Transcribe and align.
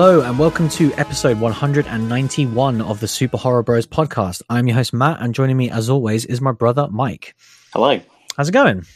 Hello, 0.00 0.20
and 0.20 0.38
welcome 0.38 0.68
to 0.68 0.94
episode 0.94 1.40
191 1.40 2.80
of 2.82 3.00
the 3.00 3.08
Super 3.08 3.36
Horror 3.36 3.64
Bros 3.64 3.84
podcast. 3.84 4.42
I'm 4.48 4.68
your 4.68 4.76
host, 4.76 4.92
Matt, 4.92 5.20
and 5.20 5.34
joining 5.34 5.56
me, 5.56 5.72
as 5.72 5.90
always, 5.90 6.24
is 6.24 6.40
my 6.40 6.52
brother, 6.52 6.86
Mike. 6.88 7.34
Hello. 7.72 8.00
How's 8.36 8.48
it 8.48 8.52
going? 8.52 8.86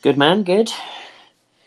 Good 0.00 0.16
man, 0.16 0.42
good. 0.42 0.72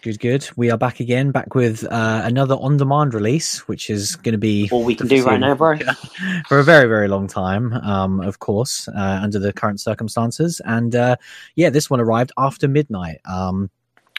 Good, 0.01 0.19
good. 0.19 0.49
We 0.55 0.71
are 0.71 0.79
back 0.79 0.99
again, 0.99 1.29
back 1.29 1.53
with 1.53 1.83
uh, 1.83 2.21
another 2.25 2.55
on 2.55 2.77
demand 2.77 3.13
release, 3.13 3.67
which 3.67 3.91
is 3.91 4.15
going 4.15 4.33
to 4.33 4.39
be 4.39 4.67
All 4.71 4.83
we 4.83 4.95
can 4.95 5.07
do 5.07 5.23
right 5.23 5.39
now, 5.39 5.53
bro. 5.53 5.77
for 6.47 6.57
a 6.57 6.63
very, 6.63 6.87
very 6.87 7.07
long 7.07 7.27
time, 7.27 7.71
um, 7.73 8.19
of 8.19 8.39
course, 8.39 8.87
uh, 8.87 9.19
under 9.21 9.37
the 9.37 9.53
current 9.53 9.79
circumstances. 9.79 10.59
And 10.65 10.95
uh, 10.95 11.17
yeah, 11.55 11.69
this 11.69 11.87
one 11.87 12.01
arrived 12.01 12.31
after 12.35 12.67
midnight, 12.67 13.19
um, 13.25 13.69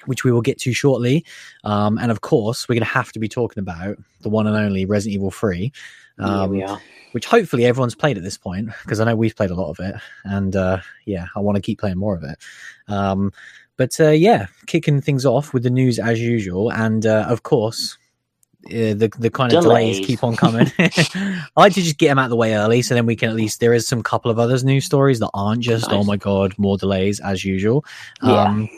which 0.07 0.25
we 0.25 0.33
will 0.33 0.43
get 0.43 0.59
to 0.61 0.73
shortly. 0.73 1.25
Um, 1.65 1.99
and 1.99 2.11
of 2.11 2.21
course, 2.21 2.69
we're 2.69 2.75
going 2.75 2.87
to 2.87 2.93
have 2.93 3.13
to 3.13 3.19
be 3.19 3.29
talking 3.29 3.61
about 3.61 3.99
the 4.23 4.29
one 4.29 4.47
and 4.47 4.57
only 4.57 4.85
Resident 4.85 5.15
Evil 5.15 5.31
3. 5.31 5.73
Um, 6.19 6.63
are. 6.63 6.81
which 7.13 7.27
hopefully 7.27 7.67
everyone's 7.67 7.95
played 7.95 8.17
at 8.17 8.23
this 8.23 8.39
point 8.39 8.71
because 8.83 9.01
I 9.01 9.05
know 9.05 9.17
we've 9.17 9.37
played 9.37 9.51
a 9.51 9.55
lot 9.55 9.69
of 9.69 9.81
it, 9.81 9.97
and 10.25 10.57
uh, 10.57 10.81
yeah, 11.05 11.27
I 11.37 11.41
want 11.41 11.57
to 11.57 11.63
keep 11.63 11.79
playing 11.79 11.99
more 11.99 12.15
of 12.15 12.23
it. 12.23 12.39
Um, 12.89 13.33
but 13.77 14.01
uh, 14.01 14.11
yeah, 14.11 14.47
kicking 14.67 15.01
things 15.01 15.27
off 15.27 15.53
with 15.53 15.63
the 15.63 15.71
news 15.71 15.99
as 15.99 16.21
usual, 16.21 16.73
and 16.73 17.07
uh, 17.07 17.27
of 17.29 17.43
course. 17.43 17.99
Uh, 18.67 18.95
the 18.95 19.13
the 19.21 19.31
kind 19.31 19.53
of 19.53 19.63
delays. 19.63 19.95
Delays. 19.95 20.07
keep 20.09 20.25
on 20.25 20.35
coming. 20.35 20.67
I 20.79 21.47
like 21.57 21.75
to 21.75 21.83
just 21.83 21.99
get 21.99 22.09
them 22.09 22.19
out 22.19 22.25
of 22.25 22.31
the 22.31 22.37
way 22.37 22.57
early, 22.57 22.83
so 22.83 22.97
then 22.97 23.07
we 23.07 23.15
can 23.15 23.29
at 23.29 23.37
least 23.37 23.61
there 23.61 23.73
is 23.73 23.87
some 23.87 24.03
couple 24.03 24.29
of 24.29 24.41
others 24.41 24.65
news 24.65 24.85
stories 24.85 25.21
that 25.21 25.31
aren't 25.35 25.61
just 25.61 25.93
oh 25.93 26.03
my 26.03 26.17
god 26.17 26.53
more 26.59 26.77
delays 26.77 27.21
as 27.21 27.45
usual. 27.45 27.85
Yeah. 28.25 28.43
Um, 28.43 28.69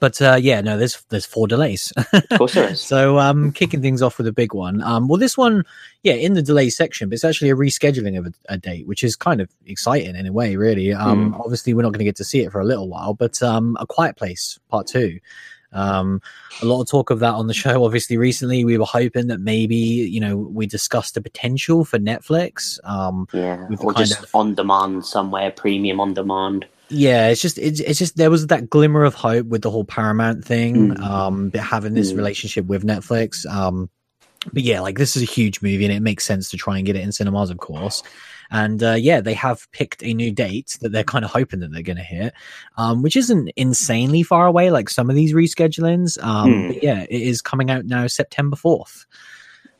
but 0.00 0.20
uh, 0.22 0.36
yeah, 0.40 0.60
no, 0.60 0.76
there's 0.78 1.02
there's 1.10 1.26
four 1.26 1.46
delays. 1.48 1.92
Of 2.12 2.38
course 2.38 2.54
there 2.54 2.70
is. 2.70 2.80
So, 2.86 3.18
um, 3.18 3.52
kicking 3.52 3.82
things 3.82 4.02
off 4.02 4.18
with 4.18 4.26
a 4.26 4.32
big 4.32 4.54
one. 4.54 4.82
Um, 4.82 5.08
well, 5.08 5.18
this 5.18 5.36
one, 5.36 5.64
yeah, 6.02 6.14
in 6.14 6.34
the 6.34 6.42
delay 6.42 6.70
section, 6.70 7.08
but 7.08 7.14
it's 7.14 7.24
actually 7.24 7.50
a 7.50 7.56
rescheduling 7.56 8.18
of 8.18 8.26
a, 8.26 8.32
a 8.50 8.58
date, 8.58 8.86
which 8.86 9.02
is 9.02 9.16
kind 9.16 9.40
of 9.40 9.48
exciting 9.66 10.14
in 10.14 10.26
a 10.26 10.32
way, 10.32 10.56
really. 10.56 10.92
Um, 10.92 11.34
obviously, 11.34 11.74
we're 11.74 11.82
not 11.82 11.90
going 11.92 11.98
to 12.00 12.04
get 12.04 12.16
to 12.16 12.24
see 12.24 12.40
it 12.40 12.52
for 12.52 12.60
a 12.60 12.64
little 12.64 12.88
while, 12.88 13.14
but 13.14 13.42
um, 13.42 13.76
A 13.80 13.86
Quiet 13.86 14.16
Place 14.16 14.58
Part 14.68 14.86
Two. 14.86 15.18
Um, 15.72 16.22
a 16.62 16.64
lot 16.64 16.80
of 16.80 16.88
talk 16.88 17.10
of 17.10 17.18
that 17.20 17.34
on 17.34 17.48
the 17.48 17.54
show. 17.54 17.84
Obviously, 17.84 18.16
recently 18.16 18.64
we 18.64 18.78
were 18.78 18.86
hoping 18.86 19.26
that 19.26 19.40
maybe 19.40 19.76
you 19.76 20.20
know 20.20 20.36
we 20.36 20.66
discussed 20.66 21.14
the 21.14 21.20
potential 21.20 21.84
for 21.84 21.98
Netflix. 21.98 22.78
Um, 22.84 23.26
Yeah. 23.32 23.66
Or 23.80 23.92
just 23.92 24.22
of- 24.22 24.34
on 24.34 24.54
demand 24.54 25.04
somewhere, 25.04 25.50
premium 25.50 26.00
on 26.00 26.14
demand. 26.14 26.66
Yeah, 26.88 27.28
it's 27.28 27.40
just 27.42 27.58
it's, 27.58 27.80
it's 27.80 27.98
just 27.98 28.16
there 28.16 28.30
was 28.30 28.46
that 28.48 28.70
glimmer 28.70 29.04
of 29.04 29.14
hope 29.14 29.46
with 29.46 29.62
the 29.62 29.70
whole 29.70 29.84
Paramount 29.84 30.44
thing, 30.44 30.90
Mm. 30.90 31.00
um, 31.00 31.48
but 31.50 31.60
having 31.60 31.94
this 31.94 32.12
Mm. 32.12 32.16
relationship 32.16 32.66
with 32.66 32.84
Netflix. 32.84 33.44
Um, 33.46 33.90
but 34.52 34.62
yeah, 34.62 34.80
like 34.80 34.96
this 34.96 35.16
is 35.16 35.22
a 35.22 35.26
huge 35.26 35.60
movie, 35.62 35.84
and 35.84 35.92
it 35.92 36.00
makes 36.00 36.24
sense 36.24 36.50
to 36.50 36.56
try 36.56 36.76
and 36.76 36.86
get 36.86 36.94
it 36.96 37.02
in 37.02 37.10
cinemas, 37.12 37.50
of 37.50 37.58
course. 37.58 38.02
And 38.48 38.80
uh, 38.80 38.92
yeah, 38.92 39.20
they 39.20 39.34
have 39.34 39.66
picked 39.72 40.04
a 40.04 40.14
new 40.14 40.30
date 40.30 40.78
that 40.80 40.92
they're 40.92 41.02
kind 41.02 41.24
of 41.24 41.32
hoping 41.32 41.58
that 41.60 41.72
they're 41.72 41.82
going 41.82 41.96
to 41.96 42.02
hit, 42.04 42.32
um, 42.78 43.02
which 43.02 43.16
isn't 43.16 43.50
insanely 43.56 44.22
far 44.22 44.46
away, 44.46 44.70
like 44.70 44.88
some 44.88 45.10
of 45.10 45.16
these 45.16 45.32
reschedulings. 45.32 46.22
Um, 46.22 46.52
Hmm. 46.52 46.68
But 46.68 46.82
yeah, 46.84 47.02
it 47.10 47.22
is 47.22 47.42
coming 47.42 47.70
out 47.72 47.86
now, 47.86 48.06
September 48.06 48.54
fourth. 48.54 49.04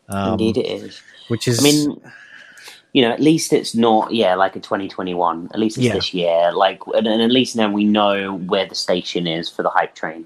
Um, 0.08 0.32
Indeed, 0.32 0.56
it 0.56 0.66
is. 0.66 1.00
which 1.28 1.46
is 1.46 1.60
I 1.60 1.62
mean, 1.62 2.00
you 2.96 3.02
know, 3.02 3.10
at 3.12 3.20
least 3.20 3.52
it's 3.52 3.74
not, 3.74 4.14
yeah, 4.14 4.34
like 4.34 4.56
a 4.56 4.60
2021. 4.60 5.50
At 5.52 5.60
least 5.60 5.76
it's 5.76 5.84
Yeah. 5.84 5.92
this 5.92 6.14
year. 6.14 6.50
Like, 6.50 6.80
and, 6.94 7.06
and 7.06 7.20
at 7.20 7.30
least 7.30 7.54
now 7.54 7.70
we 7.70 7.84
know 7.84 8.36
where 8.36 8.64
the 8.66 8.74
station 8.74 9.26
is 9.26 9.50
for 9.50 9.62
the 9.62 9.68
hype 9.68 9.94
train. 9.94 10.24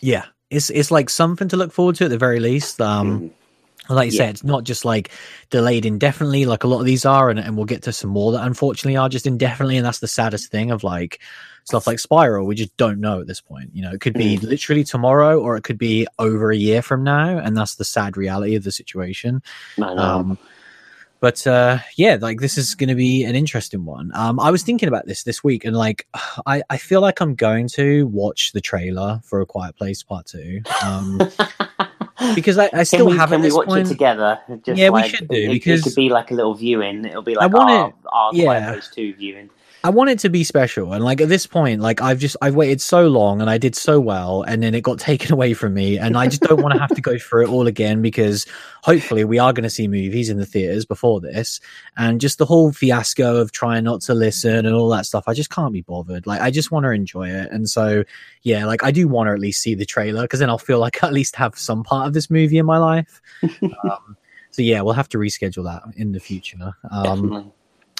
yeah, 0.00 0.26
it's 0.50 0.68
it's 0.68 0.90
like 0.90 1.08
something 1.08 1.48
to 1.48 1.56
look 1.56 1.72
forward 1.72 1.96
to 1.96 2.04
at 2.04 2.10
the 2.10 2.18
very 2.18 2.40
least. 2.40 2.78
Um, 2.78 3.30
Mm. 3.88 3.94
like 3.96 4.06
you 4.12 4.18
Yeah. 4.18 4.26
said, 4.26 4.30
it's 4.34 4.44
not 4.44 4.64
just 4.64 4.84
like 4.84 5.12
delayed 5.48 5.86
indefinitely, 5.86 6.44
like 6.44 6.62
a 6.62 6.66
lot 6.66 6.80
of 6.80 6.84
these 6.84 7.06
are, 7.06 7.30
and, 7.30 7.38
and 7.38 7.56
we'll 7.56 7.64
get 7.64 7.82
to 7.84 7.92
some 7.92 8.10
more 8.10 8.32
that 8.32 8.46
unfortunately 8.46 8.98
are 8.98 9.08
just 9.08 9.26
indefinitely, 9.26 9.78
and 9.78 9.86
that's 9.86 10.00
the 10.00 10.06
saddest 10.06 10.50
thing 10.50 10.70
of 10.70 10.84
like 10.84 11.20
stuff 11.64 11.86
like 11.86 11.98
Spiral. 11.98 12.44
We 12.46 12.54
just 12.54 12.76
don't 12.76 13.00
know 13.00 13.20
at 13.20 13.26
this 13.26 13.40
point. 13.40 13.70
You 13.72 13.80
know, 13.80 13.92
it 13.92 14.02
could 14.02 14.12
be 14.12 14.36
literally 14.42 14.84
tomorrow, 14.84 15.40
or 15.40 15.56
it 15.56 15.64
could 15.64 15.78
be 15.78 16.06
over 16.18 16.50
a 16.50 16.56
year 16.56 16.82
from 16.82 17.02
now, 17.02 17.38
and 17.38 17.56
that's 17.56 17.76
the 17.76 17.84
sad 17.86 18.18
reality 18.18 18.56
of 18.56 18.64
the 18.64 18.72
situation. 18.72 19.42
I 19.78 19.94
know. 19.94 20.02
Um, 20.02 20.38
but 21.24 21.46
uh, 21.46 21.78
yeah, 21.96 22.18
like 22.20 22.40
this 22.40 22.58
is 22.58 22.74
going 22.74 22.90
to 22.90 22.94
be 22.94 23.24
an 23.24 23.34
interesting 23.34 23.86
one. 23.86 24.10
Um, 24.14 24.38
I 24.38 24.50
was 24.50 24.62
thinking 24.62 24.90
about 24.90 25.06
this 25.06 25.22
this 25.22 25.42
week, 25.42 25.64
and 25.64 25.74
like, 25.74 26.06
I, 26.46 26.62
I 26.68 26.76
feel 26.76 27.00
like 27.00 27.18
I'm 27.22 27.34
going 27.34 27.66
to 27.68 28.06
watch 28.08 28.52
the 28.52 28.60
trailer 28.60 29.22
for 29.24 29.40
A 29.40 29.46
Quiet 29.46 29.74
Place 29.74 30.02
Part 30.02 30.26
Two. 30.26 30.60
Um, 30.84 31.16
because 32.34 32.58
I, 32.58 32.66
I 32.66 32.68
can 32.68 32.84
still 32.84 33.06
we, 33.06 33.16
have 33.16 33.30
can 33.30 33.40
we 33.40 33.46
this 33.46 33.54
watch 33.54 33.68
point. 33.68 33.86
it 33.86 33.88
together? 33.88 34.38
Just 34.66 34.78
Yeah, 34.78 34.90
we 34.90 35.00
like, 35.00 35.14
should 35.16 35.28
do, 35.28 35.34
it, 35.34 35.48
because- 35.48 35.80
it 35.80 35.84
could 35.84 35.94
be 35.96 36.10
like 36.10 36.30
a 36.30 36.34
little 36.34 36.54
viewing. 36.54 37.06
It'll 37.06 37.22
be 37.22 37.38
I 37.38 37.46
like 37.46 37.54
want 37.54 37.70
our, 37.70 37.88
it- 37.88 37.94
our 38.12 38.34
yeah. 38.34 38.44
Quiet 38.44 38.72
Place 38.74 38.90
2 38.94 39.14
viewing. 39.14 39.48
I 39.84 39.90
want 39.90 40.08
it 40.08 40.18
to 40.20 40.30
be 40.30 40.44
special, 40.44 40.94
and 40.94 41.04
like 41.04 41.20
at 41.20 41.28
this 41.28 41.46
point, 41.46 41.82
like 41.82 42.00
I've 42.00 42.18
just 42.18 42.38
I've 42.40 42.54
waited 42.54 42.80
so 42.80 43.06
long, 43.06 43.42
and 43.42 43.50
I 43.50 43.58
did 43.58 43.76
so 43.76 44.00
well, 44.00 44.40
and 44.40 44.62
then 44.62 44.74
it 44.74 44.80
got 44.80 44.98
taken 45.10 45.30
away 45.30 45.52
from 45.52 45.74
me, 45.74 45.98
and 45.98 46.16
I 46.16 46.26
just 46.26 46.40
don't 46.40 46.62
want 46.62 46.72
to 46.72 46.80
have 46.80 46.94
to 46.94 47.02
go 47.02 47.18
through 47.18 47.44
it 47.44 47.48
all 47.50 47.66
again 47.66 48.00
because 48.00 48.46
hopefully 48.82 49.26
we 49.26 49.38
are 49.38 49.52
going 49.52 49.64
to 49.64 49.68
see 49.68 49.86
movies 49.86 50.30
in 50.30 50.38
the 50.38 50.46
theaters 50.46 50.86
before 50.86 51.20
this, 51.20 51.60
and 51.98 52.18
just 52.18 52.38
the 52.38 52.46
whole 52.46 52.72
fiasco 52.72 53.36
of 53.36 53.52
trying 53.52 53.84
not 53.84 54.00
to 54.02 54.14
listen 54.14 54.64
and 54.64 54.74
all 54.74 54.88
that 54.88 55.04
stuff. 55.04 55.24
I 55.26 55.34
just 55.34 55.50
can't 55.50 55.74
be 55.74 55.82
bothered. 55.82 56.26
Like 56.26 56.40
I 56.40 56.50
just 56.50 56.70
want 56.70 56.84
to 56.84 56.90
enjoy 56.90 57.28
it, 57.28 57.50
and 57.52 57.68
so 57.68 58.04
yeah, 58.42 58.64
like 58.64 58.82
I 58.82 58.90
do 58.90 59.06
want 59.06 59.26
to 59.26 59.32
at 59.32 59.38
least 59.38 59.60
see 59.60 59.74
the 59.74 59.84
trailer 59.84 60.22
because 60.22 60.40
then 60.40 60.48
I'll 60.48 60.56
feel 60.56 60.78
like 60.78 61.04
I 61.04 61.06
at 61.08 61.12
least 61.12 61.36
have 61.36 61.58
some 61.58 61.84
part 61.84 62.06
of 62.06 62.14
this 62.14 62.30
movie 62.30 62.56
in 62.56 62.64
my 62.64 62.78
life. 62.78 63.20
um, 63.62 64.16
so 64.50 64.62
yeah, 64.62 64.80
we'll 64.80 64.94
have 64.94 65.10
to 65.10 65.18
reschedule 65.18 65.64
that 65.64 65.82
in 65.94 66.12
the 66.12 66.20
future. 66.20 66.72
Um, 66.90 67.04
Definitely. 67.04 67.52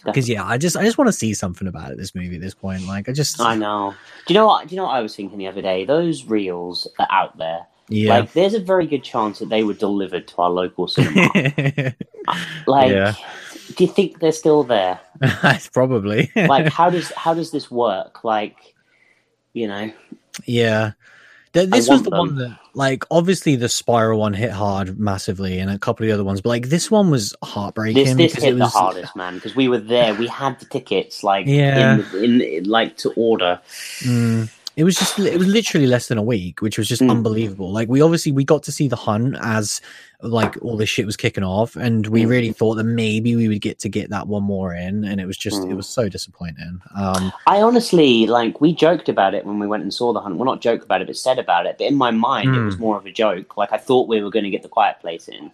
Because 0.05 0.29
yeah, 0.29 0.45
I 0.45 0.59
just 0.59 0.77
I 0.77 0.83
just 0.85 0.99
want 0.99 1.09
to 1.09 1.13
see 1.13 1.35
something 1.35 1.67
about 1.69 1.91
it. 1.93 1.99
This 1.99 2.15
movie 2.15 2.37
at 2.37 2.41
this 2.41 2.55
point, 2.55 2.87
like 2.87 3.09
I 3.09 3.13
just 3.13 3.41
I 3.41 3.55
know. 3.55 3.95
Do 4.27 4.35
you 4.35 4.39
know 4.41 4.47
what? 4.47 4.69
Do 4.69 4.75
you 4.75 4.81
know 4.81 4.87
what 4.87 4.95
I 4.97 5.01
was 5.01 5.15
thinking 5.17 5.39
the 5.39 5.47
other 5.47 5.63
day? 5.63 5.85
Those 5.85 6.25
reels 6.25 6.87
are 6.99 7.07
out 7.11 7.37
there. 7.39 7.67
yeah, 7.89 8.19
Like, 8.21 8.33
there's 8.33 8.55
a 8.55 8.61
very 8.61 8.87
good 8.87 9.05
chance 9.05 9.39
that 9.41 9.49
they 9.51 9.63
were 9.63 9.75
delivered 9.75 10.27
to 10.29 10.37
our 10.39 10.51
local 10.51 10.89
cinema. 10.89 11.29
like, 12.67 12.91
Yeah. 12.91 13.15
do 13.77 13.85
you 13.85 13.91
think 13.91 14.21
they're 14.21 14.33
still 14.33 14.63
there? 14.65 15.01
probably 15.73 16.31
Like, 16.35 16.73
how 16.73 16.91
does 16.97 17.13
how 17.13 17.35
does 17.35 17.51
this 17.51 17.71
work? 17.71 18.25
Like, 18.25 18.57
you 19.53 19.69
know, 19.69 19.93
yeah. 20.47 20.93
Th- 21.55 21.71
This 21.71 21.89
was 21.89 22.03
the 22.03 22.11
one 22.11 22.35
that, 22.37 22.59
like, 22.75 23.05
obviously 23.11 23.55
the 23.57 23.69
Spiral 23.69 24.19
one 24.21 24.35
hit 24.35 24.51
hard 24.51 24.99
massively, 24.99 25.59
and 25.61 25.71
a 25.71 25.79
couple 25.79 26.05
of 26.05 26.09
the 26.09 26.13
other 26.13 26.25
ones, 26.25 26.41
but 26.41 26.49
like 26.51 26.69
this 26.69 26.91
one 26.91 27.11
was 27.11 27.35
heartbreaking. 27.43 28.05
this 28.05 28.15
this 28.15 28.33
because 28.33 28.45
hit 28.45 28.55
it 28.55 28.59
the 28.59 28.67
hardest, 28.67 29.15
man, 29.17 29.37
because 29.37 29.55
we 29.57 29.69
were 29.69 29.79
there. 29.79 30.15
We 30.15 30.27
had 30.27 30.59
the 30.61 30.67
tickets, 30.67 31.23
like, 31.25 31.47
Yeah. 31.47 32.01
in, 32.17 32.41
in 32.43 32.65
like 32.65 32.97
to 32.99 33.13
order. 33.17 33.61
Mm, 34.01 34.51
it 34.77 34.85
was 34.85 34.97
just 34.97 35.19
it 35.19 35.39
was 35.39 35.47
literally 35.47 35.87
less 35.87 36.09
than 36.09 36.19
a 36.19 36.23
week, 36.23 36.61
which 36.61 36.79
was 36.79 36.89
just 36.89 37.03
Mm. 37.03 37.11
unbelievable. 37.11 37.71
Like 37.71 37.89
we 37.89 38.01
obviously 38.01 38.33
we 38.33 38.45
got 38.45 38.62
to 38.65 38.73
see 38.73 38.89
the 38.89 38.97
hunt 38.97 39.37
as 39.41 39.81
like 40.21 40.57
all 40.62 40.77
this 40.77 40.89
shit 40.89 41.07
was 41.07 41.17
kicking 41.17 41.45
off, 41.45 41.77
and 41.77 42.07
we 42.09 42.23
Mm. 42.23 42.29
really 42.29 42.53
thought 42.53 42.75
that 42.77 42.85
maybe 42.85 43.37
we 43.37 43.47
would 43.47 43.61
get 43.61 43.79
to 43.81 43.89
get 43.89 44.11
that 44.11 44.27
one 44.27 44.43
more 44.43 44.75
in, 44.75 45.05
and 45.05 45.21
it 45.21 45.27
was 45.27 45.37
just 45.37 45.62
it 45.65 45.69
Mm. 45.69 45.77
was 45.77 45.87
so 45.87 46.09
disappointing. 46.09 46.81
Um, 46.97 47.33
I 47.47 47.62
honestly 47.62 48.27
like 48.27 48.61
we 48.61 48.73
joked 48.73 49.09
about 49.09 49.35
it 49.35 49.45
when 49.47 49.59
we 49.59 49.67
went 49.67 49.83
and 49.85 49.95
saw 49.95 50.12
the 50.12 50.21
hunt. 50.21 50.37
Well, 50.37 50.47
not 50.47 50.61
joked 50.61 50.85
about 50.85 51.03
it, 51.03 51.06
but 51.06 51.17
said 51.17 51.39
about 51.39 51.67
it. 51.67 51.77
But 51.79 51.87
in 51.87 51.95
my 51.97 52.11
mind, 52.11 52.55
it 52.55 52.59
Hmm. 52.59 52.67
was 52.67 52.79
more 52.79 52.97
of 52.97 53.06
a 53.06 53.12
joke. 53.12 53.56
Like 53.56 53.73
I 53.73 53.79
thought 53.79 54.09
we 54.09 54.23
were 54.23 54.31
going 54.31 54.45
to 54.45 54.51
get 54.51 54.62
the 54.62 54.69
Quiet 54.69 54.97
Place 55.01 55.29
in, 55.29 55.50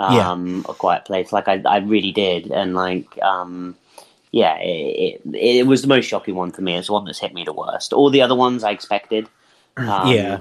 Yeah. 0.00 0.30
um, 0.30 0.64
a 0.68 0.74
Quiet 0.74 1.04
Place. 1.04 1.32
Like 1.32 1.46
I, 1.48 1.62
I 1.64 1.78
really 1.78 2.12
did, 2.12 2.50
and 2.50 2.74
like, 2.74 3.06
um, 3.22 3.76
yeah, 4.32 4.58
it, 4.58 5.20
it, 5.24 5.34
it 5.34 5.66
was 5.66 5.82
the 5.82 5.88
most 5.88 6.06
shocking 6.06 6.34
one 6.34 6.50
for 6.50 6.62
me. 6.62 6.76
It's 6.76 6.88
the 6.88 6.92
one 6.92 7.04
that's 7.04 7.18
hit 7.18 7.34
me 7.34 7.44
the 7.44 7.52
worst. 7.52 7.92
All 7.92 8.10
the 8.10 8.22
other 8.22 8.34
ones 8.34 8.64
I 8.64 8.70
expected. 8.70 9.28
Um, 9.78 10.08
Yeah. 10.08 10.40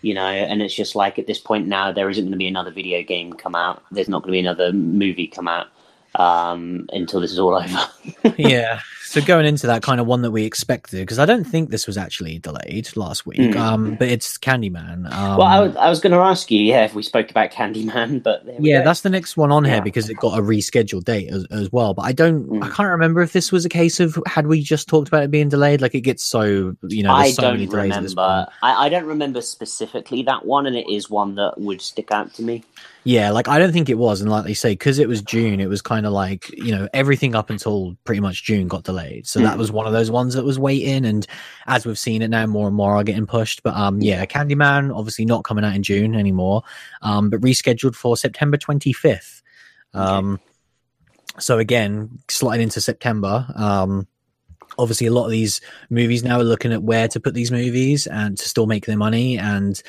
You 0.00 0.14
know, 0.14 0.26
and 0.26 0.60
it's 0.60 0.74
just 0.74 0.96
like 0.96 1.16
at 1.16 1.28
this 1.28 1.38
point 1.38 1.68
now, 1.68 1.92
there 1.92 2.10
isn't 2.10 2.24
going 2.24 2.32
to 2.32 2.36
be 2.36 2.48
another 2.48 2.72
video 2.72 3.04
game 3.04 3.32
come 3.32 3.54
out. 3.54 3.84
There's 3.92 4.08
not 4.08 4.22
going 4.22 4.30
to 4.30 4.32
be 4.32 4.40
another 4.40 4.72
movie 4.72 5.28
come 5.28 5.46
out 5.46 5.68
um, 6.16 6.88
until 6.92 7.20
this 7.20 7.30
is 7.30 7.38
all 7.38 7.54
over. 7.54 8.34
yeah. 8.38 8.80
So 9.12 9.20
going 9.20 9.44
into 9.44 9.66
that 9.66 9.82
kind 9.82 10.00
of 10.00 10.06
one 10.06 10.22
that 10.22 10.30
we 10.30 10.46
expected, 10.46 11.00
because 11.00 11.18
I 11.18 11.26
don't 11.26 11.44
think 11.44 11.68
this 11.68 11.86
was 11.86 11.98
actually 11.98 12.38
delayed 12.38 12.88
last 12.96 13.26
week. 13.26 13.40
Mm. 13.40 13.56
Um, 13.56 13.94
but 13.96 14.08
it's 14.08 14.38
Candyman. 14.38 15.12
Um, 15.12 15.36
well, 15.36 15.42
I 15.42 15.60
was, 15.60 15.76
I 15.76 15.90
was 15.90 16.00
going 16.00 16.14
to 16.14 16.18
ask 16.18 16.50
you, 16.50 16.60
yeah, 16.60 16.86
if 16.86 16.94
we 16.94 17.02
spoke 17.02 17.30
about 17.30 17.50
Candyman, 17.50 18.22
but 18.22 18.42
yeah, 18.58 18.78
go. 18.78 18.84
that's 18.86 19.02
the 19.02 19.10
next 19.10 19.36
one 19.36 19.52
on 19.52 19.66
here 19.66 19.82
because 19.82 20.08
it 20.08 20.14
got 20.14 20.38
a 20.38 20.40
rescheduled 20.40 21.04
date 21.04 21.28
as, 21.28 21.44
as 21.50 21.70
well. 21.70 21.92
But 21.92 22.06
I 22.06 22.12
don't, 22.12 22.62
I 22.62 22.68
Mm. 22.68 22.72
can't 22.74 22.88
remember 22.88 23.20
if 23.20 23.34
this 23.34 23.52
was 23.52 23.66
a 23.66 23.68
case 23.68 24.00
of 24.00 24.18
had 24.24 24.46
we 24.46 24.62
just 24.62 24.88
talked 24.88 25.08
about 25.08 25.24
it 25.24 25.30
being 25.30 25.50
delayed. 25.50 25.82
Like 25.82 25.94
it 25.94 26.00
gets 26.00 26.22
so, 26.22 26.74
you 26.88 27.02
know, 27.02 27.12
I 27.12 27.32
so 27.32 27.42
don't 27.42 27.56
many 27.56 27.66
delays 27.66 27.92
at 27.92 28.02
remember. 28.02 28.46
I, 28.62 28.86
I 28.86 28.88
don't 28.88 29.04
remember 29.04 29.42
specifically 29.42 30.22
that 30.22 30.46
one, 30.46 30.64
and 30.64 30.74
it 30.74 30.88
is 30.88 31.10
one 31.10 31.34
that 31.34 31.60
would 31.60 31.82
stick 31.82 32.10
out 32.10 32.32
to 32.34 32.42
me. 32.42 32.64
Yeah, 33.04 33.30
like 33.30 33.48
I 33.48 33.58
don't 33.58 33.72
think 33.72 33.88
it 33.88 33.98
was, 33.98 34.20
and 34.20 34.30
like 34.30 34.44
they 34.44 34.54
say, 34.54 34.72
because 34.72 35.00
it 35.00 35.08
was 35.08 35.22
June, 35.22 35.58
it 35.58 35.68
was 35.68 35.82
kind 35.82 36.06
of 36.06 36.12
like 36.12 36.48
you 36.56 36.70
know 36.70 36.88
everything 36.94 37.34
up 37.34 37.50
until 37.50 37.96
pretty 38.04 38.20
much 38.20 38.44
June 38.44 38.68
got 38.68 38.84
delayed. 38.84 39.01
Delayed. 39.02 39.26
So 39.26 39.40
that 39.40 39.54
Mm. 39.54 39.58
was 39.58 39.72
one 39.72 39.86
of 39.86 39.92
those 39.92 40.10
ones 40.10 40.34
that 40.34 40.44
was 40.44 40.58
waiting. 40.58 41.04
And 41.04 41.26
as 41.66 41.86
we've 41.86 41.98
seen 41.98 42.22
it 42.22 42.28
now, 42.28 42.46
more 42.46 42.66
and 42.66 42.76
more 42.76 42.94
are 42.96 43.04
getting 43.04 43.26
pushed. 43.26 43.62
But 43.62 43.74
um, 43.74 44.00
yeah, 44.00 44.24
Candyman 44.26 44.96
obviously 44.96 45.24
not 45.24 45.44
coming 45.44 45.64
out 45.64 45.74
in 45.74 45.82
June 45.82 46.14
anymore, 46.14 46.62
um, 47.02 47.30
but 47.30 47.40
rescheduled 47.40 47.94
for 47.94 48.16
September 48.16 48.56
25th. 48.56 49.42
Um, 49.94 50.40
so 51.38 51.58
again, 51.58 52.18
sliding 52.28 52.64
into 52.64 52.80
September. 52.80 53.46
Um, 53.54 54.06
obviously, 54.78 55.06
a 55.06 55.12
lot 55.12 55.24
of 55.26 55.30
these 55.30 55.60
movies 55.90 56.22
now 56.22 56.38
are 56.40 56.44
looking 56.44 56.72
at 56.72 56.82
where 56.82 57.08
to 57.08 57.20
put 57.20 57.34
these 57.34 57.50
movies 57.50 58.06
and 58.06 58.38
to 58.38 58.48
still 58.48 58.66
make 58.66 58.86
their 58.86 58.96
money. 58.96 59.38
And 59.38 59.80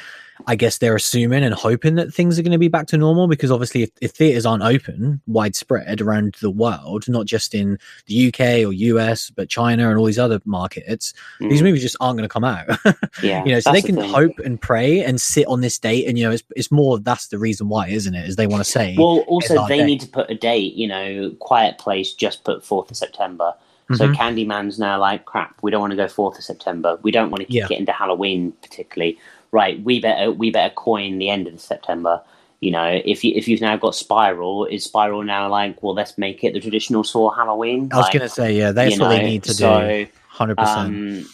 I 0.47 0.55
guess 0.55 0.77
they're 0.79 0.95
assuming 0.95 1.43
and 1.43 1.53
hoping 1.53 1.95
that 1.95 2.13
things 2.13 2.37
are 2.37 2.41
going 2.41 2.51
to 2.53 2.57
be 2.57 2.67
back 2.67 2.87
to 2.87 2.97
normal 2.97 3.27
because 3.27 3.51
obviously, 3.51 3.83
if, 3.83 3.91
if 4.01 4.11
theaters 4.11 4.45
aren't 4.45 4.63
open 4.63 5.21
widespread 5.27 6.01
around 6.01 6.35
the 6.41 6.49
world, 6.49 7.07
not 7.07 7.25
just 7.25 7.53
in 7.53 7.77
the 8.07 8.27
UK 8.27 8.39
or 8.67 8.73
US, 8.73 9.29
but 9.29 9.49
China 9.49 9.89
and 9.89 9.97
all 9.99 10.05
these 10.05 10.19
other 10.19 10.41
markets, 10.45 11.13
these 11.49 11.61
Mm, 11.61 11.65
movies 11.65 11.81
just 11.81 11.97
aren't 12.01 12.17
going 12.17 12.27
to 12.27 12.33
come 12.33 12.43
out. 12.43 12.65
yeah, 13.21 13.45
you 13.45 13.51
know, 13.51 13.59
so 13.59 13.71
they 13.71 13.81
can 13.81 13.95
thing. 13.95 14.09
hope 14.09 14.39
and 14.39 14.59
pray 14.59 15.03
and 15.03 15.21
sit 15.21 15.45
on 15.47 15.61
this 15.61 15.77
date. 15.79 16.07
And, 16.07 16.17
you 16.17 16.25
know, 16.25 16.31
it's, 16.31 16.43
it's 16.55 16.71
more 16.71 16.99
that's 16.99 17.27
the 17.27 17.39
reason 17.39 17.69
why, 17.69 17.87
isn't 17.89 18.13
it? 18.15 18.27
Is 18.27 18.35
they 18.35 18.47
want 18.47 18.63
to 18.63 18.69
say, 18.69 18.95
Well, 18.97 19.19
also 19.27 19.65
they 19.67 19.77
day. 19.79 19.85
need 19.85 20.01
to 20.01 20.07
put 20.07 20.29
a 20.29 20.35
date. 20.35 20.73
You 20.73 20.87
know, 20.87 21.35
Quiet 21.39 21.77
Place 21.77 22.13
just 22.13 22.43
put 22.43 22.65
fourth 22.65 22.91
of 22.91 22.97
September. 22.97 23.53
So 23.93 24.07
Mhm. 24.07 24.15
Candyman's 24.15 24.79
now 24.79 24.99
like 24.99 25.25
crap. 25.25 25.55
We 25.61 25.69
don't 25.69 25.81
want 25.81 25.91
to 25.91 25.97
go 25.97 26.07
fourth 26.07 26.37
of 26.37 26.43
September. 26.43 26.97
We 27.03 27.11
don't 27.11 27.29
want 27.29 27.45
to 27.47 27.53
Yeah. 27.53 27.67
get 27.67 27.77
into 27.79 27.91
Halloween 27.91 28.53
particularly. 28.61 29.19
Right? 29.53 29.81
We 29.81 30.01
better 30.01 30.31
we 30.33 30.51
better 30.51 30.73
coin 30.73 31.17
the 31.19 31.29
end 31.29 31.47
of 31.47 31.61
September. 31.61 32.21
You 32.59 32.71
know, 32.71 33.01
if 33.05 33.23
you 33.23 33.33
if 33.35 33.47
you've 33.47 33.61
now 33.61 33.77
got 33.77 33.93
Spiral, 33.95 34.65
is 34.65 34.83
Spiral 34.83 35.23
now 35.23 35.47
like 35.49 35.81
well 35.83 35.93
let's 35.93 36.17
make 36.17 36.43
it 36.43 36.53
the 36.53 36.59
traditional 36.59 37.03
Saw 37.05 37.29
Halloween? 37.31 37.89
I 37.93 37.97
was 37.97 38.03
Like, 38.05 38.13
going 38.13 38.21
to 38.23 38.29
say, 38.29 38.57
yeah, 38.57 38.71
that's 38.71 38.99
what 38.99 39.09
they 39.09 39.23
need 39.23 39.43
to 39.43 39.49
do. 39.49 39.53
so, 39.53 40.05
100%. 40.35 40.57
um, 40.57 41.29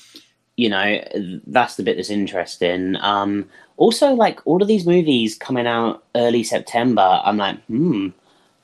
you 0.58 0.70
know, 0.70 1.02
that's 1.48 1.76
the 1.78 1.84
bit 1.84 1.96
that's 1.96 2.10
interesting. 2.10 2.98
Um, 2.98 3.48
also, 3.78 4.12
like 4.14 4.42
all 4.46 4.62
of 4.62 4.68
these 4.68 4.86
movies 4.86 5.36
coming 5.38 5.66
out 5.68 6.04
early 6.16 6.44
September, 6.44 7.22
I'm 7.24 7.38
like, 7.38 7.64
hmm, 7.68 8.10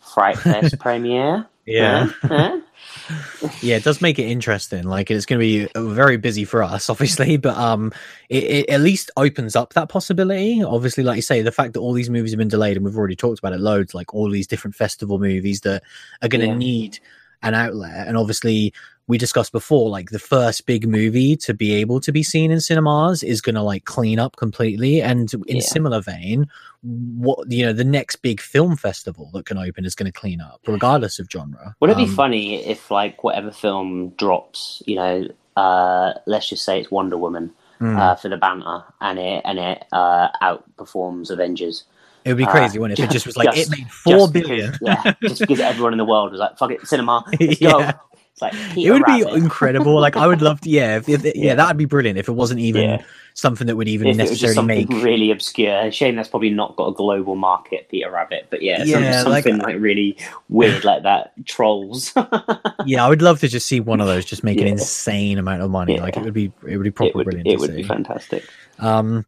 Fright 0.01 0.38
Fest 0.38 0.78
premiere. 0.86 1.48
yeah. 1.66 2.08
Huh? 2.24 2.60
Yeah, 3.62 3.77
it 3.77 3.83
does 3.83 4.01
make 4.01 4.19
it 4.19 4.25
interesting. 4.25 4.83
Like 4.83 5.12
it's 5.12 5.25
going 5.25 5.39
to 5.39 5.44
be 5.45 5.68
very 5.75 6.18
busy 6.18 6.45
for 6.45 6.63
us, 6.63 6.89
obviously, 6.89 7.38
but 7.38 7.56
um, 7.57 7.92
it, 8.30 8.44
it 8.44 8.69
at 8.69 8.81
least 8.81 9.12
opens 9.18 9.56
up 9.56 9.74
that 9.74 9.89
possibility. 9.89 10.63
Obviously, 10.63 11.03
like 11.03 11.18
you 11.18 11.21
say, 11.21 11.42
the 11.42 11.51
fact 11.51 11.74
that 11.74 11.80
all 11.80 11.94
these 11.94 12.09
movies 12.09 12.31
have 12.31 12.39
been 12.39 12.47
delayed, 12.47 12.77
and 12.77 12.86
we've 12.86 12.97
already 12.97 13.15
talked 13.15 13.39
about 13.39 13.53
it 13.53 13.59
loads, 13.59 13.94
like 13.94 14.13
all 14.13 14.30
these 14.30 14.47
different 14.47 14.75
festival 14.75 15.19
movies 15.19 15.62
that 15.62 15.83
are 16.21 16.27
going 16.27 16.42
to 16.42 16.47
Yeah. 16.47 16.56
need 16.57 17.00
an 17.44 17.53
outlet, 17.53 18.07
and 18.07 18.18
obviously. 18.18 18.74
We 19.07 19.19
discussed 19.19 19.52
before, 19.52 19.90
like 19.90 20.10
the 20.10 20.18
first 20.19 20.66
big 20.66 20.88
movie 20.88 21.36
to 21.38 21.54
be 21.54 21.75
able 21.75 22.00
to 22.02 22.12
be 22.12 22.24
seen 22.24 22.50
in 22.50 22.60
cinemas 22.60 23.22
is 23.22 23.40
going 23.40 23.54
to 23.56 23.62
like 23.62 23.86
clean 23.86 24.18
up 24.18 24.36
completely. 24.36 25.00
And 25.02 25.31
in 25.48 25.57
Yeah. 25.57 25.62
similar 25.62 26.02
vein, 26.02 26.48
what 26.81 27.52
you 27.52 27.66
know, 27.66 27.74
the 27.74 27.84
next 27.84 28.18
big 28.18 28.42
film 28.42 28.75
festival 28.75 29.30
that 29.34 29.46
can 29.46 29.60
open 29.60 29.86
is 29.86 29.94
going 29.94 30.12
to 30.12 30.19
clean 30.19 30.42
up, 30.42 30.62
regardless 30.66 31.19
of 31.19 31.28
genre. 31.31 31.75
Would 31.81 31.92
it 31.92 31.98
be 31.98 32.04
Um, 32.04 32.16
funny 32.16 32.63
if, 32.66 32.90
like, 32.90 33.24
whatever 33.24 33.52
film 33.52 34.10
drops, 34.18 34.81
you 34.88 34.96
know, 34.96 35.28
uh, 35.56 36.13
let's 36.25 36.50
just 36.50 36.66
say 36.66 36.80
it's 36.81 36.90
Wonder 36.90 37.18
Woman 37.18 37.51
mm. 37.80 37.96
uh, 37.98 38.16
for 38.16 38.30
the 38.30 38.38
banter, 38.38 38.84
and 39.01 39.19
it 39.19 39.42
and 39.46 39.60
it 39.60 39.86
uh, 39.92 40.30
outperforms 40.42 41.30
Avengers. 41.30 41.84
It 42.24 42.30
would 42.30 42.38
be 42.38 42.46
Uh, 42.46 42.50
crazy, 42.51 42.80
wouldn't 42.80 43.00
it? 43.00 43.04
If 43.04 43.10
it 43.10 43.13
just 43.13 43.28
was 43.28 43.38
like 43.38 43.54
just- 43.54 43.72
it 43.72 43.78
made 43.78 43.92
four 43.92 44.28
billion. 44.28 44.72
Just 44.72 44.80
because- 44.80 45.06
yeah, 45.06 45.13
just 45.22 45.42
because 45.42 45.60
everyone 45.60 45.94
in 45.94 45.98
the 46.00 46.06
world 46.06 46.31
was 46.31 46.40
like, 46.40 46.58
"Fuck 46.58 46.72
it, 46.72 46.88
cinema, 46.88 47.24
let's 47.40 47.60
go." 47.60 47.92
It's 48.36 48.42
like 48.42 48.54
it 48.54 48.74
Peter 48.74 48.92
would 48.92 49.06
be 49.06 49.22
incredible. 49.22 49.98
Like 49.98 50.18
I 50.18 50.28
would 50.28 50.42
love 50.42 50.60
to. 50.62 50.70
Yeah, 50.70 50.98
if, 50.98 51.08
if, 51.08 51.24
yeah, 51.24 51.32
Yeah. 51.36 51.56
that 51.56 51.68
would 51.70 51.78
be 51.78 51.86
brilliant. 51.86 52.20
If 52.20 52.28
it 52.28 52.34
wasn't 52.34 52.60
even 52.60 52.82
Yeah. 52.84 53.02
something 53.34 53.66
that 53.68 53.78
would 53.78 53.88
even 53.88 54.08
if 54.08 54.20
it 54.20 54.24
was 54.24 54.32
just 54.32 54.42
necessarily 54.58 54.84
something 54.84 54.98
make. 54.98 55.06
really 55.06 55.32
obscure. 55.32 55.90
Shame 55.90 56.18
that's 56.18 56.28
probably 56.28 56.50
not 56.50 56.76
got 56.76 56.88
a 56.88 56.94
global 56.94 57.38
market, 57.38 57.88
Peter 57.90 58.12
Rabbit. 58.12 58.48
But 58.50 58.62
yeah, 58.62 58.84
Yeah, 58.84 59.24
like- 59.24 59.46
something 59.46 59.60
like, 59.60 59.78
really 59.80 60.18
weird 60.50 60.84
like 60.84 61.04
that. 61.04 61.32
Trolls. 61.46 62.14
Yeah, 62.88 63.04
I 63.04 63.10
would 63.10 63.22
love 63.24 63.40
to 63.40 63.48
just 63.48 63.68
see 63.68 63.80
one 63.80 64.00
of 64.02 64.06
those 64.06 64.26
just 64.26 64.44
make 64.44 64.60
an 64.62 64.68
insane 64.68 65.40
amount 65.40 65.64
of 65.64 65.72
money. 65.72 66.00
Like 66.00 66.18
it 66.18 66.24
would 66.24 66.34
be, 66.36 66.52
it 66.68 66.78
would 66.78 66.84
be 66.84 66.92
proper 66.92 67.08
it 67.10 67.16
would, 67.16 67.24
brilliant. 67.26 67.48
it 67.48 67.58
would 67.58 67.72
see. 67.72 67.78
be 67.78 67.84
fantastic. 67.84 68.44
Um, 68.80 69.26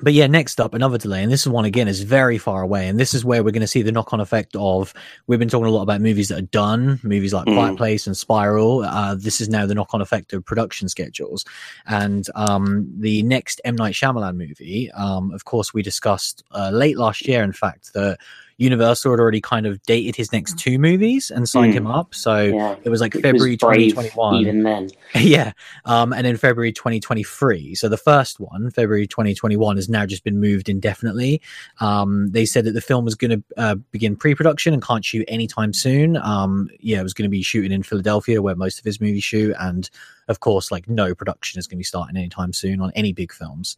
but 0.00 0.12
yeah, 0.12 0.26
next 0.26 0.60
up, 0.60 0.74
another 0.74 0.98
delay, 0.98 1.22
and 1.22 1.32
this 1.32 1.40
is 1.40 1.48
one 1.48 1.64
again 1.64 1.88
is 1.88 2.02
very 2.02 2.38
far 2.38 2.62
away, 2.62 2.88
and 2.88 3.00
this 3.00 3.14
is 3.14 3.24
where 3.24 3.42
we're 3.42 3.50
going 3.50 3.62
to 3.62 3.66
see 3.66 3.82
the 3.82 3.90
knock-on 3.90 4.20
effect 4.20 4.54
of. 4.54 4.94
We've 5.26 5.38
been 5.38 5.48
talking 5.48 5.66
a 5.66 5.70
lot 5.70 5.82
about 5.82 6.00
movies 6.00 6.28
that 6.28 6.38
are 6.38 6.42
done, 6.42 7.00
movies 7.02 7.32
like 7.32 7.44
Quiet 7.44 7.74
Mm. 7.74 7.76
Place 7.78 8.06
and 8.06 8.16
Spiral. 8.16 8.84
Uh, 8.84 9.14
this 9.14 9.40
is 9.40 9.48
now 9.48 9.66
the 9.66 9.74
knock-on 9.74 10.00
effect 10.00 10.32
of 10.32 10.44
production 10.44 10.88
schedules, 10.88 11.44
and 11.86 12.26
um, 12.34 12.88
the 12.98 13.22
next 13.22 13.60
M 13.64 13.76
Night 13.76 13.94
Shyamalan 13.94 14.36
movie. 14.36 14.90
Um, 14.92 15.32
of 15.32 15.44
course, 15.44 15.74
we 15.74 15.82
discussed 15.82 16.44
uh, 16.52 16.70
late 16.70 16.98
last 16.98 17.26
year, 17.26 17.42
in 17.42 17.52
fact, 17.52 17.92
that 17.94 18.18
Universal 18.58 19.12
had 19.12 19.20
already 19.20 19.40
kind 19.40 19.66
of 19.66 19.80
dated 19.84 20.16
his 20.16 20.32
next 20.32 20.58
two 20.58 20.78
movies 20.80 21.30
and 21.30 21.48
signed 21.48 21.72
Mm. 21.72 21.76
him 21.76 21.86
up. 21.86 22.12
So 22.14 22.42
Yeah. 22.42 22.74
it 22.82 22.88
was 22.90 23.00
like 23.00 23.14
It 23.14 23.18
was 23.18 23.22
February 23.22 23.56
brave 23.56 23.90
2021. 23.94 24.34
Even 24.40 24.62
then, 24.64 24.90
yeah. 25.14 25.52
Um, 25.84 26.12
and 26.12 26.26
in 26.26 26.36
February 26.36 26.72
2023. 26.72 27.76
So 27.76 27.88
the 27.88 27.96
first 27.96 28.40
one, 28.40 28.70
February 28.70 29.06
2021, 29.06 29.76
has 29.76 29.88
now 29.88 30.04
just 30.06 30.24
been 30.24 30.40
moved 30.40 30.68
indefinitely. 30.68 31.40
Um, 31.80 32.30
they 32.32 32.44
said 32.44 32.64
that 32.64 32.72
the 32.72 32.80
film 32.80 33.04
was 33.04 33.14
going 33.14 33.30
to 33.30 33.44
uh, 33.56 33.74
begin 33.92 34.16
pre 34.16 34.34
production 34.34 34.74
and 34.74 34.82
can't 34.82 35.04
shoot 35.04 35.24
anytime 35.28 35.72
soon. 35.72 36.16
Um, 36.16 36.68
yeah, 36.80 36.98
it 36.98 37.04
was 37.04 37.14
going 37.14 37.24
to 37.26 37.30
be 37.30 37.42
shooting 37.42 37.70
in 37.72 37.84
Philadelphia, 37.84 38.42
where 38.42 38.56
most 38.56 38.80
of 38.80 38.84
his 38.84 39.00
movies 39.00 39.22
shoot. 39.24 39.54
And 39.60 39.88
of 40.26 40.40
course, 40.40 40.72
like 40.72 40.88
no 40.88 41.14
production 41.14 41.60
is 41.60 41.66
going 41.68 41.76
to 41.76 41.80
be 41.80 41.84
starting 41.84 42.16
anytime 42.16 42.52
soon 42.52 42.80
on 42.80 42.90
any 42.96 43.12
big 43.12 43.32
films. 43.32 43.76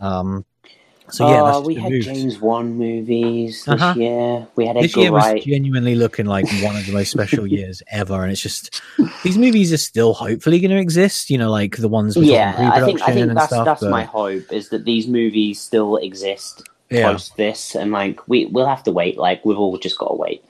Um, 0.00 0.44
so 1.10 1.28
yeah, 1.28 1.42
that's 1.44 1.56
Oh, 1.58 1.60
we 1.60 1.74
had 1.74 1.92
moved. 1.92 2.04
James 2.04 2.38
Wan 2.40 2.74
movies 2.78 3.64
this 3.64 3.68
Uh-huh. 3.80 3.94
year. 3.98 4.46
We 4.56 4.66
had 4.66 4.76
This 4.76 4.92
Edgar 4.92 5.00
year 5.00 5.12
was 5.12 5.24
Wright. 5.24 5.42
genuinely 5.42 5.94
looking 5.94 6.26
like 6.26 6.46
one 6.62 6.76
of 6.76 6.86
the 6.86 6.92
most 6.92 7.10
special 7.10 7.46
years 7.58 7.82
ever, 7.90 8.22
and 8.22 8.32
it's 8.32 8.40
just 8.40 8.80
these 9.22 9.36
movies 9.38 9.72
are 9.72 9.76
still 9.78 10.14
hopefully 10.14 10.60
going 10.60 10.70
to 10.70 10.78
exist. 10.78 11.30
You 11.30 11.38
know, 11.38 11.50
like 11.50 11.76
the 11.76 11.88
ones 11.88 12.16
with 12.16 12.26
Yeah, 12.26 12.54
I 12.72 12.80
think 12.84 13.02
I 13.02 13.12
think 13.12 13.32
that's 13.34 13.46
stuff. 13.46 13.64
that's 13.64 13.80
but- 13.82 13.90
my 13.90 14.04
hope 14.04 14.52
is 14.52 14.68
that 14.70 14.84
these 14.84 15.06
movies 15.06 15.60
still 15.60 15.96
exist 15.96 16.62
yeah, 16.90 17.10
post 17.12 17.36
this, 17.36 17.74
and 17.76 17.92
like 17.92 18.20
we 18.28 18.46
we'll 18.46 18.66
have 18.66 18.82
to 18.84 18.92
wait. 18.92 19.16
Like 19.18 19.44
we've 19.44 19.58
all 19.58 19.76
just 19.78 19.98
got 19.98 20.08
to 20.08 20.14
wait. 20.14 20.44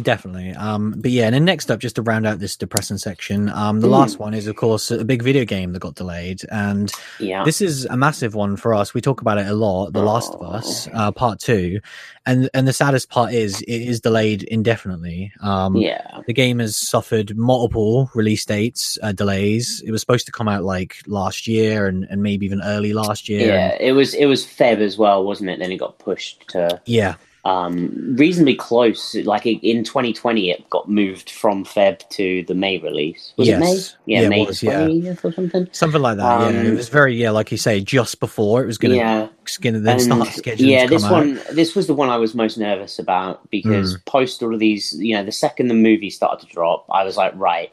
Definitely. 0.00 0.52
Um, 0.52 0.94
but 0.96 1.10
yeah, 1.10 1.26
and 1.26 1.34
then 1.34 1.44
next 1.44 1.70
up, 1.70 1.78
just 1.80 1.96
to 1.96 2.02
round 2.02 2.26
out 2.26 2.38
this 2.38 2.56
depressing 2.56 2.96
section, 2.96 3.50
um, 3.50 3.80
the 3.80 3.88
last 3.88 4.18
one 4.18 4.32
is 4.32 4.46
of 4.46 4.56
course 4.56 4.90
a 4.90 5.04
big 5.04 5.22
video 5.22 5.44
game 5.44 5.72
that 5.72 5.80
got 5.80 5.96
delayed, 5.96 6.40
and 6.50 6.90
Yeah, 7.20 7.44
this 7.44 7.60
is 7.60 7.84
a 7.84 7.96
massive 7.96 8.34
one 8.34 8.56
for 8.56 8.72
us. 8.72 8.94
We 8.94 9.00
talk 9.02 9.20
about 9.20 9.38
it 9.38 9.46
a 9.46 9.52
lot. 9.54 9.92
The 9.92 10.02
Last 10.02 10.32
of 10.32 10.42
Us, 10.42 10.88
uh, 10.94 11.12
Part 11.12 11.40
Two, 11.40 11.80
and 12.24 12.48
and 12.54 12.66
the 12.66 12.72
saddest 12.72 13.10
part 13.10 13.34
is 13.34 13.60
it 13.62 13.70
is 13.82 14.00
delayed 14.00 14.44
indefinitely. 14.44 15.32
Um, 15.42 15.76
yeah, 15.76 16.20
the 16.26 16.32
game 16.32 16.60
has 16.60 16.76
suffered 16.76 17.36
multiple 17.36 18.10
release 18.14 18.44
dates 18.46 18.98
uh, 19.02 19.12
delays. 19.12 19.82
It 19.84 19.90
was 19.90 20.00
supposed 20.00 20.26
to 20.26 20.32
come 20.32 20.48
out 20.48 20.64
like 20.64 20.96
last 21.06 21.46
year 21.46 21.86
and, 21.86 22.04
and 22.08 22.22
maybe 22.22 22.46
even 22.46 22.62
early 22.62 22.92
last 22.92 23.28
year. 23.28 23.48
yeah. 23.48 23.72
and- 23.72 23.80
It 23.80 23.92
was 23.92 24.14
it 24.14 24.26
was 24.26 24.44
Feb 24.46 24.78
as 24.78 24.96
well, 24.96 25.24
wasn't 25.24 25.50
it? 25.50 25.58
Then 25.58 25.70
it 25.72 25.76
got 25.78 25.98
pushed 25.98 26.48
to 26.50 26.80
yeah, 26.86 27.16
um, 27.44 28.14
reasonably 28.16 28.54
close. 28.54 29.14
Like 29.16 29.46
in 29.46 29.82
2020, 29.84 30.50
it 30.50 30.68
got 30.70 30.88
moved 30.88 31.28
from 31.30 31.64
Feb 31.64 32.08
to 32.10 32.44
the 32.46 32.54
May 32.54 32.78
release. 32.78 33.32
Was 33.36 33.48
Yes. 33.48 33.56
it 33.56 33.60
May? 33.60 33.74
Yeah, 34.14 34.20
Yeah, 34.20 34.26
it 34.26 34.28
May 34.30 34.46
was, 34.46 34.62
yeah. 34.62 35.14
or 35.24 35.32
something. 35.32 35.68
something 35.72 36.00
like 36.00 36.18
that. 36.18 36.40
yeah, 36.52 36.60
it 36.60 36.66
Um, 36.68 36.76
was 36.76 36.88
very 36.88 37.16
yeah, 37.16 37.30
like 37.30 37.50
you 37.50 37.58
say, 37.58 37.80
just 37.80 38.20
before 38.20 38.62
it 38.62 38.66
was 38.66 38.78
going 38.78 38.92
to 38.92 38.96
Yeah, 38.98 39.28
then 39.60 39.86
And, 39.86 40.00
start 40.00 40.28
scheduling. 40.28 40.68
yeah. 40.68 40.86
This 40.86 41.02
come 41.02 41.12
out. 41.12 41.18
one, 41.26 41.40
this 41.52 41.74
was 41.74 41.88
the 41.88 41.94
one 41.94 42.10
I 42.10 42.16
was 42.16 42.34
most 42.34 42.58
nervous 42.58 42.98
about 43.00 43.50
because 43.50 43.96
Mm. 43.96 44.04
post 44.04 44.42
all 44.42 44.54
of 44.54 44.60
these, 44.60 44.94
you 44.98 45.16
know, 45.16 45.24
the 45.24 45.32
second 45.32 45.66
the 45.68 45.74
movie 45.74 46.10
started 46.10 46.46
to 46.46 46.52
drop, 46.54 46.86
I 46.90 47.02
was 47.04 47.16
like, 47.16 47.32
right, 47.34 47.72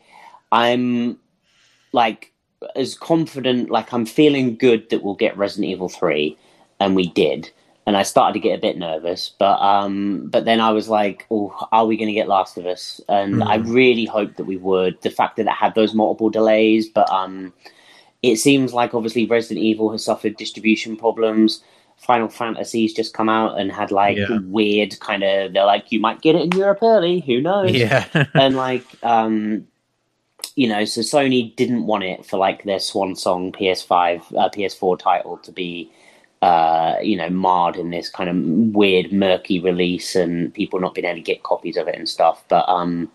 I'm 0.52 1.18
like 1.94 2.32
as 2.76 2.96
confident, 2.96 3.70
like 3.70 3.94
I'm 3.94 4.06
feeling 4.06 4.56
good 4.56 4.90
that 4.90 5.04
we'll 5.04 5.14
get 5.16 5.38
Resident 5.38 5.72
Evil 5.72 5.90
three, 5.90 6.38
and 6.80 6.96
we 6.96 7.08
did. 7.08 7.52
And 7.89 7.98
I 7.98 8.03
started 8.03 8.34
to 8.34 8.39
get 8.39 8.55
a 8.55 8.62
bit 8.62 8.77
nervous, 8.77 9.31
but 9.39 9.60
um, 9.60 10.27
but 10.27 10.46
then 10.46 10.62
I 10.62 10.69
was 10.69 10.89
like, 10.89 11.25
"Oh, 11.31 11.51
are 11.72 11.88
we 11.88 11.98
going 11.98 12.05
to 12.10 12.13
get 12.13 12.27
Last 12.27 12.55
of 12.55 12.67
Us?" 12.67 13.01
And 13.10 13.41
Mm. 13.41 13.48
I 13.48 13.55
really 13.55 14.05
hoped 14.05 14.38
that 14.38 14.43
we 14.43 14.58
would. 14.58 15.01
The 15.01 15.10
fact 15.10 15.38
that 15.38 15.48
it 15.48 15.51
had 15.53 15.74
those 15.74 15.96
multiple 15.96 16.29
delays, 16.29 16.88
but 16.88 17.10
um, 17.10 17.51
it 18.22 18.36
seems 18.36 18.75
like 18.75 18.93
obviously 18.93 19.25
Resident 19.25 19.65
Evil 19.65 19.91
has 19.91 20.03
suffered 20.03 20.38
distribution 20.38 20.98
problems. 20.98 21.63
Final 21.98 22.29
Fantasy's 22.29 22.93
just 22.93 23.15
come 23.15 23.27
out 23.27 23.58
and 23.58 23.72
had 23.72 23.89
like 23.89 24.17
Yeah. 24.19 24.38
weird 24.43 25.00
kind 25.00 25.24
of. 25.24 25.53
They're 25.53 25.65
like, 25.65 25.91
you 25.91 26.00
might 26.00 26.22
get 26.22 26.36
it 26.36 26.43
in 26.43 26.51
Europe 26.51 26.84
early. 26.84 27.22
Who 27.22 27.41
knows? 27.41 27.72
yeah, 27.74 28.05
and 28.36 28.55
like 28.55 28.86
um 29.01 29.65
you 30.55 30.67
know 30.67 30.86
so 30.86 31.01
sony 31.01 31.55
didn't 31.55 31.88
want 31.88 32.03
it 32.03 32.24
for 32.24 32.38
like 32.38 32.63
their 32.65 32.79
swan 32.79 33.15
song 33.15 33.51
ps5 33.51 34.22
uh, 34.38 34.50
ps4 34.50 35.00
title 35.00 35.38
to 35.38 35.51
be 35.51 35.91
uh 36.41 36.96
you 37.01 37.17
know 37.17 37.29
marred 37.29 37.75
in 37.75 37.89
this 37.89 38.10
kind 38.10 38.29
of 38.29 38.74
weird 38.74 39.12
murky 39.12 39.60
release 39.60 40.15
and 40.15 40.53
people 40.53 40.79
not 40.79 40.93
being 40.96 41.05
able 41.05 41.15
to 41.17 41.22
get 41.22 41.43
copies 41.43 41.75
of 41.75 41.88
it 41.88 41.96
and 41.96 42.08
stuff 42.08 42.43
but 42.48 42.67
um 42.69 43.12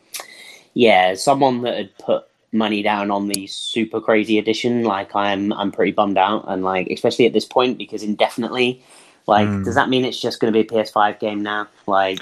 yeah 0.75 1.15
someone 1.15 1.63
that 1.63 1.77
had 1.77 1.99
put 1.99 2.25
money 2.53 2.83
down 2.83 3.11
on 3.11 3.27
the 3.27 3.47
super 3.49 4.01
crazy 4.01 4.39
edition. 4.39 4.85
Like 4.85 5.15
I'm 5.15 5.53
I'm 5.55 5.73
pretty 5.73 5.91
bummed 5.91 6.17
out, 6.17 6.45
and 6.47 6.63
like 6.63 6.87
especially 6.89 7.27
at 7.27 7.33
this 7.33 7.45
point 7.45 7.77
because 7.79 8.03
indefinitely. 8.03 8.83
Like, 9.27 9.49
Mm. 9.49 9.65
does 9.65 9.75
that 9.75 9.89
mean 9.89 10.05
it's 10.05 10.21
just 10.21 10.39
going 10.39 10.53
to 10.53 10.57
be 10.57 10.61
a 10.61 10.71
PS5 10.71 11.19
game 11.19 11.43
now? 11.43 11.67
Like, 11.87 12.21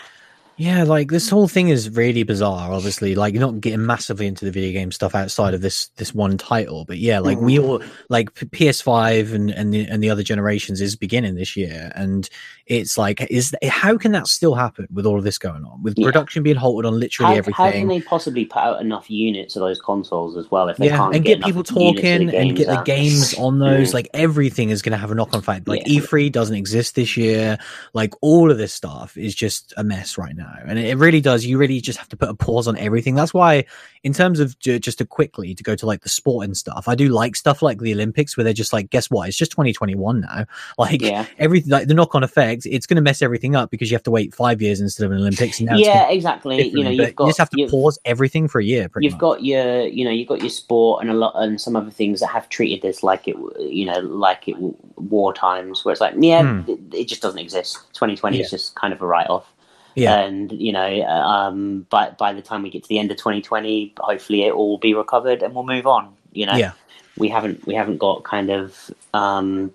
Yeah, 0.56 0.84
like 0.84 1.10
this 1.10 1.28
whole 1.30 1.48
thing 1.48 1.70
is 1.70 1.90
really 1.90 2.22
bizarre. 2.22 2.72
Obviously, 2.72 3.14
like 3.14 3.32
you're 3.34 3.40
not 3.40 3.60
getting 3.60 3.84
massively 3.84 4.26
into 4.26 4.44
the 4.44 4.50
video 4.50 4.72
game 4.72 4.92
stuff 4.92 5.14
outside 5.14 5.54
of 5.54 5.60
this 5.60 5.88
this 5.96 6.14
one 6.14 6.36
title, 6.38 6.84
but 6.84 6.98
yeah, 6.98 7.18
like 7.18 7.38
we 7.38 7.58
all 7.58 7.82
like 8.10 8.32
PS5 8.34 9.32
and 9.32 9.50
and 9.50 9.72
the 9.72 9.86
and 9.86 10.02
the 10.02 10.10
other 10.10 10.22
generations 10.22 10.80
is 10.80 10.94
beginning 10.94 11.34
this 11.36 11.56
year, 11.56 11.90
and 11.94 12.28
it's 12.66 12.96
like 12.98 13.20
is 13.30 13.54
how 13.64 13.96
can 13.96 14.12
that 14.12 14.26
still 14.26 14.54
happen 14.54 14.86
with 14.92 15.06
all 15.06 15.18
of 15.18 15.24
this 15.24 15.38
going 15.38 15.64
on 15.64 15.82
with 15.82 15.94
Yeah. 15.96 16.06
production 16.06 16.42
being 16.42 16.56
halted 16.56 16.86
on 16.86 16.98
literally 17.00 17.32
how, 17.32 17.38
everything? 17.38 17.64
how 17.66 17.70
can 17.72 17.88
they 17.88 18.00
possibly 18.00 18.44
put 18.44 18.58
out 18.58 18.80
enough 18.80 19.10
units 19.10 19.56
of 19.56 19.60
those 19.60 19.80
consoles 19.80 20.36
as 20.36 20.50
well 20.50 20.68
if 20.68 20.76
they 20.76 20.86
yeah, 20.86 20.96
can't 20.96 21.14
and 21.14 21.24
get, 21.24 21.40
get, 21.40 21.46
people 21.46 21.60
enough 21.60 21.70
units 21.76 21.98
of 21.98 22.02
talking 22.02 22.34
and 22.34 22.56
get 22.56 22.66
the 22.68 22.82
games 22.84 23.34
on 23.38 23.58
those. 23.58 23.90
Mm. 23.90 23.94
Like 23.94 24.08
everything 24.14 24.70
is 24.70 24.82
going 24.82 24.92
to 24.92 24.98
have 24.98 25.10
a 25.10 25.14
knock 25.14 25.32
on 25.32 25.40
effect. 25.40 25.66
Like 25.66 25.82
Yeah. 25.86 26.00
E3 26.00 26.30
doesn't 26.30 26.56
exist 26.56 26.94
this 26.94 27.16
year. 27.16 27.58
Like 27.94 28.14
all 28.20 28.50
of 28.50 28.58
this 28.58 28.72
stuff 28.72 29.16
is 29.16 29.34
just 29.34 29.72
a 29.76 29.84
mess 29.84 30.16
right 30.18 30.36
now, 30.36 30.41
and 30.66 30.78
it, 30.78 30.96
really 30.96 31.20
does. 31.20 31.44
You 31.44 31.58
really 31.58 31.80
just 31.80 31.98
have 31.98 32.08
to 32.10 32.16
put 32.16 32.28
a 32.28 32.34
pause 32.34 32.68
on 32.68 32.76
everything. 32.78 33.14
That's 33.14 33.32
why, 33.34 33.64
in 34.02 34.12
terms 34.12 34.40
of 34.40 34.58
ju- 34.58 34.78
just 34.78 34.98
to 34.98 35.06
quickly 35.06 35.54
to 35.54 35.62
go 35.62 35.74
to 35.76 35.86
like 35.86 36.02
the 36.02 36.08
sport 36.08 36.44
and 36.44 36.56
stuff, 36.56 36.88
I 36.88 36.94
do 36.94 37.08
like 37.08 37.36
stuff 37.36 37.62
like 37.62 37.78
the 37.78 37.92
Olympics 37.92 38.36
where 38.36 38.44
they're 38.44 38.52
just 38.52 38.72
like, 38.72 38.90
guess 38.90 39.10
what? 39.10 39.28
It's 39.28 39.36
just 39.36 39.50
2021 39.52 40.20
now. 40.20 40.44
Like 40.78 41.02
Yeah, 41.02 41.26
everything, 41.38 41.70
like 41.70 41.86
the 41.88 41.94
knock 41.94 42.14
on 42.14 42.22
effect, 42.24 42.66
it's 42.66 42.86
going 42.86 42.96
to 42.96 43.02
mess 43.02 43.22
everything 43.22 43.54
up 43.56 43.70
because 43.70 43.90
you 43.90 43.94
have 43.94 44.02
to 44.04 44.10
wait 44.10 44.34
five 44.34 44.60
years 44.62 44.80
instead 44.80 45.04
of 45.06 45.12
an 45.12 45.18
Olympics. 45.18 45.60
Yeah, 45.60 46.08
exactly. 46.08 46.68
You 46.68 46.84
know, 46.84 46.90
you've 46.90 47.14
got 47.14 47.24
you 47.24 47.28
just 47.30 47.38
have 47.38 47.50
to 47.50 47.68
pause 47.68 47.98
everything 48.04 48.48
for 48.48 48.60
a 48.60 48.64
year. 48.64 48.88
Pretty 48.88 49.06
you've 49.06 49.14
much. 49.14 49.20
got 49.20 49.44
your 49.44 49.86
you 49.86 50.04
know 50.04 50.10
you've 50.10 50.28
got 50.28 50.40
your 50.40 50.50
sport 50.50 51.02
and 51.02 51.10
a 51.10 51.14
lot 51.14 51.32
and 51.36 51.60
some 51.60 51.76
other 51.76 51.90
things 51.90 52.20
that 52.20 52.28
have 52.28 52.48
treated 52.48 52.82
this 52.82 53.02
like 53.02 53.28
it 53.28 53.36
you 53.58 53.84
know 53.84 53.98
like 54.00 54.48
it 54.48 54.56
war 54.96 55.32
times 55.32 55.84
where 55.84 55.92
it's 55.92 56.00
like 56.00 56.14
yeah 56.18 56.42
Hmm. 56.42 56.70
it, 56.70 56.78
it 56.94 57.08
just 57.08 57.22
doesn't 57.22 57.38
exist 57.38 57.76
2020 57.94 58.36
Yeah. 58.38 58.44
is 58.44 58.50
just 58.50 58.74
kind 58.74 58.92
of 58.92 59.02
a 59.02 59.06
write-off 59.06 59.51
yeah. 59.94 60.20
and 60.20 60.52
you 60.52 60.72
know 60.72 61.02
um 61.04 61.86
by 61.90 62.10
by 62.10 62.32
the 62.32 62.42
time 62.42 62.62
we 62.62 62.70
get 62.70 62.82
to 62.82 62.88
the 62.88 62.98
end 62.98 63.10
of 63.10 63.16
2020 63.16 63.94
hopefully 63.98 64.44
it 64.44 64.52
all 64.52 64.70
will 64.70 64.78
be 64.78 64.94
recovered 64.94 65.42
and 65.42 65.54
we'll 65.54 65.64
move 65.64 65.86
on 65.86 66.14
you 66.32 66.46
know 66.46 66.54
Yeah. 66.56 66.72
we 67.16 67.28
haven't 67.28 67.66
we 67.66 67.74
haven't 67.74 67.98
got 67.98 68.24
kind 68.24 68.50
of 68.50 68.90
um 69.14 69.72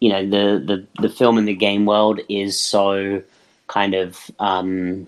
you 0.00 0.10
know 0.10 0.22
the 0.24 0.62
the 0.64 0.86
the 1.02 1.08
film 1.08 1.38
and 1.38 1.48
the 1.48 1.54
game 1.54 1.86
world 1.86 2.20
is 2.28 2.58
so 2.58 3.22
kind 3.66 3.94
of 3.94 4.30
um 4.38 5.06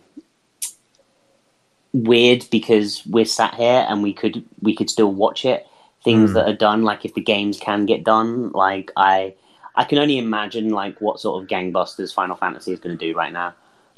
weird 1.92 2.46
because 2.50 3.04
we're 3.06 3.24
sat 3.24 3.54
here 3.54 3.84
and 3.88 4.02
we 4.02 4.12
could 4.12 4.44
we 4.62 4.74
could 4.76 4.88
still 4.88 5.12
watch 5.12 5.44
it 5.44 5.66
things 6.04 6.30
Mm. 6.30 6.34
that 6.34 6.48
are 6.48 6.54
done 6.56 6.82
like 6.82 7.04
if 7.04 7.14
the 7.14 7.20
games 7.20 7.58
can 7.58 7.84
get 7.84 8.04
done 8.04 8.50
like 8.52 8.90
i 8.96 9.34
i 9.74 9.84
can 9.84 9.98
only 9.98 10.16
imagine 10.18 10.70
like 10.70 11.00
what 11.00 11.20
sort 11.20 11.42
of 11.42 11.48
gangbusters 11.48 12.14
final 12.14 12.36
fantasy 12.36 12.72
is 12.72 12.78
going 12.80 12.96
to 12.96 13.06
do 13.06 13.14
right 13.16 13.32
now 13.32 13.52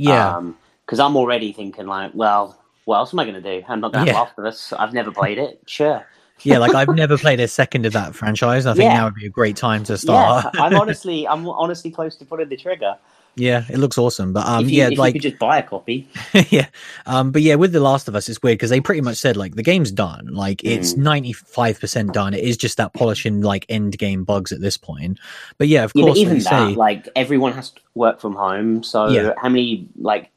yeah. 0.09 0.37
Um, 0.37 0.56
because 0.87 0.99
i'm 1.00 1.16
already 1.16 1.52
thinking 1.52 1.87
like 1.87 2.12
well 2.14 2.59
what 2.85 2.97
else 2.99 3.12
am 3.14 3.21
i 3.21 3.25
going 3.25 3.40
to 3.40 3.61
do 3.61 3.64
i'm 3.68 3.80
not 3.80 3.92
going 3.92 4.06
to 4.06 4.12
Yeah. 4.12 4.18
Last 4.21 4.38
of 4.38 4.44
Us. 4.44 4.73
i've 4.75 4.92
never 4.92 5.11
played 5.12 5.38
it 5.38 5.61
sure 5.66 6.06
yeah, 6.44 6.59
like 6.59 6.75
I've 6.75 6.88
never 6.97 7.16
played 7.16 7.38
a 7.38 7.47
second 7.47 7.87
of 7.87 7.92
that 7.92 8.16
franchise. 8.16 8.66
I 8.66 8.73
think 8.75 8.85
Yeah. 8.90 8.94
now 8.94 9.04
would 9.04 9.14
be 9.14 9.26
a 9.26 9.28
great 9.30 9.54
time 9.56 9.85
to 9.85 9.92
yeah 9.92 9.97
start. 9.97 10.47
i'm 10.59 10.75
honestly 10.80 11.28
i'm 11.28 11.47
honestly 11.49 11.90
close 11.90 12.16
to 12.16 12.25
pulling 12.25 12.49
the 12.49 12.56
trigger 12.56 12.97
Yeah, 13.37 13.65
it 13.71 13.79
looks 13.79 13.97
awesome. 13.99 14.33
But 14.33 14.47
um, 14.47 14.65
if 14.65 14.71
you, 14.73 14.79
yeah, 14.79 14.89
if 14.89 14.99
like 14.99 15.15
you 15.15 15.21
could 15.21 15.23
just 15.23 15.39
buy 15.39 15.59
a 15.59 15.62
copy 15.62 16.09
yeah, 16.51 16.67
um, 17.07 17.33
but 17.33 17.41
yeah, 17.43 17.55
with 17.55 17.73
The 17.73 17.81
Last 17.81 18.07
of 18.09 18.15
Us, 18.15 18.29
it's 18.29 18.43
weird 18.43 18.59
because 18.59 18.69
they 18.71 18.81
pretty 18.81 19.01
much 19.01 19.17
said 19.17 19.37
like 19.37 19.55
the 19.55 19.62
game's 19.62 19.91
done, 19.91 20.27
like 20.27 20.62
it's 20.62 20.95
Mm. 20.95 20.99
ninety 20.99 21.33
five 21.33 21.81
percent 21.81 22.12
done. 22.12 22.35
It 22.35 22.45
is 22.45 22.57
just 22.57 22.77
that 22.77 22.93
polishing 22.93 23.41
like 23.41 23.65
end 23.69 23.97
game 23.99 24.25
bugs 24.25 24.53
at 24.53 24.61
this 24.61 24.77
point. 24.77 25.19
But 25.59 25.69
yeah, 25.69 25.85
of 25.85 25.95
Yeah, 25.95 26.05
course, 26.05 26.19
like 26.19 26.19
even 26.19 26.39
that, 26.45 26.75
say, 26.75 26.77
like 26.77 27.09
everyone 27.17 27.53
has 27.53 27.71
to 27.71 27.81
work 27.95 28.21
from 28.21 28.35
home. 28.35 28.83
So 28.83 29.05
Yeah. 29.15 29.33
how 29.41 29.49
many 29.49 29.89
like 29.97 30.31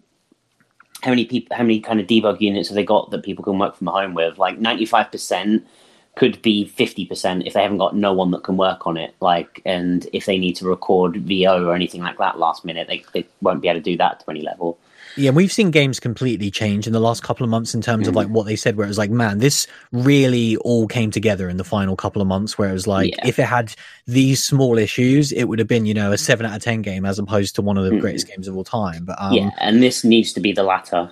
how 1.02 1.12
many 1.12 1.25
people, 1.25 1.56
how 1.56 1.64
many 1.64 1.82
kind 1.82 2.00
of 2.00 2.08
debug 2.08 2.40
units 2.42 2.70
have 2.70 2.75
they 2.75 2.86
got 2.86 3.12
that 3.12 3.24
people 3.24 3.44
can 3.44 3.60
work 3.60 3.75
from 3.75 3.88
home 3.88 4.14
with? 4.14 4.38
Like 4.38 4.58
ninety 4.60 4.86
five 4.86 5.12
percent 5.12 5.66
could 6.15 6.41
be 6.41 6.65
fifty 6.65 7.05
percent 7.05 7.45
if 7.45 7.53
they 7.53 7.62
haven't 7.62 7.77
got 7.77 7.95
no 7.95 8.13
one 8.13 8.31
that 8.31 8.43
can 8.43 8.57
work 8.57 8.88
on 8.88 8.95
it. 8.98 9.13
Like, 9.19 9.62
and 9.65 10.07
if 10.13 10.25
they 10.25 10.38
need 10.38 10.55
to 10.57 10.65
record 10.65 11.17
VO 11.17 11.65
or 11.65 11.75
anything 11.75 12.01
like 12.01 12.17
that 12.19 12.39
last 12.39 12.63
minute, 12.65 12.88
they 12.88 13.03
they 13.13 13.25
won't 13.41 13.62
be 13.62 13.67
able 13.67 13.79
to 13.79 13.84
do 13.84 13.98
that 13.98 14.22
to 14.22 14.29
any 14.29 14.41
level. 14.41 14.77
yeah, 15.17 15.29
we've 15.31 15.51
seen 15.51 15.72
games 15.72 15.98
completely 16.00 16.51
change 16.51 16.88
in 16.88 16.91
the 16.93 17.00
last 17.00 17.24
couple 17.24 17.43
of 17.45 17.50
months 17.50 17.74
in 17.74 17.81
terms 17.81 18.05
of 18.07 18.13
Mm. 18.13 18.17
like 18.17 18.27
what 18.27 18.45
they 18.45 18.55
said. 18.57 18.75
Where 18.75 18.86
it 18.86 18.89
was 18.89 18.98
like, 18.98 19.12
man, 19.12 19.39
this 19.39 19.65
really 19.93 20.57
all 20.57 20.88
came 20.88 21.10
together 21.12 21.48
in 21.48 21.55
the 21.57 21.63
final 21.63 21.95
couple 21.95 22.22
of 22.22 22.27
months. 22.27 22.57
Where 22.57 22.69
it 22.69 22.74
was 22.74 22.86
like, 22.88 23.12
Yeah. 23.17 23.27
if 23.27 23.39
it 23.39 23.43
had 23.45 23.74
these 24.07 24.43
small 24.43 24.77
issues, 24.77 25.31
it 25.31 25.45
would 25.45 25.60
have 25.60 25.67
been 25.69 25.86
you 25.86 25.93
know 25.93 26.12
a 26.12 26.17
seven 26.17 26.45
out 26.45 26.55
of 26.55 26.63
ten 26.63 26.81
game 26.81 27.05
as 27.05 27.17
opposed 27.19 27.55
to 27.55 27.62
one 27.62 27.77
of 27.77 27.86
the 27.86 27.91
Mm. 27.91 28.01
greatest 28.01 28.27
games 28.27 28.48
of 28.48 28.55
all 28.57 28.63
time. 28.65 29.05
But 29.05 29.15
um, 29.22 29.34
yeah, 29.34 29.51
and 29.60 29.81
this 29.81 30.03
needs 30.03 30.34
to 30.34 30.39
be 30.39 30.51
the 30.53 30.63
latter. 30.63 31.12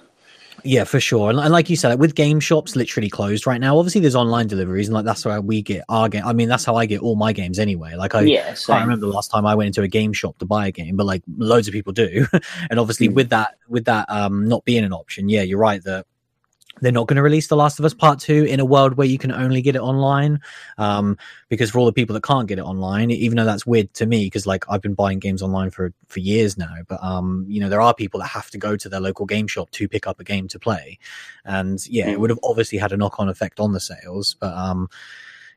Yeah, 0.65 0.86
for 0.86 1.00
sure. 1.00 1.29
And, 1.29 1.39
and 1.39 1.51
like 1.51 1.70
you 1.70 1.75
said, 1.75 1.89
like, 1.89 2.00
with 2.00 2.15
game 2.15 2.39
shops 2.39 2.75
literally 2.75 3.10
closed 3.10 3.46
right 3.46 3.60
now, 3.60 3.77
obviously 3.77 4.00
there's 4.00 4.15
online 4.15 4.48
deliveries, 4.48 4.88
and 4.88 4.96
like 4.96 5.03
that's 5.03 5.25
where 5.25 5.41
we 5.41 5.62
get 5.62 5.84
our 5.89 6.08
game. 6.08 6.24
I 6.25 6.32
mean, 6.34 6.48
that's 6.48 6.63
how 6.63 6.75
I 6.75 6.86
get 6.86 7.01
all 7.01 7.15
my 7.15 7.34
games 7.34 7.60
anyway. 7.60 7.96
Like 7.96 8.15
I 8.15 8.22
yeah, 8.22 8.55
can't 8.55 8.82
remember 8.84 9.05
the 9.05 9.12
last 9.12 9.29
time 9.29 9.46
I 9.46 9.55
went 9.55 9.67
into 9.67 9.82
a 9.82 9.88
game 9.88 10.13
shop 10.13 10.38
to 10.39 10.46
buy 10.46 10.67
a 10.67 10.72
game, 10.72 10.96
but 10.96 11.05
like 11.05 11.22
loads 11.38 11.67
of 11.67 11.74
people 11.74 11.91
do. 11.91 12.25
and 12.70 12.79
obviously 12.79 13.10
Mm. 13.10 13.15
with 13.15 13.29
that, 13.29 13.55
with 13.67 13.86
that 13.86 14.10
um 14.10 14.48
not 14.48 14.63
being 14.63 14.86
an 14.86 14.93
option, 14.93 15.27
yeah, 15.27 15.41
you're 15.41 15.60
right 15.60 15.84
that 15.84 16.05
they're 16.84 16.92
not 16.92 17.08
going 17.08 17.16
to 17.16 17.24
release 17.24 17.48
The 17.48 17.56
Last 17.56 17.80
of 17.80 17.86
Us 17.86 17.94
Part 17.94 18.20
Two 18.20 18.44
in 18.44 18.60
a 18.60 18.66
world 18.66 18.96
where 18.96 19.08
you 19.08 19.18
can 19.18 19.32
only 19.32 19.62
get 19.62 19.75
it 19.75 19.82
online. 19.82 20.40
Um, 20.78 21.18
because 21.50 21.72
for 21.72 21.80
all 21.80 21.86
the 21.86 21.94
people 21.94 22.13
that 22.16 22.24
can't 22.24 22.48
get 22.48 22.60
it 22.60 22.63
online, 22.63 23.12
even 23.12 23.38
though 23.38 23.46
that's 23.46 23.66
weird 23.66 23.94
to 23.96 24.06
me, 24.06 24.25
because 24.25 24.46
like 24.46 24.66
I've 24.70 24.82
been 24.82 24.94
buying 24.94 25.20
games 25.20 25.42
online 25.42 25.70
for 25.70 25.94
for 26.08 26.20
years 26.20 26.58
now, 26.58 26.75
but 26.88 27.02
um, 27.04 27.46
you 27.48 27.60
know, 27.60 27.70
there 27.70 27.82
are 27.82 27.94
people 27.94 28.20
that 28.20 28.28
have 28.28 28.50
to 28.52 28.58
go 28.58 28.75
to 28.75 28.90
their 28.90 29.00
local 29.00 29.25
game 29.25 29.48
shop 29.48 29.70
to 29.72 29.88
pick 29.88 30.08
up 30.08 30.20
a 30.20 30.24
game 30.24 30.48
to 30.50 30.60
play, 30.60 31.00
and 31.46 31.86
yeah, 31.88 32.10
it 32.10 32.18
Mm. 32.18 32.20
would 32.20 32.30
have 32.30 32.40
obviously 32.44 32.78
had 32.78 32.92
a 32.92 32.98
knock 32.98 33.20
on 33.20 33.30
effect 33.30 33.60
on 33.60 33.74
the 33.74 33.80
sales, 33.80 34.36
but 34.40 34.54
um. 34.54 34.90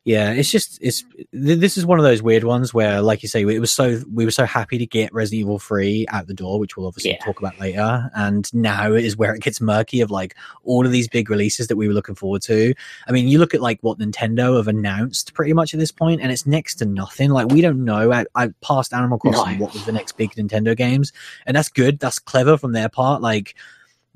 Yeah, 0.06 0.30
it's 0.30 0.52
just 0.52 0.78
it's 0.80 1.02
th- 1.32 1.58
this 1.58 1.76
is 1.76 1.84
one 1.84 1.98
of 1.98 2.04
those 2.04 2.22
weird 2.22 2.44
ones 2.44 2.72
where, 2.72 3.02
like 3.02 3.25
you 3.25 3.28
say, 3.28 3.42
it 3.42 3.58
was 3.58 3.72
so 3.72 4.00
we 4.14 4.25
were 4.25 4.30
so 4.30 4.44
happy 4.44 4.78
to 4.78 4.86
get 4.86 5.12
Resident 5.12 5.40
Evil 5.40 5.58
Three 5.58 6.06
out 6.10 6.28
the 6.28 6.32
door, 6.32 6.60
which 6.60 6.76
we'll 6.76 6.86
obviously 6.86 7.10
Yeah. 7.10 7.25
talk 7.25 7.40
about 7.40 7.58
later, 7.58 8.08
and 8.14 8.48
now 8.54 8.92
is 8.92 9.16
where 9.16 9.34
it 9.34 9.42
gets 9.42 9.60
murky 9.60 10.00
of 10.00 10.12
like 10.12 10.36
all 10.62 10.86
of 10.86 10.92
these 10.92 11.08
big 11.08 11.28
releases 11.28 11.66
that 11.66 11.75
we 11.75 11.88
were 11.88 11.92
looking 11.92 12.14
forward 12.14 12.42
to. 12.42 12.72
I 13.08 13.10
mean, 13.10 13.26
you 13.26 13.40
look 13.40 13.52
at 13.52 13.60
like 13.60 13.80
what 13.80 13.98
Nintendo 13.98 14.56
have 14.58 14.68
announced 14.68 15.34
pretty 15.34 15.52
much 15.52 15.75
at 15.75 15.80
this 15.80 15.90
point, 15.90 16.20
and 16.20 16.30
it's 16.30 16.46
next 16.46 16.76
to 16.76 16.84
nothing. 16.86 17.30
Like 17.30 17.48
we 17.48 17.60
don't 17.60 17.84
know. 17.84 18.12
I, 18.12 18.26
I 18.36 18.50
past 18.62 18.94
Animal 18.94 19.18
Crossing, 19.18 19.58
No. 19.58 19.64
what 19.64 19.72
was 19.75 19.86
the 19.86 19.92
next 19.92 20.16
big 20.16 20.30
Nintendo 20.36 20.76
games, 20.76 21.12
and 21.46 21.56
that's 21.56 21.68
good. 21.68 21.98
That's 21.98 22.20
clever 22.20 22.56
from 22.56 22.70
their 22.70 22.88
part. 22.88 23.22
Like, 23.22 23.56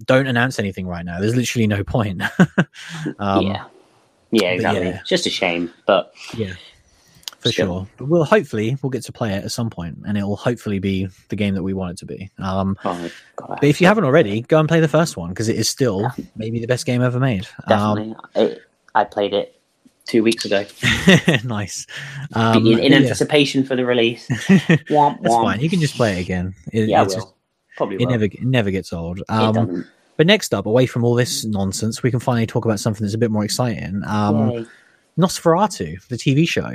don't 0.04 0.28
announce 0.28 0.61
anything 0.61 0.87
right 0.87 1.04
now. 1.04 1.18
There's 1.18 1.35
literally 1.35 1.66
no 1.66 1.82
point. 1.82 2.23
um, 3.18 3.42
yeah, 3.47 3.64
yeah, 4.30 4.49
exactly. 4.50 4.87
yeah. 4.87 5.00
It's 5.00 5.08
just 5.08 5.26
a 5.26 5.30
shame, 5.30 5.72
but 5.87 6.12
yeah, 6.34 6.54
for 7.40 7.50
Still. 7.52 7.66
sure. 7.66 7.87
But 7.96 8.08
we'll 8.08 8.25
hopefully 8.25 8.76
we'll 8.82 8.90
get 8.90 9.04
to 9.04 9.12
play 9.12 9.32
it 9.34 9.44
at 9.44 9.52
some 9.52 9.70
point, 9.70 9.99
and 10.06 10.16
it 10.18 10.22
will 10.25 10.37
hopefully 10.37 10.78
be 10.78 11.08
the 11.28 11.37
game 11.37 11.54
that 11.54 11.62
we 11.62 11.72
want 11.75 11.92
it 11.92 11.99
to 11.99 12.06
be. 12.06 12.30
Um, 12.38 12.76
oh, 12.84 13.10
God, 13.37 13.58
but 13.60 13.64
if 13.68 13.80
you 13.80 13.87
haven't 13.87 14.04
already, 14.04 14.42
go 14.42 14.58
and 14.58 14.68
play 14.68 14.80
the 14.80 14.88
first 14.88 15.16
one 15.16 15.30
because 15.30 15.49
it 15.49 15.56
is 15.56 15.68
still 15.68 16.10
maybe 16.37 16.60
the 16.60 16.66
best 16.66 16.87
game 16.87 17.02
ever 17.02 17.18
made. 17.20 17.46
Um, 17.66 17.96
definitely, 17.96 18.60
I, 18.94 19.00
I 19.00 19.04
played 19.04 19.32
it 19.34 19.56
two 20.06 20.22
weeks 20.22 20.44
ago. 20.44 20.64
nice. 21.44 21.87
Um, 22.34 22.66
in, 22.66 22.78
in 22.78 22.92
yeah. 22.92 22.99
anticipation 22.99 23.64
for 23.64 23.76
the 23.76 23.84
release. 23.87 24.26
That's 24.49 24.82
Womp, 24.90 25.20
womp. 25.22 25.42
fine. 25.44 25.60
You 25.60 25.70
can 25.70 25.80
just 25.80 25.94
play 25.96 26.18
it 26.18 26.22
again. 26.22 26.54
It, 26.72 26.88
Yeah, 26.88 27.00
I 27.00 27.02
will. 27.04 27.10
just- 27.14 27.28
Probably 27.76 27.96
it 27.96 28.00
will. 28.00 28.10
never 28.10 28.25
it 28.25 28.42
never 28.42 28.70
gets 28.70 28.92
old. 28.92 29.20
it 29.20 29.25
Um. 29.30 29.87
But 30.21 30.27
next 30.27 30.53
up, 30.53 30.67
away 30.67 30.85
from 30.85 31.03
all 31.03 31.15
this 31.15 31.47
nonsense, 31.47 32.03
we 32.03 32.11
can 32.11 32.21
finally 32.21 32.47
talk 32.47 32.67
about 32.67 32.79
something 32.79 33.07
that's 33.07 33.15
a 33.15 33.19
bit 33.19 33.31
more 33.31 33.43
exciting. 33.43 34.03
Um, 34.07 34.50
Yay. 34.50 34.67
Nosferatu, 35.17 36.07
the 36.09 36.17
TV 36.17 36.47
show. 36.47 36.73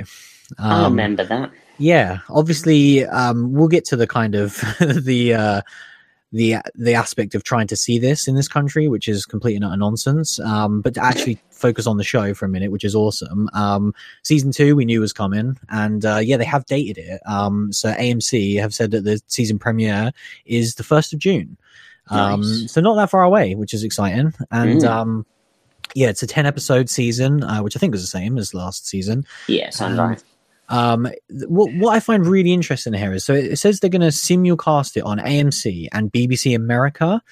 I 0.58 0.84
Um, 0.84 0.94
remember 0.94 1.24
that. 1.24 1.52
Yeah, 1.78 2.18
obviously, 2.28 3.06
um, 3.06 3.52
we'll 3.52 3.68
get 3.68 3.84
to 3.84 3.94
the 3.94 4.08
kind 4.08 4.34
of 4.34 4.56
the 4.80 5.34
uh, 5.34 5.60
the 6.32 6.56
the 6.74 6.94
aspect 6.94 7.36
of 7.36 7.44
trying 7.44 7.68
to 7.68 7.76
see 7.76 8.00
this 8.00 8.26
in 8.26 8.34
this 8.34 8.48
country, 8.48 8.88
which 8.88 9.06
is 9.06 9.24
complete 9.24 9.54
and 9.54 9.64
utter 9.64 9.76
nonsense. 9.76 10.40
Um, 10.40 10.80
but 10.80 10.94
to 10.94 11.04
actually 11.04 11.38
focus 11.50 11.86
on 11.86 11.98
the 11.98 12.02
show 12.02 12.34
for 12.34 12.46
a 12.46 12.48
minute, 12.48 12.72
which 12.72 12.84
is 12.84 12.96
awesome. 12.96 13.48
Um, 13.52 13.94
season 14.24 14.50
two, 14.50 14.74
we 14.74 14.84
knew 14.84 15.00
was 15.00 15.12
coming, 15.12 15.56
and 15.68 16.04
uh, 16.04 16.18
yeah, 16.20 16.36
they 16.36 16.44
have 16.44 16.66
dated 16.66 16.98
it. 16.98 17.20
Um, 17.26 17.72
so 17.72 17.92
AMC 17.92 18.60
have 18.60 18.74
said 18.74 18.90
that 18.90 19.04
the 19.04 19.22
season 19.28 19.60
premiere 19.60 20.10
is 20.46 20.74
the 20.74 20.82
first 20.82 21.12
of 21.12 21.20
June. 21.20 21.56
Um, 22.08 22.40
Nice. 22.42 22.72
so 22.72 22.80
not 22.80 22.94
that 22.96 23.10
far 23.10 23.22
away, 23.22 23.54
which 23.54 23.74
is 23.74 23.82
exciting. 23.84 24.32
And 24.50 24.80
Mm. 24.82 24.88
um, 24.88 25.26
yeah, 25.94 26.08
it's 26.08 26.22
a 26.22 26.26
ten 26.26 26.46
episode 26.46 26.88
season, 26.90 27.42
uh, 27.42 27.60
which 27.62 27.76
I 27.76 27.80
think 27.80 27.92
was 27.92 28.02
the 28.02 28.06
same 28.06 28.38
as 28.38 28.54
last 28.54 28.86
season. 28.86 29.24
Yeah, 29.48 29.70
sounds 29.70 29.98
um, 29.98 30.08
right. 30.08 30.22
Um, 30.68 31.08
what 31.48 31.72
what 31.74 31.94
I 31.94 32.00
find 32.00 32.26
really 32.26 32.52
interesting 32.52 32.92
here 32.92 33.12
is 33.12 33.24
so 33.24 33.34
it, 33.34 33.56
says 33.56 33.78
they're 33.80 33.88
going 33.90 34.00
to 34.02 34.08
simulcast 34.08 34.96
it 34.96 35.04
on 35.04 35.18
AMC 35.18 35.88
and 35.92 36.12
BBC 36.12 36.54
America. 36.56 37.22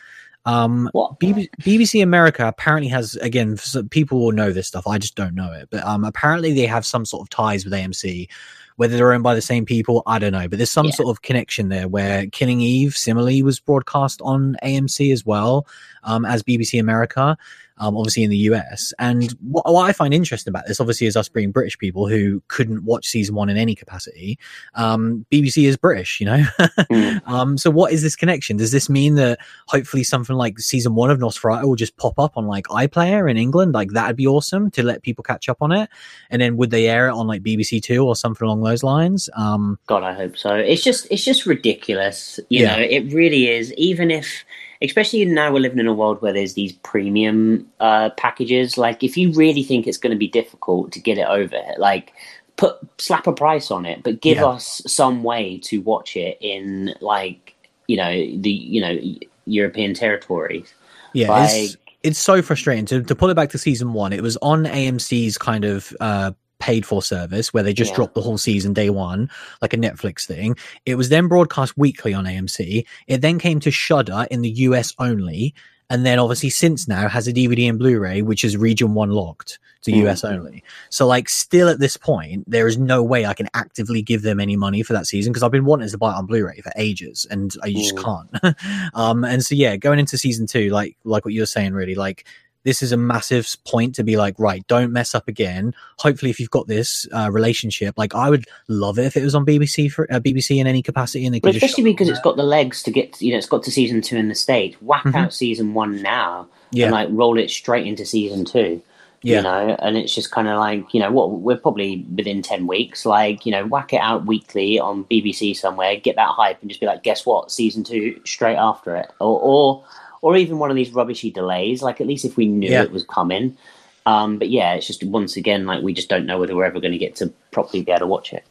Um, 0.47 0.89
What? 0.93 1.19
BBC, 1.19 1.49
BBC 1.61 2.03
America 2.03 2.47
apparently 2.47 2.89
has 2.91 3.17
again 3.17 3.57
people 3.91 4.21
will 4.21 4.33
know 4.33 4.53
this 4.53 4.69
stuff. 4.69 4.87
I 4.87 4.99
just 4.99 5.15
don't 5.17 5.35
know 5.35 5.53
it, 5.53 5.69
but 5.71 5.83
um, 5.85 6.05
apparently 6.05 6.53
they 6.53 6.67
have 6.67 6.87
some 6.87 7.05
sort 7.05 7.23
of 7.23 7.31
ties 7.31 7.65
with 7.65 7.75
AMC. 7.75 8.29
Whether 8.77 8.97
they're 8.97 9.13
owned 9.13 9.23
by 9.23 9.35
the 9.35 9.41
same 9.41 9.65
people, 9.65 10.03
I 10.07 10.19
don't 10.19 10.33
know. 10.33 10.49
But 10.49 10.59
there's 10.59 10.73
some 10.73 10.87
Yeah. 10.87 10.93
sort 10.93 11.09
of 11.11 11.23
connection 11.23 11.69
there 11.69 11.87
where 11.89 12.27
Killing 12.27 12.61
Eve 12.61 12.97
similarly 12.97 13.43
was 13.43 13.61
broadcast 13.61 14.21
on 14.23 14.57
AMC 14.63 15.13
as 15.13 15.25
well 15.25 15.67
um, 16.05 16.25
as 16.25 16.43
BBC 16.43 16.79
America, 16.79 17.37
um, 17.79 17.97
obviously 17.97 18.23
in 18.23 18.31
the 18.31 18.37
US. 18.37 18.93
And 19.01 19.33
what, 19.41 19.65
what 19.67 19.89
I 19.89 19.93
find 19.93 20.15
interesting 20.15 20.51
about 20.53 20.67
this, 20.67 20.79
obviously, 20.81 21.09
is 21.09 21.17
us 21.17 21.29
being 21.29 21.51
British 21.51 21.77
people 21.77 22.07
who 22.07 22.41
couldn't 22.47 22.85
watch 22.85 23.07
season 23.09 23.35
one 23.35 23.49
in 23.49 23.57
any 23.57 23.75
capacity. 23.75 24.39
Um, 24.75 25.27
BBC 25.33 25.67
is 25.67 25.77
British, 25.77 26.21
you 26.21 26.27
know. 26.27 26.45
Mm. 26.61 27.21
um, 27.27 27.59
so 27.59 27.71
what 27.71 27.93
is 27.93 28.03
this 28.03 28.15
connection? 28.15 28.57
Does 28.57 28.71
this 28.71 28.89
mean 28.89 29.17
that 29.17 29.41
hopefully 29.67 30.05
something 30.05 30.37
like 30.37 30.61
season 30.61 30.95
one 30.95 31.11
of 31.11 31.19
Nosferatu 31.19 31.65
will 31.65 31.75
just 31.75 31.97
pop 31.97 32.19
up 32.19 32.37
on 32.37 32.47
like 32.47 32.67
iPlayer 32.67 33.29
in 33.29 33.37
England? 33.37 33.75
Like 33.75 33.91
that'd 33.91 34.17
be 34.17 34.27
awesome 34.27 34.71
to 34.73 34.83
let 34.85 35.03
people 35.03 35.25
catch 35.25 35.49
up 35.49 35.59
on 35.61 35.73
it. 35.73 35.91
And 36.31 36.41
then 36.41 36.57
would 36.59 36.71
they 36.71 36.89
air 36.89 37.09
it 37.09 37.13
on 37.15 37.27
like 37.27 37.43
BBC 37.43 37.83
Two 37.83 38.07
or 38.07 38.15
something 38.15 38.45
along 38.47 38.63
those 38.63 38.85
lines? 38.85 39.29
Um, 39.37 39.79
God, 39.87 40.05
I 40.05 40.13
hope 40.13 40.37
so. 40.37 40.55
It's 40.55 40.85
just 40.85 41.09
it's 41.11 41.25
just 41.25 41.45
ridiculous. 41.45 42.39
You 42.51 42.63
Yeah. 42.63 42.77
know, 42.77 42.83
it 42.83 43.13
really 43.13 43.49
is. 43.49 43.73
Even 43.75 44.11
if, 44.13 44.45
especially 44.85 45.25
now 45.25 45.53
we're 45.53 45.61
living 45.61 45.79
in 45.79 45.87
a 45.87 45.93
world 45.95 46.21
where 46.23 46.33
there's 46.33 46.55
these 46.55 46.73
premium 46.73 47.67
uh, 47.81 48.11
packages. 48.11 48.79
Like, 48.79 49.03
if 49.03 49.17
you 49.17 49.33
really 49.33 49.63
think 49.63 49.87
it's 49.87 49.99
going 49.99 50.13
to 50.13 50.19
be 50.19 50.29
difficult 50.29 50.93
to 50.93 51.01
get 51.01 51.19
it 51.19 51.27
over, 51.27 51.61
like 51.79 52.13
put 52.57 52.77
slap 52.99 53.27
a 53.27 53.33
price 53.33 53.71
on 53.71 53.85
it, 53.87 54.03
but 54.03 54.21
give 54.21 54.39
Yeah. 54.39 54.47
us 54.47 54.83
some 54.87 55.23
way 55.25 55.59
to 55.65 55.81
watch 55.81 56.17
it 56.17 56.39
in 56.41 56.95
like 57.01 57.55
you 57.89 57.97
know 57.97 58.11
the 58.13 58.51
you 58.51 58.81
know 58.81 58.99
European 59.47 59.95
territories. 59.95 60.73
yeah, 61.13 61.47
it's, 61.47 61.77
it's 62.03 62.19
so 62.19 62.43
frustrating 62.43 62.87
to 62.87 63.03
to 63.03 63.15
pull 63.15 63.31
it 63.31 63.35
back 63.35 63.51
to 63.51 63.59
season 63.59 63.93
one. 63.93 64.13
It 64.13 64.23
was 64.23 64.37
on 64.43 64.65
AMC's 64.65 65.39
kind 65.39 65.65
of 65.65 65.95
uh 66.01 66.33
paid 66.59 66.87
for 66.87 67.03
service 67.03 67.53
where 67.53 67.63
they 67.63 67.73
just 67.75 67.91
Yeah. 67.93 67.97
dropped 67.97 68.15
the 68.15 68.23
whole 68.23 68.39
season 68.39 68.73
day 68.73 68.91
one, 68.91 69.29
like 69.61 69.73
a 69.73 69.77
Netflix 69.79 70.27
thing. 70.27 70.57
It 70.87 70.97
was 70.97 71.09
then 71.09 71.29
broadcast 71.29 71.77
weekly 71.77 72.15
on 72.15 72.25
AMC. 72.27 72.85
It 73.07 73.21
then 73.21 73.39
came 73.39 73.61
to 73.61 73.71
Shudder 73.71 74.27
in 74.31 74.43
the 74.43 74.51
US 74.51 74.95
only. 74.99 75.55
And 75.91 76.07
then 76.07 76.19
obviously 76.19 76.49
since 76.51 76.89
now 76.89 77.09
has 77.09 77.29
a 77.29 77.33
DVD 77.33 77.69
and 77.69 77.79
Blu-ray, 77.79 78.23
which 78.23 78.43
is 78.45 78.57
region 78.57 78.95
one 78.95 79.11
locked 79.11 79.59
to 79.83 79.93
Mm. 79.93 80.07
US 80.09 80.25
only. 80.25 80.65
So 80.89 81.07
like 81.07 81.29
still 81.29 81.69
at 81.69 81.79
this 81.79 81.99
point, 81.99 82.45
there 82.51 82.67
is 82.67 82.79
no 82.79 83.03
way 83.03 83.27
I 83.27 83.35
can 83.35 83.49
actively 83.53 84.01
give 84.01 84.23
them 84.23 84.41
any 84.41 84.57
money 84.57 84.83
for 84.83 84.95
that 84.95 85.07
season 85.07 85.31
because 85.33 85.43
I've 85.43 85.51
been 85.51 85.67
wanting 85.67 85.91
to 85.91 85.99
buy 85.99 86.13
it 86.13 86.17
on 86.17 86.25
Blu-ray 86.25 86.63
for 86.63 86.73
ages 86.77 87.27
and 87.31 87.55
I 87.63 87.71
just 87.73 87.95
Mm. 87.97 88.03
can't. 88.43 88.57
um, 88.95 89.25
and 89.25 89.45
so 89.45 89.55
yeah, 89.55 89.77
going 89.77 89.99
into 89.99 90.17
season 90.17 90.47
two, 90.47 90.71
like 90.71 90.97
like 91.05 91.27
what 91.27 91.35
you 91.35 91.43
were 91.43 91.47
saying, 91.47 91.75
really, 91.75 91.95
like 91.95 92.25
this 92.65 92.83
is 92.83 92.93
a 92.93 92.97
massive 92.97 93.57
point 93.67 93.95
to 93.95 94.03
be 94.03 94.17
like, 94.17 94.35
right, 94.39 94.67
don't 94.67 94.93
mess 94.93 95.15
up 95.15 95.29
again. 95.29 95.75
Hopefully, 95.99 96.31
if 96.31 96.41
you've 96.41 96.51
got 96.51 96.67
this 96.67 97.07
uh, 97.13 97.31
relationship, 97.31 97.97
like 97.97 98.15
I 98.15 98.31
would 98.31 98.47
love 98.69 98.99
it 98.99 99.05
if 99.05 99.17
it 99.17 99.23
was 99.23 99.35
on 99.35 99.47
BBC 99.47 99.93
for 99.93 100.11
uh, 100.13 100.19
BBC 100.19 100.59
in 100.59 100.67
any 100.67 100.83
capacity, 100.83 101.27
and 101.27 101.35
they 101.35 101.41
Well, 101.43 101.55
especially 101.55 101.85
because 101.85 102.09
it's 102.09 102.21
got 102.21 102.37
the 102.37 102.43
legs 102.43 102.83
to 102.85 102.91
get, 102.91 103.21
you 103.21 103.33
know, 103.33 103.39
it's 103.39 103.47
got 103.47 103.63
to 103.65 103.71
season 103.71 104.01
two 104.01 104.17
in 104.17 104.29
the 104.29 104.35
States. 104.35 104.77
Whack 104.81 105.05
Mhm. 105.05 105.15
out 105.15 105.33
season 105.35 105.75
one 105.75 106.03
now 106.03 106.49
yeah, 106.73 106.87
and 106.87 106.93
like 106.93 107.09
roll 107.13 107.39
it 107.39 107.51
straight 107.51 107.87
into 107.87 108.05
season 108.05 108.45
two. 108.45 108.81
yeah, 109.23 109.37
You 109.37 109.43
know, 109.43 109.77
and 109.79 109.97
it's 109.97 110.15
just 110.15 110.31
kind 110.31 110.49
of 110.49 110.59
like, 110.59 110.93
you 110.93 111.01
know, 111.01 111.11
what 111.11 111.31
we're 111.31 111.57
probably 111.57 112.05
within 112.15 112.43
10 112.43 112.67
weeks, 112.67 113.07
like, 113.07 113.47
you 113.47 113.53
know, 113.53 113.65
whack 113.67 113.95
it 113.95 114.01
out 114.01 114.27
weekly 114.27 114.79
on 114.79 115.05
BBC 115.05 115.57
somewhere, 115.57 115.97
get 115.97 116.17
that 116.17 116.29
hype 116.29 116.61
and 116.61 116.69
just 116.69 116.79
be 116.79 116.87
like, 116.87 117.03
guess 117.03 117.25
what? 117.25 117.51
Season 117.51 117.83
two 117.85 118.21
straight 118.25 118.57
after 118.57 118.95
it. 118.97 119.11
Or, 119.21 119.41
or, 119.41 119.85
or 120.25 120.39
even 120.39 120.59
one 120.59 120.71
of 120.71 120.77
these 120.77 120.91
rubbishy 120.91 121.31
delays. 121.31 121.83
Like, 121.83 122.01
at 122.01 122.07
least 122.07 122.25
if 122.25 122.39
we 122.39 122.47
knew 122.47 122.71
Yeah. 122.71 122.83
it 122.83 122.91
was 122.91 123.05
coming. 123.05 123.59
Um, 124.07 124.39
but 124.39 124.49
yeah, 124.49 124.73
it's 124.73 124.87
just 124.87 125.05
once 125.05 125.37
again, 125.37 125.67
like, 125.67 125.83
we 125.83 125.93
just 125.93 126.09
don't 126.09 126.25
know 126.25 126.39
whether 126.41 126.57
we're 126.57 126.65
ever 126.65 126.81
going 126.81 126.93
to 126.93 126.99
get 126.99 127.15
to 127.17 127.27
properly 127.51 127.83
be 127.83 127.93
able 127.93 128.01
to 128.01 128.07
watch 128.07 128.33
it. 128.33 128.43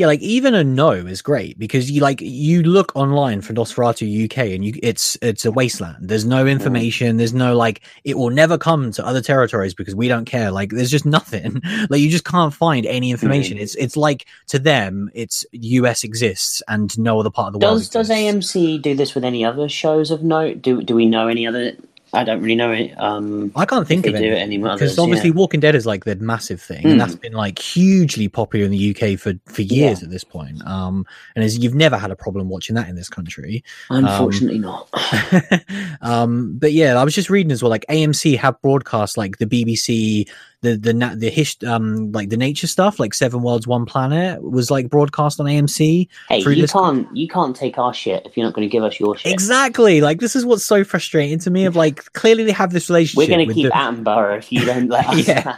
Yeah. 0.00 0.06
Like 0.06 0.20
even 0.20 0.54
a 0.54 0.64
no 0.64 0.92
is 0.92 1.20
great 1.22 1.58
because 1.58 1.90
you 1.90 2.00
like 2.00 2.20
you 2.20 2.62
look 2.62 2.90
online 2.96 3.42
for 3.42 3.52
Nosferatu 3.52 4.24
UK 4.24 4.38
and 4.54 4.64
you 4.64 4.74
it's 4.82 5.16
it's 5.20 5.44
a 5.44 5.52
wasteland. 5.52 6.08
There's 6.08 6.24
no 6.24 6.44
mm. 6.44 6.50
information. 6.50 7.18
There's 7.18 7.34
no 7.34 7.54
like 7.54 7.82
it 8.04 8.16
will 8.16 8.30
never 8.30 8.56
come 8.56 8.92
to 8.92 9.06
other 9.06 9.20
territories 9.20 9.74
because 9.74 9.94
we 9.94 10.08
don't 10.08 10.24
care. 10.24 10.50
Like 10.50 10.70
there's 10.70 10.90
just 10.90 11.06
nothing. 11.18 11.60
like 11.90 12.00
you 12.00 12.08
just 12.08 12.24
can't 12.24 12.54
find 12.54 12.86
any 12.86 13.10
mm. 13.10 13.12
information. 13.12 13.58
It's 13.58 13.74
it's 13.76 13.96
like 13.96 14.26
to 14.48 14.58
them 14.58 15.10
it's 15.14 15.44
US 15.52 16.02
exists 16.02 16.62
and 16.66 16.98
no 16.98 17.20
other 17.20 17.30
part 17.30 17.48
of 17.48 17.60
the 17.60 17.66
world. 17.66 17.78
Does 17.78 17.88
does. 17.90 18.10
AMC 18.10 18.82
do 18.82 18.94
this 18.94 19.14
with 19.14 19.24
any 19.24 19.44
other 19.44 19.68
shows 19.68 20.10
of 20.10 20.22
note? 20.22 20.62
Do 20.62 20.82
do 20.82 20.94
we 20.94 21.06
know 21.06 21.28
any 21.28 21.46
other? 21.46 21.72
I 22.12 22.24
don't 22.24 22.40
really 22.42 22.56
know 22.56 22.72
it. 22.72 22.92
Um, 22.98 23.52
I 23.54 23.64
can't 23.64 23.86
think 23.86 24.06
of 24.06 24.14
it 24.14 24.22
anymore. 24.38 24.74
because 24.74 24.98
obviously 24.98 25.30
yeah. 25.30 25.36
Walking 25.36 25.60
Dead 25.60 25.74
is 25.74 25.86
like 25.86 26.04
the 26.04 26.16
massive 26.16 26.60
thing, 26.60 26.82
Mm. 26.82 26.90
and 26.92 27.00
that's 27.00 27.14
been 27.14 27.32
like 27.32 27.58
hugely 27.58 28.28
popular 28.28 28.64
in 28.66 28.72
the 28.72 28.90
UK 28.90 29.18
for 29.18 29.34
for 29.46 29.62
years 29.62 30.02
at 30.02 30.10
this 30.10 30.24
point. 30.24 30.64
Um, 30.66 31.06
and 31.36 31.44
as 31.44 31.58
you've 31.58 31.74
never 31.74 31.96
had 31.96 32.10
a 32.10 32.16
problem 32.16 32.48
watching 32.48 32.74
that 32.76 32.88
in 32.88 32.96
this 32.96 33.08
country. 33.08 33.62
unfortunately 33.90 34.58
not. 34.58 34.88
um, 36.00 36.56
but 36.58 36.72
yeah, 36.72 36.96
I 37.00 37.04
was 37.04 37.14
just 37.14 37.30
reading 37.30 37.52
as 37.52 37.62
well. 37.62 37.70
Like 37.70 37.86
AMC 37.88 38.36
have 38.38 38.60
broadcast 38.62 39.16
like 39.16 39.38
the 39.38 39.46
BBC, 39.46 40.28
the 40.62 40.76
the 40.76 40.92
na- 40.92 41.14
the 41.16 41.30
hist- 41.30 41.64
um 41.64 42.12
like 42.12 42.28
the 42.28 42.36
nature 42.36 42.66
stuff, 42.66 43.00
like 43.00 43.14
Seven 43.14 43.40
Worlds, 43.42 43.66
One 43.66 43.86
Planet 43.86 44.42
was 44.42 44.70
like 44.70 44.90
broadcast 44.90 45.40
on 45.40 45.46
AMC. 45.46 46.06
Hey, 46.28 46.38
you 46.38 46.54
this- 46.54 46.72
can't 46.72 47.08
you 47.16 47.28
can't 47.28 47.56
take 47.56 47.78
our 47.78 47.94
shit 47.94 48.26
if 48.26 48.36
you're 48.36 48.44
not 48.44 48.52
going 48.54 48.68
to 48.68 48.72
give 48.72 48.82
us 48.84 49.00
your 49.00 49.16
shit. 49.16 49.32
Exactly. 49.32 50.00
Like 50.02 50.20
this 50.20 50.36
is 50.36 50.44
what's 50.44 50.64
so 50.64 50.84
frustrating 50.84 51.38
to 51.40 51.50
me. 51.50 51.64
Of 51.64 51.76
like 51.76 52.04
clearly 52.12 52.44
they 52.44 52.52
have 52.52 52.72
this 52.72 52.90
relationship. 52.90 53.16
We're 53.28 53.34
going 53.36 53.48
to 53.48 53.54
keep 53.54 53.66
the- 53.66 53.70
Attenborough 53.72 54.38
if 54.38 54.52
you 54.52 54.64
don't 54.64 54.88
let 54.88 55.06
us. 55.08 55.26
Yeah. 55.26 55.56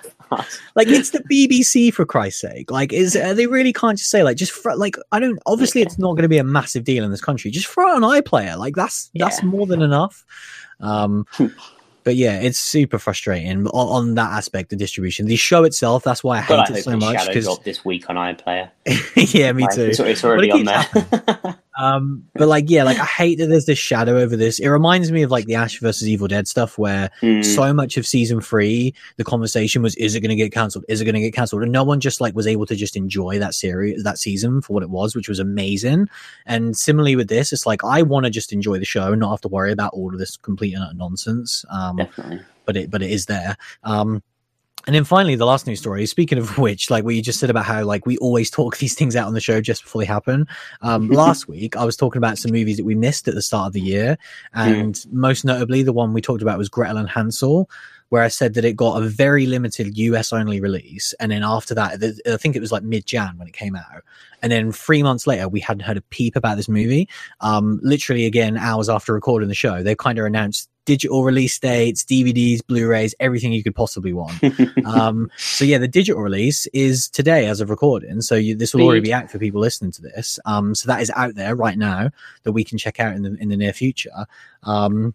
like 0.76 0.88
it's 0.88 1.10
the 1.10 1.18
BBC 1.30 1.92
for 1.92 2.06
Christ's 2.06 2.40
sake. 2.40 2.70
Like 2.70 2.92
is 2.92 3.16
uh, 3.16 3.34
they 3.34 3.46
really 3.46 3.72
can't 3.72 3.98
just 3.98 4.10
say 4.10 4.22
like 4.22 4.36
just 4.36 4.52
fr- 4.52 4.72
like 4.74 4.96
I 5.10 5.18
don't 5.18 5.38
obviously 5.46 5.80
Yeah. 5.80 5.88
it's 5.88 5.98
not 5.98 6.12
going 6.12 6.22
to 6.22 6.28
be 6.28 6.38
a 6.38 6.44
massive 6.44 6.84
deal 6.84 7.04
in 7.04 7.10
this 7.10 7.20
country. 7.20 7.50
Just 7.50 7.66
throw 7.66 7.88
it 7.92 8.02
on 8.02 8.22
iPlayer. 8.22 8.56
Like 8.56 8.74
that's 8.76 9.10
that's 9.16 9.42
Yeah. 9.42 9.48
more 9.48 9.66
than 9.66 9.82
enough. 9.82 10.24
Um 10.80 11.26
but 12.04 12.16
yeah, 12.16 12.40
it's 12.40 12.58
super 12.58 12.98
frustrating 12.98 13.66
on, 13.66 14.08
on 14.08 14.14
that 14.14 14.32
aspect 14.32 14.72
of 14.72 14.78
distribution. 14.78 15.26
The 15.26 15.36
show 15.36 15.64
itself, 15.64 16.02
that's 16.04 16.24
why 16.24 16.36
I 16.36 16.38
I 16.38 16.42
hate 16.42 16.58
hope 16.68 16.70
it 16.76 16.82
so 16.84 16.96
much 16.96 17.14
Shadow 17.16 17.26
because 17.28 17.44
dropped 17.44 17.64
this 17.64 17.84
week 17.84 18.10
on 18.10 18.16
iPlayer. 18.16 18.70
yeah, 19.34 19.52
me 19.52 19.64
Like, 19.64 19.74
too. 19.74 19.82
It's, 19.84 20.00
it's 20.00 20.24
already 20.24 20.48
it 20.48 20.52
on 20.52 20.64
keeps 20.64 21.32
there. 21.32 21.58
Um, 21.78 22.28
but 22.34 22.48
like, 22.48 22.68
yeah, 22.68 22.84
like 22.84 22.98
I 22.98 23.04
hate 23.04 23.38
that 23.38 23.46
there's 23.46 23.66
this 23.66 23.78
shadow 23.78 24.18
over 24.18 24.36
this. 24.36 24.58
It 24.58 24.68
reminds 24.68 25.10
me 25.10 25.22
of 25.22 25.30
like 25.30 25.46
the 25.46 25.54
Ash 25.54 25.78
versus 25.80 26.08
Evil 26.08 26.28
Dead 26.28 26.46
stuff, 26.48 26.78
where 26.78 27.10
Mm, 27.22 27.44
so 27.44 27.72
much 27.72 27.96
of 27.96 28.06
season 28.06 28.40
three, 28.40 28.94
the 29.16 29.24
conversation 29.24 29.82
was, 29.82 29.94
is 29.96 30.14
it 30.14 30.20
going 30.20 30.30
to 30.30 30.36
get 30.36 30.52
cancelled? 30.52 30.84
Is 30.88 31.00
it 31.00 31.04
going 31.04 31.14
to 31.14 31.20
get 31.20 31.34
cancelled? 31.34 31.62
And 31.62 31.72
no 31.72 31.84
one 31.84 32.00
just 32.00 32.20
like 32.20 32.34
was 32.34 32.46
able 32.46 32.66
to 32.66 32.76
just 32.76 32.96
enjoy 32.96 33.38
that 33.38 33.54
series, 33.54 34.02
that 34.02 34.18
season 34.18 34.60
for 34.60 34.72
what 34.72 34.82
it 34.82 34.90
was, 34.90 35.14
which 35.14 35.28
was 35.28 35.38
amazing. 35.38 36.08
And 36.46 36.76
similarly 36.76 37.16
with 37.16 37.28
this, 37.28 37.52
it's 37.52 37.66
like, 37.66 37.84
I 37.84 38.02
want 38.02 38.24
to 38.24 38.30
just 38.30 38.52
enjoy 38.52 38.78
the 38.78 38.84
show 38.84 39.12
and 39.12 39.20
not 39.20 39.30
have 39.30 39.40
to 39.42 39.48
worry 39.48 39.72
about 39.72 39.92
all 39.94 40.12
of 40.12 40.18
this 40.18 40.36
complete 40.36 40.74
and 40.74 40.84
utter 40.84 40.94
nonsense. 40.94 41.64
Um, 41.70 41.96
definitely. 41.96 42.40
but 42.64 42.76
it, 42.76 42.90
but 42.90 43.02
it 43.02 43.10
is 43.10 43.26
there. 43.26 43.56
Um, 43.84 44.22
and 44.86 44.96
then 44.96 45.04
finally, 45.04 45.36
the 45.36 45.46
last 45.46 45.66
news 45.66 45.78
story. 45.78 46.06
Speaking 46.06 46.38
of 46.38 46.58
which, 46.58 46.90
like 46.90 47.04
what 47.04 47.14
you 47.14 47.22
just 47.22 47.38
said 47.38 47.50
about 47.50 47.64
how 47.64 47.84
like 47.84 48.04
we 48.04 48.16
always 48.18 48.50
talk 48.50 48.76
these 48.78 48.94
things 48.94 49.14
out 49.14 49.26
on 49.26 49.34
the 49.34 49.40
show 49.40 49.60
just 49.60 49.82
before 49.82 50.02
they 50.02 50.06
happen. 50.06 50.46
Um, 50.80 51.08
last 51.10 51.48
week, 51.48 51.76
I 51.76 51.84
was 51.84 51.96
talking 51.96 52.18
about 52.18 52.38
some 52.38 52.52
movies 52.52 52.76
that 52.76 52.84
we 52.84 52.94
missed 52.94 53.28
at 53.28 53.34
the 53.34 53.42
start 53.42 53.68
of 53.68 53.72
the 53.72 53.80
year, 53.80 54.18
and 54.54 55.04
most 55.12 55.44
notably, 55.44 55.82
the 55.82 55.92
one 55.92 56.12
we 56.12 56.20
talked 56.20 56.42
about 56.42 56.58
was 56.58 56.68
Gretel 56.68 56.96
and 56.96 57.08
Hansel, 57.08 57.70
where 58.08 58.22
I 58.22 58.28
said 58.28 58.54
that 58.54 58.64
it 58.64 58.76
got 58.76 59.02
a 59.02 59.06
very 59.06 59.46
limited 59.46 59.96
US 59.96 60.32
only 60.32 60.60
release, 60.60 61.14
and 61.20 61.30
then 61.30 61.42
after 61.44 61.74
that, 61.74 62.00
th- 62.00 62.16
I 62.26 62.36
think 62.36 62.56
it 62.56 62.60
was 62.60 62.72
like 62.72 62.82
mid 62.82 63.06
Jan 63.06 63.38
when 63.38 63.48
it 63.48 63.54
came 63.54 63.76
out, 63.76 64.02
and 64.42 64.50
then 64.50 64.72
three 64.72 65.02
months 65.02 65.26
later, 65.26 65.48
we 65.48 65.60
hadn't 65.60 65.84
heard 65.84 65.96
a 65.96 66.02
peep 66.02 66.34
about 66.34 66.56
this 66.56 66.68
movie. 66.68 67.08
Um, 67.40 67.78
literally, 67.82 68.26
again, 68.26 68.56
hours 68.56 68.88
after 68.88 69.12
recording 69.12 69.48
the 69.48 69.54
show, 69.54 69.82
they 69.82 69.94
kind 69.94 70.18
of 70.18 70.24
announced 70.24 70.68
digital 70.84 71.24
release 71.24 71.58
dates, 71.58 72.04
DVDs, 72.04 72.66
Blu-rays, 72.66 73.14
everything 73.20 73.52
you 73.52 73.62
could 73.62 73.74
possibly 73.74 74.12
want. 74.12 74.42
um, 74.86 75.30
so 75.36 75.64
yeah, 75.64 75.78
the 75.78 75.88
digital 75.88 76.22
release 76.22 76.66
is 76.68 77.08
today 77.08 77.46
as 77.46 77.60
of 77.60 77.70
recording. 77.70 78.20
So 78.20 78.34
you, 78.34 78.54
this 78.54 78.74
will 78.74 78.82
already 78.82 79.00
be 79.00 79.14
out 79.14 79.30
for 79.30 79.38
people 79.38 79.60
listening 79.60 79.92
to 79.92 80.02
this. 80.02 80.38
Um, 80.44 80.74
so 80.74 80.88
that 80.88 81.00
is 81.00 81.10
out 81.14 81.34
there 81.34 81.54
right 81.54 81.78
now 81.78 82.10
that 82.42 82.52
we 82.52 82.64
can 82.64 82.78
check 82.78 83.00
out 83.00 83.14
in 83.14 83.22
the 83.22 83.36
in 83.40 83.48
the 83.48 83.56
near 83.56 83.72
future. 83.72 84.26
Um, 84.64 85.14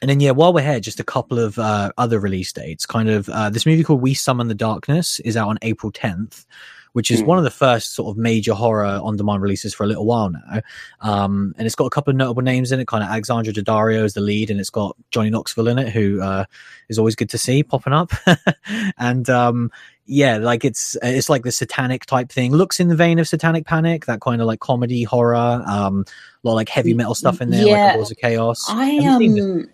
and 0.00 0.10
then 0.10 0.20
yeah, 0.20 0.32
while 0.32 0.52
we're 0.52 0.62
here, 0.62 0.80
just 0.80 1.00
a 1.00 1.04
couple 1.04 1.38
of 1.38 1.58
uh, 1.58 1.92
other 1.98 2.18
release 2.18 2.52
dates. 2.52 2.86
Kind 2.86 3.08
of 3.08 3.28
uh, 3.28 3.50
this 3.50 3.66
movie 3.66 3.84
called 3.84 4.02
We 4.02 4.14
Summon 4.14 4.48
the 4.48 4.54
Darkness 4.54 5.20
is 5.20 5.36
out 5.36 5.48
on 5.48 5.58
April 5.62 5.92
10th. 5.92 6.44
Which 6.92 7.10
is 7.10 7.20
Hmm. 7.20 7.26
one 7.26 7.38
of 7.38 7.44
the 7.44 7.50
first 7.50 7.94
sort 7.94 8.10
of 8.10 8.18
major 8.18 8.52
horror 8.52 8.84
on 9.02 9.16
demand 9.16 9.40
releases 9.40 9.72
for 9.72 9.82
a 9.84 9.86
little 9.86 10.04
while 10.04 10.28
now. 10.30 10.60
Um, 11.00 11.54
and 11.56 11.64
it's 11.66 11.74
got 11.74 11.86
a 11.86 11.90
couple 11.90 12.10
of 12.10 12.16
notable 12.18 12.42
names 12.42 12.70
in 12.70 12.80
it, 12.80 12.86
kind 12.86 13.02
of 13.02 13.08
Alexandra 13.08 13.52
Daddario 13.52 14.04
is 14.04 14.12
the 14.12 14.20
lead, 14.20 14.50
and 14.50 14.60
it's 14.60 14.68
got 14.68 14.94
Johnny 15.10 15.30
Knoxville 15.30 15.68
in 15.68 15.78
it, 15.78 15.88
who 15.90 16.20
uh, 16.20 16.44
is 16.90 16.98
always 16.98 17.16
good 17.16 17.30
to 17.30 17.38
see 17.38 17.62
popping 17.62 17.94
up. 17.94 18.12
and 18.98 19.30
um, 19.30 19.70
yeah, 20.04 20.36
like 20.36 20.64
it's 20.66 20.96
it's 21.02 21.30
like 21.30 21.44
the 21.44 21.52
satanic 21.52 22.04
type 22.04 22.30
thing. 22.30 22.52
Looks 22.52 22.78
in 22.78 22.88
the 22.88 22.96
vein 22.96 23.18
of 23.18 23.26
Satanic 23.26 23.64
Panic, 23.64 24.04
that 24.04 24.20
kind 24.20 24.42
of 24.42 24.46
like 24.46 24.60
comedy 24.60 25.02
horror. 25.04 25.34
Um, 25.66 26.04
a 26.44 26.46
lot 26.46 26.52
of 26.52 26.56
like 26.56 26.68
heavy 26.68 26.92
metal 26.92 27.14
stuff 27.14 27.40
in 27.40 27.48
there, 27.50 27.62
like 27.62 27.68
Yeah. 27.70 27.94
a 27.94 27.96
Lords 27.96 28.10
of 28.10 28.18
Chaos. 28.18 28.66
I 28.68 28.84
Have 28.84 29.02
you 29.04 29.18
seen 29.18 29.34
this? 29.34 29.44
um, 29.44 29.70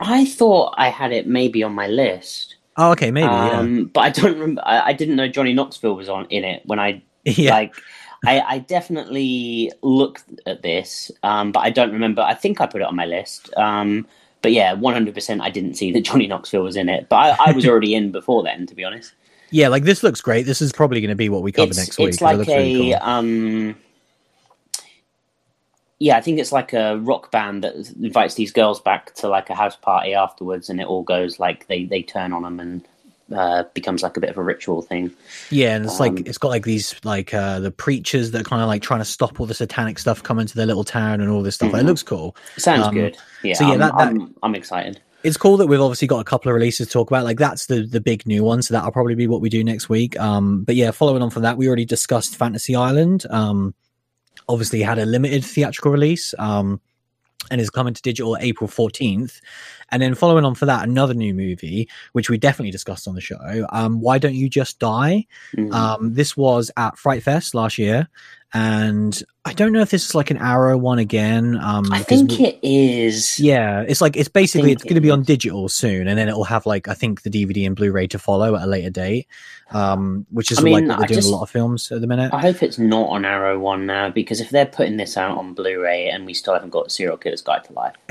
I 0.00 0.24
thought 0.26 0.74
I 0.76 0.88
had 0.88 1.12
it 1.12 1.26
maybe 1.26 1.62
on 1.62 1.72
my 1.72 1.86
list. 1.86 2.53
Oh, 2.76 2.90
okay, 2.92 3.10
maybe. 3.10 3.26
Um, 3.26 3.86
But 3.86 4.00
I 4.00 4.10
don't 4.10 4.32
remember. 4.32 4.62
I, 4.64 4.88
I 4.88 4.92
didn't 4.92 5.16
know 5.16 5.28
Johnny 5.28 5.52
Knoxville 5.52 5.94
was 5.96 6.08
on 6.08 6.26
in 6.26 6.44
it 6.44 6.62
when 6.66 6.78
I 6.78 7.02
yeah. 7.24 7.32
yeah. 7.36 7.50
like. 7.54 7.74
I, 8.26 8.40
I 8.40 8.58
definitely 8.60 9.70
looked 9.82 10.24
at 10.46 10.62
this, 10.62 11.10
um, 11.22 11.52
but 11.52 11.60
I 11.60 11.68
don't 11.68 11.92
remember. 11.92 12.22
I 12.22 12.32
think 12.32 12.58
I 12.58 12.64
put 12.66 12.80
it 12.80 12.86
on 12.86 12.96
my 12.96 13.04
list. 13.04 13.54
Um, 13.58 14.06
but 14.40 14.52
yeah, 14.52 14.72
one 14.72 14.94
hundred 14.94 15.14
percent, 15.14 15.42
I 15.42 15.50
didn't 15.50 15.74
see 15.74 15.92
that 15.92 16.04
Johnny 16.04 16.26
Knoxville 16.26 16.62
was 16.62 16.76
in 16.76 16.88
it. 16.88 17.10
But 17.10 17.16
I, 17.38 17.50
I 17.50 17.52
was 17.52 17.66
already 17.66 17.94
in 17.94 18.12
before 18.12 18.42
then, 18.42 18.66
to 18.66 18.74
be 18.74 18.82
honest. 18.82 19.12
yeah, 19.50 19.68
like 19.68 19.84
this 19.84 20.02
looks 20.02 20.22
great. 20.22 20.46
This 20.46 20.62
is 20.62 20.72
probably 20.72 21.02
going 21.02 21.10
to 21.10 21.14
be 21.14 21.28
what 21.28 21.42
we 21.42 21.52
cover 21.52 21.68
it's, 21.68 21.76
next 21.76 21.98
week. 21.98 22.08
It's 22.08 22.18
'cause 22.18 22.22
it 22.22 22.24
like 22.24 22.36
looks 22.38 22.48
really 22.48 22.92
a 22.92 23.00
cool. 23.00 23.08
um, 23.08 23.76
yeah, 25.98 26.16
I 26.16 26.20
think 26.20 26.38
it's 26.38 26.52
like 26.52 26.72
a 26.72 26.98
rock 26.98 27.30
band 27.30 27.64
that 27.64 27.74
invites 28.00 28.34
these 28.34 28.52
girls 28.52 28.80
back 28.80 29.14
to 29.16 29.28
like 29.28 29.50
a 29.50 29.54
house 29.54 29.76
party 29.76 30.14
afterwards, 30.14 30.68
and 30.70 30.80
it 30.80 30.86
all 30.86 31.02
goes 31.02 31.38
like 31.38 31.66
they 31.68 31.84
they 31.84 32.02
turn 32.02 32.32
on 32.32 32.42
them 32.42 32.60
and 32.60 32.84
uh, 33.34 33.64
becomes 33.72 34.02
like 34.02 34.16
a 34.16 34.20
bit 34.20 34.28
of 34.28 34.36
a 34.36 34.42
ritual 34.42 34.82
thing. 34.82 35.10
Yeah, 35.50 35.74
and 35.76 35.84
it's 35.86 35.98
like 35.98 36.12
Um, 36.12 36.24
it's 36.26 36.36
got 36.38 36.48
like 36.48 36.64
these 36.64 36.94
like 37.04 37.32
uh 37.32 37.58
the 37.60 37.70
preachers 37.70 38.32
that 38.32 38.40
are 38.42 38.44
kind 38.44 38.60
of 38.60 38.68
like 38.68 38.82
trying 38.82 39.00
to 39.00 39.04
stop 39.06 39.40
all 39.40 39.46
the 39.46 39.54
satanic 39.54 39.98
stuff 39.98 40.22
coming 40.22 40.46
to 40.46 40.54
their 40.54 40.66
little 40.66 40.84
town 40.84 41.20
and 41.22 41.30
all 41.30 41.42
this 41.42 41.54
stuff. 41.54 41.72
It 41.72 41.76
Mhm. 41.76 41.86
looks 41.86 42.02
cool. 42.02 42.36
Sounds 42.58 42.86
Um, 42.88 42.94
good. 42.94 43.16
Yeah, 43.42 43.54
so 43.54 43.66
yeah, 43.66 43.72
I'm, 43.72 43.78
that- 43.78 43.92
that- 43.96 44.08
I'm, 44.08 44.34
I'm 44.42 44.54
excited. 44.54 45.00
It's 45.22 45.38
cool 45.38 45.56
that 45.56 45.68
we've 45.68 45.80
obviously 45.80 46.06
got 46.06 46.18
a 46.20 46.24
couple 46.24 46.50
of 46.50 46.54
releases 46.54 46.86
to 46.88 46.92
talk 46.92 47.10
about. 47.10 47.24
Like 47.24 47.38
that's 47.38 47.64
the 47.64 47.86
the 47.86 47.98
big 48.00 48.26
new 48.26 48.44
one, 48.44 48.60
so 48.60 48.74
that'll 48.74 48.92
probably 48.92 49.14
be 49.14 49.26
what 49.26 49.40
we 49.40 49.48
do 49.48 49.64
next 49.64 49.88
week. 49.88 50.20
Um, 50.20 50.64
but 50.64 50.74
yeah, 50.76 50.90
following 50.90 51.22
on 51.22 51.30
from 51.30 51.44
that, 51.44 51.56
we 51.56 51.66
already 51.66 51.86
discussed 51.86 52.36
Fantasy 52.36 52.76
Island. 52.76 53.24
Um, 53.30 53.74
obviously 54.48 54.82
had 54.82 54.98
a 54.98 55.06
limited 55.06 55.44
theatrical 55.44 55.92
release. 55.92 56.34
Um, 56.38 56.80
and 57.50 57.60
is 57.60 57.68
coming 57.68 57.92
to 57.92 58.00
digital 58.00 58.38
April 58.40 58.68
14th. 58.70 59.40
And 59.90 60.00
then 60.00 60.14
following 60.14 60.46
on 60.46 60.54
for 60.54 60.64
that, 60.64 60.88
another 60.88 61.12
new 61.12 61.34
movie, 61.34 61.88
which 62.12 62.30
we 62.30 62.38
definitely 62.38 62.70
discussed 62.70 63.06
on 63.06 63.14
the 63.14 63.20
show. 63.20 63.66
Um, 63.70 64.00
Why 64.00 64.16
Don't 64.16 64.34
You 64.34 64.48
Just 64.48 64.78
Die? 64.78 65.26
Mhm. 65.54 65.72
Um, 65.72 66.14
this 66.14 66.38
was 66.38 66.70
at 66.78 66.96
Fright 66.96 67.22
Fest 67.22 67.54
last 67.54 67.76
year, 67.76 68.08
and 68.54 69.20
I 69.44 69.52
don't 69.52 69.72
know 69.72 69.80
if 69.80 69.90
this 69.90 70.06
is 70.06 70.14
like 70.14 70.30
an 70.30 70.38
Arrow 70.38 70.78
one 70.78 71.00
again. 71.00 71.56
Um, 71.60 71.92
I 71.92 71.98
think 72.04 72.40
it 72.40 72.58
is. 72.62 73.38
yeah, 73.40 73.82
it's 73.86 74.00
like 74.00 74.16
it's 74.16 74.28
basically 74.28 74.70
it's 74.70 74.84
going 74.84 74.94
to 74.94 75.00
be 75.00 75.10
on 75.10 75.24
digital 75.24 75.68
soon, 75.68 76.06
and 76.06 76.16
then 76.16 76.28
it 76.28 76.36
will 76.36 76.44
have 76.44 76.64
like 76.64 76.86
I 76.86 76.94
think 76.94 77.22
the 77.22 77.30
DVD 77.30 77.66
and 77.66 77.74
Blu-ray 77.74 78.06
to 78.08 78.18
follow 78.18 78.54
at 78.54 78.62
a 78.62 78.66
later 78.66 78.90
date, 78.90 79.26
um, 79.72 80.24
which 80.30 80.52
is 80.52 80.58
I 80.58 80.62
like 80.62 80.64
mean, 80.66 80.88
what 80.88 80.98
they're 80.98 81.04
I 81.04 81.08
doing 81.08 81.18
just- 81.18 81.28
a 81.28 81.32
lot 81.32 81.42
of 81.42 81.50
films 81.50 81.90
at 81.90 82.00
the 82.00 82.06
minute. 82.06 82.32
I 82.32 82.40
hope 82.40 82.62
it's 82.62 82.78
not 82.78 83.08
on 83.10 83.24
Arrow 83.24 83.58
One 83.58 83.86
now 83.86 84.08
because 84.08 84.40
if 84.40 84.50
they're 84.50 84.64
putting 84.66 84.98
this 84.98 85.16
out 85.16 85.36
on 85.36 85.54
Blu-ray 85.54 86.08
and 86.08 86.24
we 86.24 86.32
still 86.32 86.54
haven't 86.54 86.70
got 86.70 86.92
Serial 86.92 87.16
Killer's 87.16 87.42
Guide 87.42 87.64
to 87.64 87.72
Life, 87.72 87.96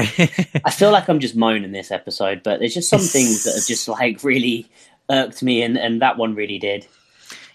I 0.65 0.71
feel 0.71 0.91
like 0.91 1.07
I'm 1.07 1.19
just 1.21 1.37
moaning 1.37 1.71
this 1.71 1.89
episode. 1.89 2.43
But 2.43 2.59
there's 2.59 2.73
just 2.73 2.89
some 2.89 2.99
things 2.99 3.45
that 3.45 3.55
have 3.55 3.65
just 3.67 3.87
like 3.87 4.23
really 4.25 4.69
irked 5.09 5.41
me, 5.41 5.61
and, 5.63 5.77
and 5.77 6.01
that 6.01 6.17
one 6.17 6.35
really 6.35 6.59
did. 6.59 6.85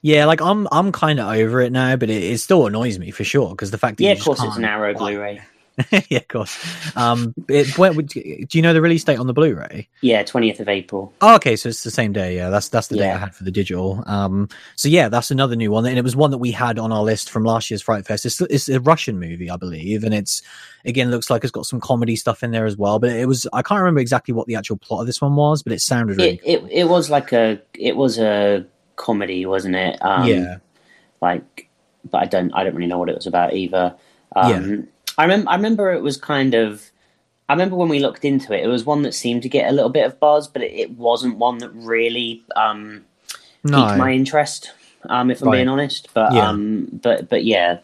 Yeah, 0.02 0.24
like 0.24 0.40
I'm 0.40 0.68
I'm 0.72 0.92
kind 0.92 1.20
of 1.20 1.28
over 1.28 1.60
it 1.60 1.72
now, 1.72 1.96
but 1.96 2.10
it, 2.10 2.22
it 2.22 2.38
still 2.38 2.66
annoys 2.66 2.98
me 2.98 3.10
for 3.10 3.24
sure 3.24 3.50
because 3.50 3.70
the 3.70 3.78
fact 3.78 3.98
that 3.98 4.04
Yeah, 4.04 4.10
you 4.10 4.16
of 4.18 4.24
course 4.24 4.42
it's 4.42 4.56
an 4.56 4.64
Arrow 4.64 4.94
Blu-ray. 4.94 5.40
yeah, 6.08 6.18
of 6.18 6.26
course. 6.28 6.96
Um, 6.96 7.34
it, 7.48 7.78
when, 7.78 7.94
would- 7.94 8.08
do 8.08 8.46
you 8.52 8.62
know 8.62 8.72
the 8.72 8.82
release 8.82 9.04
date 9.04 9.18
on 9.18 9.28
the 9.28 9.32
Blu-ray? 9.32 9.88
Yeah, 10.00 10.24
20th 10.24 10.58
of 10.58 10.68
April. 10.68 11.12
Oh, 11.20 11.36
okay, 11.36 11.54
so 11.54 11.68
it's 11.68 11.84
the 11.84 11.90
same 11.92 12.12
day. 12.12 12.34
Yeah, 12.34 12.50
that's 12.50 12.68
that's 12.68 12.88
the 12.88 12.96
day 12.96 13.10
I 13.12 13.16
had 13.16 13.32
for 13.32 13.44
the 13.44 13.52
digital. 13.52 14.02
Um, 14.06 14.48
so 14.74 14.88
yeah, 14.88 15.08
that's 15.08 15.30
another 15.30 15.54
new 15.54 15.70
one, 15.70 15.86
and 15.86 15.96
it 15.96 16.02
was 16.02 16.16
one 16.16 16.32
that 16.32 16.38
we 16.38 16.50
had 16.50 16.78
on 16.80 16.90
our 16.90 17.02
list 17.04 17.30
from 17.30 17.44
last 17.44 17.70
year's 17.70 17.82
Fright 17.82 18.06
Fest. 18.06 18.26
It's, 18.26 18.40
it's 18.40 18.68
a 18.68 18.80
Russian 18.80 19.20
movie, 19.20 19.50
I 19.50 19.56
believe, 19.56 20.02
and 20.02 20.12
it's 20.14 20.42
again 20.84 21.10
looks 21.12 21.30
like 21.30 21.44
it's 21.44 21.52
got 21.52 21.66
some 21.66 21.80
comedy 21.80 22.16
stuff 22.16 22.42
in 22.42 22.50
there 22.50 22.66
as 22.66 22.76
well. 22.76 22.98
But 22.98 23.10
it 23.10 23.26
was 23.28 23.46
I 23.52 23.62
can't 23.62 23.78
remember 23.78 24.00
exactly 24.00 24.34
what 24.34 24.48
the 24.48 24.56
actual 24.56 24.78
plot 24.78 25.02
of 25.02 25.06
this 25.06 25.20
one 25.20 25.36
was, 25.36 25.62
but 25.62 25.72
it 25.72 25.80
sounded 25.80 26.16
really 26.16 26.40
It, 26.44 26.64
it 26.64 26.70
it 26.72 26.84
was 26.84 27.08
like 27.08 27.32
a 27.32 27.60
it 27.74 27.94
was 27.96 28.18
a 28.18 28.66
comedy, 28.98 29.46
wasn't 29.46 29.76
it? 29.76 29.96
Um, 30.04 30.28
yeah, 30.28 30.58
like 31.22 31.68
but 32.10 32.18
I 32.22 32.26
don't 32.26 32.52
I 32.52 32.62
don't 32.64 32.74
really 32.74 32.86
know 32.88 32.98
what 32.98 33.08
it 33.08 33.14
was 33.16 33.26
about 33.26 33.54
either. 33.54 33.94
Um, 34.36 34.88
I 35.16 35.22
remember 35.24 35.48
I 35.50 35.56
remember 35.56 35.92
it 35.92 36.02
was 36.02 36.16
kind 36.18 36.52
of 36.54 36.82
I 37.48 37.54
remember 37.54 37.76
when 37.76 37.88
we 37.88 37.98
looked 38.00 38.24
into 38.26 38.52
it, 38.52 38.62
it 38.62 38.68
was 38.68 38.84
one 38.84 39.02
that 39.02 39.14
seemed 39.14 39.42
to 39.42 39.48
get 39.48 39.70
a 39.70 39.72
little 39.72 39.88
bit 39.88 40.04
of 40.04 40.20
buzz, 40.20 40.46
but 40.48 40.60
it, 40.62 40.72
it 40.72 40.90
wasn't 40.92 41.38
one 41.38 41.58
that 41.58 41.70
really 41.70 42.42
um, 42.56 43.06
piqued 43.64 43.96
my 43.96 44.12
interest. 44.12 44.72
Um, 45.08 45.30
if 45.30 45.40
I'm 45.40 45.48
Right. 45.48 45.56
being 45.58 45.68
honest, 45.68 46.08
but 46.12 46.34
Yeah. 46.34 46.48
um, 46.50 46.88
but 47.02 47.28
but 47.30 47.44
yeah, 47.44 47.78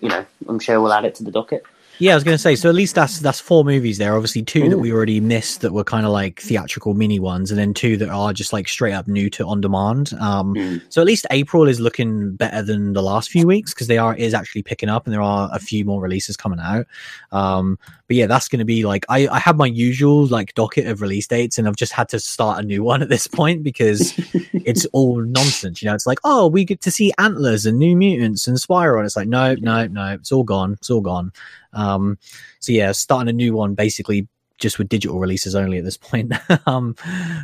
you 0.00 0.08
know, 0.08 0.24
I'm 0.48 0.60
sure 0.60 0.80
we'll 0.80 0.92
add 0.92 1.04
it 1.04 1.14
to 1.16 1.24
the 1.24 1.30
docket. 1.32 1.64
Yeah, 2.02 2.10
I 2.10 2.14
was 2.16 2.24
going 2.24 2.34
to 2.34 2.38
say. 2.42 2.56
So 2.56 2.68
at 2.68 2.74
least 2.74 2.96
that's 2.96 3.20
that's 3.20 3.38
four 3.38 3.62
movies 3.64 3.98
there. 3.98 4.16
Obviously, 4.16 4.42
two 4.42 4.68
that 4.68 4.78
we 4.78 4.92
already 4.92 5.20
missed 5.20 5.60
that 5.60 5.72
were 5.72 5.84
kind 5.84 6.04
of 6.04 6.10
like 6.10 6.40
theatrical 6.40 6.94
mini 6.94 7.20
ones, 7.20 7.52
and 7.52 7.60
then 7.60 7.72
two 7.72 7.96
that 7.98 8.08
are 8.08 8.32
just 8.32 8.52
like 8.52 8.66
straight 8.66 8.92
up 8.92 9.06
new 9.06 9.30
to 9.30 9.46
on 9.46 9.60
demand. 9.60 10.12
Um, 10.14 10.52
Mm. 10.56 10.82
so 10.88 11.00
at 11.00 11.06
least 11.06 11.26
April 11.30 11.68
is 11.68 11.78
looking 11.78 12.34
better 12.34 12.60
than 12.60 12.94
the 12.94 13.02
last 13.04 13.30
few 13.30 13.46
weeks 13.46 13.72
because 13.72 13.86
they 13.86 13.98
are 13.98 14.16
is 14.16 14.34
actually 14.34 14.64
picking 14.64 14.88
up, 14.88 15.06
and 15.06 15.14
there 15.14 15.22
are 15.22 15.48
a 15.52 15.60
few 15.60 15.84
more 15.84 16.00
releases 16.02 16.36
coming 16.36 16.58
out. 16.58 16.86
Um, 17.30 17.78
but 18.12 18.16
yeah, 18.18 18.26
that's 18.26 18.46
going 18.46 18.58
to 18.58 18.66
be 18.66 18.84
like 18.84 19.06
I 19.08 19.26
I 19.26 19.38
have 19.38 19.56
my 19.56 19.64
usual 19.64 20.26
like 20.26 20.52
docket 20.52 20.86
of 20.86 21.00
release 21.00 21.26
dates, 21.26 21.56
and 21.56 21.66
I've 21.66 21.76
just 21.76 21.94
had 21.94 22.10
to 22.10 22.20
start 22.20 22.62
a 22.62 22.66
new 22.66 22.82
one 22.84 23.00
at 23.00 23.08
this 23.08 23.26
point 23.26 23.62
because 23.62 24.12
it's 24.52 24.84
all 24.92 25.22
nonsense. 25.22 25.80
You 25.80 25.88
know, 25.88 25.94
it's 25.94 26.06
like 26.06 26.18
oh 26.22 26.46
we 26.46 26.66
get 26.66 26.82
to 26.82 26.90
see 26.90 27.10
antlers 27.16 27.64
and 27.64 27.78
New 27.78 27.96
Mutants 27.96 28.46
and 28.46 28.60
Spiral, 28.60 28.98
and 28.98 29.06
it's 29.06 29.16
like 29.16 29.28
no 29.28 29.54
no 29.54 29.86
no, 29.86 30.12
it's 30.12 30.30
all 30.30 30.44
gone, 30.44 30.74
it's 30.74 30.90
all 30.90 31.00
gone. 31.00 31.32
Um, 31.72 32.18
so 32.60 32.72
yeah, 32.72 32.92
starting 32.92 33.30
a 33.30 33.32
new 33.32 33.54
one 33.54 33.74
basically 33.74 34.28
just 34.58 34.78
with 34.78 34.90
digital 34.90 35.18
releases 35.18 35.54
only 35.54 35.78
at 35.78 35.84
this 35.84 35.96
point. 35.96 36.34
um, 36.66 36.94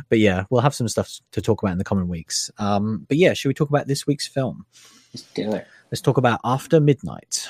but 0.07 0.19
yeah, 0.19 0.43
we'll 0.51 0.61
have 0.61 0.75
some 0.75 0.87
stuff 0.87 1.19
to 1.31 1.41
talk 1.41 1.63
about 1.63 1.71
in 1.71 1.79
the 1.79 1.83
coming 1.83 2.07
weeks. 2.07 2.51
Um, 2.59 3.07
but 3.07 3.17
yeah, 3.17 3.33
should 3.33 3.47
we 3.47 3.55
talk 3.55 3.69
about 3.69 3.87
this 3.87 4.05
week's 4.05 4.27
film? 4.27 4.67
Let's 5.15 5.23
do 5.33 5.51
it. 5.51 5.67
Let's 5.89 6.01
talk 6.01 6.17
about 6.17 6.39
After 6.43 6.79
Midnight. 6.79 7.49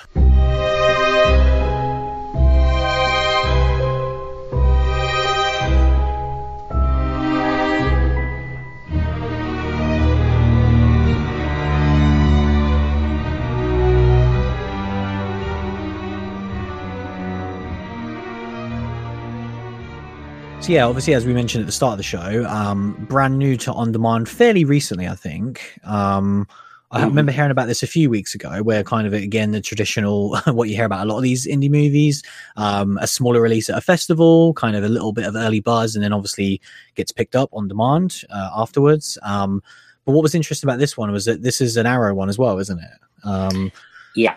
So 20.69 20.73
yeah, 20.73 20.85
obviously, 20.85 21.15
as 21.15 21.25
we 21.25 21.33
mentioned 21.33 21.63
at 21.63 21.65
the 21.65 21.71
start 21.71 21.93
of 21.93 21.97
the 21.97 22.03
show, 22.03 22.45
um, 22.47 22.93
brand 23.09 23.39
new 23.39 23.57
to 23.57 23.73
on 23.73 23.91
demand, 23.91 24.29
fairly 24.29 24.65
recently, 24.65 25.07
I 25.07 25.15
think. 25.15 25.79
Um, 25.83 26.47
I 26.91 27.01
Mhm. 27.01 27.05
remember 27.05 27.31
hearing 27.31 27.49
about 27.49 27.65
this 27.65 27.81
a 27.81 27.87
few 27.87 28.07
weeks 28.07 28.35
ago, 28.35 28.61
where 28.61 28.83
kind 28.83 29.07
of 29.07 29.13
again 29.13 29.49
the 29.49 29.61
traditional 29.61 30.37
what 30.45 30.69
you 30.69 30.75
hear 30.75 30.85
about 30.85 31.07
a 31.07 31.09
lot 31.09 31.17
of 31.17 31.23
these 31.23 31.47
indie 31.47 31.71
movies, 31.71 32.21
um, 32.55 32.99
a 33.01 33.07
smaller 33.07 33.41
release 33.41 33.67
at 33.67 33.79
a 33.79 33.81
festival, 33.81 34.53
kind 34.53 34.75
of 34.75 34.83
a 34.83 34.89
little 34.89 35.11
bit 35.11 35.25
of 35.25 35.35
early 35.35 35.59
buzz, 35.59 35.95
and 35.95 36.03
then 36.03 36.13
obviously 36.13 36.61
gets 36.93 37.11
picked 37.11 37.35
up 37.35 37.49
on 37.51 37.67
demand 37.67 38.21
uh, 38.29 38.51
afterwards. 38.55 39.17
Um, 39.23 39.63
but 40.05 40.11
what 40.11 40.21
was 40.21 40.35
interesting 40.35 40.69
about 40.69 40.77
this 40.77 40.95
one 40.95 41.11
was 41.11 41.25
that 41.25 41.41
this 41.41 41.61
is 41.61 41.77
an 41.77 41.87
Arrow 41.87 42.13
one 42.13 42.29
as 42.29 42.37
well, 42.37 42.59
isn't 42.59 42.77
it? 42.79 42.91
Um, 43.27 43.71
Yeah, 44.15 44.35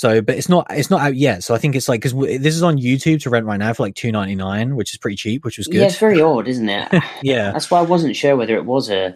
so, 0.00 0.22
but 0.22 0.34
it's 0.34 0.48
not 0.48 0.66
it's 0.70 0.88
not 0.88 1.02
out 1.02 1.14
yet. 1.14 1.44
So 1.44 1.54
I 1.54 1.58
think 1.58 1.76
it's 1.76 1.86
like 1.86 2.00
because 2.00 2.14
w- 2.14 2.38
this 2.38 2.56
is 2.56 2.62
on 2.62 2.78
YouTube 2.78 3.20
to 3.24 3.28
rent 3.28 3.44
right 3.44 3.58
now 3.58 3.74
for 3.74 3.82
like 3.82 3.94
two 3.94 4.10
ninety 4.10 4.34
nine, 4.34 4.74
which 4.74 4.92
is 4.92 4.96
pretty 4.96 5.16
cheap, 5.16 5.44
which 5.44 5.58
was 5.58 5.66
good. 5.66 5.76
yeah, 5.76 5.84
it's 5.88 5.98
very 5.98 6.22
odd, 6.22 6.48
isn't 6.48 6.70
it? 6.70 6.88
yeah. 7.22 7.52
That's 7.52 7.70
why 7.70 7.80
I 7.80 7.82
wasn't 7.82 8.16
sure 8.16 8.34
whether 8.34 8.56
it 8.56 8.64
was 8.64 8.88
a, 8.88 9.14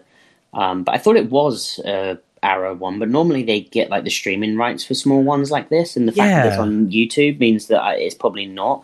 um, 0.53 0.83
but 0.83 0.93
I 0.93 0.99
thought 0.99 1.15
it 1.15 1.31
was 1.31 1.79
a 1.83 2.19
Arrow 2.43 2.75
one. 2.75 2.99
But 2.99 3.09
normally 3.09 3.41
they 3.41 3.61
get 3.61 3.89
like 3.89 4.03
the 4.03 4.11
streaming 4.11 4.57
rights 4.57 4.85
for 4.85 4.93
small 4.93 5.23
ones 5.23 5.49
like 5.49 5.69
this, 5.69 5.95
and 5.97 6.07
the 6.07 6.11
fact 6.11 6.29
that 6.29 6.45
it's 6.49 6.59
on 6.59 6.91
YouTube 6.91 7.39
means 7.39 7.65
that 7.69 7.81
I, 7.81 7.95
it's 7.95 8.13
probably 8.13 8.45
not. 8.45 8.83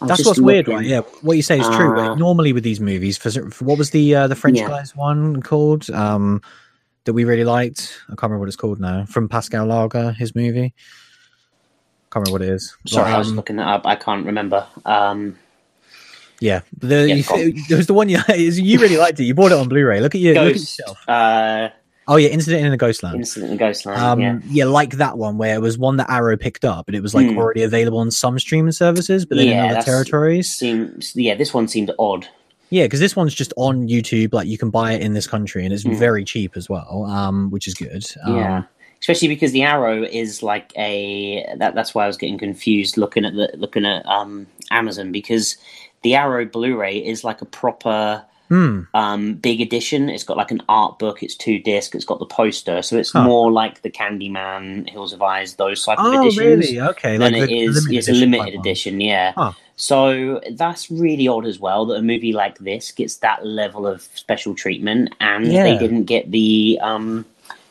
I 0.00 0.06
was 0.06 0.08
That's 0.08 0.26
what's 0.26 0.40
weird, 0.40 0.66
right? 0.66 0.84
Yeah, 0.84 1.02
what 1.22 1.36
you 1.36 1.42
say 1.44 1.60
is 1.60 1.66
true. 1.68 1.92
Uh, 1.92 2.08
but 2.08 2.14
normally 2.18 2.52
with 2.52 2.64
these 2.64 2.80
movies, 2.80 3.16
for, 3.18 3.30
for 3.52 3.64
what 3.64 3.78
was 3.78 3.90
the 3.90 4.16
uh, 4.16 4.26
the 4.26 4.34
French 4.34 4.58
Yeah. 4.58 4.66
guys 4.66 4.96
one 4.96 5.42
called 5.42 5.88
um, 5.90 6.42
that 7.04 7.12
we 7.12 7.22
really 7.22 7.44
liked? 7.44 8.00
I 8.08 8.10
can't 8.10 8.22
remember 8.24 8.40
what 8.40 8.48
it's 8.48 8.56
called 8.56 8.80
now. 8.80 9.04
From 9.04 9.28
Pascal 9.28 9.68
Laugier, 9.68 10.12
his 10.16 10.34
movie. 10.34 10.74
Can't 12.16 12.26
remember 12.28 12.44
what 12.44 12.48
it 12.48 12.54
is. 12.54 12.74
Sorry, 12.86 13.12
I 13.12 13.18
was 13.18 13.28
um, 13.28 13.36
looking 13.36 13.56
that 13.56 13.68
up. 13.68 13.82
I 13.86 13.94
can't 13.94 14.24
remember. 14.24 14.66
Um, 14.86 15.38
yeah, 16.40 16.62
the, 16.78 17.06
Yeah, 17.08 17.36
you, 17.36 17.62
there 17.68 17.76
was 17.76 17.86
the 17.88 17.92
one 17.92 18.08
you 18.08 18.18
you 18.34 18.78
really 18.78 18.96
liked 18.96 19.20
it. 19.20 19.24
You 19.24 19.34
bought 19.34 19.52
it 19.52 19.58
on 19.58 19.68
Blu-ray. 19.68 20.00
Look 20.00 20.14
at 20.14 20.22
you. 20.22 20.32
Look 20.32 20.44
at 20.46 20.52
yourself. 20.52 21.06
uh, 21.06 21.68
Oh 22.08 22.16
yeah, 22.16 22.28
Incident 22.30 22.64
in 22.64 22.70
the 22.70 22.78
Ghostland. 22.78 23.16
Incident 23.16 23.52
in 23.52 23.58
Ghostland. 23.58 24.00
Um, 24.00 24.20
yeah. 24.20 24.38
yeah. 24.48 24.64
like 24.64 24.92
that 24.92 25.18
one 25.18 25.36
where 25.36 25.56
it 25.56 25.60
was 25.60 25.76
one 25.76 25.96
that 25.98 26.08
Arrow 26.08 26.38
picked 26.38 26.64
up, 26.64 26.86
but 26.86 26.94
it 26.94 27.02
was 27.02 27.14
like 27.14 27.28
Hmm. 27.28 27.36
already 27.36 27.62
available 27.64 27.98
on 27.98 28.10
some 28.10 28.38
streaming 28.38 28.72
services, 28.72 29.26
but 29.26 29.36
then 29.36 29.48
in 29.48 29.52
Yeah, 29.52 29.58
other 29.64 29.68
that's- 29.74 29.84
territories. 29.84 30.50
Seems 30.54 31.14
yeah. 31.14 31.34
This 31.34 31.52
one 31.52 31.68
seemed 31.68 31.90
odd. 31.98 32.26
Yeah, 32.70 32.84
because 32.84 33.00
this 33.00 33.14
one's 33.14 33.34
just 33.34 33.52
on 33.58 33.88
YouTube. 33.88 34.32
Like 34.32 34.48
you 34.48 34.56
can 34.56 34.70
buy 34.70 34.92
it 34.92 35.02
in 35.02 35.12
this 35.12 35.26
country, 35.26 35.64
and 35.66 35.74
it's 35.74 35.82
Hmm. 35.82 35.96
very 35.96 36.24
cheap 36.24 36.56
as 36.56 36.66
well, 36.70 37.04
um, 37.10 37.50
which 37.50 37.66
is 37.66 37.74
good. 37.74 38.06
Um, 38.24 38.36
yeah. 38.36 38.62
Especially 39.00 39.28
because 39.28 39.52
the 39.52 39.62
Arrow 39.62 40.02
is 40.02 40.42
like 40.42 40.72
a 40.76 41.44
that. 41.58 41.74
That's 41.74 41.94
why 41.94 42.04
I 42.04 42.06
was 42.06 42.16
getting 42.16 42.38
confused 42.38 42.96
looking 42.96 43.24
at 43.24 43.34
the 43.34 43.50
looking 43.56 43.84
at 43.86 44.04
um, 44.06 44.46
Amazon 44.70 45.12
because 45.12 45.56
the 46.02 46.14
Arrow 46.14 46.44
Blu-ray 46.44 46.98
is 46.98 47.22
like 47.24 47.42
a 47.42 47.46
proper 47.46 48.24
Hmm. 48.48 48.82
um, 48.94 49.34
big 49.34 49.60
edition. 49.60 50.08
It's 50.08 50.22
got 50.22 50.36
like 50.36 50.52
an 50.52 50.62
art 50.68 51.00
book. 51.00 51.20
It's 51.24 51.34
two 51.34 51.58
disc. 51.58 51.96
It's 51.96 52.04
got 52.04 52.20
the 52.20 52.26
poster, 52.26 52.80
so 52.80 52.96
it's 52.96 53.10
Huh. 53.10 53.24
more 53.24 53.50
like 53.50 53.82
the 53.82 53.90
Candyman, 53.90 54.88
Hills 54.88 55.10
Have 55.10 55.20
Eyes, 55.20 55.54
those 55.56 55.84
type 55.84 55.98
of 55.98 56.06
Oh, 56.06 56.20
editions. 56.20 56.38
really? 56.70 56.80
Okay. 56.80 57.16
Than 57.16 57.32
like 57.32 57.50
it 57.50 57.52
is. 57.52 57.88
It's 57.90 58.08
a 58.08 58.12
limited 58.12 58.54
edition, 58.54 59.00
yeah. 59.00 59.32
Huh. 59.36 59.50
So 59.74 60.40
that's 60.52 60.88
really 60.92 61.26
odd 61.26 61.44
as 61.44 61.58
well 61.58 61.86
that 61.86 61.94
a 61.96 62.02
movie 62.02 62.32
like 62.32 62.58
this 62.58 62.92
gets 62.92 63.16
that 63.16 63.44
level 63.44 63.84
of 63.84 64.02
special 64.14 64.54
treatment, 64.54 65.12
and 65.20 65.52
Yeah. 65.52 65.64
they 65.64 65.76
didn't 65.76 66.04
get 66.04 66.30
the 66.30 66.78
um, 66.80 67.24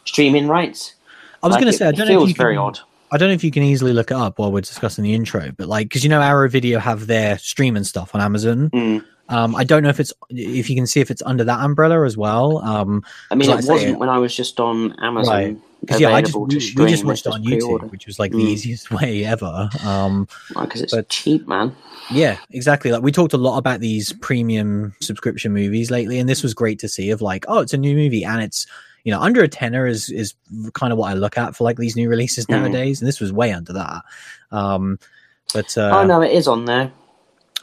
streaming 0.03 0.49
rights. 0.49 0.93
I 1.45 1.47
was 1.47 1.53
Like, 1.53 1.61
going 1.61 1.71
to 1.71 1.75
it- 1.75 1.77
say, 1.77 1.85
I 1.85 1.89
it 1.89 1.95
don't 1.95 2.07
know 2.07 2.23
if 2.23 2.27
you 2.29 2.33
can, 2.35 2.41
very 2.43 2.57
odd. 2.57 2.79
I 3.11 3.17
don't 3.17 3.29
know 3.29 3.35
if 3.35 3.43
you 3.43 3.51
can 3.51 3.63
easily 3.63 3.93
look 3.93 4.09
it 4.11 4.17
up 4.17 4.39
while 4.39 4.51
we're 4.51 4.61
discussing 4.61 5.03
the 5.03 5.13
intro, 5.13 5.51
but 5.55 5.67
like, 5.67 5.87
because 5.87 6.03
you 6.03 6.09
know, 6.09 6.21
Arrow 6.21 6.49
Video 6.49 6.79
have 6.79 7.07
their 7.07 7.37
streaming 7.37 7.83
stuff 7.83 8.13
on 8.15 8.19
Amazon. 8.21 8.69
Mm. 8.71 9.05
Um, 9.29 9.55
I 9.55 9.63
don't 9.63 9.81
know 9.83 9.89
if 9.89 9.99
it's 9.99 10.11
if 10.29 10.69
you 10.69 10.75
can 10.75 10.85
see 10.87 10.99
if 11.01 11.09
it's 11.09 11.21
under 11.23 11.43
that 11.43 11.59
umbrella 11.59 12.03
as 12.05 12.17
well. 12.17 12.59
Um, 12.59 13.03
I 13.31 13.35
mean, 13.35 13.49
it 13.49 13.65
wasn't 13.65 13.99
when 13.99 14.09
I 14.09 14.17
was 14.17 14.35
just 14.35 14.59
on 14.59 14.93
Amazon. 15.01 15.33
Right. 15.33 15.57
because 15.81 15.99
yeah, 16.01 16.09
I 16.13 16.21
just 16.21 16.35
we, 16.35 16.43
we 16.45 16.89
just 16.89 17.05
watched 17.05 17.25
it 17.27 17.31
on 17.33 17.43
YouTube, 17.43 17.59
pre-order. 17.59 17.87
which 17.87 18.05
was 18.07 18.19
like 18.19 18.31
the 18.31 18.37
Mm. 18.37 18.47
easiest 18.49 18.91
way 18.99 19.23
ever. 19.25 19.69
Um, 19.83 20.27
because 20.49 20.81
it's 20.81 20.93
but- 20.93 21.09
cheap, 21.09 21.47
man. 21.47 21.75
yeah, 22.11 22.37
exactly. 22.51 22.91
Like 22.91 23.01
we 23.03 23.11
talked 23.11 23.33
a 23.33 23.37
lot 23.37 23.57
about 23.57 23.79
these 23.79 24.13
premium 24.13 24.93
subscription 25.01 25.53
movies 25.53 25.89
lately, 25.89 26.19
and 26.19 26.27
this 26.29 26.43
was 26.43 26.53
great 26.53 26.79
to 26.79 26.87
see. 26.87 27.09
Of 27.11 27.21
like, 27.21 27.45
oh, 27.47 27.59
it's 27.59 27.73
a 27.73 27.77
new 27.77 27.95
movie, 27.95 28.23
and 28.25 28.43
it's 28.43 28.67
you 29.05 29.11
know 29.13 29.21
under 29.21 29.41
a 29.41 29.47
tenner 29.47 29.87
is 29.87 30.09
is 30.09 30.33
kind 30.73 30.91
of 30.91 30.99
what 30.99 31.11
I 31.11 31.13
look 31.13 31.37
at 31.37 31.55
for 31.55 31.63
like 31.63 31.77
these 31.77 31.95
new 31.95 32.09
releases 32.09 32.47
Mhm. 32.47 32.49
nowadays, 32.49 32.99
and 32.99 33.07
this 33.07 33.21
was 33.21 33.31
way 33.31 33.53
under 33.53 33.71
that. 33.73 34.03
Um, 34.51 34.99
but 35.53 35.77
uh, 35.77 35.91
oh 35.93 36.05
no, 36.05 36.21
it 36.21 36.33
is 36.33 36.47
on 36.47 36.65
there. 36.65 36.91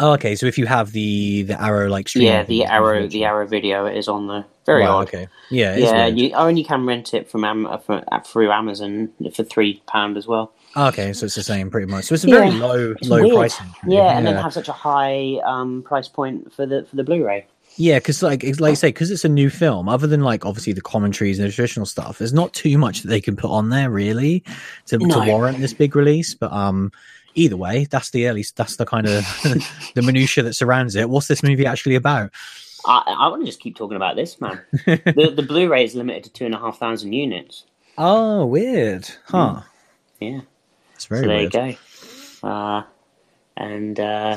oh, 0.01 0.13
okay, 0.13 0.35
so 0.37 0.47
if 0.47 0.57
you 0.57 0.67
have 0.67 0.93
the 0.93 1.43
the 1.43 1.61
Arrow 1.61 1.89
like 1.91 2.09
streaming, 2.09 2.33
Yeah, 2.33 2.43
the 2.45 2.65
arrow, 2.65 3.07
the 3.07 3.25
arrow 3.25 3.47
video 3.47 3.87
is 3.87 4.09
on 4.09 4.27
there. 4.29 4.45
Very 4.65 4.83
Wow, 4.83 4.99
odd. 4.99 5.09
Okay, 5.09 5.27
yeah, 5.51 5.77
Yeah, 5.77 6.07
you 6.07 6.31
oh, 6.35 6.47
and 6.47 6.57
you 6.59 6.65
can 6.65 6.87
rent 6.87 7.13
it 7.13 7.29
from 7.29 7.45
Am- 7.45 7.67
uh, 7.67 7.79
uh, 7.89 8.21
through 8.21 8.53
Amazon 8.53 9.11
for 9.35 9.43
three 9.43 9.83
pound 9.87 10.17
as 10.17 10.27
well. 10.29 10.53
okay, 10.77 11.13
so 11.13 11.27
it's 11.27 11.35
the 11.35 11.43
same 11.43 11.69
pretty 11.71 11.91
much. 11.91 12.05
So 12.05 12.15
it's 12.15 12.23
a 12.25 12.29
very 12.29 12.51
Yeah, 12.51 12.67
low 12.67 12.93
It's 12.93 13.09
low 13.09 13.21
weird. 13.23 13.35
price. 13.35 13.61
Yeah, 13.89 14.17
and 14.17 14.25
then 14.27 14.37
have 14.37 14.53
such 14.53 14.69
a 14.69 14.73
high 14.73 15.41
um, 15.45 15.83
price 15.83 16.07
point 16.09 16.53
for 16.55 16.65
the 16.67 16.85
for 16.89 16.95
the 16.97 17.03
Blu-ray. 17.05 17.47
Yeah, 17.77 17.99
because 17.99 18.23
like 18.23 18.45
it's 18.45 18.61
like 18.61 18.73
I 18.73 18.75
say, 18.75 18.89
because 18.89 19.11
it's 19.11 19.25
a 19.25 19.29
new 19.31 19.49
film. 19.51 19.89
Other 19.89 20.07
than 20.07 20.21
like 20.23 20.45
obviously 20.45 20.73
the 20.75 20.83
commentaries 20.83 21.39
and 21.39 21.49
the 21.49 21.53
traditional 21.53 21.87
stuff, 21.87 22.19
there's 22.19 22.33
not 22.35 22.53
too 22.53 22.77
much 22.79 23.01
that 23.03 23.09
they 23.09 23.21
can 23.21 23.35
put 23.35 23.51
on 23.51 23.71
there 23.71 23.91
really 23.91 24.45
to, 24.87 24.99
No. 24.99 25.25
to 25.25 25.31
warrant 25.31 25.59
this 25.59 25.73
big 25.73 25.97
release. 25.97 26.35
But 26.35 26.53
um, 26.53 26.93
either 27.35 27.57
way, 27.57 27.87
that's 27.91 28.11
the 28.11 28.29
early 28.29 28.45
that's 28.57 28.77
the 28.77 28.85
kind 28.85 29.07
of 29.07 29.25
the 29.95 30.03
minutia 30.05 30.43
that 30.45 30.55
surrounds 30.55 30.95
it. 30.97 31.09
What's 31.09 31.29
this 31.29 31.43
movie 31.43 31.65
actually 31.67 31.95
about? 31.95 32.31
I, 32.85 33.15
I 33.21 33.29
want 33.29 33.43
to 33.43 33.47
just 33.47 33.61
keep 33.61 33.77
talking 33.77 33.97
about 33.97 34.17
this, 34.17 34.41
man. 34.41 34.61
the 34.87 35.33
the 35.35 35.43
Blu-ray 35.47 35.85
is 35.85 35.95
limited 35.95 36.25
to 36.25 36.31
two 36.31 36.45
and 36.45 36.55
a 36.55 36.59
half 36.59 36.79
thousand 36.79 37.13
units. 37.15 37.65
oh, 37.97 38.45
weird, 38.47 39.09
huh? 39.29 39.63
Yeah, 40.21 40.41
That's 40.93 41.07
very 41.07 41.23
so 41.23 41.27
there 41.29 41.37
weird. 41.39 41.55
you 41.55 41.77
go. 42.43 42.49
Uh, 42.49 42.83
and 43.57 43.99
uh, 43.99 44.37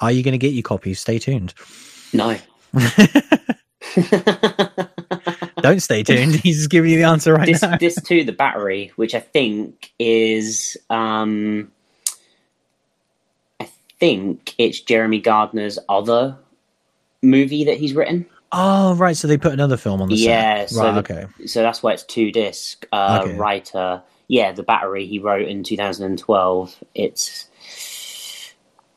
Are 0.00 0.12
you 0.12 0.22
going 0.22 0.32
to 0.32 0.38
get 0.38 0.52
your 0.52 0.62
copies? 0.62 1.00
Stay 1.00 1.18
tuned. 1.18 1.54
No. 2.12 2.36
Don't 5.60 5.80
stay 5.80 6.02
tuned. 6.04 6.34
He's 6.36 6.66
giving 6.68 6.90
you 6.92 6.98
the 6.98 7.04
answer 7.04 7.34
right 7.34 7.46
this 7.46 7.62
now. 7.62 7.76
this 7.78 8.00
too 8.00 8.22
the 8.24 8.32
battery 8.32 8.92
which 8.96 9.14
i 9.14 9.20
think 9.20 9.92
is 9.98 10.76
um 10.90 11.70
i 13.60 13.68
think 13.98 14.54
it's 14.58 14.80
jeremy 14.80 15.20
gardner's 15.20 15.78
other 15.88 16.36
movie 17.22 17.64
that 17.64 17.76
he's 17.78 17.94
written 17.94 18.26
Oh, 18.50 18.94
right. 18.94 19.14
So 19.14 19.28
they 19.28 19.36
put 19.36 19.52
another 19.52 19.76
film 19.76 20.00
on 20.00 20.08
the 20.08 20.16
Yeah, 20.16 20.60
set. 20.60 20.70
so 20.70 20.76
Right. 20.80 20.92
the- 20.94 20.98
okay. 21.00 21.26
so 21.46 21.60
that's 21.62 21.82
why 21.82 21.92
it's 21.92 22.04
two 22.04 22.30
disc 22.32 22.86
uh 22.92 23.24
Okay. 23.24 23.34
writer 23.36 24.02
yeah 24.28 24.52
the 24.52 24.62
battery 24.62 25.06
he 25.06 25.18
wrote 25.18 25.46
in 25.46 25.62
2012 25.64 26.74
it's 26.94 27.46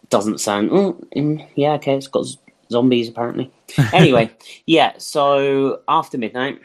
doesn't 0.09 0.39
sound 0.39 0.69
mm, 0.71 1.05
mm, 1.17 1.47
yeah 1.55 1.73
okay 1.73 1.95
it's 1.97 2.07
got 2.07 2.27
zombies 2.71 3.07
apparently 3.09 3.51
anyway 3.93 4.29
yeah 4.65 4.93
so 4.97 5.81
after 5.87 6.17
midnight 6.17 6.59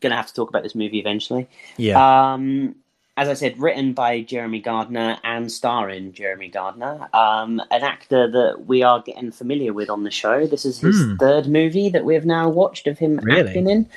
gonna 0.00 0.14
have 0.16 0.26
to 0.26 0.34
talk 0.34 0.48
about 0.50 0.62
this 0.62 0.74
movie 0.74 0.98
eventually 0.98 1.48
Yeah. 1.78 1.96
Um, 2.34 2.76
as 3.18 3.30
I 3.30 3.32
said, 3.34 3.58
written 3.58 3.94
by 3.94 4.20
Jeremy 4.20 4.60
Gardner 4.60 5.16
and 5.24 5.50
starring 5.50 6.12
Jeremy 6.12 6.48
Gardner, 6.50 7.08
um, 7.14 7.62
an 7.70 7.82
actor 7.82 8.30
that 8.30 8.66
we 8.66 8.82
are 8.82 9.00
getting 9.00 9.32
familiar 9.32 9.72
with 9.72 9.88
on 9.88 10.04
the 10.04 10.10
show. 10.10 10.46
This 10.46 10.66
is 10.66 10.78
his 10.80 11.00
Hmm. 11.02 11.16
third 11.16 11.46
movie 11.48 11.88
that 11.88 12.04
we 12.04 12.12
have 12.12 12.26
now 12.26 12.50
watched 12.50 12.86
of 12.86 12.98
him 12.98 13.16
Really? 13.22 13.40
acting 13.48 13.70
in. 13.70 13.88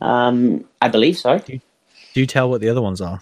Um, 0.00 0.64
I 0.80 0.86
believe 0.86 1.18
so. 1.18 1.38
Do 1.40 1.58
you 2.14 2.26
tell 2.26 2.48
what 2.48 2.60
the 2.60 2.68
other 2.68 2.80
ones 2.80 3.00
are. 3.00 3.20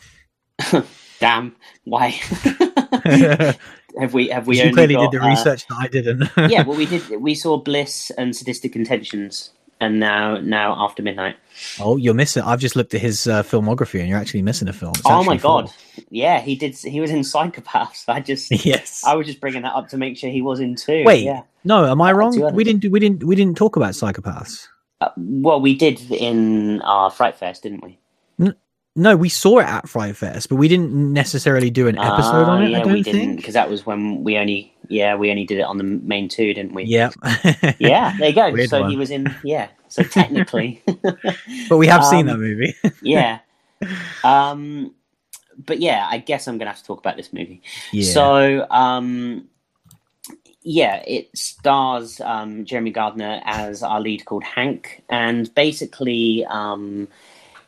Damn, 1.19 1.57
why 1.85 2.21
have 3.99 4.15
we 4.15 4.29
have 4.29 4.47
we 4.47 4.63
you 4.63 4.73
clearly 4.73 4.95
got, 4.95 5.11
did 5.11 5.21
the 5.21 5.25
uh, 5.25 5.29
research 5.29 5.67
that 5.67 5.77
I 5.79 5.89
didn't. 5.89 6.31
yeah, 6.51 6.63
well, 6.63 6.77
we 6.77 6.87
did. 6.87 7.21
We 7.21 7.35
saw 7.35 7.57
Bliss 7.57 8.11
and 8.11 8.35
Sadistic 8.35 8.77
Intentions, 8.77 9.51
and 9.81 9.99
now 10.01 10.39
now 10.39 10.75
After 10.79 11.03
Midnight. 11.03 11.37
Oh, 11.81 11.97
you're 11.97 12.15
missing. 12.15 12.43
I've 12.43 12.61
just 12.61 12.77
looked 12.77 12.95
at 12.95 13.01
his 13.01 13.27
uh, 13.27 13.43
filmography, 13.43 14.01
and 14.01 14.09
you're 14.09 14.19
actually 14.19 14.43
missing 14.43 14.69
a 14.69 14.73
film. 14.73 14.93
It's 14.97 15.03
oh 15.05 15.25
my 15.25 15.37
god, 15.37 15.71
yeah, 16.11 16.41
he 16.41 16.55
did. 16.55 16.77
He 16.77 17.01
was 17.01 17.11
in 17.11 17.21
Psychopaths. 17.21 18.05
I 18.09 18.21
just. 18.21 18.53
Yes. 18.69 19.03
I 19.07 19.15
was 19.15 19.27
just 19.27 19.41
bringing 19.41 19.63
that 19.63 19.75
up 19.75 19.89
to 19.89 19.97
make 19.97 20.17
sure 20.19 20.29
he 20.31 20.43
was 20.43 20.61
in 20.61 20.75
too. 20.75 21.03
Wait, 21.05 21.25
yeah. 21.25 21.43
no, 21.65 21.87
am 21.87 22.03
I 22.03 22.13
wrong? 22.13 22.39
We 22.53 22.65
didn't. 22.65 22.81
Do, 22.81 22.91
we 22.91 23.01
didn't. 23.01 23.25
We 23.25 23.35
didn't 23.35 23.57
talk 23.57 23.77
about 23.77 23.93
psychopaths. 23.93 24.67
Uh, 25.01 25.11
well, 25.17 25.61
we 25.61 25.75
did 25.75 26.01
in 26.11 26.83
our 26.83 27.11
Fright 27.11 27.37
Fest, 27.37 27.63
didn't 27.63 27.83
we? 27.85 27.99
No, 28.99 29.17
we 29.17 29.29
saw 29.29 29.59
it 29.61 29.67
at 29.67 29.89
Fright 29.89 30.17
Fest, 30.17 30.49
but 30.49 30.57
we 30.57 30.69
didn't 30.69 30.93
necessarily 31.13 31.71
do 31.71 31.87
an 31.89 31.97
episode 31.99 32.45
Ah, 32.47 32.51
on 32.51 32.65
it. 32.65 32.71
Yeah, 32.71 32.79
I 32.79 32.83
don't 32.83 32.93
we 32.93 33.03
didn't 33.03 33.21
think. 33.21 33.37
because 33.37 33.55
that 33.55 33.71
was 33.71 33.87
when 33.87 34.25
we 34.25 34.37
only 34.37 34.75
yeah 34.89 35.15
we 35.15 35.31
only 35.31 35.45
did 35.45 35.59
it 35.59 35.63
on 35.63 35.79
the 35.79 35.85
main 35.85 36.29
two, 36.29 36.53
didn't 36.53 36.75
we? 36.75 36.85
Yeah. 36.85 37.11
Yeah, 37.79 38.15
there 38.19 38.29
you 38.31 38.35
go. 38.35 38.51
Weird 38.51 38.71
so 38.71 38.81
one. 38.83 38.91
he 38.91 38.97
was 38.97 39.11
in. 39.11 39.35
Yeah, 39.45 39.69
so 39.89 40.03
technically, 40.03 40.83
but 41.69 41.77
we 41.77 41.87
have 41.87 42.05
seen 42.05 42.29
Um, 42.29 42.39
that 42.39 42.39
movie. 42.39 42.75
yeah. 43.03 43.39
Um, 44.25 44.95
but 45.67 45.79
yeah, 45.81 46.07
I 46.11 46.19
guess 46.19 46.49
I'm 46.49 46.59
gonna 46.59 46.71
have 46.71 46.79
to 46.81 46.85
talk 46.85 46.99
about 46.99 47.17
this 47.17 47.33
movie. 47.33 47.63
yeah. 47.93 48.13
So, 48.13 48.67
um, 48.71 49.49
yeah, 50.63 51.03
it 51.07 51.31
stars 51.37 52.21
um, 52.21 52.65
Jeremy 52.65 52.91
Gardner 52.91 53.41
as 53.45 53.83
our 53.83 54.01
lead 54.01 54.25
called 54.25 54.45
Hank, 54.45 55.03
and 55.09 55.53
basically, 55.55 56.45
um, 56.47 57.09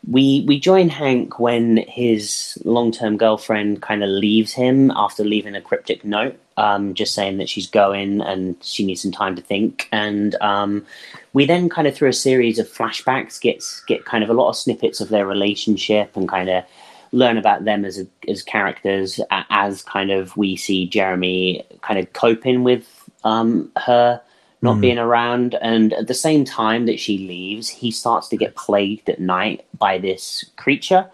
we 0.08 0.44
we 0.46 0.58
join 0.58 0.88
Hank 0.88 1.38
when 1.38 1.78
his 1.88 2.58
long 2.64 2.90
term 2.90 3.16
girlfriend 3.16 3.82
kind 3.82 4.02
of 4.02 4.08
leaves 4.08 4.52
him 4.52 4.90
after 4.92 5.24
leaving 5.24 5.54
a 5.54 5.60
cryptic 5.60 6.04
note, 6.04 6.38
um, 6.56 6.94
just 6.94 7.14
saying 7.14 7.38
that 7.38 7.48
she's 7.48 7.66
going 7.66 8.20
and 8.20 8.56
she 8.62 8.84
needs 8.84 9.02
some 9.02 9.12
time 9.12 9.36
to 9.36 9.42
think, 9.42 9.88
and 9.92 10.34
um, 10.40 10.86
we 11.32 11.44
then 11.44 11.68
kind 11.68 11.86
of 11.86 11.94
through 11.94 12.08
a 12.08 12.14
series 12.14 12.58
of 12.58 12.66
flashbacks 12.66 13.40
gets 13.40 13.82
get 13.84 14.04
kind 14.04 14.24
of 14.24 14.30
a 14.30 14.34
lot 14.34 14.48
of 14.48 14.56
snippets 14.56 15.00
of 15.00 15.10
their 15.10 15.26
relationship 15.26 16.16
and 16.16 16.28
kind 16.28 16.48
of 16.48 16.64
learn 17.12 17.36
about 17.36 17.64
them 17.64 17.84
as 17.84 18.04
as 18.26 18.42
characters 18.42 19.20
as 19.30 19.82
kind 19.82 20.10
of 20.10 20.36
we 20.36 20.56
see 20.56 20.86
Jeremy 20.86 21.64
kind 21.82 21.98
of 21.98 22.12
coping 22.14 22.64
with 22.64 23.10
um, 23.24 23.70
her 23.76 24.20
not 24.62 24.76
Mhm. 24.76 24.80
being 24.80 24.98
around, 24.98 25.54
and 25.62 25.92
at 25.94 26.06
the 26.06 26.14
same 26.14 26.44
time 26.44 26.86
that 26.86 27.00
she 27.00 27.18
leaves, 27.18 27.68
he 27.68 27.90
starts 27.90 28.28
to 28.28 28.36
get 28.36 28.56
plagued 28.56 29.08
at 29.08 29.20
night 29.20 29.64
by 29.78 29.98
this 29.98 30.44
creature 30.56 31.10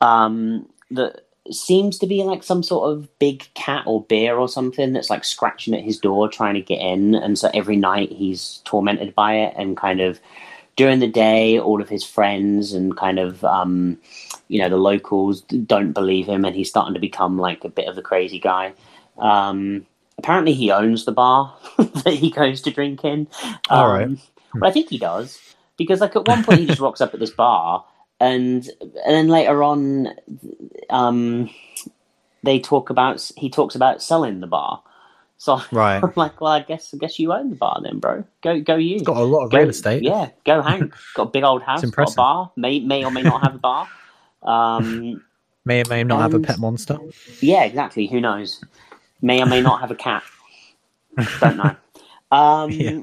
um, 0.00 0.66
that 0.90 1.24
seems 1.50 1.98
to 1.98 2.06
be 2.06 2.22
like 2.22 2.42
some 2.42 2.62
sort 2.62 2.90
of 2.90 3.18
big 3.18 3.46
cat 3.54 3.82
or 3.86 4.02
bear 4.02 4.38
or 4.38 4.48
something 4.48 4.92
that's 4.92 5.10
like 5.10 5.24
scratching 5.24 5.74
at 5.74 5.82
his 5.82 5.98
door 5.98 6.28
trying 6.28 6.54
to 6.54 6.60
get 6.60 6.80
in, 6.80 7.14
and 7.14 7.38
so 7.38 7.50
every 7.54 7.76
night 7.76 8.10
he's 8.12 8.60
tormented 8.64 9.14
by 9.14 9.34
it 9.34 9.54
and 9.56 9.76
kind 9.76 10.00
of 10.00 10.20
during 10.76 10.98
the 10.98 11.06
day 11.08 11.58
all 11.58 11.80
of 11.80 11.88
his 11.88 12.04
friends 12.04 12.72
and 12.72 12.96
kind 12.96 13.18
of 13.18 13.44
um, 13.44 13.98
you 14.48 14.58
know 14.60 14.68
the 14.68 14.76
locals 14.76 15.42
don't 15.42 15.92
believe 15.92 16.26
him 16.26 16.44
and 16.44 16.56
he's 16.56 16.68
starting 16.68 16.94
to 16.94 17.00
become 17.00 17.38
like 17.38 17.64
a 17.64 17.68
bit 17.68 17.88
of 17.88 17.96
a 17.96 18.02
crazy 18.02 18.38
guy 18.40 18.72
um, 19.18 19.86
apparently 20.18 20.52
he 20.52 20.70
owns 20.70 21.04
the 21.04 21.12
bar 21.12 21.56
that 21.78 22.14
he 22.14 22.30
goes 22.30 22.60
to 22.62 22.70
drink 22.70 23.04
in 23.04 23.26
All 23.70 23.88
right. 23.92 24.06
Um, 24.06 24.18
but 24.54 24.68
i 24.68 24.70
think 24.70 24.88
he 24.88 24.98
does 24.98 25.40
because 25.76 26.00
like 26.00 26.14
at 26.16 26.26
one 26.28 26.44
point 26.44 26.60
he 26.60 26.66
just 26.66 26.80
rocks 26.80 27.00
up 27.00 27.12
at 27.14 27.20
this 27.20 27.30
bar 27.30 27.84
and 28.20 28.68
and 28.80 28.94
then 29.04 29.28
later 29.28 29.62
on 29.62 30.08
um, 30.90 31.50
they 32.44 32.60
talk 32.60 32.90
about 32.90 33.30
he 33.36 33.50
talks 33.50 33.74
about 33.74 34.02
selling 34.02 34.40
the 34.40 34.46
bar 34.46 34.82
so 35.36 35.60
right. 35.72 36.02
i'm 36.02 36.12
like 36.14 36.40
well 36.40 36.52
i 36.52 36.60
guess 36.60 36.94
i 36.94 36.96
guess 36.96 37.18
you 37.18 37.32
own 37.32 37.50
the 37.50 37.56
bar 37.56 37.80
then 37.82 37.98
bro 37.98 38.22
go 38.42 38.60
go 38.60 38.76
you 38.76 39.02
Got 39.02 39.16
a 39.16 39.24
lot 39.24 39.44
of 39.46 39.50
Go- 39.50 39.58
real 39.58 39.70
estate. 39.70 40.02
Yeah, 40.02 40.30
go 40.44 40.62
Hank. 40.62 40.94
Got 41.14 41.22
a 41.22 41.30
big 41.30 41.42
old 41.42 41.62
house, 41.62 41.84
got 41.84 42.12
a 42.12 42.14
bar. 42.14 42.52
May 42.56 42.78
may 42.80 43.04
or 43.04 43.10
may 43.10 43.22
not 43.22 43.42
have 43.42 43.56
a 43.56 43.58
bar. 43.58 43.88
Um, 44.42 45.24
may 45.64 45.80
or 45.80 45.88
may 45.88 46.04
not 46.04 46.20
have 46.20 46.34
a 46.34 46.38
pet 46.40 46.58
monster. 46.58 46.98
yeah, 47.40 47.64
exactly. 47.64 48.06
Who 48.06 48.20
knows? 48.20 48.62
May 49.24 49.42
or 49.42 49.46
may 49.46 49.62
not 49.62 49.80
have 49.80 49.90
a 49.90 49.94
cat. 49.94 50.22
Don't 51.40 51.56
know. 51.56 51.76
Um, 52.30 52.70
Yeah. 52.70 53.00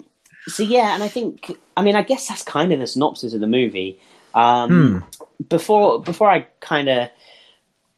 So 0.48 0.64
yeah, 0.64 0.94
and 0.96 1.04
I 1.04 1.08
think 1.08 1.52
I 1.78 1.82
mean 1.82 1.96
I 1.96 2.04
guess 2.04 2.28
that's 2.28 2.44
kind 2.44 2.72
of 2.72 2.80
the 2.80 2.88
synopsis 2.88 3.34
of 3.34 3.42
the 3.42 3.48
movie. 3.48 4.00
Um, 4.34 5.04
Before 5.50 6.02
before 6.02 6.30
I 6.30 6.48
kind 6.60 6.90
of 6.90 7.10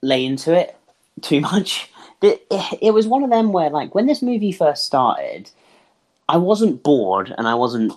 lay 0.02 0.26
into 0.26 0.54
it 0.54 0.76
too 1.22 1.42
much, 1.42 1.92
it, 2.22 2.46
it 2.82 2.94
was 2.94 3.08
one 3.08 3.24
of 3.24 3.30
them 3.30 3.52
where 3.52 3.70
like 3.70 3.94
when 3.94 4.08
this 4.08 4.22
movie 4.22 4.52
first 4.52 4.86
started, 4.86 5.50
I 6.28 6.38
wasn't 6.38 6.82
bored 6.84 7.34
and 7.38 7.48
I 7.48 7.56
wasn't 7.56 7.92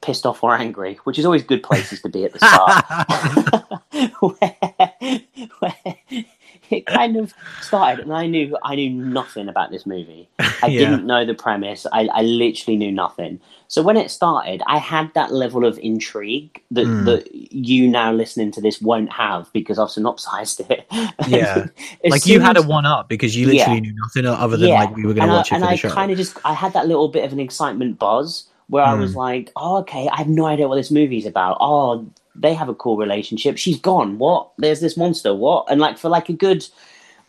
pissed 0.00 0.26
off 0.26 0.42
or 0.42 0.54
angry, 0.54 0.98
which 1.04 1.18
is 1.18 1.24
always 1.24 1.42
good 1.42 1.62
places 1.62 2.02
to 2.02 2.08
be 2.08 2.24
at 2.24 2.32
the 2.32 2.38
start. 2.38 2.84
where, 4.20 4.56
where 5.58 5.96
it 6.70 6.86
kind 6.86 7.16
of 7.16 7.34
started, 7.60 8.04
and 8.04 8.12
I 8.12 8.26
knew 8.26 8.56
I 8.62 8.74
knew 8.74 8.90
nothing 8.90 9.48
about 9.48 9.70
this 9.70 9.86
movie. 9.86 10.28
I 10.38 10.66
Yeah. 10.68 10.78
didn't 10.90 11.06
know 11.06 11.24
the 11.24 11.34
premise. 11.34 11.86
I, 11.92 12.08
I 12.12 12.22
literally 12.22 12.76
knew 12.76 12.92
nothing. 12.92 13.40
So 13.68 13.82
when 13.82 13.96
it 13.96 14.10
started, 14.10 14.62
I 14.66 14.78
had 14.78 15.12
that 15.14 15.32
level 15.32 15.64
of 15.64 15.78
intrigue 15.80 16.62
that 16.70 16.86
Mm. 16.86 17.04
that 17.06 17.34
you 17.34 17.88
now 17.88 18.12
listening 18.12 18.52
to 18.52 18.60
this 18.60 18.80
won't 18.80 19.12
have 19.12 19.52
because 19.52 19.78
I've 19.78 19.90
synopsized 19.90 20.60
it. 20.70 20.86
Yeah. 21.28 21.66
Like 22.08 22.26
you 22.26 22.38
had 22.40 22.56
a 22.56 22.62
one 22.62 22.86
up 22.86 23.08
because 23.08 23.36
you 23.36 23.46
literally 23.46 23.74
Yeah. 23.76 23.80
knew 23.80 23.94
nothing 24.04 24.26
other 24.26 24.56
than 24.56 24.68
Yeah. 24.68 24.80
like 24.84 24.94
we 24.94 25.04
were 25.04 25.14
going 25.14 25.26
to 25.28 25.32
I- 25.34 25.36
watch 25.36 25.50
it 25.50 25.56
and 25.56 25.64
I 25.64 25.76
kind 25.76 26.10
of 26.12 26.16
just 26.16 26.36
I 26.44 26.52
had 26.52 26.72
that 26.74 26.86
little 26.86 27.08
bit 27.08 27.24
of 27.24 27.32
an 27.32 27.40
excitement 27.40 27.98
buzz 27.98 28.44
where 28.68 28.84
I 28.84 28.94
was 28.94 29.12
Mm. 29.12 29.16
like, 29.16 29.52
oh, 29.56 29.76
okay, 29.78 30.08
I 30.12 30.16
have 30.16 30.28
no 30.28 30.46
idea 30.46 30.66
what 30.68 30.74
this 30.76 30.90
movie's 30.90 31.24
about. 31.26 31.56
Oh, 31.60 32.04
they 32.38 32.54
have 32.54 32.68
a 32.68 32.74
cool 32.74 32.96
relationship. 32.96 33.56
She's 33.58 33.78
gone. 33.80 34.18
What? 34.18 34.50
There's 34.58 34.80
this 34.80 34.96
monster. 34.96 35.34
What? 35.34 35.66
And 35.70 35.80
like 35.80 35.98
for 35.98 36.08
like 36.08 36.28
a 36.28 36.32
good, 36.32 36.66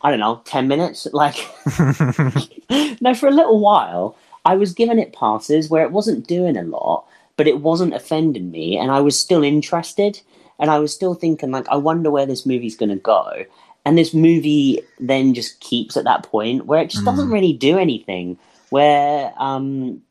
I 0.02 0.10
don't 0.10 0.20
know, 0.20 0.40
ten 0.44 0.68
minutes. 0.68 1.06
Like 1.12 1.36
no, 3.00 3.14
for 3.14 3.28
a 3.28 3.32
little 3.32 3.60
while, 3.60 4.16
I 4.44 4.54
was 4.56 4.72
giving 4.72 4.98
it 4.98 5.12
passes 5.12 5.68
where 5.70 5.84
it 5.84 5.92
wasn't 5.92 6.26
doing 6.26 6.56
a 6.56 6.62
lot, 6.62 7.04
but 7.36 7.46
it 7.48 7.60
wasn't 7.60 7.94
offending 7.94 8.50
me, 8.50 8.76
and 8.78 8.90
I 8.90 9.00
was 9.00 9.18
still 9.18 9.42
interested, 9.42 10.20
and 10.58 10.70
I 10.70 10.78
was 10.78 10.92
still 10.94 11.14
thinking 11.14 11.50
like, 11.50 11.68
I 11.68 11.76
wonder 11.76 12.10
where 12.10 12.26
this 12.26 12.46
movie's 12.46 12.76
going 12.76 12.90
to 12.90 12.96
go. 12.96 13.44
And 13.84 13.96
this 13.96 14.12
movie 14.12 14.82
then 15.00 15.32
just 15.32 15.60
keeps 15.60 15.96
at 15.96 16.04
that 16.04 16.22
point 16.24 16.66
where 16.66 16.82
it 16.82 16.90
just 16.90 17.04
doesn't 17.06 17.28
Mm. 17.28 17.32
really 17.32 17.52
do 17.54 17.78
anything. 17.78 18.36
Where 18.68 19.32
um, 19.38 20.02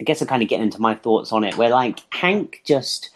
I 0.00 0.04
guess 0.04 0.20
I'm 0.20 0.28
kind 0.28 0.42
of 0.42 0.48
getting 0.48 0.66
into 0.66 0.80
my 0.80 0.94
thoughts 0.94 1.32
on 1.32 1.42
it. 1.42 1.56
Where 1.56 1.70
like 1.70 1.98
Hank 2.14 2.60
just 2.64 3.10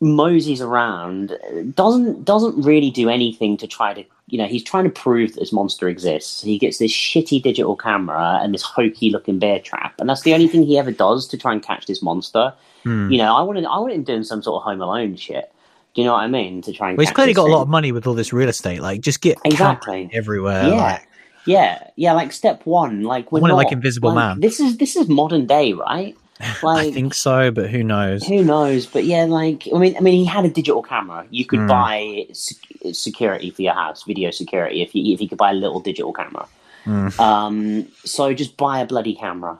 moseys 0.00 0.60
around, 0.60 1.36
doesn't 1.74 2.24
doesn't 2.24 2.60
really 2.62 2.90
do 2.90 3.08
anything 3.08 3.56
to 3.58 3.66
try 3.66 3.92
to 3.94 4.04
you 4.28 4.38
know 4.38 4.46
he's 4.46 4.62
trying 4.62 4.84
to 4.84 4.90
prove 4.90 5.32
that 5.34 5.40
this 5.40 5.52
monster 5.52 5.88
exists. 5.88 6.42
He 6.42 6.58
gets 6.58 6.78
this 6.78 6.92
shitty 6.92 7.42
digital 7.42 7.76
camera 7.76 8.40
and 8.42 8.54
this 8.54 8.62
hokey 8.62 9.10
looking 9.10 9.38
bear 9.38 9.58
trap, 9.58 9.94
and 10.00 10.08
that's 10.08 10.22
the 10.22 10.34
only 10.34 10.48
thing 10.48 10.62
he 10.62 10.78
ever 10.78 10.90
does 10.92 11.26
to 11.28 11.38
try 11.38 11.52
and 11.52 11.62
catch 11.62 11.86
this 11.86 12.02
monster. 12.02 12.52
Hmm. 12.84 13.10
You 13.10 13.18
know, 13.18 13.36
I 13.36 13.42
wanted 13.42 13.64
I 13.66 13.78
wanted 13.78 13.94
him 13.96 14.04
doing 14.04 14.24
some 14.24 14.42
sort 14.42 14.60
of 14.60 14.64
Home 14.64 14.80
Alone 14.80 15.16
shit. 15.16 15.52
Do 15.94 16.00
you 16.00 16.06
know 16.06 16.12
what 16.12 16.20
I 16.20 16.28
mean? 16.28 16.62
To 16.62 16.72
try 16.72 16.90
and 16.90 16.96
Well, 16.98 17.04
he's 17.06 17.12
clearly 17.12 17.34
got 17.34 17.48
a 17.48 17.52
lot 17.52 17.62
of 17.62 17.68
money 17.68 17.90
with 17.90 18.06
all 18.06 18.14
this 18.14 18.32
real 18.32 18.48
estate. 18.48 18.80
Like, 18.80 19.00
just 19.00 19.20
get 19.20 19.38
Exactly. 19.44 20.08
everywhere. 20.12 20.68
Yeah. 20.68 20.74
like- 20.76 21.06
Yeah, 21.46 21.82
yeah, 21.96 22.12
like 22.12 22.32
step 22.32 22.64
one, 22.64 23.02
like 23.02 23.32
we're 23.32 23.40
want 23.40 23.52
it 23.52 23.56
like 23.56 23.66
not- 23.66 23.72
Invisible 23.72 24.14
Man. 24.14 24.38
This 24.40 24.60
is 24.60 24.76
this 24.76 24.94
is 24.94 25.08
modern 25.08 25.46
day, 25.46 25.72
right? 25.72 26.16
I 26.64 26.90
think 26.90 27.14
so, 27.14 27.50
but 27.50 27.68
who 27.70 27.82
knows? 27.84 28.26
who 28.26 28.42
knows? 28.42 28.86
But 28.86 29.04
yeah, 29.04 29.24
like 29.24 29.68
I 29.74 29.78
mean, 29.78 29.96
I 29.96 30.00
mean, 30.00 30.14
he 30.14 30.24
had 30.24 30.44
a 30.44 30.48
digital 30.50 30.82
camera. 30.82 31.26
You 31.30 31.44
could 31.44 31.60
Mm. 31.60 31.68
buy 31.68 32.26
sec- 32.32 32.94
security 32.94 33.50
for 33.50 33.62
your 33.62 33.74
house, 33.74 34.04
video 34.04 34.30
security, 34.30 34.82
if 34.82 34.94
you 34.94 35.12
if 35.12 35.20
you 35.20 35.28
could 35.28 35.38
buy 35.38 35.50
a 35.50 35.54
little 35.54 35.80
digital 35.80 36.12
camera. 36.12 36.46
Mm. 36.86 37.18
Um, 37.20 37.86
so 38.04 38.32
just 38.32 38.56
buy 38.56 38.80
a 38.80 38.86
bloody 38.86 39.14
camera. 39.14 39.58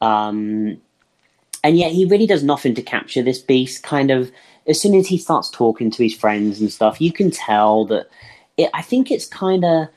Um, 0.00 0.76
and 1.64 1.76
yet 1.78 1.92
he 1.92 2.04
really 2.04 2.26
does 2.26 2.42
nothing 2.44 2.74
to 2.74 2.82
capture 2.82 3.22
this 3.22 3.38
beast. 3.38 3.82
Kind 3.82 4.10
of 4.10 4.30
as 4.66 4.80
soon 4.80 4.94
as 4.94 5.06
he 5.06 5.16
starts 5.18 5.50
talking 5.50 5.90
to 5.90 6.02
his 6.02 6.14
friends 6.14 6.60
and 6.60 6.70
stuff, 6.70 7.00
you 7.00 7.12
can 7.12 7.30
tell 7.30 7.86
that. 7.86 8.08
It, 8.58 8.70
I 8.74 8.82
think 8.82 9.10
it's 9.10 9.26
kind 9.26 9.64
of. 9.64 9.88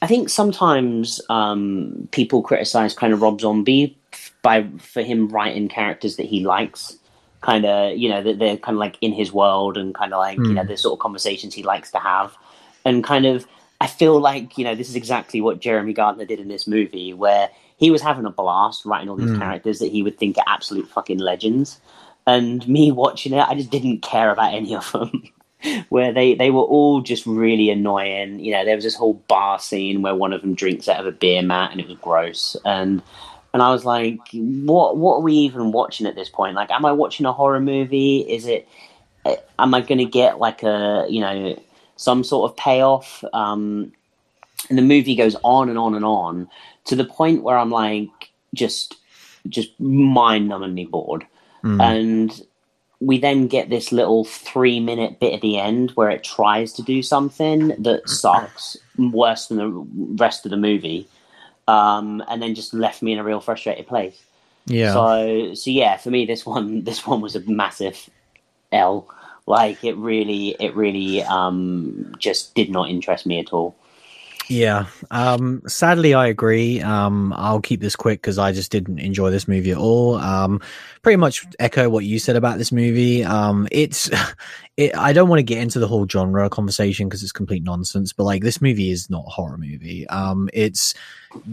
I 0.00 0.08
think 0.08 0.28
sometimes 0.28 1.20
um, 1.30 2.08
people 2.10 2.42
criticize 2.42 2.92
kind 2.92 3.12
of 3.12 3.22
Rob 3.22 3.40
Zombie 3.40 3.96
by 4.42 4.66
for 4.78 5.02
him 5.02 5.28
writing 5.28 5.68
characters 5.68 6.16
that 6.16 6.26
he 6.26 6.44
likes, 6.44 6.96
kind 7.40 7.64
of 7.64 7.96
you 7.96 8.08
know 8.08 8.22
that 8.22 8.38
they're 8.38 8.56
kind 8.56 8.76
of 8.76 8.80
like 8.80 8.96
in 9.00 9.12
his 9.12 9.32
world 9.32 9.76
and 9.76 9.94
kind 9.94 10.12
of 10.12 10.18
like 10.18 10.38
you 10.38 10.54
know 10.54 10.62
Hmm. 10.62 10.68
the 10.68 10.76
sort 10.76 10.94
of 10.94 11.02
conversations 11.02 11.54
he 11.54 11.62
likes 11.62 11.90
to 11.92 11.98
have, 11.98 12.36
and 12.84 13.04
kind 13.04 13.26
of 13.26 13.46
I 13.80 13.86
feel 13.86 14.20
like 14.20 14.56
you 14.58 14.64
know 14.64 14.74
this 14.74 14.88
is 14.88 14.96
exactly 14.96 15.40
what 15.40 15.60
Jeremy 15.60 15.92
Gardner 15.92 16.24
did 16.24 16.40
in 16.40 16.48
this 16.48 16.66
movie 16.66 17.12
where 17.12 17.50
he 17.76 17.90
was 17.90 18.02
having 18.02 18.26
a 18.26 18.30
blast 18.30 18.84
writing 18.84 19.08
all 19.08 19.16
these 19.16 19.30
Hmm. 19.32 19.38
characters 19.38 19.78
that 19.80 19.90
he 19.90 20.02
would 20.02 20.18
think 20.18 20.38
are 20.38 20.44
absolute 20.46 20.88
fucking 20.88 21.18
legends, 21.18 21.80
and 22.26 22.66
me 22.68 22.92
watching 22.92 23.32
it, 23.32 23.48
I 23.48 23.54
just 23.54 23.70
didn't 23.70 24.02
care 24.02 24.30
about 24.30 24.54
any 24.54 24.74
of 24.76 24.90
them. 24.92 25.22
where 25.90 26.12
they, 26.12 26.34
they 26.34 26.50
were 26.50 26.62
all 26.62 27.00
just 27.02 27.24
really 27.24 27.70
annoying. 27.70 28.40
You 28.40 28.50
know, 28.50 28.64
there 28.64 28.74
was 28.74 28.82
this 28.82 28.96
whole 28.96 29.14
bar 29.28 29.60
scene 29.60 30.02
where 30.02 30.12
one 30.14 30.32
of 30.32 30.40
them 30.40 30.56
drinks 30.56 30.88
out 30.88 30.98
of 30.98 31.06
a 31.06 31.12
beer 31.12 31.40
mat 31.40 31.70
and 31.70 31.80
it 31.80 31.86
was 31.86 31.96
gross. 31.98 32.56
And 32.64 33.00
and 33.52 33.62
I 33.62 33.70
was 33.70 33.84
like, 33.84 34.20
what 34.32 34.96
what 34.96 35.16
are 35.16 35.22
we 35.22 35.34
even 35.34 35.72
watching 35.72 36.06
at 36.06 36.14
this 36.14 36.28
point? 36.28 36.54
Like, 36.54 36.70
am 36.70 36.84
I 36.84 36.92
watching 36.92 37.26
a 37.26 37.32
horror 37.32 37.60
movie? 37.60 38.20
Is 38.20 38.46
it? 38.46 38.68
Am 39.58 39.72
I 39.74 39.80
going 39.80 39.98
to 39.98 40.04
get 40.04 40.38
like 40.38 40.62
a 40.62 41.06
you 41.08 41.20
know 41.20 41.60
some 41.96 42.24
sort 42.24 42.50
of 42.50 42.56
payoff? 42.56 43.22
Um, 43.32 43.92
and 44.68 44.78
the 44.78 44.82
movie 44.82 45.16
goes 45.16 45.36
on 45.42 45.68
and 45.68 45.78
on 45.78 45.94
and 45.94 46.04
on 46.04 46.48
to 46.84 46.96
the 46.96 47.04
point 47.04 47.42
where 47.42 47.58
I'm 47.58 47.70
like 47.70 48.08
just 48.54 48.96
just 49.48 49.78
mind 49.80 50.50
numbingly 50.50 50.88
bored 50.88 51.26
Mm. 51.64 51.80
and 51.80 52.42
we 52.98 53.18
then 53.20 53.46
get 53.46 53.70
this 53.70 53.92
little 53.92 54.24
three 54.24 54.80
minute 54.80 55.20
bit 55.20 55.32
at 55.32 55.42
the 55.42 55.58
end 55.58 55.92
where 55.92 56.10
it 56.10 56.24
tries 56.24 56.72
to 56.72 56.82
do 56.82 57.02
something 57.04 57.68
that 57.78 58.08
sucks 58.08 58.76
worse 58.98 59.46
than 59.46 59.58
the 59.58 59.86
rest 60.20 60.44
of 60.44 60.50
the 60.50 60.56
movie 60.56 61.06
um, 61.68 62.22
and 62.28 62.42
then 62.42 62.54
just 62.54 62.74
left 62.74 63.02
me 63.02 63.12
in 63.12 63.18
a 63.18 63.24
real 63.24 63.40
frustrated 63.40 63.86
place. 63.86 64.20
Yeah. 64.66 64.92
so 64.92 65.54
so 65.54 65.70
yeah 65.70 65.96
for 65.96 66.10
me 66.10 66.24
this 66.24 66.46
one 66.46 66.84
this 66.84 67.06
one 67.06 67.20
was 67.20 67.36
a 67.36 67.40
massive 67.40 68.08
l. 68.70 69.08
Like 69.46 69.82
it 69.82 69.96
really 69.96 70.56
it 70.60 70.74
really 70.76 71.22
um, 71.24 72.14
just 72.18 72.54
did 72.54 72.70
not 72.70 72.88
interest 72.88 73.26
me 73.26 73.40
at 73.40 73.52
all 73.52 73.74
Yeah. 74.52 74.84
Um, 75.10 75.62
sadly, 75.66 76.12
I 76.12 76.26
agree. 76.26 76.82
Um, 76.82 77.32
I'll 77.34 77.62
keep 77.62 77.80
this 77.80 77.96
quick 77.96 78.20
because 78.20 78.36
I 78.36 78.52
just 78.52 78.70
didn't 78.70 78.98
enjoy 78.98 79.30
this 79.30 79.48
movie 79.48 79.70
at 79.70 79.78
all. 79.78 80.16
Um, 80.16 80.60
pretty 81.00 81.16
much 81.16 81.46
echo 81.58 81.88
what 81.88 82.04
you 82.04 82.18
said 82.18 82.36
about 82.36 82.58
this 82.58 82.70
movie. 82.70 83.24
Um, 83.24 83.66
it's, 83.72 84.10
it, 84.76 84.94
I 84.94 85.14
don't 85.14 85.30
want 85.30 85.38
to 85.38 85.42
get 85.42 85.56
into 85.56 85.78
the 85.78 85.88
whole 85.88 86.06
genre 86.06 86.50
conversation 86.50 87.08
because 87.08 87.22
it's 87.22 87.32
complete 87.32 87.62
nonsense, 87.62 88.12
but 88.12 88.24
like 88.24 88.42
this 88.42 88.60
movie 88.60 88.90
is 88.90 89.08
not 89.08 89.24
a 89.26 89.30
horror 89.30 89.56
movie. 89.56 90.06
Um, 90.08 90.50
it's 90.52 90.92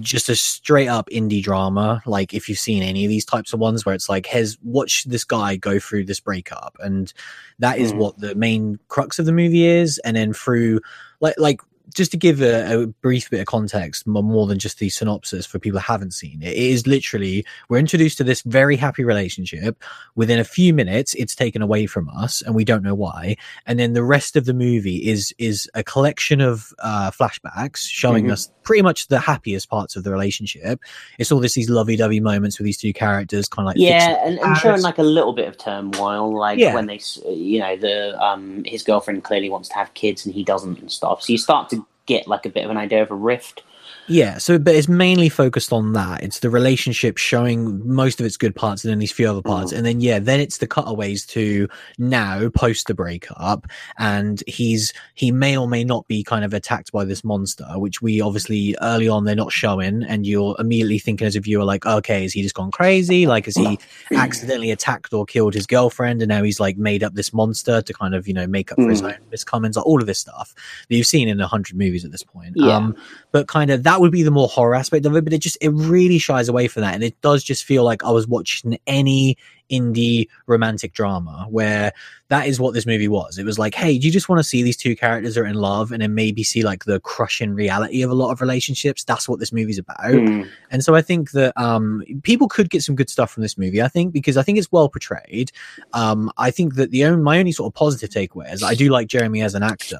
just 0.01 0.27
a 0.27 0.35
straight 0.35 0.89
up 0.89 1.09
indie 1.09 1.41
drama. 1.41 2.01
Like 2.05 2.33
if 2.33 2.49
you've 2.49 2.59
seen 2.59 2.83
any 2.83 3.05
of 3.05 3.09
these 3.09 3.23
types 3.23 3.53
of 3.53 3.61
ones 3.61 3.85
where 3.85 3.95
it's 3.95 4.09
like, 4.09 4.25
has 4.25 4.57
watch 4.61 5.05
this 5.05 5.23
guy 5.23 5.55
go 5.55 5.79
through 5.79 6.03
this 6.03 6.19
breakup. 6.19 6.75
And 6.81 7.13
that 7.59 7.77
is 7.79 7.93
Mm. 7.93 7.95
what 7.95 8.17
the 8.19 8.35
main 8.35 8.77
crux 8.89 9.19
of 9.19 9.25
the 9.25 9.31
movie 9.31 9.65
is. 9.65 9.99
And 9.99 10.17
then 10.17 10.33
through 10.33 10.81
like, 11.21 11.35
like, 11.37 11.61
just 11.93 12.11
to 12.11 12.17
give 12.17 12.41
a, 12.41 12.83
a 12.83 12.87
brief 12.87 13.29
bit 13.29 13.39
of 13.41 13.45
context, 13.47 14.05
more 14.07 14.47
than 14.47 14.59
just 14.59 14.79
the 14.79 14.89
synopsis 14.89 15.45
for 15.45 15.59
people 15.59 15.79
who 15.79 15.85
haven't 15.85 16.11
seen 16.13 16.41
it, 16.41 16.49
it 16.53 16.57
is 16.57 16.87
literally 16.87 17.45
we're 17.69 17.77
introduced 17.77 18.17
to 18.19 18.23
this 18.23 18.41
very 18.43 18.75
happy 18.75 19.03
relationship. 19.03 19.81
Within 20.15 20.39
a 20.39 20.43
few 20.43 20.73
minutes, 20.73 21.13
it's 21.15 21.35
taken 21.35 21.61
away 21.61 21.85
from 21.85 22.09
us, 22.09 22.41
and 22.41 22.55
we 22.55 22.63
don't 22.65 22.83
know 22.83 22.95
why. 22.95 23.35
And 23.65 23.79
then 23.79 23.93
the 23.93 24.03
rest 24.03 24.35
of 24.35 24.45
the 24.45 24.53
movie 24.53 25.07
is 25.09 25.33
is 25.37 25.69
a 25.73 25.83
collection 25.83 26.41
of 26.41 26.73
uh, 26.79 27.11
flashbacks 27.11 27.77
showing 27.87 28.25
Mhm. 28.25 28.31
us 28.31 28.51
pretty 28.63 28.81
much 28.83 29.07
the 29.07 29.19
happiest 29.19 29.69
parts 29.69 29.95
of 29.95 30.03
the 30.03 30.11
relationship. 30.11 30.79
It's 31.17 31.31
all 31.31 31.39
this 31.39 31.53
these 31.55 31.69
lovey 31.69 31.95
dovey 31.95 32.19
moments 32.19 32.59
with 32.59 32.65
these 32.65 32.77
two 32.77 32.93
characters, 32.93 33.47
kind 33.47 33.67
of 33.67 33.75
like 33.75 33.77
yeah, 33.77 34.13
fixing 34.15 34.27
and, 34.27 34.39
and 34.39 34.57
showing 34.57 34.81
like 34.81 34.97
a 34.97 35.03
little 35.03 35.33
bit 35.33 35.47
of 35.47 35.57
turmoil, 35.57 36.33
like 36.37 36.59
Yeah. 36.59 36.73
when 36.73 36.85
they, 36.85 36.99
you 37.27 37.59
know, 37.59 37.75
the 37.75 38.21
um, 38.23 38.63
his 38.65 38.83
girlfriend 38.83 39.23
clearly 39.23 39.49
wants 39.49 39.69
to 39.69 39.75
have 39.75 39.93
kids 39.93 40.25
and 40.25 40.35
he 40.35 40.43
doesn't 40.43 40.79
and 40.79 40.91
stuff. 40.91 41.23
So 41.23 41.31
you 41.31 41.37
start 41.37 41.69
to 41.69 41.78
get 42.09 42.27
like 42.27 42.45
a 42.45 42.49
bit 42.49 42.65
of 42.65 42.71
an 42.71 42.77
idea 42.77 43.01
of 43.01 43.11
a 43.11 43.15
rift 43.15 43.63
Yeah, 44.09 44.37
so 44.39 44.57
but 44.59 44.75
it's 44.75 44.87
mainly 44.89 45.29
focused 45.29 45.71
on 45.71 45.93
that. 45.93 46.23
It's 46.23 46.39
the 46.39 46.49
relationship 46.49 47.17
showing 47.17 47.87
most 47.87 48.19
of 48.19 48.25
its 48.25 48.37
good 48.37 48.55
parts 48.55 48.83
and 48.83 48.91
then 48.91 48.99
these 48.99 49.11
few 49.11 49.29
other 49.29 49.41
parts. 49.41 49.71
Mm. 49.71 49.77
And 49.77 49.85
then 49.85 50.01
yeah, 50.01 50.19
then 50.19 50.39
it's 50.39 50.57
the 50.57 50.67
cutaways 50.67 51.25
to 51.27 51.69
now 51.97 52.49
post 52.49 52.87
the 52.87 52.93
breakup 52.93 53.67
and 53.97 54.43
he's 54.47 54.91
he 55.13 55.31
may 55.31 55.55
or 55.55 55.67
may 55.67 55.83
not 55.83 56.07
be 56.07 56.23
kind 56.23 56.43
of 56.43 56.53
attacked 56.53 56.91
by 56.91 57.05
this 57.05 57.23
monster, 57.23 57.65
which 57.75 58.01
we 58.01 58.19
obviously 58.19 58.75
early 58.81 59.07
on 59.07 59.25
they're 59.25 59.35
not 59.35 59.51
showing 59.51 60.03
and 60.03 60.25
you're 60.25 60.55
immediately 60.59 60.99
thinking 60.99 61.27
as 61.27 61.35
a 61.35 61.39
viewer 61.39 61.63
like, 61.63 61.85
okay, 61.85 62.25
is 62.25 62.33
he 62.33 62.41
just 62.41 62.55
gone 62.55 62.71
crazy? 62.71 63.27
Like 63.27 63.45
has 63.45 63.55
he 63.55 63.79
accidentally 64.15 64.71
attacked 64.71 65.13
or 65.13 65.25
killed 65.25 65.53
his 65.53 65.67
girlfriend 65.67 66.21
and 66.21 66.29
now 66.29 66.41
he's 66.43 66.59
like 66.59 66.77
made 66.77 67.03
up 67.03 67.13
this 67.13 67.31
monster 67.33 67.81
to 67.81 67.93
kind 67.93 68.15
of, 68.15 68.27
you 68.27 68.33
know, 68.33 68.47
make 68.47 68.71
up 68.71 68.77
for 68.77 68.89
his 68.89 68.99
Mm. 68.99 69.13
own 69.13 69.17
miscomments, 69.31 69.75
like 69.77 69.85
all 69.85 70.01
of 70.01 70.07
this 70.07 70.19
stuff 70.19 70.53
that 70.89 70.95
you've 70.95 71.07
seen 71.07 71.29
in 71.29 71.39
a 71.39 71.47
hundred 71.47 71.77
movies 71.77 72.03
at 72.03 72.11
this 72.11 72.23
point. 72.23 72.53
Yeah. 72.55 72.75
Um 72.75 72.95
but 73.31 73.47
kind 73.47 73.69
of 73.69 73.83
that 73.83 73.98
would 73.99 74.11
be 74.11 74.23
the 74.23 74.31
more 74.31 74.47
horror 74.47 74.75
aspect 74.75 75.05
of 75.05 75.15
it 75.15 75.23
but 75.23 75.33
it 75.33 75.39
just 75.39 75.57
it 75.61 75.69
really 75.69 76.17
shies 76.17 76.49
away 76.49 76.67
from 76.67 76.81
that 76.81 76.93
and 76.93 77.03
it 77.03 77.19
does 77.21 77.43
just 77.43 77.63
feel 77.63 77.83
like 77.83 78.03
i 78.03 78.11
was 78.11 78.27
watching 78.27 78.77
any 78.87 79.37
indie 79.69 80.27
romantic 80.47 80.93
drama 80.93 81.45
where 81.51 81.91
that 82.29 82.47
is 82.47 82.59
what 82.59 82.73
this 82.73 82.87
movie 82.87 83.07
was 83.07 83.37
it 83.37 83.45
was 83.45 83.59
like 83.59 83.75
hey 83.75 83.99
do 83.99 84.07
you 84.07 84.11
just 84.11 84.27
want 84.27 84.39
to 84.39 84.43
see 84.43 84.63
these 84.63 84.75
two 84.77 84.95
characters 84.95 85.37
are 85.37 85.45
in 85.45 85.53
love 85.53 85.91
and 85.91 86.01
then 86.01 86.15
maybe 86.15 86.41
see 86.43 86.63
like 86.63 86.85
the 86.85 86.99
crushing 87.01 87.53
reality 87.53 88.01
of 88.01 88.09
a 88.09 88.15
lot 88.15 88.31
of 88.31 88.41
relationships 88.41 89.03
that's 89.03 89.29
what 89.29 89.39
this 89.39 89.53
movie's 89.53 89.77
about 89.77 89.97
Mm. 89.99 90.49
and 90.71 90.83
so 90.83 90.95
I 90.95 91.01
think 91.01 91.31
that 91.31 91.53
um, 91.59 92.03
people 92.23 92.47
could 92.47 92.69
get 92.69 92.81
some 92.83 92.95
good 92.95 93.09
stuff 93.09 93.29
from 93.31 93.43
this 93.43 93.57
movie. 93.57 93.81
I 93.81 93.87
think 93.87 94.11
because 94.13 94.37
I 94.37 94.43
think 94.43 94.57
it's 94.57 94.71
well 94.71 94.89
portrayed. 94.89 95.51
Um, 95.93 96.31
I 96.37 96.51
think 96.51 96.75
that 96.75 96.91
the 96.91 97.05
only 97.05 97.21
my 97.21 97.37
only 97.37 97.51
sort 97.51 97.67
of 97.67 97.73
positive 97.75 98.09
takeaway 98.09 98.51
is 98.53 98.63
I 98.63 98.73
do 98.75 98.89
like 98.89 99.07
Jeremy 99.07 99.41
as 99.41 99.55
an 99.55 99.63
actor. 99.63 99.99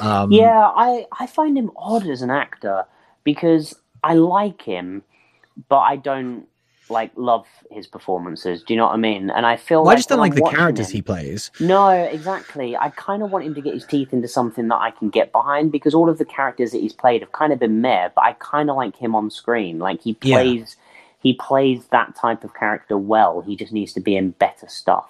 Um, 0.00 0.30
yeah, 0.30 0.70
I 0.76 1.06
I 1.18 1.26
find 1.26 1.56
him 1.56 1.70
odd 1.76 2.06
as 2.06 2.22
an 2.22 2.30
actor 2.30 2.84
because 3.34 3.74
I 4.02 4.14
like 4.14 4.62
him, 4.62 5.02
but 5.68 5.78
I 5.80 5.96
don't 5.96 6.46
like 6.88 7.12
love 7.14 7.46
his 7.70 7.86
performances. 7.86 8.62
Do 8.64 8.74
you 8.74 8.78
know 8.78 8.86
what 8.86 8.94
I 8.94 8.98
mean? 8.98 9.30
And 9.30 9.46
I 9.46 9.56
feel 9.56 9.82
well, 9.84 9.92
I 9.92 9.94
just 9.96 10.08
don't 10.08 10.18
like 10.18 10.32
I'm 10.32 10.40
the 10.42 10.50
characters 10.50 10.88
him- 10.90 10.96
he 10.96 11.02
plays. 11.02 11.50
No, 11.60 11.88
exactly. 11.90 12.76
I 12.76 12.88
kind 12.90 13.22
of 13.22 13.30
want 13.30 13.44
him 13.44 13.54
to 13.54 13.60
get 13.60 13.74
his 13.74 13.86
teeth 13.86 14.12
into 14.12 14.26
something 14.26 14.66
that 14.68 14.76
I 14.80 14.90
can 14.90 15.08
get 15.08 15.30
behind 15.30 15.70
because 15.70 15.94
all 15.94 16.08
of 16.10 16.18
the 16.18 16.24
characters 16.24 16.72
that 16.72 16.78
he's 16.80 16.92
played 16.92 17.20
have 17.20 17.30
kind 17.30 17.52
of 17.52 17.60
been 17.60 17.80
meh, 17.80 18.08
but 18.14 18.22
I 18.24 18.32
kind 18.40 18.68
of 18.70 18.76
like 18.76 18.96
him 18.96 19.14
on 19.14 19.30
screen. 19.30 19.78
Like 19.78 20.00
he 20.02 20.16
Yeah. 20.22 20.38
plays, 20.38 20.76
he 21.20 21.34
plays 21.34 21.86
that 21.92 22.16
type 22.16 22.42
of 22.42 22.54
character 22.54 22.98
well. 22.98 23.40
He 23.42 23.54
just 23.54 23.72
needs 23.72 23.92
to 23.92 24.00
be 24.00 24.16
in 24.16 24.30
better 24.32 24.66
stuff. 24.68 25.08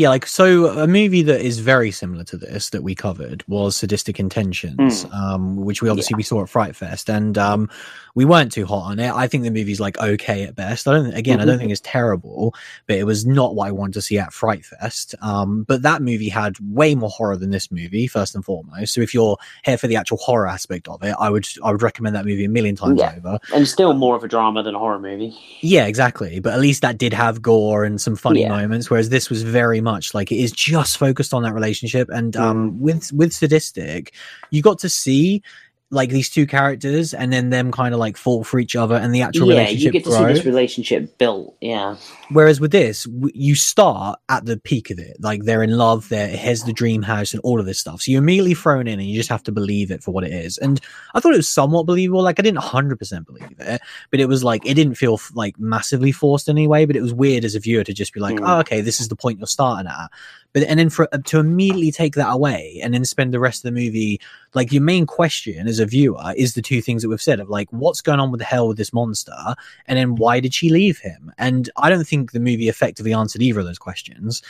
Yeah, 0.00 0.08
like 0.08 0.26
so 0.26 0.66
a 0.78 0.86
movie 0.86 1.20
that 1.24 1.42
is 1.42 1.58
very 1.58 1.90
similar 1.90 2.24
to 2.24 2.38
this 2.38 2.70
that 2.70 2.82
we 2.82 2.94
covered 2.94 3.44
was 3.48 3.76
Sadistic 3.76 4.18
Intentions, 4.18 5.02
Hmm. 5.02 5.12
um, 5.12 5.56
which 5.56 5.82
we 5.82 5.90
obviously 5.90 6.14
we 6.16 6.22
saw 6.22 6.42
at 6.42 6.48
Fright 6.48 6.74
Fest, 6.74 7.10
and 7.10 7.36
um, 7.36 7.68
we 8.14 8.24
weren't 8.24 8.52
too 8.52 8.66
hot 8.66 8.90
on 8.90 8.98
it. 8.98 9.12
I 9.12 9.26
think 9.26 9.44
the 9.44 9.50
movie's 9.50 9.80
like 9.80 9.98
okay 9.98 10.42
at 10.44 10.54
best. 10.54 10.88
I 10.88 10.92
don't 10.94 11.14
again, 11.14 11.40
I 11.40 11.44
don't 11.44 11.56
Mhm. 11.56 11.60
think 11.60 11.72
it's 11.72 11.80
terrible, 11.84 12.54
but 12.86 12.96
it 12.96 13.04
was 13.04 13.24
not 13.26 13.54
what 13.54 13.68
I 13.68 13.70
wanted 13.70 13.94
to 13.94 14.02
see 14.02 14.18
at 14.18 14.32
Fright 14.32 14.64
Fest. 14.64 15.14
Um, 15.22 15.64
but 15.68 15.82
that 15.82 16.02
movie 16.02 16.28
had 16.28 16.56
way 16.60 16.94
more 16.94 17.10
horror 17.10 17.36
than 17.36 17.50
this 17.50 17.70
movie, 17.70 18.06
first 18.06 18.34
and 18.34 18.44
foremost. 18.44 18.94
So 18.94 19.00
if 19.00 19.14
you're 19.14 19.36
here 19.64 19.78
for 19.78 19.86
the 19.86 19.96
actual 19.96 20.16
horror 20.18 20.46
aspect 20.48 20.88
of 20.88 21.02
it, 21.02 21.14
I 21.18 21.30
would 21.30 21.46
I 21.62 21.72
would 21.72 21.82
recommend 21.82 22.16
that 22.16 22.24
movie 22.24 22.44
a 22.44 22.48
million 22.48 22.76
times 22.76 22.98
Yeah. 23.00 23.14
over. 23.16 23.38
And 23.54 23.66
still 23.68 23.92
more 23.94 24.16
of 24.16 24.24
a 24.24 24.28
drama 24.28 24.62
than 24.62 24.74
a 24.74 24.78
horror 24.78 24.98
movie. 24.98 25.34
Yeah, 25.60 25.86
exactly. 25.86 26.40
But 26.40 26.52
at 26.54 26.60
least 26.60 26.82
that 26.82 26.98
did 26.98 27.12
have 27.12 27.40
gore 27.42 27.84
and 27.84 28.00
some 28.00 28.16
funny 28.16 28.40
Yeah. 28.42 28.48
moments, 28.48 28.90
whereas 28.90 29.08
this 29.10 29.30
was 29.30 29.42
very 29.42 29.80
much 29.80 30.14
like 30.14 30.32
it 30.32 30.36
is 30.38 30.52
just 30.52 30.96
focused 30.98 31.32
on 31.32 31.42
that 31.44 31.54
relationship. 31.54 32.08
And 32.10 32.32
Mm. 32.34 32.40
um, 32.40 32.80
with 32.80 33.12
with 33.12 33.32
sadistic, 33.32 34.12
you 34.50 34.62
got 34.62 34.78
to 34.80 34.88
see 34.88 35.42
like 35.92 36.10
these 36.10 36.30
two 36.30 36.46
characters 36.46 37.12
and 37.12 37.32
then 37.32 37.50
them 37.50 37.72
kind 37.72 37.92
of 37.92 37.98
like 37.98 38.16
fall 38.16 38.44
for 38.44 38.60
each 38.60 38.76
other 38.76 38.94
and 38.94 39.12
the 39.12 39.22
actual 39.22 39.48
relationship. 39.48 39.58
yeah, 39.58 39.64
relationship 39.72 39.84
you 39.86 39.92
get 39.92 40.04
to 40.04 40.10
grow. 40.10 40.28
see 40.28 40.34
this 40.34 40.44
relationship 40.46 41.18
built. 41.18 41.56
Yeah. 41.60 41.96
Whereas 42.30 42.60
with 42.60 42.70
this, 42.70 43.04
w- 43.06 43.32
you 43.34 43.56
start 43.56 44.20
at 44.28 44.44
the 44.46 44.56
peak 44.56 44.90
of 44.90 45.00
it. 45.00 45.16
Like 45.20 45.42
they're 45.42 45.64
in 45.64 45.76
love, 45.76 46.08
there, 46.08 46.28
here's 46.28 46.62
the 46.62 46.72
dream 46.72 47.02
house 47.02 47.32
and 47.34 47.40
all 47.42 47.58
of 47.58 47.66
this 47.66 47.80
stuff. 47.80 48.02
So 48.02 48.12
you're 48.12 48.22
immediately 48.22 48.54
thrown 48.54 48.86
in 48.86 49.00
and 49.00 49.08
you 49.08 49.16
just 49.16 49.30
have 49.30 49.42
to 49.42 49.52
believe 49.52 49.90
it 49.90 50.00
for 50.02 50.12
what 50.12 50.22
it 50.22 50.32
is. 50.32 50.58
And 50.58 50.80
I 51.14 51.18
thought 51.18 51.34
it 51.34 51.38
was 51.38 51.48
somewhat 51.48 51.86
believable. 51.86 52.22
Like 52.22 52.38
I 52.38 52.42
didn't 52.42 52.60
100% 52.62 53.26
believe 53.26 53.50
it, 53.58 53.80
but 54.12 54.20
it 54.20 54.26
was 54.26 54.44
like, 54.44 54.64
it 54.64 54.74
didn't 54.74 54.94
feel 54.94 55.14
f- 55.14 55.32
like 55.34 55.58
massively 55.58 56.12
forced 56.12 56.48
in 56.48 56.56
any 56.56 56.68
way, 56.68 56.84
but 56.84 56.94
it 56.94 57.02
was 57.02 57.12
weird 57.12 57.44
as 57.44 57.56
a 57.56 57.60
viewer 57.60 57.82
to 57.82 57.92
just 57.92 58.14
be 58.14 58.20
like, 58.20 58.36
Mm. 58.36 58.48
oh, 58.48 58.60
okay, 58.60 58.80
this 58.80 59.00
is 59.00 59.08
the 59.08 59.16
point 59.16 59.38
you're 59.40 59.46
starting 59.48 59.90
at. 59.90 60.08
But, 60.52 60.64
and 60.64 60.80
then 60.80 60.90
for, 60.90 61.06
to 61.06 61.38
immediately 61.38 61.92
take 61.92 62.14
that 62.14 62.30
away 62.30 62.80
and 62.82 62.92
then 62.92 63.04
spend 63.04 63.32
the 63.32 63.40
rest 63.40 63.64
of 63.64 63.72
the 63.72 63.80
movie, 63.80 64.20
like 64.54 64.72
your 64.72 64.82
main 64.82 65.06
question 65.06 65.68
as 65.68 65.78
a 65.78 65.86
viewer 65.86 66.32
is 66.36 66.54
the 66.54 66.62
two 66.62 66.82
things 66.82 67.02
that 67.02 67.08
we've 67.08 67.22
said 67.22 67.38
of 67.38 67.48
like, 67.48 67.68
what's 67.70 68.00
going 68.00 68.18
on 68.18 68.30
with 68.30 68.40
the 68.40 68.44
hell 68.44 68.68
with 68.68 68.76
this 68.76 68.92
monster? 68.92 69.32
and 69.86 69.98
then 69.98 70.16
why 70.16 70.40
did 70.40 70.54
she 70.54 70.70
leave 70.70 70.98
him? 70.98 71.32
And 71.38 71.70
I 71.76 71.90
don't 71.90 72.06
think 72.06 72.32
the 72.32 72.40
movie 72.40 72.68
effectively 72.68 73.12
answered 73.12 73.42
either 73.42 73.60
of 73.60 73.66
those 73.66 73.78
questions. 73.78 74.42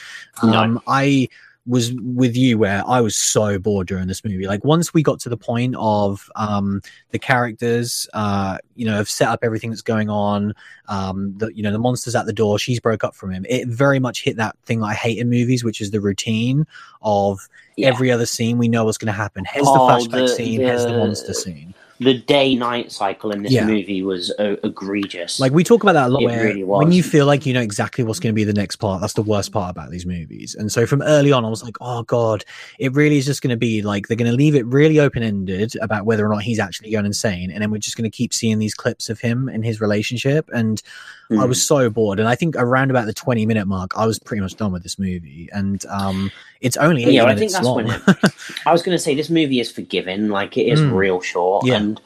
No. 0.43 0.53
Um, 0.53 0.81
I 0.87 1.29
was 1.67 1.93
with 2.03 2.37
you 2.37 2.57
where 2.59 2.83
I 2.87 3.01
was 3.03 3.15
so 3.17 3.59
bored 3.59 3.87
during 3.87 4.09
this 4.09 4.25
movie. 4.25 4.47
Like 4.47 4.65
once 4.65 4.95
we 4.95 5.03
got 5.03 5.21
to 5.21 5.29
the 5.29 5.37
point 5.37 5.75
of 5.79 6.29
um, 6.35 6.81
the 7.11 7.19
characters, 7.19 8.09
uh, 8.15 8.57
you 8.77 8.87
know, 8.87 8.97
have 8.97 9.11
set 9.11 9.29
up 9.29 9.41
everything 9.43 9.71
that's 9.71 9.83
going 9.83 10.09
on. 10.09 10.55
Um, 10.89 11.35
the 11.37 11.49
you 11.55 11.63
know 11.63 11.71
the 11.71 11.79
monsters 11.79 12.15
at 12.17 12.27
the 12.27 12.33
door. 12.33 12.59
She's 12.59 12.81
broke 12.81 13.05
up 13.05 13.15
from 13.15 13.31
him. 13.31 13.45
It 13.49 13.69
very 13.69 13.99
much 13.99 14.23
hit 14.25 14.37
that 14.37 14.57
thing 14.65 14.83
I 14.83 14.95
hate 14.95 15.19
in 15.19 15.29
movies, 15.29 15.63
which 15.63 15.81
is 15.81 15.91
the 15.91 16.01
routine 16.01 16.67
of 17.03 17.47
Yeah. 17.77 17.89
every 17.89 18.11
other 18.11 18.27
scene. 18.27 18.57
We 18.59 18.69
know 18.69 18.85
what's 18.87 18.99
going 18.99 19.07
to 19.07 19.13
happen. 19.13 19.45
Here's 19.45 19.67
Oh, 19.69 19.75
the 19.75 20.09
flashback 20.09 20.27
the- 20.27 20.29
scene. 20.29 20.61
Here's 20.61 20.85
the 20.85 20.93
the- 20.93 20.99
monster 20.99 21.35
scene. 21.35 21.75
The 22.01 22.15
day 22.15 22.55
night 22.55 22.91
cycle 22.91 23.31
in 23.31 23.43
this 23.43 23.53
Yeah. 23.53 23.67
movie 23.67 24.03
was 24.03 24.31
uh, 24.39 24.57
egregious. 24.65 25.39
Like 25.39 25.53
we 25.53 25.63
talk 25.63 25.83
about 25.83 25.93
that 25.93 26.07
a 26.07 26.09
lot. 26.09 26.23
It 26.23 26.27
really 26.29 26.65
when 26.65 26.93
you 26.93 27.03
feel 27.03 27.27
like 27.27 27.45
you 27.45 27.53
know 27.53 27.61
exactly 27.61 28.03
what's 28.05 28.19
going 28.19 28.33
to 28.33 28.35
be 28.35 28.45
the 28.45 28.55
next 28.55 28.77
part, 28.77 29.03
that's 29.03 29.13
the 29.13 29.23
worst 29.23 29.53
part 29.53 29.71
about 29.71 29.91
these 29.91 30.07
movies. 30.07 30.55
And 30.55 30.73
so 30.73 30.87
from 30.87 31.03
early 31.03 31.31
on, 31.31 31.45
I 31.45 31.49
was 31.49 31.63
like, 31.63 31.77
oh 31.81 32.03
god, 32.05 32.43
it 32.79 32.95
really 32.95 33.19
is 33.19 33.27
just 33.27 33.43
going 33.43 33.51
to 33.51 33.57
be 33.59 33.83
like 33.83 34.09
they're 34.09 34.17
going 34.17 34.31
to 34.31 34.37
leave 34.37 34.55
it 34.55 34.65
really 34.67 34.99
open 34.99 35.23
ended 35.23 35.75
about 35.83 36.07
whether 36.07 36.25
or 36.25 36.31
not 36.31 36.43
he's 36.43 36.59
actually 36.59 36.91
going 36.91 37.05
insane, 37.05 37.51
and 37.51 37.61
then 37.63 37.71
we're 37.71 37.79
just 37.79 37.99
going 37.99 38.11
to 38.11 38.17
keep 38.17 38.33
seeing 38.33 38.59
these 38.59 38.75
clips 38.75 39.11
of 39.11 39.21
him 39.21 39.49
and 39.49 39.63
his 39.63 39.81
relationship. 39.81 40.49
And 40.55 40.83
I 41.31 41.35
Mm. 41.35 41.49
was 41.49 41.63
so 41.63 41.89
bored. 41.91 42.19
And 42.19 42.29
I 42.29 42.35
think 42.35 42.57
around 42.57 42.91
about 42.91 43.07
the 43.07 43.13
twenty 43.15 43.47
minute 43.47 43.67
mark, 43.67 43.93
I 43.97 44.05
was 44.07 44.19
pretty 44.19 44.41
much 44.41 44.57
done 44.57 44.73
with 44.73 44.83
this 44.83 44.99
movie. 44.99 45.49
And 45.53 45.85
um, 45.87 46.33
it's 46.61 46.77
only 46.77 47.05
eight 47.05 47.13
Yeah, 47.15 47.25
I 47.27 47.37
think 47.37 47.53
that's 47.53 47.65
long. 47.65 47.77
when 47.77 47.91
it- 47.91 48.03
I 48.67 48.73
was 48.73 48.83
going 48.83 48.97
to 48.97 49.03
say 49.03 49.15
this 49.15 49.31
movie 49.31 49.61
is 49.61 49.71
forgiving, 49.71 50.29
like 50.29 50.57
it 50.57 50.63
is 50.67 50.81
Mm. 50.81 50.95
real 50.95 51.21
short. 51.21 51.65
Yeah. 51.67 51.77
And 51.77 52.01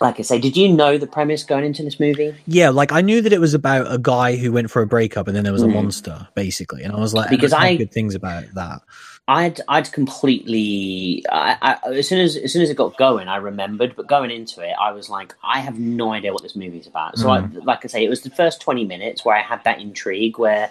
like 0.00 0.18
I 0.18 0.22
say, 0.22 0.38
did 0.40 0.56
you 0.56 0.68
know 0.68 0.98
the 0.98 1.06
premise 1.06 1.44
going 1.44 1.64
into 1.64 1.82
this 1.82 2.00
movie? 2.00 2.34
yeah, 2.46 2.70
like 2.70 2.92
I 2.92 3.00
knew 3.00 3.20
that 3.22 3.32
it 3.32 3.40
was 3.40 3.54
about 3.54 3.92
a 3.92 3.98
guy 3.98 4.36
who 4.36 4.52
went 4.52 4.70
for 4.70 4.82
a 4.82 4.86
breakup, 4.86 5.28
and 5.28 5.36
then 5.36 5.44
there 5.44 5.52
was 5.52 5.62
a 5.62 5.66
Mm. 5.66 5.74
monster, 5.74 6.26
basically. 6.34 6.82
And 6.82 6.92
I 6.92 6.98
was 6.98 7.14
like, 7.14 7.30
Because 7.30 7.52
heard 7.52 7.60
I- 7.62 7.76
good 7.76 7.92
things 7.92 8.14
about 8.14 8.44
that. 8.54 8.80
I'd 9.26 9.60
I'd 9.68 9.90
completely 9.90 11.24
I, 11.30 11.56
I, 11.84 11.92
as 11.94 12.08
soon 12.08 12.20
as 12.20 12.36
as 12.36 12.52
soon 12.52 12.60
as 12.62 12.68
it 12.68 12.76
got 12.76 12.96
going, 12.98 13.26
I 13.28 13.36
remembered. 13.36 13.96
But 13.96 14.06
going 14.06 14.30
into 14.30 14.60
it, 14.60 14.74
I 14.78 14.92
was 14.92 15.08
like, 15.08 15.34
I 15.42 15.60
have 15.60 15.78
no 15.78 16.12
idea 16.12 16.32
what 16.32 16.42
this 16.42 16.54
movie's 16.56 16.86
about. 16.86 17.18
So, 17.18 17.30
I, 17.30 17.40
Mm. 17.40 17.64
like 17.64 17.84
I 17.84 17.88
say, 17.88 18.04
it 18.04 18.10
was 18.10 18.20
the 18.20 18.30
first 18.30 18.60
twenty 18.60 18.84
minutes 18.84 19.24
where 19.24 19.34
I 19.36 19.40
had 19.40 19.64
that 19.64 19.80
intrigue, 19.80 20.38
where 20.38 20.70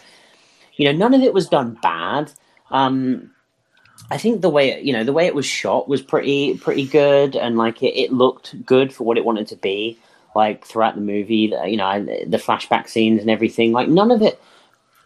you 0.75 0.85
know 0.85 0.95
none 0.97 1.15
of 1.15 1.21
it 1.21 1.33
was 1.33 1.47
done 1.49 1.77
bad. 1.81 2.31
Um, 2.69 3.31
I 4.11 4.17
think 4.17 4.41
the 4.41 4.49
way 4.49 4.79
you 4.81 4.93
know 4.93 5.03
the 5.03 5.13
way 5.13 5.25
it 5.25 5.33
was 5.33 5.47
shot 5.47 5.87
was 5.89 6.03
pretty 6.03 6.55
pretty 6.57 6.85
good, 6.85 7.35
and 7.35 7.57
like 7.57 7.81
it, 7.81 7.97
it 7.99 8.13
looked 8.13 8.63
good 8.67 8.93
for 8.93 9.03
what 9.03 9.17
it 9.17 9.25
wanted 9.25 9.47
to 9.47 9.55
be. 9.55 9.97
Like 10.35 10.65
throughout 10.65 10.93
the 10.95 11.01
movie, 11.01 11.53
you 11.65 11.77
know, 11.77 11.85
I- 11.85 11.99
the 12.27 12.37
flashback 12.37 12.87
scenes 12.87 13.21
and 13.21 13.29
everything. 13.31 13.71
Like 13.71 13.87
none 13.87 14.11
of 14.11 14.21
it 14.21 14.39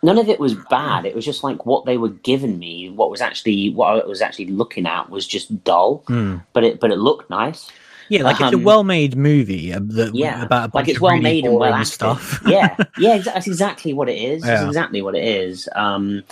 none 0.03 0.17
of 0.17 0.29
it 0.29 0.39
was 0.39 0.53
bad. 0.69 1.05
It 1.05 1.15
was 1.15 1.25
just 1.25 1.43
like 1.43 1.65
what 1.65 1.85
they 1.85 1.97
were 1.97 2.09
giving 2.09 2.59
me. 2.59 2.89
What 2.89 3.09
was 3.09 3.21
actually 3.21 3.69
what 3.71 4.03
I 4.03 4.05
was 4.05 4.21
actually 4.21 4.47
looking 4.47 4.85
at 4.85 5.09
was 5.09 5.25
just 5.27 5.63
dull, 5.63 6.03
Hmm. 6.07 6.37
but 6.53 6.63
it 6.63 6.79
but 6.79 6.91
it 6.91 6.97
looked 6.97 7.29
nice. 7.29 7.69
Yeah, 8.09 8.23
like 8.23 8.39
it's 8.39 8.53
a 8.53 8.55
Um, 8.55 8.63
well-made 8.63 9.17
movie 9.17 9.73
uh, 9.73 9.81
that, 9.83 10.15
Yeah, 10.15 10.41
about 10.43 10.65
a 10.65 10.67
bunch 10.69 10.73
like 10.85 10.87
it's 10.87 10.97
of 10.97 11.01
well 11.01 11.11
really 11.13 11.23
made 11.23 11.45
and 11.45 11.55
well 11.55 11.73
acted. 11.73 11.91
stuff. 11.93 12.41
yeah, 12.47 12.77
yeah, 12.97 13.17
that's 13.17 13.47
exactly 13.47 13.91
what 13.91 14.07
it 14.07 14.17
is. 14.17 14.43
That's 14.43 14.63
exactly 14.63 15.01
what 15.01 15.13
it 15.13 15.25
is. 15.25 15.67
Um, 15.75 16.23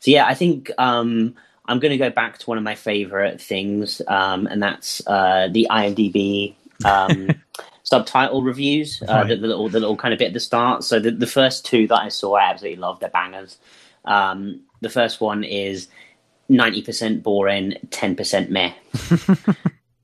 so 0.00 0.10
yeah, 0.10 0.26
I 0.26 0.34
think 0.34 0.70
um, 0.76 1.34
I'm 1.64 1.78
going 1.78 1.92
to 1.92 1.96
go 1.96 2.10
back 2.10 2.36
to 2.40 2.46
one 2.46 2.58
of 2.58 2.64
my 2.64 2.74
favorite 2.74 3.40
things, 3.40 4.02
um, 4.06 4.46
and 4.46 4.62
that's 4.62 5.00
uh, 5.06 5.48
the 5.50 5.66
IMDb. 5.70 6.54
Subtitle 7.84 8.42
reviews 8.42 9.00
uh, 9.02 9.06
Right. 9.12 9.28
the, 9.28 9.36
the 9.36 9.46
little 9.46 9.68
the 9.68 9.78
little 9.80 9.96
kind 9.96 10.12
of 10.12 10.18
bit 10.18 10.28
at 10.28 10.32
the 10.34 10.40
start. 10.40 10.82
So 10.84 10.98
the, 10.98 11.10
the 11.12 11.26
first 11.26 11.64
two 11.64 11.86
that 11.88 12.00
i 12.00 12.08
saw 12.08 12.34
i 12.34 12.50
absolutely 12.50 12.80
loved 12.80 13.00
they're 13.00 13.10
bangers. 13.10 13.58
Um, 14.04 14.60
the 14.80 14.88
first 14.90 15.20
one 15.20 15.44
is 15.44 15.88
90% 16.50 17.22
boring 17.22 17.74
10% 17.90 18.48
meh. 18.50 18.72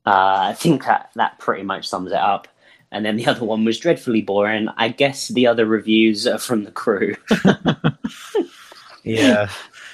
Uh, 0.06 0.48
i 0.48 0.54
think 0.54 0.84
that 0.86 1.10
that 1.14 1.38
pretty 1.38 1.62
much 1.62 1.86
sums 1.86 2.10
it 2.10 2.16
up. 2.18 2.48
And 2.90 3.04
then 3.04 3.16
the 3.16 3.26
other 3.26 3.44
one 3.44 3.64
was 3.66 3.78
dreadfully 3.78 4.22
boring. 4.22 4.68
I 4.76 4.88
guess 4.88 5.28
the 5.28 5.46
other 5.46 5.66
reviews 5.66 6.26
are 6.26 6.38
from 6.38 6.64
the 6.64 6.72
crew. 6.72 7.14
Yeah. 9.04 9.48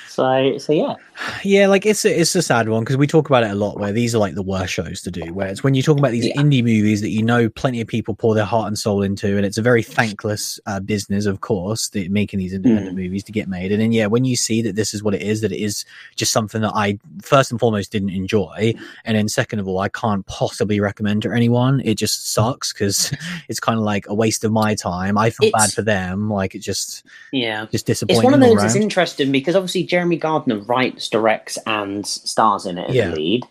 so 0.09 0.59
so 0.59 0.73
yeah 0.73 0.95
Yeah, 1.45 1.67
like 1.69 1.87
it's 1.87 2.05
a, 2.05 2.21
it's 2.21 2.35
a 2.35 2.43
sad 2.43 2.69
one 2.69 2.83
because 2.83 2.97
we 2.97 3.07
talk 3.07 3.29
about 3.29 3.43
it 3.43 3.51
a 3.51 3.55
lot. 3.55 3.79
Where 3.79 3.93
these 3.93 4.15
are 4.15 4.19
like 4.19 4.35
the 4.35 4.43
worst 4.43 4.73
shows 4.73 5.01
to 5.03 5.11
do. 5.11 5.33
Where 5.33 5.49
it's 5.49 5.65
when 5.65 5.75
you 5.75 5.83
talk 5.83 5.99
about 5.99 6.11
these 6.11 6.27
Yeah. 6.27 6.37
indie 6.37 6.63
movies 6.63 7.01
that 7.01 7.09
you 7.11 7.23
know 7.23 7.49
plenty 7.49 7.81
of 7.81 7.89
people 7.89 8.15
pour 8.15 8.35
their 8.35 8.45
heart 8.45 8.67
and 8.69 8.79
soul 8.79 9.03
into, 9.03 9.37
and 9.37 9.47
it's 9.47 9.57
a 9.59 9.63
very 9.63 9.83
thankless 9.83 10.61
uh, 10.67 10.81
business, 10.81 11.25
of 11.27 11.41
course, 11.41 11.89
the, 11.89 12.09
making 12.09 12.39
these 12.39 12.53
independent 12.53 12.97
movies 12.97 13.25
to 13.25 13.33
get 13.33 13.49
made. 13.49 13.73
And 13.73 13.81
then 13.81 13.93
yeah, 13.93 14.07
when 14.07 14.25
you 14.25 14.37
see 14.37 14.61
that 14.63 14.77
this 14.77 14.93
is 14.93 15.03
what 15.03 15.15
it 15.15 15.23
is, 15.23 15.41
that 15.41 15.53
it 15.53 15.61
is 15.61 15.85
just 16.17 16.33
something 16.33 16.61
that 16.61 16.73
I 16.75 16.99
first 17.23 17.51
and 17.51 17.59
foremost 17.59 17.93
didn't 17.93 18.11
enjoy, 18.11 18.75
and 19.05 19.17
then 19.17 19.29
second 19.29 19.59
of 19.61 19.69
all, 19.69 19.79
I 19.79 19.89
can't 19.89 20.27
possibly 20.27 20.81
recommend 20.81 21.23
to 21.23 21.33
anyone. 21.33 21.81
It 21.85 21.95
just 21.95 22.33
sucks 22.33 22.73
because 22.73 23.13
it's 23.49 23.61
kind 23.61 23.79
of 23.79 23.85
like 23.85 24.07
a 24.09 24.15
waste 24.15 24.45
of 24.45 24.53
my 24.53 24.75
time. 24.75 25.17
I 25.17 25.31
feel 25.31 25.51
bad 25.51 25.73
for 25.73 25.83
them. 25.83 26.29
Like 26.31 26.55
it 26.55 26.59
just 26.61 27.05
Yeah. 27.33 27.67
just 27.73 27.87
disappointing. 27.87 28.19
It's 28.19 28.25
one 28.25 28.35
of 28.35 28.41
those 28.41 28.61
that's 28.61 28.75
interesting 28.77 29.33
because 29.33 29.57
obviously 29.57 29.85
Jeremy 29.85 30.17
Gardner 30.17 30.59
writes, 30.59 31.06
directs, 31.09 31.59
and 31.67 32.07
stars 32.07 32.67
in 32.67 32.79
it 32.79 32.91
as 32.91 32.97
Yeah. 32.97 33.13
lead. 33.13 33.47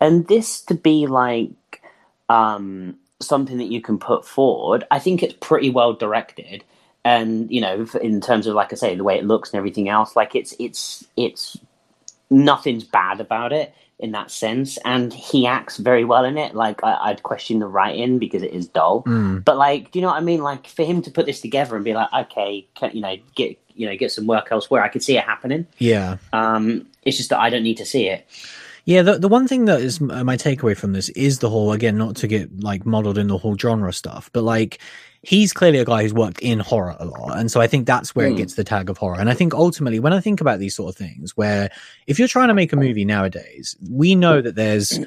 And 0.00 0.26
this 0.28 0.60
to 0.62 0.74
be 0.74 1.06
like 1.06 1.82
um, 2.28 2.96
something 3.20 3.58
that 3.58 3.72
you 3.72 3.80
can 3.80 3.98
put 3.98 4.24
forward, 4.24 4.84
I 4.90 4.98
think 4.98 5.22
it's 5.22 5.34
pretty 5.40 5.70
well 5.70 5.92
directed. 5.92 6.64
And 7.04 7.50
you 7.50 7.60
know, 7.60 7.86
in 8.02 8.20
terms 8.20 8.46
of 8.46 8.54
like 8.54 8.72
I 8.72 8.76
say, 8.76 8.94
the 8.94 9.04
way 9.04 9.18
it 9.18 9.24
looks 9.24 9.50
and 9.50 9.58
everything 9.58 9.88
else, 9.88 10.14
like 10.14 10.34
it's 10.34 10.54
it's 10.58 11.04
it's 11.16 11.56
nothing's 12.30 12.84
bad 12.84 13.20
about 13.20 13.52
it 13.52 13.74
in 13.98 14.12
that 14.12 14.30
sense. 14.30 14.78
And 14.84 15.12
he 15.12 15.46
acts 15.46 15.76
very 15.78 16.04
well 16.04 16.24
in 16.24 16.38
it. 16.38 16.54
Like 16.54 16.84
I, 16.84 17.10
I'd 17.10 17.22
question 17.22 17.58
the 17.58 17.66
writing 17.66 18.18
because 18.18 18.42
it 18.42 18.52
is 18.52 18.68
dull. 18.68 19.02
Mm. 19.04 19.44
But 19.44 19.56
like, 19.56 19.90
do 19.90 19.98
you 19.98 20.02
know 20.02 20.08
what 20.08 20.18
I 20.18 20.24
mean? 20.24 20.42
Like 20.42 20.66
for 20.68 20.84
him 20.84 21.02
to 21.02 21.10
put 21.10 21.26
this 21.26 21.40
together 21.40 21.74
and 21.74 21.84
be 21.84 21.94
like, 21.94 22.12
okay, 22.12 22.66
can, 22.74 22.92
you 22.94 23.00
know, 23.00 23.16
get 23.34 23.58
you 23.78 23.86
know, 23.88 23.96
get 23.96 24.12
some 24.12 24.26
work 24.26 24.48
elsewhere. 24.50 24.82
I 24.82 24.88
could 24.88 25.02
see 25.02 25.16
it 25.16 25.24
happening. 25.24 25.66
Yeah. 25.78 26.18
Um, 26.32 26.86
it's 27.04 27.16
just 27.16 27.30
that 27.30 27.38
I 27.40 27.48
don't 27.48 27.62
need 27.62 27.76
to 27.78 27.86
see 27.86 28.08
it. 28.08 28.26
Yeah, 28.84 29.02
the 29.02 29.18
the 29.18 29.28
one 29.28 29.46
thing 29.46 29.66
that 29.66 29.80
is 29.82 30.00
my 30.00 30.36
takeaway 30.38 30.74
from 30.76 30.94
this 30.94 31.10
is 31.10 31.40
the 31.40 31.50
whole 31.50 31.72
again, 31.72 31.98
not 31.98 32.16
to 32.16 32.26
get 32.26 32.60
like 32.60 32.86
modeled 32.86 33.18
in 33.18 33.26
the 33.28 33.36
whole 33.36 33.56
genre 33.56 33.92
stuff, 33.92 34.30
but 34.32 34.44
like 34.44 34.78
he's 35.22 35.52
clearly 35.52 35.78
a 35.78 35.84
guy 35.84 36.02
who's 36.02 36.14
worked 36.14 36.40
in 36.40 36.58
horror 36.58 36.96
a 36.98 37.04
lot, 37.04 37.36
and 37.38 37.50
so 37.50 37.60
I 37.60 37.66
think 37.66 37.86
that's 37.86 38.14
where 38.16 38.26
it 38.28 38.30
Hmm. 38.30 38.36
gets 38.36 38.54
the 38.54 38.64
tag 38.64 38.88
of 38.88 38.96
horror. 38.96 39.20
And 39.20 39.28
I 39.28 39.34
think 39.34 39.52
ultimately, 39.52 40.00
when 40.00 40.14
I 40.14 40.20
think 40.20 40.40
about 40.40 40.58
these 40.58 40.74
sort 40.74 40.88
of 40.94 40.96
things, 40.96 41.36
where 41.36 41.68
if 42.06 42.18
you're 42.18 42.28
trying 42.28 42.48
to 42.48 42.54
make 42.54 42.72
a 42.72 42.76
movie 42.76 43.04
nowadays, 43.04 43.76
we 43.90 44.14
know 44.14 44.40
that 44.40 44.54
there's 44.54 44.98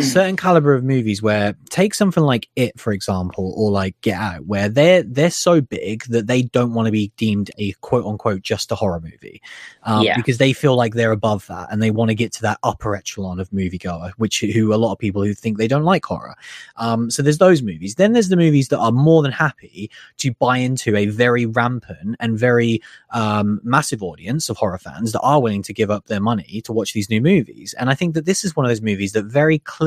certain 0.00 0.36
caliber 0.36 0.72
of 0.74 0.82
movies 0.84 1.20
where 1.20 1.54
take 1.68 1.92
something 1.94 2.22
like 2.22 2.48
it 2.56 2.78
for 2.80 2.92
example 2.92 3.52
or 3.56 3.70
like 3.70 4.00
get 4.00 4.18
out 4.18 4.46
where 4.46 4.68
they're 4.68 5.02
they're 5.02 5.30
so 5.30 5.60
big 5.60 6.04
that 6.04 6.26
they 6.26 6.42
don't 6.42 6.72
want 6.72 6.86
to 6.86 6.92
be 6.92 7.12
deemed 7.16 7.50
a 7.58 7.72
quote 7.80 8.04
unquote 8.06 8.42
just 8.42 8.72
a 8.72 8.74
horror 8.74 9.00
movie 9.00 9.42
um, 9.82 10.02
Yeah. 10.02 10.16
because 10.16 10.38
they 10.38 10.52
feel 10.52 10.76
like 10.76 10.94
they're 10.94 11.12
above 11.12 11.46
that 11.48 11.68
and 11.70 11.82
they 11.82 11.90
want 11.90 12.08
to 12.10 12.14
get 12.14 12.32
to 12.34 12.42
that 12.42 12.58
upper 12.62 12.94
echelon 12.96 13.40
of 13.40 13.50
moviegoer 13.50 14.12
which 14.16 14.40
who 14.40 14.72
a 14.72 14.76
lot 14.76 14.92
of 14.92 14.98
people 14.98 15.22
who 15.22 15.34
think 15.34 15.58
they 15.58 15.68
don't 15.68 15.84
like 15.84 16.04
horror 16.04 16.34
um, 16.76 17.10
so 17.10 17.22
there's 17.22 17.38
those 17.38 17.62
movies 17.62 17.96
then 17.96 18.12
there's 18.12 18.28
the 18.28 18.36
movies 18.36 18.68
that 18.68 18.78
are 18.78 18.92
more 18.92 19.22
than 19.22 19.32
happy 19.32 19.90
to 20.16 20.32
buy 20.34 20.56
into 20.58 20.96
a 20.96 21.06
very 21.06 21.46
rampant 21.46 22.16
and 22.20 22.38
very 22.38 22.80
um, 23.10 23.60
massive 23.62 24.02
audience 24.02 24.48
of 24.48 24.56
horror 24.56 24.78
fans 24.78 25.12
that 25.12 25.20
are 25.20 25.40
willing 25.40 25.62
to 25.62 25.72
give 25.74 25.90
up 25.90 26.06
their 26.06 26.20
money 26.20 26.60
to 26.62 26.72
watch 26.72 26.92
these 26.92 27.10
new 27.10 27.20
movies. 27.20 27.74
And 27.78 27.90
I 27.90 27.94
think 27.94 28.14
that 28.14 28.24
this 28.24 28.44
is 28.44 28.56
one 28.56 28.64
of 28.64 28.70
those 28.70 28.80
movies 28.80 29.12
that 29.12 29.24
very 29.24 29.58
clearly 29.58 29.81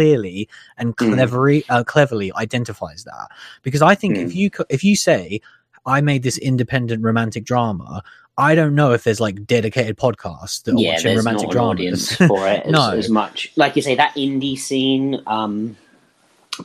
and 0.77 0.95
Mm. 0.97 1.13
cleverly, 1.13 1.65
uh, 1.69 1.83
cleverly 1.83 2.31
identifies 2.33 3.03
that. 3.03 3.29
Because 3.63 3.81
I 3.81 3.95
think 3.95 4.17
if 4.17 4.31
Mm. 4.31 4.35
you 4.35 4.49
if 4.69 4.83
you 4.83 4.95
say 4.95 5.41
I 5.85 6.01
made 6.01 6.23
this 6.23 6.37
independent 6.37 7.03
romantic 7.03 7.43
drama. 7.45 8.03
I 8.37 8.53
don't 8.55 8.75
know 8.75 8.91
if 8.91 9.03
there's 9.03 9.21
like 9.21 9.45
dedicated 9.45 9.97
podcasts 9.97 10.63
that 10.63 10.73
are 10.75 10.79
yeah, 10.79 10.93
watching 10.93 11.15
romantic 11.15 11.45
an 11.45 11.51
dramas. 11.51 12.11
for 12.27 12.47
it 12.47 12.65
as, 12.65 12.71
No. 12.71 12.89
as 12.91 13.09
much. 13.09 13.51
Like 13.55 13.75
you 13.75 13.81
say, 13.81 13.95
that 13.95 14.13
indie 14.15 14.57
scene, 14.57 15.21
um, 15.27 15.77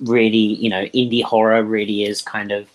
really, 0.01 0.37
you 0.39 0.69
know, 0.69 0.87
indie 0.87 1.23
horror 1.23 1.63
really 1.63 2.05
is 2.05 2.23
kind 2.23 2.53
of. 2.53 2.69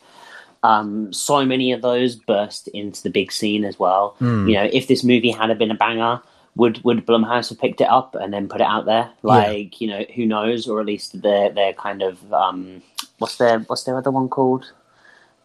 Um, 0.64 1.14
so 1.14 1.46
many 1.46 1.72
of 1.74 1.84
those 1.84 2.16
burst 2.16 2.68
into 2.70 3.04
the 3.04 3.12
big 3.12 3.32
scene 3.32 3.64
as 3.64 3.78
well. 3.78 4.16
Mm. 4.20 4.48
You 4.48 4.54
know, 4.56 4.70
if 4.74 4.88
this 4.88 5.04
movie 5.04 5.30
had 5.30 5.56
been 5.60 5.70
a 5.70 5.76
banger, 5.76 6.22
would 6.56 6.84
would 6.84 7.06
Blumhouse 7.06 7.50
have 7.50 7.60
picked 7.60 7.82
it 7.82 7.90
up 7.90 8.16
and 8.16 8.34
then 8.34 8.48
put 8.48 8.62
it 8.62 8.68
out 8.68 8.86
there? 8.86 9.12
Like, 9.24 9.82
you 9.82 9.88
know, 9.88 10.06
who 10.16 10.26
knows? 10.26 10.68
Or 10.68 10.80
at 10.80 10.86
least 10.86 11.22
their 11.22 11.50
their 11.52 11.74
kind 11.74 12.02
of 12.02 12.34
um, 12.34 12.82
what's 13.20 13.38
their 13.38 13.60
what's 13.60 13.84
their 13.84 13.98
other 13.98 14.12
one 14.12 14.30
called? 14.30 14.72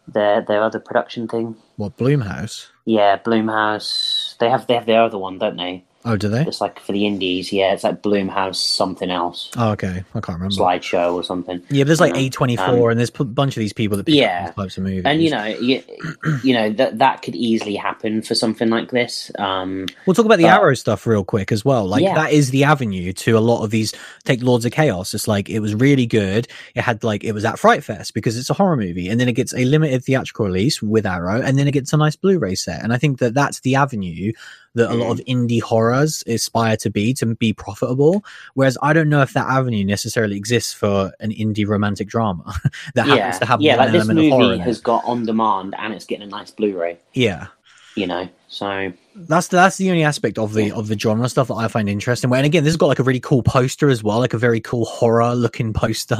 Their 0.07 0.41
their 0.41 0.63
other 0.63 0.79
production 0.79 1.27
thing. 1.27 1.55
What 1.75 1.97
Blumhouse? 1.97 2.67
Yeah, 2.85 3.17
Blumhouse. 3.17 4.37
They 4.37 4.49
have 4.49 4.67
they 4.67 4.75
have 4.75 4.85
their 4.85 5.03
other 5.03 5.17
one, 5.17 5.37
don't 5.37 5.57
they? 5.57 5.83
Oh, 6.03 6.17
do 6.17 6.29
they? 6.29 6.41
It's 6.43 6.61
like 6.61 6.79
for 6.79 6.91
the 6.93 7.05
indies. 7.05 7.53
Yeah, 7.53 7.73
it's 7.73 7.83
like 7.83 8.01
Blumhouse 8.01 8.55
something 8.55 9.11
else, 9.11 9.49
Oh, 9.57 9.71
okay. 9.71 10.03
I 10.15 10.19
can't 10.19 10.39
remember. 10.39 10.55
slideshow 10.55 11.13
or 11.13 11.23
something. 11.23 11.61
Yeah, 11.69 11.83
but 11.83 11.87
there's 11.87 11.99
like 12.01 12.13
A24, 12.13 12.59
um, 12.85 12.89
and 12.91 12.99
there's 12.99 13.11
a 13.19 13.23
bunch 13.23 13.55
of 13.55 13.59
these 13.61 13.73
people 13.73 13.97
that 13.97 14.05
pick 14.05 14.15
Yeah. 14.15 14.51
types 14.51 14.77
of 14.77 14.83
movies. 14.83 15.03
And 15.05 15.21
you 15.21 15.29
know, 15.31 15.45
you, 15.45 15.83
you 16.43 16.53
know 16.53 16.71
that 16.71 16.97
that 16.99 17.21
could 17.21 17.35
easily 17.35 17.75
happen 17.75 18.21
for 18.21 18.33
something 18.35 18.69
like 18.69 18.91
this. 18.91 19.31
Um, 19.37 19.87
We'll 20.05 20.13
talk 20.15 20.25
about 20.25 20.37
the 20.39 20.45
Arrow 20.47 20.73
stuff 20.73 21.05
real 21.05 21.23
quick 21.23 21.51
as 21.51 21.63
well. 21.63 21.85
Like 21.85 22.01
Yeah. 22.03 22.15
that 22.15 22.31
is 22.31 22.49
the 22.51 22.63
avenue 22.63 23.13
to 23.13 23.37
a 23.37 23.39
lot 23.39 23.63
of 23.63 23.69
these. 23.69 23.93
Take 24.23 24.41
Lords 24.43 24.65
of 24.65 24.71
Chaos. 24.71 25.13
It's 25.13 25.27
like 25.27 25.49
it 25.49 25.59
was 25.59 25.75
really 25.75 26.05
good. 26.05 26.47
It 26.75 26.81
had 26.81 27.03
like 27.03 27.23
it 27.23 27.33
was 27.33 27.45
at 27.45 27.59
Fright 27.59 27.83
Fest 27.83 28.13
because 28.13 28.37
it's 28.37 28.49
a 28.49 28.53
horror 28.53 28.77
movie, 28.77 29.07
and 29.09 29.19
then 29.19 29.29
it 29.29 29.33
gets 29.33 29.53
a 29.53 29.65
limited 29.65 30.03
theatrical 30.03 30.45
release 30.45 30.81
with 30.81 31.05
Arrow, 31.05 31.41
and 31.41 31.57
then 31.59 31.67
it 31.67 31.71
gets 31.71 31.93
a 31.93 31.97
nice 31.97 32.15
Blu-ray 32.15 32.55
set. 32.55 32.83
And 32.83 32.91
I 32.91 32.97
think 32.97 33.19
that 33.19 33.33
that's 33.33 33.59
the 33.61 33.75
avenue 33.75 34.31
that 34.75 34.89
a 34.91 34.95
lot 34.95 35.11
of 35.11 35.19
indie 35.25 35.61
horrors 35.61 36.23
aspire 36.27 36.77
to 36.77 36.89
be 36.89 37.13
to 37.15 37.25
be 37.25 37.53
profitable. 37.53 38.23
Whereas 38.53 38.77
I 38.81 38.93
don't 38.93 39.09
know 39.09 39.21
if 39.21 39.33
that 39.33 39.47
avenue 39.49 39.83
necessarily 39.83 40.37
exists 40.37 40.73
for 40.73 41.11
an 41.19 41.31
indie 41.31 41.67
romantic 41.67 42.07
drama 42.07 42.53
that 42.95 43.07
yeah, 43.07 43.15
happens 43.15 43.39
to 43.39 43.45
have 43.45 43.61
yeah, 43.61 43.75
like 43.75 43.91
this 43.91 44.07
element 44.07 44.19
of 44.19 44.25
horror. 44.27 44.47
movie 44.49 44.59
has 44.59 44.79
got 44.81 45.03
on 45.05 45.25
demand 45.25 45.75
and 45.77 45.93
it's 45.93 46.05
getting 46.05 46.27
a 46.27 46.29
nice 46.29 46.51
Blu-ray. 46.51 46.97
Yeah. 47.13 47.47
You 47.95 48.07
know, 48.07 48.29
so 48.47 48.93
that's 49.13 49.49
that's 49.49 49.75
the 49.75 49.89
only 49.89 50.03
aspect 50.03 50.37
of 50.37 50.53
the 50.53 50.71
of 50.71 50.87
the 50.87 50.97
genre 50.97 51.27
stuff 51.27 51.49
that 51.49 51.55
I 51.55 51.67
find 51.67 51.89
interesting. 51.89 52.33
And 52.33 52.45
again, 52.45 52.63
this 52.63 52.71
has 52.71 52.77
got 52.77 52.87
like 52.87 52.99
a 52.99 53.03
really 53.03 53.19
cool 53.19 53.43
poster 53.43 53.89
as 53.89 54.01
well, 54.01 54.19
like 54.19 54.33
a 54.33 54.37
very 54.37 54.61
cool 54.61 54.85
horror 54.85 55.35
looking 55.35 55.73
poster 55.83 56.15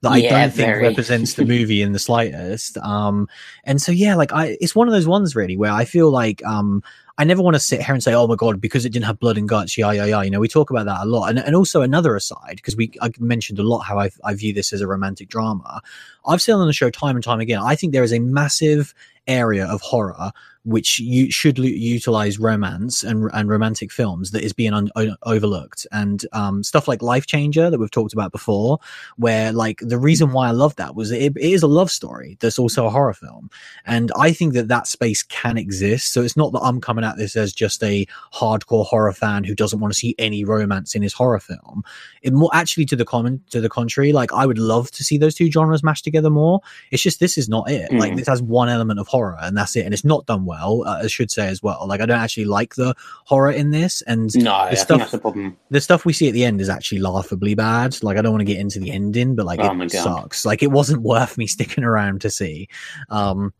that 0.00 0.10
I 0.10 0.16
Yeah, 0.16 0.30
don't 0.30 0.50
think 0.54 0.66
very. 0.68 0.82
represents 0.82 1.34
the 1.34 1.44
movie 1.54 1.82
in 1.82 1.92
the 1.92 1.98
slightest. 1.98 2.78
Um, 2.78 3.28
and 3.64 3.82
so 3.82 3.92
yeah, 3.92 4.14
like 4.14 4.32
I, 4.32 4.56
it's 4.62 4.74
one 4.74 4.88
of 4.88 4.94
those 4.94 5.06
ones 5.06 5.36
really 5.36 5.58
where 5.58 5.72
I 5.72 5.84
feel 5.84 6.10
like 6.10 6.42
um. 6.46 6.82
I 7.20 7.24
never 7.24 7.42
want 7.42 7.54
to 7.54 7.60
sit 7.60 7.82
here 7.82 7.92
and 7.92 8.02
say, 8.02 8.14
"Oh 8.14 8.26
my 8.26 8.34
god," 8.34 8.62
because 8.62 8.86
it 8.86 8.94
didn't 8.94 9.04
have 9.04 9.18
blood 9.18 9.36
and 9.36 9.46
guts. 9.46 9.76
Yeah, 9.76 9.92
yeah, 9.92 10.06
yeah. 10.06 10.22
You 10.22 10.30
know, 10.30 10.40
we 10.40 10.48
talk 10.48 10.70
about 10.70 10.86
that 10.86 11.02
a 11.02 11.04
lot, 11.04 11.28
and 11.28 11.38
and 11.38 11.54
also 11.54 11.82
another 11.82 12.16
aside 12.16 12.56
because 12.56 12.76
we 12.76 12.94
I 13.02 13.12
mentioned 13.18 13.58
a 13.58 13.62
lot 13.62 13.80
how 13.80 13.98
I 13.98 14.08
I 14.24 14.32
view 14.32 14.54
this 14.54 14.72
as 14.72 14.80
a 14.80 14.86
romantic 14.86 15.28
drama. 15.28 15.82
I've 16.26 16.40
said 16.40 16.54
on 16.54 16.66
the 16.66 16.72
show 16.72 16.88
time 16.88 17.16
and 17.16 17.22
time 17.22 17.40
again. 17.40 17.60
I 17.62 17.74
think 17.74 17.92
there 17.92 18.02
is 18.02 18.14
a 18.14 18.20
massive 18.20 18.94
area 19.26 19.66
of 19.66 19.80
horror 19.80 20.30
which 20.64 20.98
you 20.98 21.30
should 21.30 21.58
l- 21.58 21.64
utilize 21.64 22.38
romance 22.38 23.02
and 23.02 23.30
and 23.32 23.48
romantic 23.48 23.90
films 23.90 24.30
that 24.32 24.42
is 24.44 24.52
being 24.52 24.74
un- 24.74 24.90
overlooked 25.22 25.86
and 25.90 26.26
um, 26.34 26.62
stuff 26.62 26.86
like 26.86 27.00
Life 27.00 27.24
Changer 27.24 27.70
that 27.70 27.78
we've 27.78 27.90
talked 27.90 28.12
about 28.12 28.30
before, 28.30 28.78
where 29.16 29.52
like 29.52 29.78
the 29.80 29.96
reason 29.96 30.32
why 30.32 30.48
I 30.48 30.50
love 30.50 30.76
that 30.76 30.94
was 30.94 31.12
it, 31.12 31.34
it 31.34 31.38
is 31.38 31.62
a 31.62 31.66
love 31.66 31.90
story 31.90 32.36
that's 32.40 32.58
also 32.58 32.84
a 32.86 32.90
horror 32.90 33.14
film, 33.14 33.48
and 33.86 34.12
I 34.18 34.32
think 34.32 34.52
that 34.52 34.68
that 34.68 34.86
space 34.86 35.22
can 35.22 35.56
exist. 35.56 36.12
So 36.12 36.20
it's 36.22 36.36
not 36.36 36.52
that 36.52 36.60
I'm 36.60 36.78
coming 36.78 37.06
at 37.06 37.16
this 37.16 37.36
as 37.36 37.54
just 37.54 37.82
a 37.82 38.06
hardcore 38.34 38.84
horror 38.84 39.12
fan 39.14 39.44
who 39.44 39.54
doesn't 39.54 39.80
want 39.80 39.94
to 39.94 39.98
see 39.98 40.14
any 40.18 40.44
romance 40.44 40.94
in 40.94 41.00
his 41.00 41.14
horror 41.14 41.40
film. 41.40 41.84
It 42.20 42.34
more 42.34 42.50
actually 42.52 42.84
to 42.86 42.96
the 42.96 43.06
common 43.06 43.42
to 43.50 43.62
the 43.62 43.70
contrary, 43.70 44.12
like 44.12 44.30
I 44.34 44.44
would 44.44 44.58
love 44.58 44.90
to 44.90 45.04
see 45.04 45.16
those 45.16 45.34
two 45.34 45.50
genres 45.50 45.82
mashed 45.82 46.04
together 46.04 46.28
more. 46.28 46.60
It's 46.90 47.02
just 47.02 47.18
this 47.18 47.38
is 47.38 47.48
not 47.48 47.70
it. 47.70 47.90
Like 47.92 48.12
Mm. 48.12 48.16
this 48.16 48.28
has 48.28 48.42
one 48.42 48.68
element 48.68 49.00
of 49.00 49.08
horror 49.08 49.19
and 49.40 49.56
that's 49.56 49.76
it, 49.76 49.84
and 49.84 49.92
it's 49.94 50.04
not 50.04 50.26
done 50.26 50.44
well. 50.44 50.82
Uh, 50.86 51.00
I 51.04 51.06
should 51.06 51.30
say 51.30 51.48
as 51.48 51.62
well. 51.62 51.86
Like 51.86 52.00
I 52.00 52.06
don't 52.06 52.18
actually 52.20 52.46
like 52.46 52.74
the 52.74 52.94
horror 53.24 53.50
in 53.52 53.70
this, 53.70 54.02
and 54.02 54.34
no, 54.36 54.54
I 54.54 54.74
stuff- 54.74 55.10
the 55.10 55.18
problem. 55.18 55.56
the 55.70 55.80
stuff 55.80 56.04
we 56.04 56.12
see 56.12 56.28
at 56.28 56.34
the 56.34 56.44
end 56.44 56.60
is 56.60 56.68
actually 56.68 57.00
laughably 57.00 57.54
bad. 57.54 58.02
Like 58.02 58.16
I 58.16 58.22
don't 58.22 58.32
want 58.32 58.40
to 58.42 58.52
get 58.52 58.58
into 58.58 58.78
the 58.80 58.90
ending, 58.90 59.34
but 59.36 59.46
like 59.46 59.60
Oh 59.60 59.80
it 59.80 59.90
sucks. 59.92 60.44
Like 60.44 60.62
it 60.62 60.70
wasn't 60.70 61.02
worth 61.02 61.36
me 61.38 61.46
sticking 61.56 61.84
around 61.84 62.20
to 62.22 62.30
see. 62.30 62.68
Um, 63.08 63.52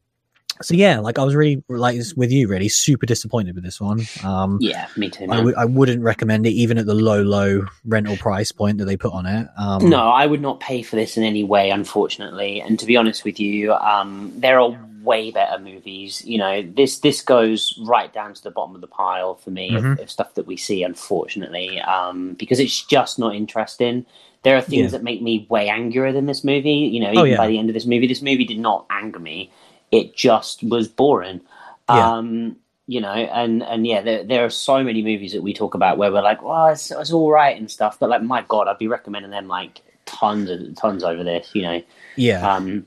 so 0.62 0.74
yeah, 0.74 0.98
like 0.98 1.18
I 1.18 1.24
was 1.24 1.34
really 1.34 1.64
like 1.70 1.98
with 2.16 2.30
you, 2.30 2.46
really 2.46 2.68
super 2.68 3.06
disappointed 3.06 3.54
with 3.54 3.64
this 3.64 3.80
one. 3.80 4.02
Um, 4.22 4.58
Yeah, 4.60 4.88
me 4.94 5.08
too. 5.08 5.24
I 5.30 5.36
w- 5.36 5.54
I 5.56 5.64
wouldn't 5.64 6.02
recommend 6.02 6.44
it 6.44 6.50
even 6.50 6.76
at 6.76 6.84
the 6.84 6.92
low, 6.92 7.22
low 7.22 7.64
rental 7.86 8.18
price 8.18 8.52
point 8.52 8.76
that 8.76 8.84
they 8.84 8.98
put 8.98 9.14
on 9.14 9.24
it. 9.24 9.48
Um, 9.56 9.88
No, 9.88 10.08
I 10.10 10.26
would 10.26 10.42
not 10.42 10.60
pay 10.60 10.82
for 10.82 10.96
this 10.96 11.16
in 11.16 11.22
any 11.22 11.44
way, 11.44 11.70
unfortunately. 11.70 12.60
And 12.60 12.78
to 12.78 12.84
be 12.84 12.98
honest 12.98 13.24
with 13.24 13.40
you, 13.40 13.72
um, 13.72 14.32
there 14.36 14.60
are 14.60 14.76
way 15.02 15.30
better 15.30 15.58
movies. 15.62 16.24
You 16.24 16.38
know, 16.38 16.62
this 16.62 16.98
this 16.98 17.22
goes 17.22 17.78
right 17.86 18.12
down 18.12 18.34
to 18.34 18.42
the 18.42 18.50
bottom 18.50 18.74
of 18.74 18.80
the 18.80 18.86
pile 18.86 19.34
for 19.36 19.50
me 19.50 19.70
Mhm. 19.70 19.92
of, 19.94 20.00
of 20.00 20.10
stuff 20.10 20.34
that 20.34 20.46
we 20.46 20.56
see, 20.56 20.82
unfortunately, 20.82 21.80
um, 21.80 22.34
because 22.34 22.60
it's 22.60 22.82
just 22.82 23.18
not 23.18 23.34
interesting. 23.34 24.04
There 24.42 24.56
are 24.56 24.60
things 24.62 24.84
Yeah. 24.92 24.98
that 24.98 25.02
make 25.02 25.20
me 25.22 25.46
way 25.50 25.68
angrier 25.68 26.12
than 26.12 26.26
this 26.26 26.44
movie. 26.44 26.72
You 26.72 27.00
know, 27.00 27.08
Oh, 27.08 27.18
even 27.20 27.30
yeah. 27.32 27.36
by 27.36 27.46
the 27.48 27.58
end 27.58 27.68
of 27.70 27.74
this 27.74 27.86
movie, 27.86 28.06
this 28.06 28.22
movie 28.22 28.44
did 28.44 28.58
not 28.58 28.86
anger 28.90 29.18
me. 29.18 29.50
It 29.90 30.16
just 30.16 30.62
was 30.62 30.88
boring. 30.88 31.40
Yeah. 31.88 32.16
Um, 32.16 32.56
you 32.86 33.00
know, 33.00 33.12
and 33.12 33.62
and 33.62 33.86
yeah, 33.86 34.00
there 34.00 34.24
there 34.24 34.44
are 34.44 34.50
so 34.50 34.82
many 34.82 35.02
movies 35.02 35.32
that 35.32 35.42
we 35.42 35.52
talk 35.54 35.74
about 35.74 35.96
where 35.98 36.10
we're 36.10 36.22
like, 36.22 36.42
well, 36.42 36.66
it's, 36.66 36.90
it's 36.90 37.12
all 37.12 37.30
right 37.30 37.56
and 37.56 37.70
stuff, 37.70 37.98
but 38.00 38.10
like, 38.10 38.22
my 38.22 38.42
god, 38.48 38.66
I'd 38.66 38.78
be 38.78 38.88
recommending 38.88 39.30
them 39.30 39.46
like 39.46 39.80
tons 40.06 40.50
of 40.50 40.74
tons 40.76 41.04
over 41.04 41.22
this, 41.22 41.50
you 41.54 41.62
know. 41.62 41.82
Yeah. 42.16 42.54
Um, 42.54 42.86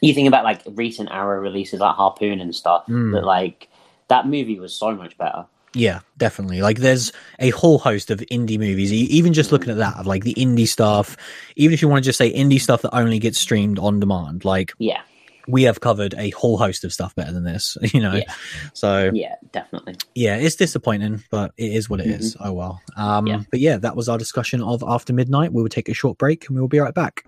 you 0.00 0.14
think 0.14 0.28
about 0.28 0.44
like 0.44 0.62
recent 0.66 1.10
Arrow 1.10 1.40
releases 1.40 1.80
like 1.80 1.94
Harpoon 1.96 2.40
and 2.40 2.54
stuff, 2.54 2.86
Mm. 2.86 3.12
that 3.14 3.24
like 3.24 3.68
that 4.08 4.26
movie 4.26 4.58
was 4.58 4.74
so 4.74 4.94
much 4.94 5.16
better. 5.18 5.46
Yeah, 5.74 6.00
definitely. 6.16 6.62
Like, 6.62 6.78
there's 6.78 7.12
a 7.38 7.50
whole 7.50 7.78
host 7.78 8.10
of 8.10 8.20
indie 8.32 8.58
movies. 8.58 8.90
Even 8.90 9.34
just 9.34 9.52
looking 9.52 9.70
at 9.70 9.76
that, 9.76 9.96
of 9.96 10.06
like 10.06 10.24
the 10.24 10.32
indie 10.34 10.66
stuff. 10.66 11.14
Even 11.56 11.74
if 11.74 11.82
you 11.82 11.88
want 11.88 12.02
to 12.02 12.08
just 12.08 12.16
say 12.16 12.32
indie 12.32 12.58
stuff 12.60 12.80
that 12.82 12.94
only 12.94 13.18
gets 13.18 13.38
streamed 13.38 13.78
on 13.78 14.00
demand, 14.00 14.46
like 14.46 14.72
Yeah, 14.78 15.02
we 15.46 15.64
have 15.64 15.80
covered 15.80 16.14
a 16.16 16.30
whole 16.30 16.56
host 16.56 16.84
of 16.84 16.92
stuff 16.94 17.14
better 17.14 17.32
than 17.32 17.44
this. 17.44 17.76
You 17.92 18.00
know, 18.00 18.14
Yeah. 18.14 18.32
so 18.72 19.10
yeah, 19.12 19.34
definitely. 19.52 19.96
yeah, 20.14 20.36
it's 20.36 20.56
disappointing, 20.56 21.22
but 21.30 21.52
it 21.58 21.70
is 21.74 21.90
what 21.90 22.00
it 22.00 22.06
is. 22.06 22.34
Oh 22.40 22.54
well. 22.54 22.80
Um, 22.96 23.26
Yeah. 23.26 23.42
But 23.50 23.60
yeah, 23.60 23.76
that 23.76 23.94
was 23.94 24.08
our 24.08 24.16
discussion 24.16 24.62
of 24.62 24.82
After 24.86 25.12
Midnight. 25.12 25.52
We 25.52 25.60
will 25.62 25.68
take 25.68 25.90
a 25.90 25.94
short 25.94 26.16
break 26.16 26.46
and 26.48 26.54
we 26.56 26.62
will 26.62 26.68
be 26.68 26.78
right 26.78 26.94
back. 26.94 27.24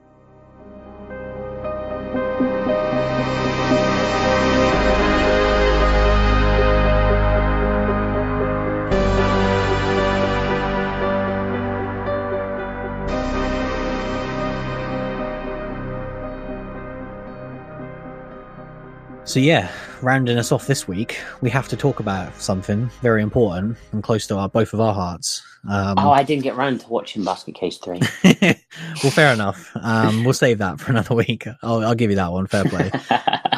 So 19.24 19.38
yeah, 19.38 19.70
rounding 20.02 20.38
us 20.38 20.50
off 20.50 20.66
this 20.66 20.88
week, 20.88 21.20
we 21.40 21.50
have 21.50 21.68
to 21.68 21.76
talk 21.76 22.00
about 22.00 22.34
something 22.40 22.90
very 23.00 23.22
important 23.22 23.76
and 23.92 24.02
close 24.02 24.26
to 24.26 24.36
our 24.36 24.48
both 24.48 24.72
of 24.72 24.80
our 24.80 24.92
hearts. 24.92 25.46
Um, 25.68 25.94
Oh, 25.98 26.10
I 26.10 26.24
didn't 26.24 26.42
get 26.42 26.56
round 26.56 26.80
to 26.80 26.88
watching 26.88 27.22
Basket 27.22 27.54
Case 27.54 27.78
Three. 27.78 28.00
well, 28.24 29.12
fair 29.12 29.32
enough. 29.32 29.70
Um, 29.80 30.24
we'll 30.24 30.32
save 30.32 30.58
that 30.58 30.80
for 30.80 30.90
another 30.90 31.14
week. 31.14 31.46
I'll, 31.62 31.84
I'll 31.84 31.94
give 31.94 32.10
you 32.10 32.16
that 32.16 32.32
one. 32.32 32.46
Fair 32.46 32.64
play. 32.64 32.90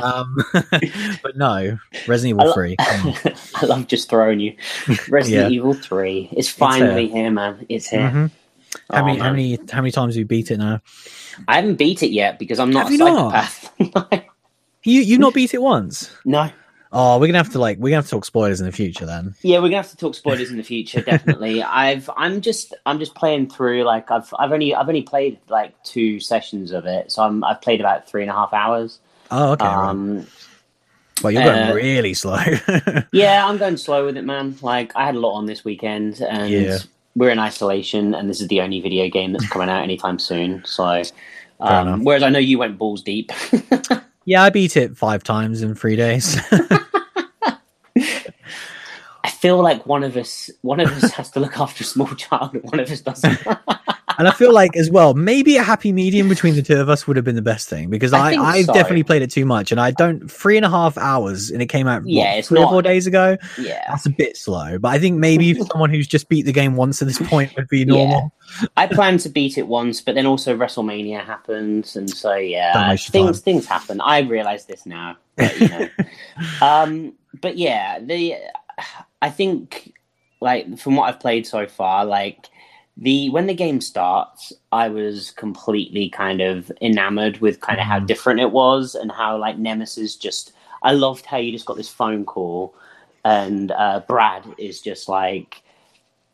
Um, 0.02 0.36
but 1.22 1.36
no, 1.36 1.78
Resident 2.08 2.40
I 2.40 2.42
Evil 2.42 2.46
lo- 2.46 2.52
Three. 2.54 2.74
I 2.80 3.64
love 3.66 3.86
just 3.86 4.10
throwing 4.10 4.40
you. 4.40 4.56
Resident 5.08 5.52
Yeah. 5.52 5.56
Evil 5.56 5.74
Three. 5.74 6.28
It's 6.32 6.48
finally 6.48 7.06
here, 7.06 7.30
man. 7.30 7.64
It's 7.68 7.86
here. 7.86 8.00
Mhm. 8.10 8.30
Oh, 8.90 8.96
How 8.96 9.04
many? 9.04 9.18
How 9.20 9.30
many? 9.30 9.58
How 9.70 9.80
many 9.80 9.92
times 9.92 10.14
have 10.14 10.18
you 10.18 10.24
beat 10.24 10.50
it 10.50 10.56
now? 10.56 10.80
I 11.46 11.54
haven't 11.56 11.76
beat 11.76 12.02
it 12.02 12.10
yet 12.10 12.40
because 12.40 12.58
I'm 12.58 12.70
not 12.72 12.88
Have 12.88 12.88
a 12.88 12.92
you 12.92 12.98
not? 12.98 14.21
You 14.84 15.00
you 15.00 15.18
not 15.18 15.34
beat 15.34 15.54
it 15.54 15.62
once? 15.62 16.10
no. 16.24 16.50
Oh, 16.94 17.18
we're 17.18 17.26
gonna 17.26 17.38
have 17.38 17.52
to 17.52 17.58
like 17.58 17.78
we're 17.78 17.88
gonna 17.88 17.96
have 18.02 18.04
to 18.04 18.10
talk 18.10 18.26
spoilers 18.26 18.60
in 18.60 18.66
the 18.66 18.72
future 18.72 19.06
then. 19.06 19.34
Yeah, 19.40 19.58
we're 19.58 19.68
gonna 19.68 19.76
have 19.76 19.90
to 19.92 19.96
talk 19.96 20.14
spoilers 20.14 20.50
in 20.50 20.58
the 20.58 20.62
future, 20.62 21.00
definitely. 21.12 21.62
I've 21.62 22.10
I'm 22.18 22.42
just 22.42 22.74
I'm 22.84 22.98
just 22.98 23.14
playing 23.14 23.48
through 23.48 23.84
like 23.84 24.10
I've 24.10 24.32
I've 24.38 24.52
only 24.52 24.74
I've 24.74 24.88
only 24.88 25.00
played 25.02 25.38
like 25.48 25.72
two 25.84 26.20
sessions 26.20 26.70
of 26.70 26.84
it, 26.84 27.10
so 27.10 27.22
I'm 27.22 27.42
I've 27.44 27.62
played 27.62 27.80
about 27.80 28.06
three 28.06 28.20
and 28.20 28.30
a 28.30 28.34
half 28.34 28.52
hours. 28.52 28.98
Oh, 29.30 29.52
okay. 29.52 29.64
right. 29.64 29.88
Um, 29.88 30.26
Well, 31.22 31.32
you're 31.32 31.44
going 31.44 31.70
uh, 31.70 31.72
really 31.74 32.12
slow. 32.12 32.36
yeah, 33.12 33.46
I'm 33.46 33.56
going 33.56 33.78
slow 33.78 34.04
with 34.04 34.18
it, 34.18 34.24
man. 34.26 34.56
Like 34.60 34.92
I 34.94 35.06
had 35.06 35.14
a 35.14 35.18
lot 35.20 35.32
on 35.32 35.46
this 35.46 35.64
weekend, 35.64 36.20
and 36.20 36.50
Yeah. 36.50 36.78
we're 37.16 37.30
in 37.30 37.38
isolation, 37.38 38.14
and 38.14 38.28
this 38.28 38.42
is 38.42 38.48
the 38.48 38.60
only 38.60 38.82
video 38.82 39.08
game 39.08 39.32
that's 39.32 39.48
coming 39.48 39.70
out 39.70 39.82
anytime 39.82 40.18
soon. 40.18 40.62
So, 40.66 41.00
um, 41.60 42.04
whereas 42.04 42.22
I 42.22 42.28
know 42.28 42.38
you 42.38 42.58
went 42.58 42.76
balls 42.76 43.00
deep. 43.02 43.32
yeah, 44.24 44.42
I 44.42 44.50
beat 44.50 44.76
it 44.76 44.96
five 44.96 45.22
times 45.22 45.62
in 45.62 45.74
three 45.74 45.96
days. 45.96 46.38
I 49.24 49.30
feel 49.30 49.60
like 49.62 49.86
one 49.86 50.04
of 50.04 50.16
us 50.16 50.50
one 50.62 50.80
of 50.80 50.88
us 51.02 51.12
has 51.12 51.30
to 51.32 51.40
look 51.40 51.58
after 51.58 51.82
a 51.82 51.86
small 51.86 52.08
child, 52.14 52.54
and 52.54 52.62
one 52.64 52.80
of 52.80 52.90
us 52.90 53.00
doesn't. 53.00 53.38
and 54.18 54.28
I 54.28 54.32
feel 54.32 54.52
like 54.52 54.76
as 54.76 54.90
well, 54.90 55.14
maybe 55.14 55.56
a 55.56 55.62
happy 55.62 55.92
medium 55.92 56.28
between 56.28 56.54
the 56.54 56.62
two 56.62 56.80
of 56.80 56.88
us 56.88 57.06
would 57.06 57.16
have 57.16 57.24
been 57.24 57.36
the 57.36 57.42
best 57.42 57.68
thing 57.68 57.90
because 57.90 58.12
I 58.12 58.32
I, 58.32 58.42
I 58.42 58.62
so. 58.62 58.72
definitely 58.72 59.02
played 59.04 59.22
it 59.22 59.30
too 59.30 59.44
much, 59.44 59.72
and 59.72 59.80
I 59.80 59.90
don't 59.90 60.30
three 60.30 60.56
and 60.56 60.64
a 60.66 60.70
half 60.70 60.96
hours, 60.98 61.50
and 61.50 61.60
it 61.62 61.66
came 61.66 61.86
out 61.86 62.02
Yeah, 62.06 62.22
what, 62.30 62.38
it's 62.38 62.48
three 62.48 62.58
or 62.58 62.62
not- 62.62 62.70
four 62.70 62.82
days 62.82 63.06
ago. 63.06 63.36
yeah, 63.58 63.84
That's 63.88 64.06
a 64.06 64.10
bit 64.10 64.36
slow, 64.36 64.78
but 64.78 64.88
I 64.88 64.98
think 64.98 65.18
maybe 65.18 65.54
someone 65.70 65.90
who's 65.90 66.06
just 66.06 66.28
beat 66.28 66.42
the 66.46 66.52
game 66.52 66.76
once 66.76 67.02
at 67.02 67.08
this 67.08 67.18
point 67.18 67.54
would 67.56 67.68
be 67.68 67.84
normal. 67.84 68.32
Yeah. 68.60 68.66
I 68.76 68.86
planned 68.86 69.20
to 69.20 69.28
beat 69.28 69.56
it 69.56 69.66
once, 69.66 70.00
but 70.00 70.14
then 70.14 70.26
also 70.26 70.56
WrestleMania 70.56 71.24
happens, 71.24 71.96
and 71.96 72.08
so 72.10 72.34
yeah, 72.34 72.94
things 72.96 73.10
time. 73.10 73.42
things 73.42 73.66
happen. 73.66 74.00
I 74.00 74.20
realize 74.20 74.66
this 74.66 74.84
now, 74.86 75.16
but, 75.36 75.60
you 75.60 75.68
know. 75.68 75.88
um, 76.60 77.14
but 77.40 77.56
yeah, 77.56 77.98
the 78.00 78.36
I 79.22 79.30
think 79.30 79.94
like 80.40 80.78
from 80.78 80.96
what 80.96 81.08
I've 81.08 81.20
played 81.20 81.46
so 81.46 81.66
far, 81.66 82.04
like 82.04 82.48
the 82.96 83.30
when 83.30 83.46
the 83.46 83.54
game 83.54 83.80
starts, 83.80 84.52
I 84.70 84.88
was 84.88 85.30
completely 85.32 86.08
kind 86.10 86.40
of 86.40 86.70
enamored 86.80 87.40
with 87.40 87.60
kind 87.60 87.80
of 87.80 87.86
how 87.86 88.00
Mhm. 88.00 88.06
different 88.06 88.40
it 88.40 88.50
was 88.50 88.94
and 88.94 89.10
how 89.10 89.36
like 89.38 89.58
Nemesis 89.58 90.16
just. 90.16 90.52
I 90.82 90.92
loved 90.92 91.26
how 91.26 91.36
you 91.36 91.52
just 91.52 91.64
got 91.64 91.76
this 91.76 91.88
phone 91.88 92.24
call, 92.24 92.74
and 93.24 93.70
uh, 93.72 94.00
Brad 94.06 94.44
is 94.58 94.80
just 94.80 95.08
like 95.08 95.62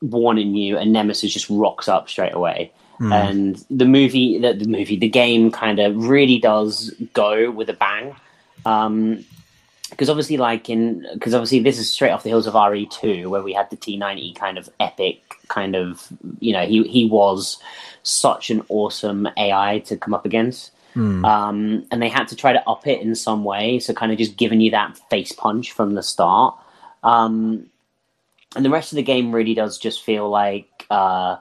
warning 0.01 0.55
you, 0.55 0.79
and 0.79 0.93
Nemesis 0.93 1.33
just 1.33 1.51
rocks 1.51 1.89
up 1.89 2.09
straight 2.09 2.35
away. 2.35 2.73
Hmm. 2.99 3.13
And 3.13 3.65
the 3.71 3.85
movie, 3.85 4.39
the, 4.39 4.55
the 4.55 4.67
movie, 4.67 4.97
the 4.97 5.09
game 5.09 5.53
kind 5.53 5.79
of 5.79 6.09
really 6.09 6.39
does 6.39 6.91
go 7.13 7.51
with 7.51 7.69
a 7.71 7.75
bang. 7.75 8.17
Um, 8.67 9.25
because 9.91 10.11
obviously, 10.11 10.37
like 10.37 10.69
in, 10.69 11.07
because 11.15 11.35
obviously 11.35 11.61
this 11.61 11.79
is 11.79 11.91
straight 11.91 12.11
off 12.11 12.23
the 12.23 12.29
hills 12.29 12.47
of 12.47 12.55
RE2, 12.55 13.27
where 13.27 13.43
we 13.43 13.53
had 13.53 13.71
the 13.71 13.77
T90 13.77 14.35
kind 14.35 14.59
of 14.59 14.69
epic, 14.81 15.23
kind 15.49 15.75
of, 15.75 16.09
you 16.41 16.53
know, 16.53 16.67
he 16.67 16.83
he 16.85 17.07
was 17.07 17.59
such 18.03 18.51
an 18.51 18.63
awesome 18.69 19.29
AI 19.37 19.81
to 19.81 19.97
come 19.97 20.15
up 20.15 20.27
against. 20.27 20.73
Hmm. 20.95 21.25
Um, 21.25 21.87
and 21.91 22.03
they 22.03 22.09
had 22.09 22.29
to 22.29 22.37
try 22.37 22.53
to 22.53 22.69
up 22.69 22.87
it 22.87 23.01
in 23.01 23.15
some 23.15 23.45
way, 23.45 23.79
so 23.79 23.93
kind 23.95 24.13
of 24.13 24.19
just 24.19 24.37
giving 24.37 24.61
you 24.61 24.71
that 24.73 24.99
face 25.11 25.33
punch 25.33 25.73
from 25.73 25.95
the 25.95 26.03
start. 26.03 26.57
Um, 27.03 27.67
and 28.57 28.65
the 28.65 28.71
rest 28.71 28.93
of 28.93 28.97
the 28.97 29.03
game 29.03 29.35
really 29.35 29.55
does 29.55 29.79
just 29.79 30.03
feel 30.03 30.29
like 30.29 30.87
uh, 30.91 31.37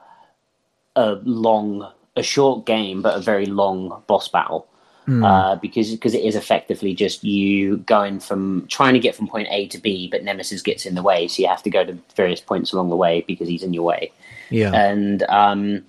a 0.96 1.12
long, 1.24 1.92
a 2.16 2.24
short 2.24 2.66
game, 2.66 3.02
but 3.02 3.18
a 3.18 3.22
very 3.22 3.46
long 3.46 4.04
boss 4.08 4.28
battle. 4.28 4.68
Hmm. 5.08 5.24
Uh, 5.24 5.56
because 5.56 5.90
because 5.92 6.14
it 6.14 6.24
is 6.24 6.36
effectively 6.36 6.94
just 6.94 7.24
you 7.24 7.78
going 7.78 8.20
from 8.20 8.68
trying 8.68 8.94
to 8.94 9.00
get 9.00 9.16
from 9.16 9.28
point 9.28 9.48
A 9.50 9.68
to 9.70 9.78
B, 9.78 10.10
but 10.12 10.24
Nemesis 10.24 10.62
gets 10.62 10.86
in 10.86 10.96
the 10.96 11.02
way, 11.02 11.28
so 11.28 11.42
you 11.42 11.48
have 11.48 11.64
to 11.64 11.70
go 11.70 11.84
to 11.86 11.98
various 12.16 12.42
points 12.42 12.74
along 12.74 12.90
the 12.90 12.96
way 12.96 13.24
because 13.26 13.48
he's 13.48 13.64
in 13.64 13.74
your 13.74 13.84
way 13.84 14.12
yeah. 14.50 14.72
and 14.74 15.24
um, 15.24 15.86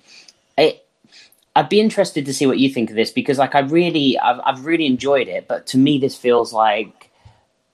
it, 0.57 0.85
I'd 1.55 1.69
be 1.69 1.79
interested 1.79 2.25
to 2.25 2.33
see 2.33 2.45
what 2.45 2.59
you 2.59 2.69
think 2.69 2.89
of 2.89 2.95
this 2.95 3.11
because, 3.11 3.37
like, 3.37 3.55
I 3.55 3.59
really, 3.59 4.17
I've, 4.17 4.39
I've 4.45 4.65
really 4.65 4.85
enjoyed 4.85 5.27
it. 5.27 5.47
But 5.47 5.67
to 5.67 5.77
me, 5.77 5.97
this 5.97 6.15
feels 6.15 6.53
like 6.53 7.08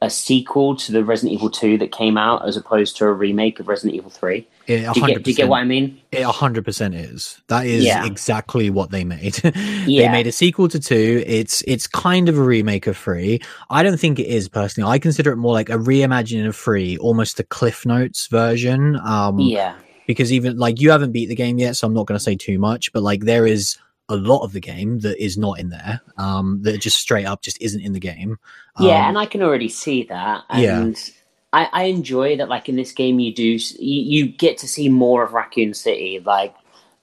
a 0.01 0.09
sequel 0.09 0.75
to 0.75 0.91
the 0.91 1.03
Resident 1.03 1.33
Evil 1.33 1.49
Two 1.49 1.77
that 1.77 1.91
came 1.91 2.17
out, 2.17 2.47
as 2.47 2.57
opposed 2.57 2.97
to 2.97 3.05
a 3.05 3.13
remake 3.13 3.59
of 3.59 3.67
Resident 3.67 3.95
Evil 3.95 4.09
Three. 4.09 4.47
It, 4.67 4.91
Do 4.93 4.99
you, 4.99 5.07
get, 5.07 5.23
do 5.23 5.29
you 5.31 5.37
get 5.37 5.47
what 5.47 5.59
I 5.59 5.63
mean? 5.63 6.01
It 6.11 6.23
hundred 6.23 6.65
percent 6.65 6.95
is. 6.95 7.39
That 7.47 7.65
is 7.67 7.85
Yeah. 7.85 8.05
exactly 8.05 8.69
what 8.71 8.89
they 8.91 9.03
made. 9.03 9.33
they 9.43 9.51
Yeah. 9.85 10.11
made 10.11 10.27
a 10.27 10.31
sequel 10.31 10.67
to 10.69 10.79
two. 10.79 11.23
It's 11.25 11.63
it's 11.67 11.87
kind 11.87 12.29
of 12.29 12.37
a 12.37 12.41
remake 12.43 12.87
of 12.87 12.97
three. 12.97 13.41
I 13.69 13.83
don't 13.83 13.99
think 13.99 14.19
it 14.19 14.27
is 14.27 14.49
personally. 14.49 14.89
I 14.89 14.97
consider 14.99 15.31
it 15.31 15.37
more 15.37 15.53
like 15.53 15.69
a 15.69 15.77
reimagining 15.77 16.47
of 16.47 16.55
three, 16.55 16.97
almost 16.97 17.39
a 17.39 17.43
Cliff 17.43 17.85
Notes 17.85 18.27
version. 18.27 18.95
Um, 18.97 19.39
Yeah, 19.39 19.75
because 20.07 20.33
even 20.33 20.57
like 20.57 20.81
you 20.81 20.89
haven't 20.91 21.11
beat 21.11 21.27
the 21.29 21.35
game 21.35 21.57
yet, 21.59 21.77
so 21.77 21.87
I'm 21.87 21.93
not 21.93 22.05
going 22.07 22.17
to 22.17 22.23
say 22.23 22.35
too 22.35 22.57
much. 22.59 22.91
But 22.91 23.03
like 23.03 23.21
there 23.25 23.45
is 23.47 23.77
a 24.09 24.15
lot 24.15 24.43
of 24.43 24.53
the 24.53 24.59
game 24.59 24.99
that 24.99 25.23
is 25.23 25.37
not 25.37 25.59
in 25.59 25.69
there. 25.69 26.01
Um, 26.17 26.61
that 26.61 26.79
just 26.79 26.97
straight 26.97 27.25
up 27.25 27.41
just 27.41 27.61
isn't 27.61 27.81
in 27.81 27.93
the 27.93 27.99
game. 27.99 28.37
yeah, 28.79 29.03
Um, 29.03 29.09
and 29.09 29.17
I 29.17 29.25
can 29.25 29.41
already 29.41 29.69
see 29.69 30.03
that. 30.03 30.43
Yeah. 30.55 30.81
And 30.81 31.11
I, 31.53 31.69
I 31.71 31.83
enjoy 31.85 32.37
that. 32.37 32.49
Like 32.49 32.69
in 32.69 32.75
this 32.75 32.91
game, 32.91 33.19
you 33.19 33.33
do 33.33 33.43
you, 33.43 33.59
you 33.79 34.27
get 34.27 34.57
to 34.59 34.67
see 34.67 34.89
more 34.89 35.23
of 35.23 35.33
Raccoon 35.33 35.73
City. 35.73 36.19
Like, 36.23 36.53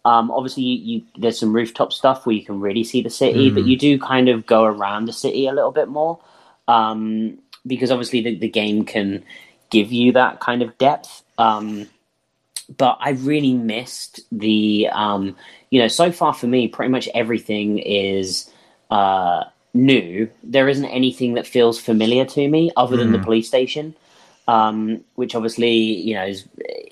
um, 0.05 0.31
obviously, 0.31 0.63
you, 0.65 0.79
you 0.95 1.03
there's 1.19 1.39
some 1.39 1.53
rooftop 1.53 1.93
stuff 1.93 2.27
where 2.27 2.37
you 2.37 2.45
can 2.45 2.61
really 2.61 2.85
see 2.85 3.03
the 3.03 3.11
city, 3.11 3.51
but 3.51 3.65
Mm. 3.65 3.67
you 3.67 3.79
do 3.79 3.99
kind 3.99 4.29
of 4.29 4.47
go 4.47 4.65
around 4.65 5.07
the 5.07 5.13
city 5.13 5.47
a 5.47 5.53
little 5.53 5.73
bit 5.73 5.89
more. 5.89 6.19
Um, 6.69 7.39
because 7.67 7.91
obviously 7.91 8.21
the, 8.21 8.37
the 8.39 8.49
game 8.49 8.85
can 8.85 9.25
give 9.71 9.93
you 9.93 10.13
that 10.13 10.41
kind 10.41 10.63
of 10.63 10.77
depth. 10.79 11.23
Um, 11.39 11.89
but 12.77 12.99
I 13.01 13.11
really 13.11 13.55
missed 13.55 14.21
the, 14.33 14.89
um, 14.93 15.37
you 15.73 15.79
know, 15.81 15.89
so 15.89 16.13
far 16.13 16.33
for 16.35 16.47
me, 16.47 16.69
pretty 16.69 16.91
much 16.97 17.09
everything 17.15 17.79
is 17.79 18.51
uh, 18.91 19.45
new. 19.73 20.29
There 20.45 20.69
isn't 20.69 20.85
anything 21.01 21.33
that 21.35 21.47
feels 21.47 21.81
familiar 21.81 22.25
to 22.27 22.47
me 22.47 22.71
other 22.77 22.97
than 23.01 23.11
the 23.13 23.19
Mm. 23.19 23.25
police 23.25 23.49
station, 23.49 23.95
um, 24.47 25.01
which 25.15 25.35
obviously, 25.35 25.73
you 26.09 26.15
know, 26.15 26.27
is, 26.27 26.45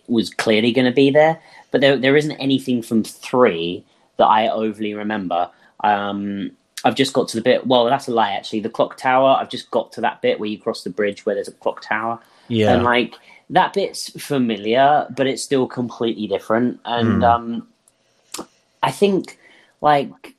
was 0.08 0.30
clearly 0.30 0.72
going 0.72 0.86
to 0.86 0.96
be 1.04 1.10
there. 1.10 1.38
But 1.70 1.82
there, 1.82 1.96
there 1.98 2.16
isn't 2.16 2.32
anything 2.46 2.80
from 2.82 3.04
three 3.04 3.84
that 4.16 4.26
I 4.38 4.48
overly 4.48 4.94
remember. 4.94 5.50
Um, 5.84 6.50
I've 6.82 6.94
just 6.96 7.12
got 7.12 7.28
to 7.28 7.36
the 7.36 7.42
bit. 7.42 7.66
Well, 7.66 7.84
that's 7.84 8.08
a 8.08 8.12
lie. 8.12 8.32
Actually, 8.32 8.60
the 8.60 8.70
clock 8.70 8.96
tower. 8.96 9.36
I've 9.38 9.50
just 9.50 9.70
got 9.70 9.92
to 9.92 10.00
that 10.00 10.22
bit 10.22 10.40
where 10.40 10.48
you 10.48 10.58
cross 10.58 10.82
the 10.84 10.90
bridge 10.90 11.26
where 11.26 11.34
there's 11.34 11.48
a 11.48 11.52
clock 11.52 11.82
tower. 11.82 12.18
Yeah. 12.48 12.72
and 12.74 12.82
like 12.82 13.14
that 13.50 13.74
bit's 13.74 14.08
familiar, 14.20 15.06
but 15.16 15.26
it's 15.26 15.42
still 15.42 15.66
completely 15.68 16.26
different. 16.26 16.80
And 16.86 17.22
Mm. 17.22 17.30
um, 17.30 17.68
I 18.82 18.90
think 18.90 19.38
like 19.80 20.34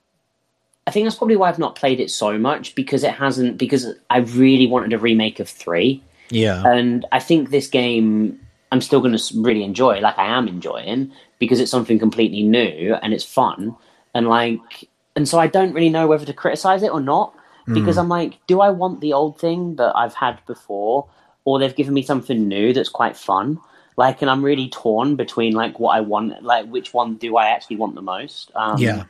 I 0.88 0.92
think 0.92 1.06
that's 1.06 1.16
probably 1.16 1.36
why 1.36 1.50
I've 1.50 1.60
not 1.60 1.76
played 1.76 2.00
it 2.00 2.10
so 2.10 2.38
much 2.38 2.76
because 2.76 3.04
it 3.04 3.14
hasn't 3.14 3.58
because 3.58 3.88
I 4.10 4.20
really 4.20 4.68
wanted 4.68 4.94
a 4.94 4.98
remake 4.98 5.39
of 5.39 5.48
three, 5.48 6.04
yeah. 6.30 6.64
and 6.66 7.06
I 7.12 7.20
think 7.20 7.50
this 7.50 7.68
game 7.68 8.39
I'm 8.72 8.82
still 8.82 9.02
going 9.02 9.16
to 9.16 9.42
really 9.42 9.64
enjoy, 9.64 10.00
like 10.00 10.18
I 10.18 10.26
am 10.26 10.48
enjoying, 10.48 11.12
because 11.39 11.60
it's 11.60 11.72
something 11.72 12.00
completely 12.00 12.44
new 12.44 12.96
and 12.96 13.14
it's 13.14 13.24
fun, 13.24 13.76
and 14.14 14.28
like 14.28 14.89
and 15.16 15.28
so 15.28 15.39
I 15.39 15.48
don't 15.48 15.74
really 15.74 15.89
know 15.89 16.08
whether 16.08 16.26
to 16.26 16.34
criticize 16.34 16.84
it 16.84 16.92
or 16.92 17.02
not 17.02 17.34
hmm. 17.66 17.74
because 17.74 17.98
I'm 17.98 18.10
like, 18.10 18.39
do 18.48 18.62
I 18.62 18.70
want 18.70 19.02
the 19.02 19.14
old 19.14 19.39
thing 19.39 19.76
that 19.76 19.96
I've 19.96 20.16
had 20.16 20.39
before, 20.48 21.08
or 21.46 21.60
they've 21.60 21.76
given 21.76 21.94
me 21.94 22.02
something 22.02 22.48
new 22.48 22.74
that's 22.74 22.89
quite 22.89 23.16
fun? 23.16 23.60
Like, 23.98 24.22
and 24.22 24.32
I'm 24.32 24.44
really 24.44 24.70
torn 24.70 25.16
between 25.16 25.54
like 25.54 25.80
what 25.80 25.96
I 25.96 26.02
want, 26.02 26.44
like 26.44 26.66
which 26.68 26.94
one 26.94 27.16
do 27.16 27.38
I 27.38 27.48
actually 27.48 27.76
want 27.78 27.96
the 27.96 28.02
most? 28.02 28.52
Um, 28.56 28.78
Yeah. 28.78 29.04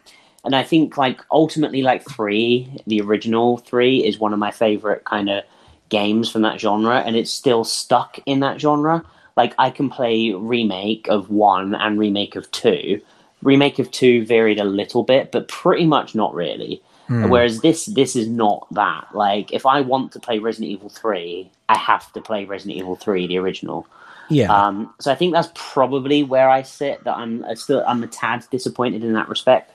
and 0.44 0.56
I 0.56 0.64
think 0.64 0.98
like 0.98 1.22
ultimately, 1.32 1.82
like 1.82 2.04
three, 2.10 2.70
the 2.88 3.02
original 3.02 3.58
three, 3.58 4.04
is 4.06 4.20
one 4.20 4.34
of 4.34 4.40
my 4.40 4.52
favorite 4.52 5.04
kind 5.06 5.30
of 5.30 5.44
games 5.90 6.30
from 6.30 6.42
that 6.42 6.60
genre, 6.60 7.00
and 7.06 7.16
it's 7.16 7.32
still 7.32 7.64
stuck 7.64 8.18
in 8.26 8.40
that 8.40 8.60
genre. 8.60 9.04
Like 9.38 9.54
I 9.58 9.70
can 9.70 9.90
play 9.90 10.34
remake 10.34 11.08
of 11.10 11.30
one 11.30 11.76
and 11.76 12.00
remake 12.00 12.36
of 12.36 12.50
two. 12.52 13.02
Remake 13.44 13.80
of 13.80 13.90
two 13.92 14.26
varied 14.26 14.60
a 14.60 14.64
little 14.66 15.04
bit, 15.04 15.32
but 15.32 15.48
pretty 15.48 15.86
much 15.86 16.16
not 16.16 16.34
really. 16.34 16.82
Hmm. 17.08 17.30
Whereas 17.30 17.62
this 17.62 17.86
this 17.86 18.16
is 18.16 18.28
not 18.28 18.68
that. 18.72 19.08
Like 19.14 19.52
if 19.52 19.66
I 19.66 19.82
want 19.82 20.12
to 20.14 20.20
play 20.20 20.40
Resident 20.40 20.72
Evil 20.72 20.90
three, 20.90 21.50
I 21.70 21.78
have 21.78 22.12
to 22.14 22.22
play 22.22 22.46
Resident 22.46 22.78
Evil 22.78 22.96
three, 22.96 23.28
the 23.28 23.38
original. 23.38 23.88
Yeah. 24.32 24.52
Um, 24.52 24.94
so 25.00 25.12
I 25.12 25.16
think 25.16 25.34
that's 25.34 25.50
probably 25.54 26.24
where 26.24 26.50
I 26.50 26.62
sit. 26.64 27.04
That 27.04 27.18
I'm 27.18 27.44
I 27.46 27.54
still 27.56 27.84
I'm 27.86 28.04
a 28.04 28.08
tad 28.08 28.46
disappointed 28.50 29.04
in 29.04 29.14
that 29.14 29.30
respect. 29.30 29.72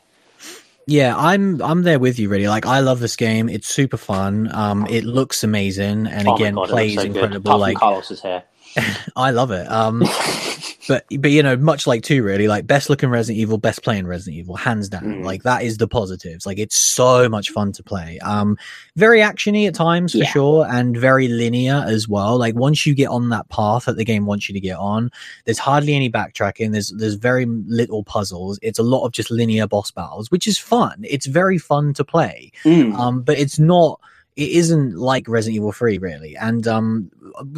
Yeah, 0.87 1.17
I'm 1.17 1.61
I'm 1.63 1.83
there 1.83 1.99
with 1.99 2.19
you 2.19 2.29
really. 2.29 2.49
Like 2.49 2.65
I 2.67 2.81
love 2.81 3.01
this 3.01 3.17
game. 3.17 3.49
It's 3.49 3.69
super 3.69 3.97
fun. 3.97 4.49
Um 4.53 4.87
it 4.87 5.05
looks 5.05 5.43
amazing 5.43 6.07
and 6.07 6.29
Oh 6.29 6.37
again 6.37 6.55
God, 6.55 6.69
plays 6.69 6.95
so 6.95 7.03
incredible 7.03 7.59
like 7.59 7.79
Carlos's 7.79 8.21
hair. 8.21 8.45
I 9.17 9.31
love 9.31 9.51
it. 9.51 9.71
Um 9.71 10.03
but 10.89 11.05
but 11.18 11.30
you 11.30 11.43
know, 11.43 11.57
much 11.57 11.87
like 11.87 12.03
two 12.03 12.22
really, 12.22 12.49
like 12.49 12.66
best 12.66 12.89
looking 12.91 13.09
Resident 13.09 13.41
Evil, 13.41 13.59
best 13.59 13.82
playing 13.82 14.07
Resident 14.07 14.37
Evil, 14.39 14.57
hands 14.57 14.89
down. 14.89 15.03
Mm. 15.05 15.24
Like 15.24 15.43
that 15.45 15.62
is 15.62 15.78
the 15.78 15.89
positives. 15.89 16.47
Like 16.47 16.59
it's 16.59 16.76
so 16.76 17.28
much 17.28 17.51
fun 17.51 17.72
to 17.72 17.82
play. 17.82 18.18
Um 18.20 18.57
very 18.97 19.20
actiony 19.20 19.66
at 19.66 19.74
times 19.74 20.12
for 20.12 20.18
Yeah. 20.18 20.26
sure 20.30 20.66
and 20.68 20.97
very 20.97 21.28
linear 21.28 21.84
as 21.87 22.09
well. 22.09 22.39
Like 22.39 22.55
once 22.55 22.87
you 22.87 22.95
get 22.95 23.09
on 23.09 23.28
that 23.30 23.49
path 23.49 23.84
that 23.87 23.97
the 23.97 24.05
game 24.05 24.26
wants 24.26 24.49
you 24.49 24.53
to 24.55 24.61
get 24.61 24.76
on, 24.78 25.11
there's 25.45 25.59
hardly 25.59 25.95
any 25.95 26.11
backtracking. 26.11 26.72
There's 26.72 26.91
there's 26.97 27.14
very 27.14 27.47
little 27.47 28.05
puzzles. 28.05 28.59
It's 28.62 28.78
a 28.78 28.82
lot 28.84 29.05
of 29.05 29.12
just 29.12 29.30
linear 29.30 29.66
boss 29.66 29.91
battles, 29.91 30.30
which 30.30 30.47
is 30.47 30.59
fun. 30.59 31.05
It's 31.09 31.26
very 31.26 31.59
fun 31.59 31.93
to 31.95 32.05
play. 32.05 32.53
Mm. 32.64 32.95
Um, 32.95 33.22
but 33.22 33.39
it's 33.39 33.59
not. 33.59 34.01
It 34.37 34.51
isn't 34.51 34.97
like 34.97 35.26
Resident 35.28 35.57
Evil 35.57 35.72
3 35.72 35.97
really. 35.97 36.37
And 36.37 36.68
um, 36.68 37.11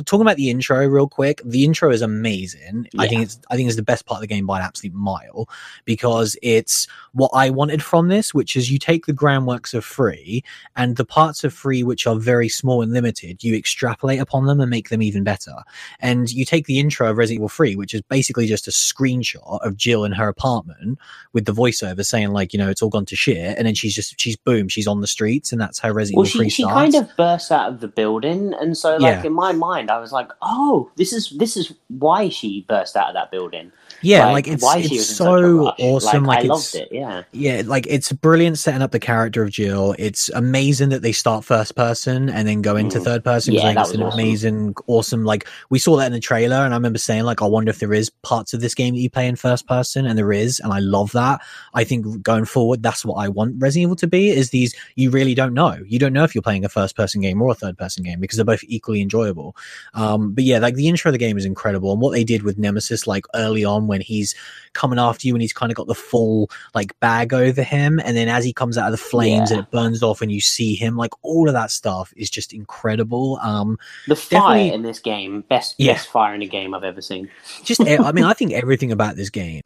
talking 0.04 0.22
about 0.22 0.36
the 0.36 0.50
intro 0.50 0.86
real 0.86 1.08
quick, 1.08 1.40
the 1.44 1.64
intro 1.64 1.90
is 1.90 2.02
amazing. 2.02 2.88
I 2.98 3.08
think 3.08 3.22
it's 3.22 3.38
I 3.50 3.56
think 3.56 3.68
it's 3.68 3.76
the 3.76 3.82
best 3.82 4.06
part 4.06 4.18
of 4.18 4.22
the 4.22 4.26
game 4.34 4.46
by 4.46 4.58
an 4.58 4.64
absolute 4.64 4.94
mile 4.94 5.48
because 5.84 6.36
it's 6.42 6.86
what 7.12 7.30
I 7.34 7.50
wanted 7.50 7.82
from 7.82 8.08
this, 8.08 8.32
which 8.34 8.56
is 8.56 8.70
you 8.70 8.78
take 8.78 9.06
the 9.06 9.12
groundworks 9.12 9.74
of 9.74 9.84
free 9.84 10.44
and 10.76 10.96
the 10.96 11.04
parts 11.04 11.44
of 11.44 11.52
free 11.52 11.82
which 11.82 12.06
are 12.06 12.16
very 12.16 12.48
small 12.48 12.82
and 12.82 12.92
limited, 12.92 13.42
you 13.42 13.54
extrapolate 13.56 14.20
upon 14.20 14.46
them 14.46 14.60
and 14.60 14.70
make 14.70 14.88
them 14.88 15.02
even 15.02 15.24
better. 15.24 15.54
And 16.00 16.30
you 16.30 16.44
take 16.44 16.66
the 16.66 16.78
intro 16.78 17.10
of 17.10 17.16
Resident 17.16 17.38
Evil 17.38 17.48
3, 17.48 17.76
which 17.76 17.94
is 17.94 18.02
basically 18.02 18.46
just 18.46 18.68
a 18.68 18.70
screenshot 18.70 19.60
of 19.64 19.76
Jill 19.76 20.04
in 20.04 20.12
her 20.12 20.28
apartment 20.28 20.98
with 21.32 21.44
the 21.44 21.52
voiceover 21.52 22.04
saying 22.04 22.28
like, 22.28 22.52
you 22.52 22.58
know, 22.58 22.68
it's 22.68 22.82
all 22.82 22.88
gone 22.88 23.06
to 23.06 23.16
shit, 23.16 23.56
and 23.58 23.66
then 23.66 23.74
she's 23.74 23.94
just 23.94 24.20
she's 24.20 24.36
boom, 24.36 24.68
she's 24.68 24.86
on 24.86 25.00
the 25.00 25.06
streets, 25.06 25.52
and 25.52 25.60
that's 25.60 25.78
how 25.78 25.90
Resident 25.90 26.18
Well, 26.18 26.26
Evil 26.26 26.40
3 26.40 26.48
she, 26.48 26.62
she 26.62 26.68
kind 26.68 26.94
of 26.94 27.16
bursts 27.16 27.50
out 27.50 27.68
of 27.70 27.80
the 27.80 27.88
building, 27.88 28.54
and 28.60 28.76
so 28.76 28.96
like 28.96 29.22
Yeah. 29.22 29.26
in 29.26 29.32
my 29.32 29.52
mind, 29.58 29.90
I 29.90 29.98
was 29.98 30.12
like, 30.12 30.30
"Oh, 30.42 30.90
this 30.96 31.12
is 31.12 31.30
this 31.30 31.56
is 31.56 31.74
why 31.88 32.28
she 32.28 32.64
burst 32.68 32.96
out 32.96 33.08
of 33.08 33.14
that 33.14 33.30
building." 33.30 33.72
Yeah, 34.02 34.30
like, 34.32 34.46
it's 34.46 34.62
it's 34.62 34.62
was 34.62 34.76
in 34.76 34.82
such 34.90 34.98
a 34.98 35.02
so 35.02 35.66
awesome. 35.78 36.24
Like, 36.24 36.38
Like, 36.44 36.50
I 36.50 36.54
it's, 36.54 36.74
loved 36.74 36.74
it. 36.76 36.88
Yeah, 36.92 37.22
yeah 37.32 37.62
like 37.66 37.86
it's 37.88 38.12
brilliant 38.12 38.58
setting 38.58 38.82
up 38.82 38.92
the 38.92 38.98
character 39.00 39.42
of 39.42 39.50
jill 39.50 39.94
it's 39.98 40.28
amazing 40.30 40.90
that 40.90 41.02
they 41.02 41.12
start 41.12 41.44
first 41.44 41.74
person 41.74 42.28
and 42.28 42.46
then 42.46 42.62
go 42.62 42.76
into 42.76 42.98
Mm. 42.98 43.04
third 43.04 43.24
person. 43.24 43.54
Yeah, 43.54 43.72
that 43.74 43.80
it's 43.86 43.94
an 43.94 44.02
awesome. 44.02 44.18
amazing 44.18 44.74
awesome 44.86 45.24
like 45.24 45.48
we 45.70 45.78
saw 45.78 45.96
that 45.96 46.06
in 46.06 46.12
the 46.12 46.20
trailer 46.20 46.56
and 46.56 46.72
i 46.72 46.76
remember 46.76 46.98
saying 46.98 47.24
like 47.24 47.42
i 47.42 47.46
wonder 47.46 47.70
if 47.70 47.78
there 47.80 47.92
is 47.92 48.10
parts 48.22 48.54
of 48.54 48.60
this 48.60 48.74
game 48.74 48.94
that 48.94 49.00
you 49.00 49.10
play 49.10 49.26
in 49.26 49.36
first 49.36 49.66
person 49.66 50.06
and 50.06 50.16
there 50.18 50.32
is 50.32 50.60
and 50.60 50.72
i 50.72 50.78
love 50.78 51.10
that 51.12 51.40
i 51.74 51.82
think 51.84 52.22
going 52.22 52.44
forward 52.44 52.82
that's 52.82 53.04
what 53.04 53.14
i 53.16 53.28
want 53.28 53.54
resident 53.58 53.82
evil 53.82 53.96
to 53.96 54.06
be 54.06 54.28
is 54.30 54.50
these 54.50 54.74
you 54.96 55.10
really 55.10 55.34
don't 55.34 55.54
know 55.54 55.76
you 55.86 55.98
don't 55.98 56.12
know 56.12 56.24
if 56.24 56.34
you're 56.34 56.42
playing 56.42 56.64
a 56.64 56.68
first 56.68 56.96
person 56.96 57.20
game 57.20 57.40
or 57.42 57.50
a 57.50 57.54
third 57.54 57.76
person 57.76 58.02
game 58.04 58.20
because 58.20 58.36
they're 58.36 58.44
both 58.44 58.64
equally 58.68 59.00
enjoyable 59.00 59.56
um 59.94 60.32
but 60.32 60.44
yeah 60.44 60.58
like 60.58 60.74
the 60.74 60.88
intro 60.88 61.08
of 61.08 61.12
the 61.14 61.18
game 61.18 61.36
is 61.36 61.44
incredible 61.44 61.90
and 61.92 62.00
what 62.00 62.12
they 62.12 62.24
did 62.24 62.42
with 62.42 62.58
nemesis 62.58 63.06
like 63.06 63.24
early 63.34 63.64
on 63.64 63.87
when 63.88 64.00
he's 64.00 64.34
coming 64.74 64.98
after 65.00 65.26
you 65.26 65.34
and 65.34 65.42
he's 65.42 65.52
kind 65.52 65.72
of 65.72 65.76
got 65.76 65.88
the 65.88 65.94
full 65.94 66.48
like 66.74 66.98
bag 67.00 67.34
over 67.34 67.62
him 67.64 67.98
and 68.04 68.16
then 68.16 68.28
as 68.28 68.44
he 68.44 68.52
comes 68.52 68.78
out 68.78 68.86
of 68.86 68.92
the 68.92 68.96
flames 68.96 69.50
and 69.50 69.58
it 69.60 69.70
burns 69.72 70.02
off 70.02 70.22
and 70.22 70.30
you 70.30 70.40
see 70.40 70.76
him 70.76 70.96
like 70.96 71.10
all 71.22 71.48
of 71.48 71.54
that 71.54 71.70
stuff 71.72 72.12
is 72.16 72.30
just 72.30 72.52
incredible 72.52 73.38
um 73.42 73.76
the 74.06 74.14
fire 74.14 74.72
in 74.72 74.82
this 74.82 75.00
game, 75.00 75.40
best 75.48 75.74
Yeah. 75.78 75.94
best 75.94 76.08
fire 76.08 76.34
in 76.34 76.42
a 76.42 76.46
game 76.46 76.74
I've 76.74 76.84
ever 76.84 77.00
seen. 77.02 77.28
just 77.64 77.80
I 77.80 78.12
mean 78.12 78.24
i 78.24 78.32
think 78.34 78.52
everything 78.52 78.92
about 78.92 79.16
this 79.16 79.30
game 79.30 79.62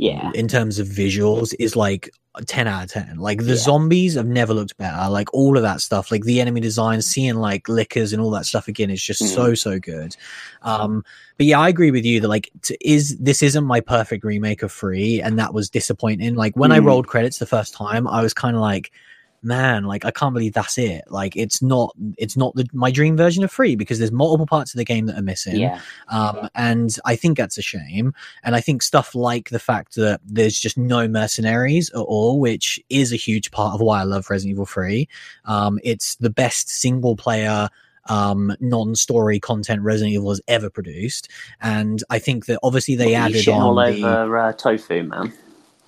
Yeah, 0.00 0.30
in 0.34 0.48
terms 0.48 0.78
of 0.78 0.86
visuals 0.88 1.54
is 1.58 1.76
like 1.76 2.08
10 2.46 2.68
out 2.68 2.84
of 2.84 2.90
10 2.92 3.16
like 3.18 3.38
the 3.40 3.50
Yeah. 3.50 3.56
zombies 3.56 4.14
have 4.14 4.26
never 4.26 4.54
looked 4.54 4.76
better. 4.78 5.10
Like 5.10 5.28
all 5.34 5.56
of 5.56 5.62
that 5.64 5.80
stuff. 5.80 6.10
Like 6.12 6.22
the 6.24 6.40
enemy 6.40 6.60
design 6.60 7.02
seeing 7.02 7.34
like 7.34 7.68
lickers 7.68 8.12
and 8.12 8.22
all 8.22 8.30
that 8.30 8.46
stuff 8.46 8.68
again 8.68 8.88
is 8.88 9.02
just 9.02 9.20
Mm. 9.20 9.34
so 9.34 9.54
so 9.54 9.78
good. 9.80 10.16
Um 10.62 11.04
but 11.36 11.46
yeah 11.46 11.58
i 11.58 11.68
agree 11.68 11.90
with 11.90 12.04
you 12.04 12.20
that 12.20 12.28
like 12.28 12.48
t- 12.62 12.76
is 12.80 13.16
this 13.18 13.42
isn't 13.42 13.64
my 13.64 13.80
perfect 13.80 14.24
remake 14.24 14.62
of 14.62 14.70
free 14.72 15.20
and 15.20 15.38
that 15.38 15.52
was 15.52 15.68
disappointing. 15.68 16.34
Like 16.36 16.56
when 16.56 16.72
i 16.72 16.78
Mm. 16.78 16.86
rolled 16.86 17.08
credits 17.08 17.38
the 17.38 17.46
first 17.46 17.74
time 17.74 18.06
i 18.08 18.22
was 18.22 18.32
kind 18.32 18.54
of 18.56 18.62
like 18.62 18.92
man 19.42 19.84
like 19.84 20.04
i 20.04 20.10
can't 20.10 20.34
believe 20.34 20.52
that's 20.52 20.76
it 20.76 21.02
like 21.08 21.36
it's 21.36 21.62
not 21.62 21.94
it's 22.18 22.36
not 22.36 22.54
the, 22.54 22.66
my 22.72 22.90
dream 22.90 23.16
version 23.16 23.42
of 23.42 23.50
free 23.50 23.74
because 23.74 23.98
there's 23.98 24.12
multiple 24.12 24.46
parts 24.46 24.74
of 24.74 24.78
the 24.78 24.84
game 24.84 25.06
that 25.06 25.18
are 25.18 25.22
missing 25.22 25.56
yeah, 25.56 25.80
um, 26.08 26.48
and 26.54 26.96
I 27.04 27.16
think 27.16 27.36
that's 27.36 27.58
a 27.58 27.62
shame. 27.62 28.14
And 28.42 28.54
I 28.54 28.60
think 28.60 28.82
stuff 28.82 29.14
like 29.14 29.50
the 29.50 29.58
fact 29.58 29.94
that 29.96 30.20
there's 30.24 30.58
just 30.58 30.76
no 30.78 31.08
mercenaries 31.08 31.90
at 31.90 32.00
all, 32.00 32.40
which 32.40 32.80
is 32.88 33.12
a 33.12 33.16
huge 33.16 33.50
part 33.50 33.74
of 33.74 33.80
why 33.80 34.00
I 34.00 34.04
love 34.04 34.28
Resident 34.30 34.52
Evil 34.52 34.66
3. 34.66 35.08
Um, 35.44 35.78
it's 35.82 36.16
the 36.16 36.30
best 36.30 36.68
single 36.68 37.16
player 37.16 37.68
um 38.06 38.56
non-story 38.60 39.38
content 39.38 39.82
Resident 39.82 40.14
Evil 40.14 40.30
has 40.30 40.40
ever 40.48 40.70
produced 40.70 41.28
and 41.60 42.02
I 42.08 42.18
think 42.18 42.46
that 42.46 42.58
obviously 42.62 42.96
they 42.96 43.10
you 43.10 43.16
added 43.16 43.46
on 43.46 43.60
all 43.60 43.74
the 43.74 44.02
over 44.02 44.38
uh, 44.38 44.52
tofu, 44.54 45.02
man. 45.02 45.34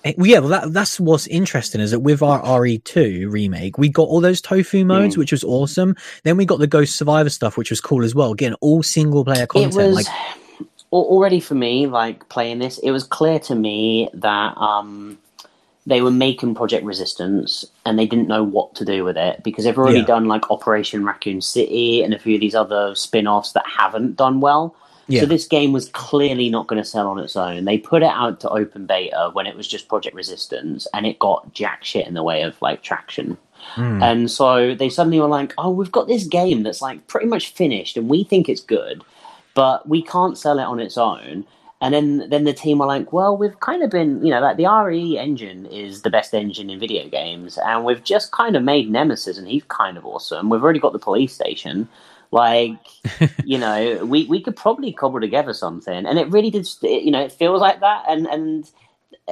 Eh, 0.03 0.13
well, 0.17 0.27
yeah, 0.27 0.39
well, 0.39 0.49
that, 0.49 0.73
that's 0.73 0.99
what's 0.99 1.27
interesting 1.27 1.79
is 1.79 1.91
that 1.91 1.99
with 2.01 2.21
our 2.21 2.41
RE2 2.41 3.31
remake, 3.31 3.77
we 3.77 3.87
got 3.89 4.03
all 4.09 4.19
those 4.21 4.41
tofu 4.41 4.83
modes, 4.83 5.15
Mm. 5.15 5.19
which 5.19 5.31
was 5.31 5.43
awesome. 5.43 5.95
Then 6.23 6.35
we 6.37 6.45
got 6.45 6.59
the 6.59 6.67
Ghost 6.67 6.97
Survivor 6.97 7.29
stuff, 7.29 7.57
which 7.57 7.69
was 7.69 7.79
cool 7.79 8.03
as 8.03 8.13
well. 8.13 8.31
Again, 8.31 8.53
all 8.61 8.83
single 8.83 9.23
player 9.23 9.47
content. 9.47 9.73
it 9.75 9.87
was 9.87 9.95
like, 9.95 10.07
already 10.91 11.39
for 11.39 11.55
me 11.55 11.87
like 11.87 12.29
playing 12.29 12.59
this 12.59 12.77
it 12.77 12.91
was 12.91 13.03
clear 13.03 13.39
to 13.39 13.55
me 13.55 14.07
that 14.13 14.55
um 14.59 15.17
they 15.87 16.01
were 16.03 16.11
making 16.11 16.53
project 16.53 16.85
resistance 16.85 17.65
and 17.83 17.97
they 17.97 18.05
didn't 18.05 18.27
know 18.27 18.43
what 18.43 18.75
to 18.75 18.85
do 18.85 19.03
with 19.03 19.17
it 19.17 19.43
because 19.43 19.65
they've 19.65 19.75
already 19.77 20.01
Yeah. 20.01 20.05
done 20.05 20.27
like 20.27 20.51
operation 20.51 21.03
raccoon 21.03 21.41
city 21.41 22.03
and 22.03 22.13
a 22.13 22.19
few 22.19 22.35
of 22.35 22.41
these 22.41 22.53
other 22.53 22.93
spin-offs 22.93 23.53
that 23.53 23.65
haven't 23.65 24.17
done 24.17 24.39
well 24.39 24.75
yeah, 25.07 25.21
so 25.21 25.25
this 25.25 25.45
game 25.45 25.73
was 25.73 25.89
clearly 25.89 26.49
not 26.49 26.67
going 26.67 26.81
to 26.81 26.87
sell 26.87 27.07
on 27.07 27.19
its 27.19 27.35
own 27.35 27.65
they 27.65 27.77
put 27.77 28.03
it 28.03 28.09
out 28.09 28.39
to 28.39 28.49
open 28.49 28.85
beta 28.85 29.29
when 29.33 29.45
it 29.45 29.55
was 29.55 29.67
just 29.67 29.87
project 29.87 30.15
resistance 30.15 30.87
and 30.93 31.05
it 31.05 31.19
got 31.19 31.53
jack 31.53 31.83
shit 31.83 32.07
in 32.07 32.13
the 32.13 32.23
way 32.23 32.41
of 32.41 32.61
like 32.61 32.81
traction 32.81 33.37
Mm. 33.75 34.03
and 34.03 34.31
so 34.31 34.75
they 34.75 34.89
suddenly 34.89 35.19
were 35.19 35.27
like, 35.27 35.53
oh, 35.57 35.69
we've 35.69 35.91
got 35.91 36.07
this 36.07 36.25
game 36.25 36.63
that's 36.63 36.81
like 36.81 37.07
pretty 37.07 37.27
much 37.27 37.49
finished 37.49 37.97
and 37.97 38.09
we 38.09 38.23
think 38.23 38.49
it's 38.49 38.61
good, 38.61 39.03
but 39.53 39.87
we 39.87 40.01
can't 40.01 40.37
sell 40.37 40.59
it 40.59 40.63
on 40.63 40.79
its 40.79 40.97
own. 40.97 41.45
And 41.81 41.93
then, 41.93 42.29
then 42.29 42.45
the 42.45 42.53
team 42.53 42.77
were 42.77 42.85
like, 42.85 43.11
well, 43.11 43.35
we've 43.35 43.59
kind 43.59 43.83
of 43.83 43.89
been, 43.89 44.23
you 44.25 44.31
know, 44.31 44.39
like 44.39 44.55
the 44.55 44.67
RE 44.67 45.17
engine 45.17 45.65
is 45.65 46.01
the 46.01 46.09
best 46.09 46.33
engine 46.33 46.69
in 46.69 46.79
video 46.79 47.09
games. 47.09 47.57
And 47.57 47.83
we've 47.83 48.03
just 48.03 48.31
kind 48.31 48.55
of 48.55 48.63
made 48.63 48.89
Nemesis 48.89 49.37
and 49.37 49.49
he's 49.49 49.63
kind 49.65 49.97
of 49.97 50.05
awesome. 50.05 50.49
We've 50.49 50.63
already 50.63 50.79
got 50.79 50.93
the 50.93 50.99
police 50.99 51.33
station. 51.33 51.89
Like, 52.33 52.79
you 53.45 53.57
know, 53.57 54.03
we, 54.05 54.25
we 54.25 54.41
could 54.41 54.55
probably 54.55 54.91
cobble 54.91 55.21
together 55.21 55.53
something. 55.53 56.05
And 56.05 56.19
it 56.19 56.29
really 56.29 56.49
did, 56.49 56.67
you 56.81 57.11
know, 57.11 57.21
it 57.21 57.31
feels 57.31 57.61
like 57.61 57.79
that. 57.79 58.05
And, 58.07 58.27
and, 58.27 58.69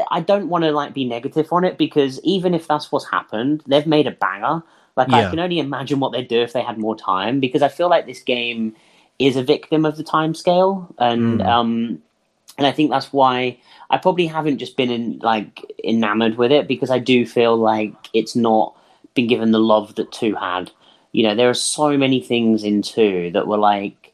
I 0.09 0.21
don't 0.21 0.47
want 0.47 0.63
to 0.63 0.71
like 0.71 0.93
be 0.93 1.05
negative 1.05 1.51
on 1.51 1.65
it 1.65 1.77
because 1.77 2.21
even 2.23 2.53
if 2.53 2.67
that's 2.67 2.91
what's 2.91 3.09
happened, 3.09 3.61
they've 3.67 3.85
made 3.85 4.07
a 4.07 4.11
banger. 4.11 4.63
Like 4.95 5.11
I 5.11 5.29
can 5.29 5.39
only 5.39 5.59
imagine 5.59 5.99
what 5.99 6.11
they'd 6.11 6.27
do 6.27 6.41
if 6.41 6.53
they 6.53 6.61
had 6.61 6.77
more 6.77 6.95
time 6.95 7.39
because 7.39 7.61
I 7.61 7.67
feel 7.67 7.89
like 7.89 8.05
this 8.05 8.21
game 8.21 8.75
is 9.19 9.35
a 9.35 9.43
victim 9.43 9.85
of 9.85 9.97
the 9.97 10.03
time 10.03 10.33
scale, 10.33 10.93
and 10.97 11.39
Mm. 11.39 11.47
um, 11.47 12.01
and 12.57 12.67
I 12.67 12.71
think 12.71 12.89
that's 12.91 13.13
why 13.13 13.57
I 13.89 13.97
probably 13.97 14.27
haven't 14.27 14.57
just 14.57 14.77
been 14.77 14.91
in 14.91 15.19
like 15.19 15.65
enamored 15.83 16.37
with 16.37 16.51
it 16.51 16.67
because 16.67 16.89
I 16.89 16.99
do 16.99 17.25
feel 17.25 17.55
like 17.55 17.93
it's 18.13 18.35
not 18.35 18.75
been 19.13 19.27
given 19.27 19.51
the 19.51 19.59
love 19.59 19.95
that 19.95 20.11
two 20.11 20.35
had. 20.35 20.71
You 21.12 21.24
know, 21.24 21.36
there 21.36 21.49
are 21.49 21.53
so 21.53 21.97
many 21.97 22.22
things 22.22 22.64
in 22.64 22.82
two 22.82 23.32
that 23.34 23.47
were 23.47 23.57
like 23.57 24.14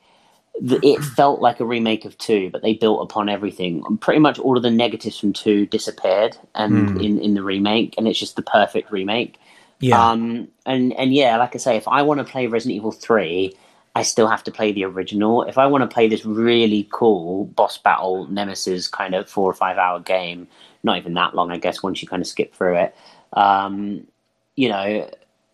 it 0.59 1.03
felt 1.03 1.39
like 1.39 1.59
a 1.59 1.65
remake 1.65 2.05
of 2.05 2.17
two, 2.17 2.49
but 2.49 2.61
they 2.63 2.73
built 2.73 3.03
upon 3.03 3.29
everything. 3.29 3.83
And 3.87 4.01
Pretty 4.01 4.19
much 4.19 4.39
all 4.39 4.57
of 4.57 4.63
the 4.63 4.71
negatives 4.71 5.19
from 5.19 5.33
two 5.33 5.65
disappeared, 5.67 6.35
and 6.55 6.89
Mm. 6.89 7.03
in 7.03 7.19
in 7.19 7.33
the 7.35 7.43
remake, 7.43 7.93
and 7.97 8.07
it's 8.07 8.19
just 8.19 8.35
the 8.35 8.41
perfect 8.41 8.91
remake. 8.91 9.39
Yeah. 9.79 10.11
Um, 10.11 10.47
and 10.65 10.93
and 10.93 11.13
yeah, 11.13 11.37
like 11.37 11.53
I 11.55 11.59
say, 11.59 11.77
if 11.77 11.87
I 11.87 12.01
want 12.01 12.19
to 12.19 12.23
play 12.23 12.47
Resident 12.47 12.75
Evil 12.75 12.91
three, 12.91 13.55
I 13.95 14.01
still 14.03 14.27
have 14.27 14.43
to 14.45 14.51
play 14.51 14.71
the 14.71 14.85
original. 14.85 15.43
If 15.43 15.57
I 15.57 15.67
want 15.67 15.83
to 15.83 15.93
play 15.93 16.07
this 16.07 16.25
really 16.25 16.87
cool 16.91 17.45
boss 17.45 17.77
battle 17.77 18.25
nemesis 18.27 18.87
kind 18.87 19.13
of 19.13 19.29
four 19.29 19.49
or 19.49 19.53
five 19.53 19.77
hour 19.77 19.99
game, 19.99 20.47
not 20.83 20.97
even 20.97 21.13
that 21.15 21.35
long, 21.35 21.51
I 21.51 21.57
guess. 21.57 21.83
Once 21.83 22.01
you 22.01 22.07
kind 22.07 22.21
of 22.21 22.27
skip 22.27 22.53
through 22.55 22.77
it, 22.77 22.95
um, 23.33 24.07
you 24.55 24.69
know, 24.69 25.07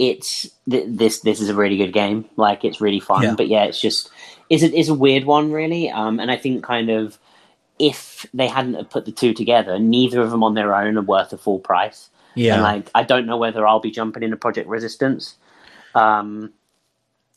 it's 0.09 0.49
th- 0.69 0.85
this 0.87 1.19
this 1.21 1.39
is 1.41 1.49
a 1.49 1.55
really 1.55 1.77
good 1.77 1.93
game. 1.93 2.25
Like 2.35 2.63
it's 2.63 2.79
really 2.81 2.99
fun, 2.99 3.23
Yeah. 3.23 3.35
but 3.35 3.47
yeah, 3.47 3.63
it's 3.65 3.79
just 3.81 4.09
is 4.49 4.63
it 4.63 4.73
is 4.73 4.89
a 4.89 4.93
weird 4.93 5.25
one 5.25 5.51
really. 5.51 5.89
Um, 5.89 6.19
and 6.19 6.29
I 6.31 6.37
think 6.37 6.63
kind 6.63 6.89
of 6.89 7.17
if 7.79 8.25
they 8.33 8.47
hadn't 8.47 8.89
put 8.89 9.05
the 9.05 9.11
two 9.11 9.33
together, 9.33 9.79
neither 9.79 10.21
of 10.21 10.29
them 10.31 10.43
on 10.43 10.53
their 10.53 10.73
own 10.75 10.97
are 10.97 11.01
worth 11.01 11.33
a 11.33 11.37
full 11.37 11.59
price. 11.59 12.09
yeah. 12.35 12.53
And 12.55 12.63
like, 12.63 12.89
I 12.95 13.03
don't 13.03 13.25
know 13.25 13.37
whether 13.37 13.65
I'll 13.67 13.79
be 13.79 13.91
jumping 13.91 14.23
into 14.23 14.37
Project 14.37 14.67
Resistance. 14.69 15.35
Um, 15.95 16.53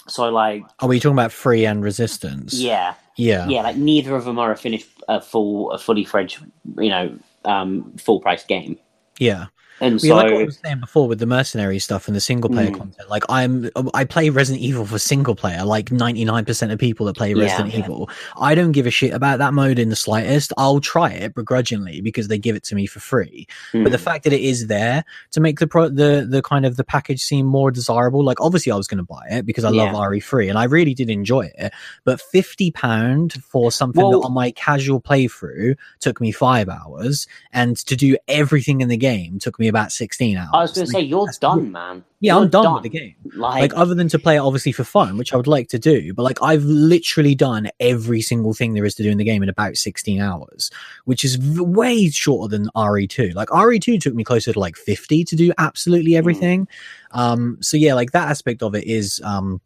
so 0.09 0.29
like, 0.29 0.63
Are 0.81 0.89
we 0.89 1.01
talking 1.01 1.15
about 1.15 1.33
free 1.33 1.65
and 1.67 1.83
resistance? 1.83 2.55
yeah, 2.55 2.95
Yeah. 3.17 3.49
yeah, 3.49 3.63
like 3.63 3.77
neither 3.77 4.15
of 4.15 4.25
them 4.25 4.39
are 4.39 4.53
a 4.53 4.57
finished, 4.57 4.89
a 5.09 5.21
full, 5.21 5.73
a 5.73 5.79
fully 5.79 6.05
fledged, 6.05 6.45
you 6.79 6.91
know, 6.91 7.19
um, 7.45 7.93
full 7.99 8.21
price 8.21 8.45
game. 8.45 8.79
Yeah. 9.19 9.47
And 9.81 10.03
Yeah, 10.03 10.09
so, 10.11 10.17
like 10.17 10.33
what 10.33 10.41
I 10.43 10.45
was 10.45 10.59
saying 10.65 10.81
before 10.81 11.07
with 11.09 11.19
the 11.19 11.27
mercenary 11.27 11.79
stuff 11.79 12.07
and 12.09 12.17
the 12.17 12.21
single 12.21 12.49
player 12.51 12.71
Mm. 12.71 12.79
content. 12.79 13.11
Like 13.11 13.25
I'm, 13.29 13.71
I 13.95 14.05
play 14.05 14.31
Resident 14.31 14.63
Evil 14.63 14.87
for 14.87 14.99
single 14.99 15.35
player. 15.35 15.65
Like 15.65 15.91
99% 15.91 16.73
of 16.73 16.79
people 16.79 17.07
that 17.07 17.17
play 17.17 17.35
Resident 17.35 17.73
yeah. 17.75 17.81
Evil, 17.81 18.09
I 18.41 18.55
don't 18.55 18.73
give 18.73 18.87
a 18.87 18.91
shit 18.91 19.13
about 19.13 19.39
that 19.39 19.53
mode 19.55 19.79
in 19.79 19.89
the 19.91 19.97
slightest. 19.97 20.53
I'll 20.57 20.81
try 20.81 21.11
it 21.11 21.35
begrudgingly 21.35 22.01
because 22.01 22.29
they 22.29 22.39
give 22.39 22.57
it 22.57 22.65
to 22.65 22.75
me 22.75 22.87
for 22.87 23.01
free. 23.01 23.47
But 23.73 23.91
the 23.93 23.99
Mm. 23.99 24.01
fact 24.01 24.25
that 24.25 24.33
it 24.33 24.41
is 24.41 24.67
there 24.69 25.05
to 25.33 25.41
make 25.41 25.59
the 25.59 25.67
pro, 25.67 25.89
the 25.89 26.27
the 26.29 26.43
kind 26.43 26.65
of 26.65 26.77
the 26.77 26.85
package 26.85 27.21
seem 27.21 27.47
more 27.47 27.71
desirable. 27.71 28.25
Like 28.25 28.41
obviously 28.41 28.73
I 28.73 28.77
was 28.77 28.87
going 28.89 28.99
to 28.99 29.05
buy 29.05 29.27
it 29.31 29.45
because 29.47 29.65
I 29.65 29.71
love 29.71 29.95
RE3 29.95 30.49
and 30.49 30.59
I 30.59 30.65
really 30.65 30.95
did 30.95 31.11
enjoy 31.11 31.51
it. 31.59 31.73
But 32.05 32.21
50 32.21 32.71
pound 32.71 33.35
for 33.45 33.71
something 33.71 34.03
that 34.11 34.17
on 34.19 34.33
my 34.33 34.51
casual 34.53 35.01
playthrough 35.01 35.77
took 36.01 36.21
me 36.21 36.33
five 36.33 36.69
hours, 36.69 37.27
and 37.53 37.77
to 37.77 37.97
do 37.97 38.17
everything 38.29 38.81
in 38.81 38.89
the 38.89 38.97
game 38.97 39.39
took 39.39 39.59
me 39.59 39.66
about 39.69 39.93
16 39.93 40.37
hours. 40.37 40.49
I 40.53 40.63
was 40.63 40.73
going 40.73 40.87
to 40.87 40.93
say, 40.93 41.01
you're 41.01 41.27
done, 41.41 41.59
weird. 41.59 41.73
man. 41.73 42.05
yeah, 42.21 42.35
You're 42.35 42.45
I'm 42.45 42.51
done, 42.51 42.75
with 42.75 42.83
the 42.85 42.89
game. 42.89 43.15
Like, 43.35 43.61
Like 43.61 43.73
other 43.75 43.95
than 43.95 44.09
to 44.09 44.19
play 44.19 44.37
it 44.37 44.41
obviously 44.41 44.73
for 44.73 44.85
fun, 44.85 45.17
which 45.17 45.33
I 45.33 45.37
would 45.37 45.47
like 45.47 45.69
to 45.69 45.79
do, 45.79 46.15
but 46.15 46.23
like 46.23 46.43
I've 46.43 46.65
literally 46.65 47.35
done 47.35 47.69
every 47.81 48.21
single 48.23 48.55
thing 48.55 48.75
there 48.75 48.85
is 48.85 48.95
to 48.97 49.03
do 49.03 49.11
in 49.11 49.19
the 49.19 49.25
game 49.25 49.43
in 49.43 49.49
about 49.49 49.77
16 49.77 50.21
hours, 50.21 50.71
which 51.05 51.25
is 51.25 51.39
way 51.39 52.09
shorter 52.11 52.57
than 52.57 52.69
RE2. 52.77 53.35
Like 53.35 53.49
RE2 53.49 54.01
took 54.01 54.15
me 54.15 54.25
closer 54.25 54.53
to 54.53 54.59
like 54.59 54.77
50 54.77 55.25
to 55.25 55.37
do 55.37 55.53
absolutely 55.59 56.17
everything. 56.17 56.69
Um 57.13 57.59
so 57.61 57.77
yeah, 57.77 57.95
like 57.95 58.13
that 58.13 58.29
aspect 58.29 58.63
of 58.63 58.75
it 58.75 58.85
is 58.85 59.21
um 59.25 59.61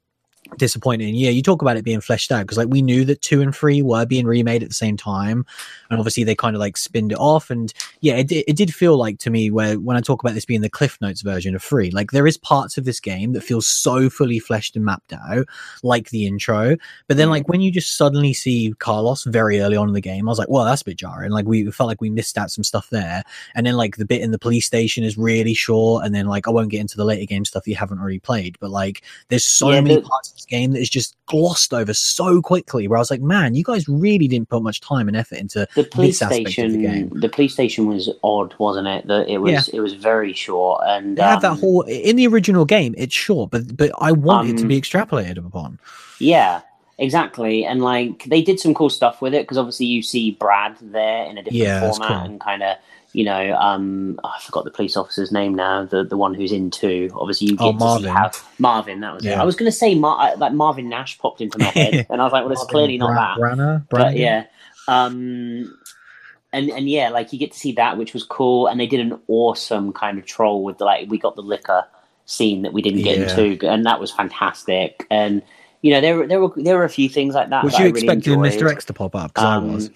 disappointing. 0.56 1.14
Yeah, 1.14 1.30
you 1.30 1.42
talk 1.42 1.62
about 1.62 1.76
it 1.76 1.84
being 1.84 2.00
fleshed 2.00 2.30
out 2.32 2.42
because 2.42 2.58
like 2.58 2.68
we 2.68 2.82
knew 2.82 3.04
that 3.06 3.22
2 3.22 3.40
and 3.42 3.54
3 3.54 3.82
were 3.82 4.04
being 4.06 4.26
remade 4.26 4.62
at 4.62 4.68
the 4.68 4.74
same 4.74 4.96
time 4.96 5.46
and 5.90 5.98
obviously 5.98 6.24
they 6.24 6.34
kind 6.34 6.54
of 6.54 6.60
like 6.60 6.76
spinned 6.76 7.12
it 7.12 7.18
off 7.18 7.50
and 7.50 7.72
yeah 8.00 8.14
it, 8.16 8.28
did- 8.28 8.44
it 8.46 8.56
did 8.56 8.74
feel 8.74 8.96
like 8.96 9.18
to 9.18 9.30
me 9.30 9.50
where 9.50 9.78
when 9.80 9.96
i 9.96 10.00
talk 10.00 10.22
about 10.22 10.34
this 10.34 10.44
being 10.44 10.60
the 10.60 10.68
cliff 10.68 10.98
notes 11.00 11.22
version 11.22 11.54
of 11.54 11.62
free 11.62 11.90
like 11.90 12.10
there 12.10 12.26
is 12.26 12.36
parts 12.36 12.76
of 12.78 12.84
this 12.84 13.00
game 13.00 13.32
that 13.32 13.42
feel 13.42 13.60
so 13.62 14.08
fully 14.10 14.38
fleshed 14.38 14.76
and 14.76 14.84
mapped 14.84 15.12
out 15.12 15.46
like 15.82 16.10
the 16.10 16.26
intro 16.26 16.76
but 17.08 17.16
then 17.16 17.28
Mm. 17.28 17.30
like 17.30 17.48
when 17.48 17.60
you 17.60 17.70
just 17.72 17.96
suddenly 17.96 18.32
see 18.32 18.72
carlos 18.78 19.24
very 19.24 19.60
early 19.60 19.76
on 19.76 19.88
in 19.88 19.94
the 19.94 20.00
game 20.00 20.28
i 20.28 20.30
was 20.30 20.38
like 20.38 20.48
well 20.48 20.64
that's 20.64 20.82
a 20.82 20.84
bit 20.84 20.96
jarring 20.96 21.30
like 21.30 21.46
we 21.46 21.70
felt 21.70 21.88
like 21.88 22.00
we 22.00 22.10
missed 22.10 22.36
out 22.38 22.50
some 22.50 22.64
stuff 22.64 22.88
there 22.90 23.22
and 23.54 23.66
then 23.66 23.76
like 23.76 23.96
the 23.96 24.04
bit 24.06 24.20
in 24.22 24.30
the 24.30 24.38
police 24.38 24.66
station 24.66 25.04
is 25.04 25.16
really 25.18 25.54
short 25.54 26.04
and 26.04 26.14
then 26.14 26.26
like 26.26 26.46
i 26.46 26.50
won't 26.50 26.70
get 26.70 26.80
into 26.80 26.96
the 26.96 27.04
later 27.04 27.26
game 27.26 27.44
stuff 27.44 27.66
you 27.68 27.74
haven't 27.76 27.98
already 28.00 28.18
played 28.18 28.56
but 28.60 28.70
like 28.70 29.02
there's 29.28 29.44
so 29.44 29.70
Yeah, 29.70 29.80
many 29.80 30.00
parts 30.02 30.39
this 30.40 30.46
game 30.46 30.72
that 30.72 30.80
is 30.80 30.90
just 30.90 31.14
glossed 31.26 31.72
over 31.74 31.92
so 31.94 32.40
quickly 32.42 32.88
where 32.88 32.96
i 32.96 33.00
was 33.00 33.10
like 33.10 33.20
man 33.20 33.54
you 33.54 33.62
guys 33.64 33.88
really 33.88 34.26
didn't 34.26 34.48
put 34.48 34.62
much 34.62 34.80
time 34.80 35.06
and 35.08 35.16
effort 35.16 35.38
into 35.38 35.66
the 35.74 35.84
police 35.84 36.18
this 36.18 36.22
aspect 36.22 36.40
of 36.40 36.44
the 36.46 36.50
station, 36.52 36.82
game. 36.82 37.20
the, 37.20 37.28
police 37.28 37.52
station 37.52 37.86
was 37.86 38.10
odd, 38.22 38.54
wasn't 38.58 38.86
it? 38.88 39.06
That 39.06 39.28
it 39.28 39.38
was, 39.38 39.52
Yeah. 39.52 39.62
it 39.74 39.80
was 39.80 39.94
very 39.94 40.32
short, 40.32 40.82
and 40.86 41.16
They 41.16 41.22
have 41.22 41.42
that 41.42 41.52
um, 41.52 41.58
whole 41.58 41.82
in 41.82 42.16
the 42.16 42.26
original 42.26 42.64
game. 42.64 42.94
It's 42.98 43.14
short, 43.14 43.50
but 43.50 43.76
but 43.76 43.90
I 44.00 44.12
want 44.12 44.48
it 44.48 44.56
to 44.58 44.62
Um, 44.62 44.68
be 44.68 44.80
extrapolated 44.80 45.38
upon. 45.44 45.78
Yeah, 46.18 46.62
exactly. 46.98 47.64
And 47.64 47.82
like 47.82 48.24
they 48.24 48.42
did 48.42 48.60
some 48.60 48.74
cool 48.74 48.90
stuff 48.90 49.20
with 49.22 49.34
it 49.34 49.42
because 49.42 49.58
obviously 49.58 49.86
you 49.86 50.02
see 50.02 50.32
Brad 50.32 50.76
there 50.80 51.24
in 51.26 51.38
a 51.38 51.42
different 51.42 51.54
Yeah, 51.62 51.80
format 51.90 52.08
cool. 52.08 52.16
and 52.18 52.40
kind 52.40 52.62
of. 52.62 52.76
You 53.12 53.24
know, 53.24 53.54
um, 53.56 54.20
oh, 54.22 54.32
I 54.36 54.40
forgot 54.40 54.64
the 54.64 54.70
police 54.70 54.96
officer's 54.96 55.32
name 55.32 55.54
now. 55.54 55.84
The 55.84 56.04
the 56.04 56.16
one 56.16 56.32
who's 56.34 56.52
in 56.52 56.70
two. 56.70 57.10
Obviously, 57.14 57.48
you 57.48 57.56
get 57.56 57.64
Oh, 57.64 57.72
to 57.72 57.78
Marvin. 57.78 58.02
see 58.04 58.08
how 58.10 58.30
Marvin. 58.58 59.00
That 59.00 59.14
was 59.14 59.24
it. 59.24 59.30
Yeah. 59.30 59.42
I 59.42 59.44
was 59.44 59.56
going 59.56 59.70
to 59.70 59.76
say 59.76 59.94
Mar- 59.96 60.36
like 60.36 60.52
Marvin 60.52 60.88
Nash 60.88 61.18
popped 61.18 61.40
into 61.40 61.58
my 61.58 61.64
head, 61.74 62.06
and 62.08 62.20
I 62.20 62.24
was 62.24 62.32
like, 62.32 62.44
well, 62.44 62.52
it's 62.52 62.64
clearly 62.64 62.98
not 62.98 63.14
that. 63.14 63.38
Branagh, 63.42 63.86
but 63.90 64.16
yeah 64.16 64.44
um 64.88 65.78
and 66.52 66.68
and 66.70 66.88
yeah 66.88 67.10
like 67.10 67.32
you 67.32 67.38
get 67.38 67.52
to 67.52 67.58
see 67.58 67.72
that 67.72 67.96
which 67.96 68.12
was 68.14 68.24
cool 68.24 68.66
and 68.66 68.80
they 68.80 68.86
did 68.86 68.98
an 68.98 69.16
awesome 69.28 69.92
kind 69.92 70.18
of 70.18 70.24
troll 70.26 70.64
with 70.64 70.78
the 70.78 70.84
like 70.84 71.08
we 71.08 71.18
got 71.18 71.36
the 71.36 71.42
licker 71.42 71.84
scene 72.24 72.62
that 72.62 72.72
we 72.72 72.82
didn't 72.82 73.02
get 73.02 73.18
Yeah. 73.18 73.28
into 73.40 73.68
and 73.68 73.84
that 73.86 74.00
was 74.00 74.10
fantastic 74.10 75.06
and 75.10 75.42
you 75.82 75.92
know 75.92 76.00
there 76.00 76.16
were 76.16 76.26
there 76.26 76.40
were 76.40 76.52
there 76.56 76.76
were 76.76 76.84
a 76.84 76.88
few 76.88 77.08
things 77.08 77.34
like 77.34 77.50
that 77.50 77.62
Was 77.62 77.74
that 77.74 77.80
you 77.80 77.86
I 77.86 77.88
expecting 77.90 78.32
enjoyed. 78.32 78.52
Mr. 78.52 78.70
X 78.70 78.86
to 78.86 78.92
pop 78.94 79.14
up? 79.14 79.34
Because 79.34 79.44
Um, 79.44 79.70
I 79.70 79.74
was. 79.74 79.90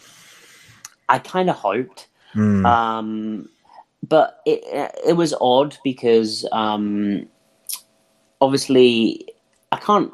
I 1.09 1.19
kind 1.19 1.51
of 1.51 1.57
hoped 1.57 2.07
Mm. 2.35 2.66
um, 2.66 3.49
but 4.07 4.41
it 4.45 4.62
it 5.07 5.12
was 5.14 5.35
odd 5.41 5.76
because 5.85 6.47
um, 6.53 7.26
obviously 8.41 9.28
I 9.72 9.76
can't. 9.78 10.12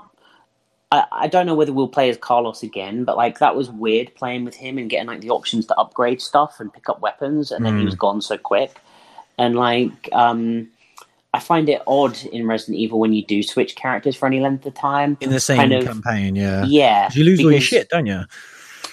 I, 0.93 1.05
I 1.13 1.27
don't 1.29 1.47
know 1.47 1.55
whether 1.55 1.73
we'll 1.73 1.89
play 1.89 2.09
as 2.11 2.17
Carlos 2.17 2.63
again, 2.63 3.05
but 3.05 3.17
like 3.17 3.39
that 3.39 3.55
was 3.55 3.71
weird 3.71 4.13
playing 4.17 4.45
with 4.45 4.55
him 4.57 4.77
and 4.79 4.91
getting 4.91 5.07
like 5.07 5.21
the 5.21 5.31
options 5.31 5.67
to 5.67 5.77
upgrade 5.79 6.21
stuff 6.21 6.57
and 6.59 6.73
pick 6.73 6.89
up 6.89 7.01
weapons, 7.01 7.51
and 7.53 7.65
then 7.65 7.77
he 7.77 7.83
Mm. 7.83 7.87
was 7.87 7.95
gone 7.95 8.21
so 8.21 8.37
quick. 8.37 8.77
And 9.39 9.55
like, 9.57 10.09
um, 10.13 10.69
I 11.33 11.39
find 11.39 11.69
it 11.69 11.81
odd 11.87 12.19
in 12.33 12.47
Resident 12.47 12.77
Evil 12.79 12.99
when 12.99 13.13
you 13.13 13.25
do 13.25 13.43
switch 13.43 13.77
characters 13.77 14.17
for 14.17 14.27
any 14.27 14.41
length 14.41 14.67
of 14.67 14.75
time. 14.75 15.17
in 15.21 15.31
the 15.31 15.39
same 15.41 15.57
kind 15.59 15.73
of- 15.73 15.85
campaign, 15.85 16.35
yeah. 16.37 16.65
yeah, 16.67 17.09
You 17.15 17.25
lose 17.25 17.41
all 17.45 17.53
your 17.53 17.61
shit, 17.61 17.89
don't 17.89 18.07
you? 18.07 18.23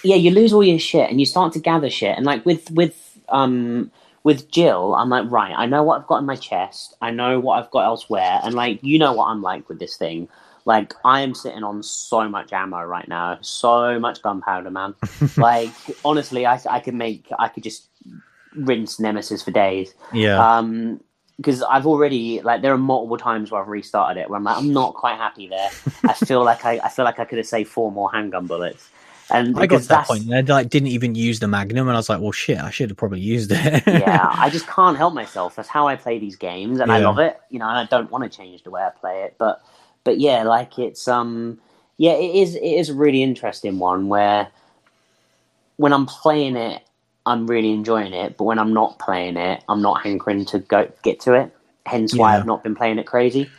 yeah, 0.04 0.14
you 0.16 0.30
lose 0.30 0.52
all 0.52 0.62
your 0.62 0.78
shit 0.78 1.10
and 1.10 1.18
you 1.18 1.26
start 1.26 1.52
to 1.54 1.58
gather 1.58 1.90
shit. 1.90 2.16
And 2.16 2.24
like 2.24 2.46
with 2.46 2.70
with 2.70 3.07
um 3.30 3.90
with 4.24 4.50
Jill, 4.50 4.94
I'm 4.94 5.08
like, 5.08 5.30
right, 5.30 5.54
I 5.56 5.66
know 5.66 5.82
what 5.82 6.00
I've 6.00 6.06
got 6.06 6.18
in 6.18 6.26
my 6.26 6.36
chest. 6.36 6.94
I 7.00 7.10
know 7.10 7.40
what 7.40 7.62
I've 7.62 7.70
got 7.70 7.84
elsewhere. 7.84 8.40
And 8.42 8.54
like, 8.54 8.82
you 8.82 8.98
know 8.98 9.12
what 9.12 9.26
I'm 9.28 9.40
like 9.42 9.68
with 9.68 9.78
this 9.78 9.96
thing. 9.96 10.28
Like, 10.64 10.92
I 11.04 11.20
am 11.20 11.34
sitting 11.34 11.62
on 11.62 11.82
so 11.82 12.28
much 12.28 12.52
ammo 12.52 12.82
right 12.82 13.08
now, 13.08 13.38
so 13.40 13.98
much 13.98 14.20
gunpowder, 14.20 14.70
man. 14.70 14.94
like, 15.38 15.70
honestly, 16.04 16.44
I 16.44 16.60
I 16.68 16.80
could 16.80 16.94
make, 16.94 17.26
I 17.38 17.48
could 17.48 17.62
just 17.62 17.88
rinse 18.54 19.00
Nemesis 19.00 19.42
for 19.42 19.50
days. 19.50 19.94
Yeah. 20.12 20.56
Um, 20.56 21.00
because 21.36 21.62
I've 21.62 21.86
already 21.86 22.40
like 22.42 22.62
there 22.62 22.74
are 22.74 22.78
multiple 22.78 23.16
times 23.16 23.52
where 23.52 23.62
I've 23.62 23.68
restarted 23.68 24.20
it 24.20 24.28
where 24.28 24.36
I'm 24.36 24.42
like 24.42 24.56
I'm 24.56 24.72
not 24.72 24.94
quite 24.94 25.16
happy 25.16 25.46
there. 25.46 25.70
I 26.04 26.12
feel 26.12 26.44
like 26.44 26.64
I, 26.64 26.80
I 26.82 26.88
feel 26.88 27.04
like 27.04 27.20
I 27.20 27.24
could 27.24 27.38
have 27.38 27.46
saved 27.46 27.70
four 27.70 27.92
more 27.92 28.10
handgun 28.10 28.46
bullets. 28.46 28.90
And 29.30 29.58
I 29.58 29.66
got 29.66 29.82
to 29.82 29.88
that 29.88 30.06
point. 30.06 30.24
And 30.24 30.34
I 30.34 30.40
like, 30.54 30.70
didn't 30.70 30.88
even 30.88 31.14
use 31.14 31.40
the 31.40 31.48
Magnum, 31.48 31.86
and 31.88 31.96
I 31.96 31.98
was 31.98 32.08
like, 32.08 32.20
"Well, 32.20 32.32
shit! 32.32 32.58
I 32.58 32.70
should 32.70 32.90
have 32.90 32.96
probably 32.96 33.20
used 33.20 33.50
it." 33.52 33.82
yeah, 33.86 34.30
I 34.32 34.48
just 34.48 34.66
can't 34.66 34.96
help 34.96 35.14
myself. 35.14 35.56
That's 35.56 35.68
how 35.68 35.86
I 35.86 35.96
play 35.96 36.18
these 36.18 36.36
games, 36.36 36.80
and 36.80 36.90
I 36.90 36.98
love 36.98 37.18
it. 37.18 37.38
You 37.50 37.58
know, 37.58 37.68
and 37.68 37.78
I 37.78 37.84
don't 37.84 38.10
want 38.10 38.24
to 38.24 38.34
change 38.34 38.62
the 38.62 38.70
way 38.70 38.82
I 38.82 38.90
play 38.90 39.22
it. 39.24 39.36
But, 39.38 39.62
but 40.04 40.18
yeah, 40.18 40.44
like 40.44 40.78
it's 40.78 41.06
um, 41.08 41.60
yeah, 41.98 42.12
it 42.12 42.34
is. 42.34 42.54
It 42.54 42.62
is 42.62 42.88
a 42.88 42.94
really 42.94 43.22
interesting 43.22 43.78
one 43.78 44.08
where 44.08 44.48
when 45.76 45.92
I'm 45.92 46.06
playing 46.06 46.56
it, 46.56 46.82
I'm 47.26 47.46
really 47.46 47.72
enjoying 47.72 48.14
it. 48.14 48.36
But 48.38 48.44
when 48.44 48.58
I'm 48.58 48.72
not 48.72 48.98
playing 48.98 49.36
it, 49.36 49.62
I'm 49.68 49.82
not 49.82 50.02
hankering 50.02 50.46
to 50.46 50.58
go 50.58 50.90
get 51.02 51.20
to 51.20 51.34
it. 51.34 51.54
Hence 51.86 52.14
why 52.14 52.32
Yeah. 52.32 52.38
I've 52.38 52.46
not 52.46 52.62
been 52.62 52.74
playing 52.74 52.98
it 52.98 53.06
crazy. 53.06 53.50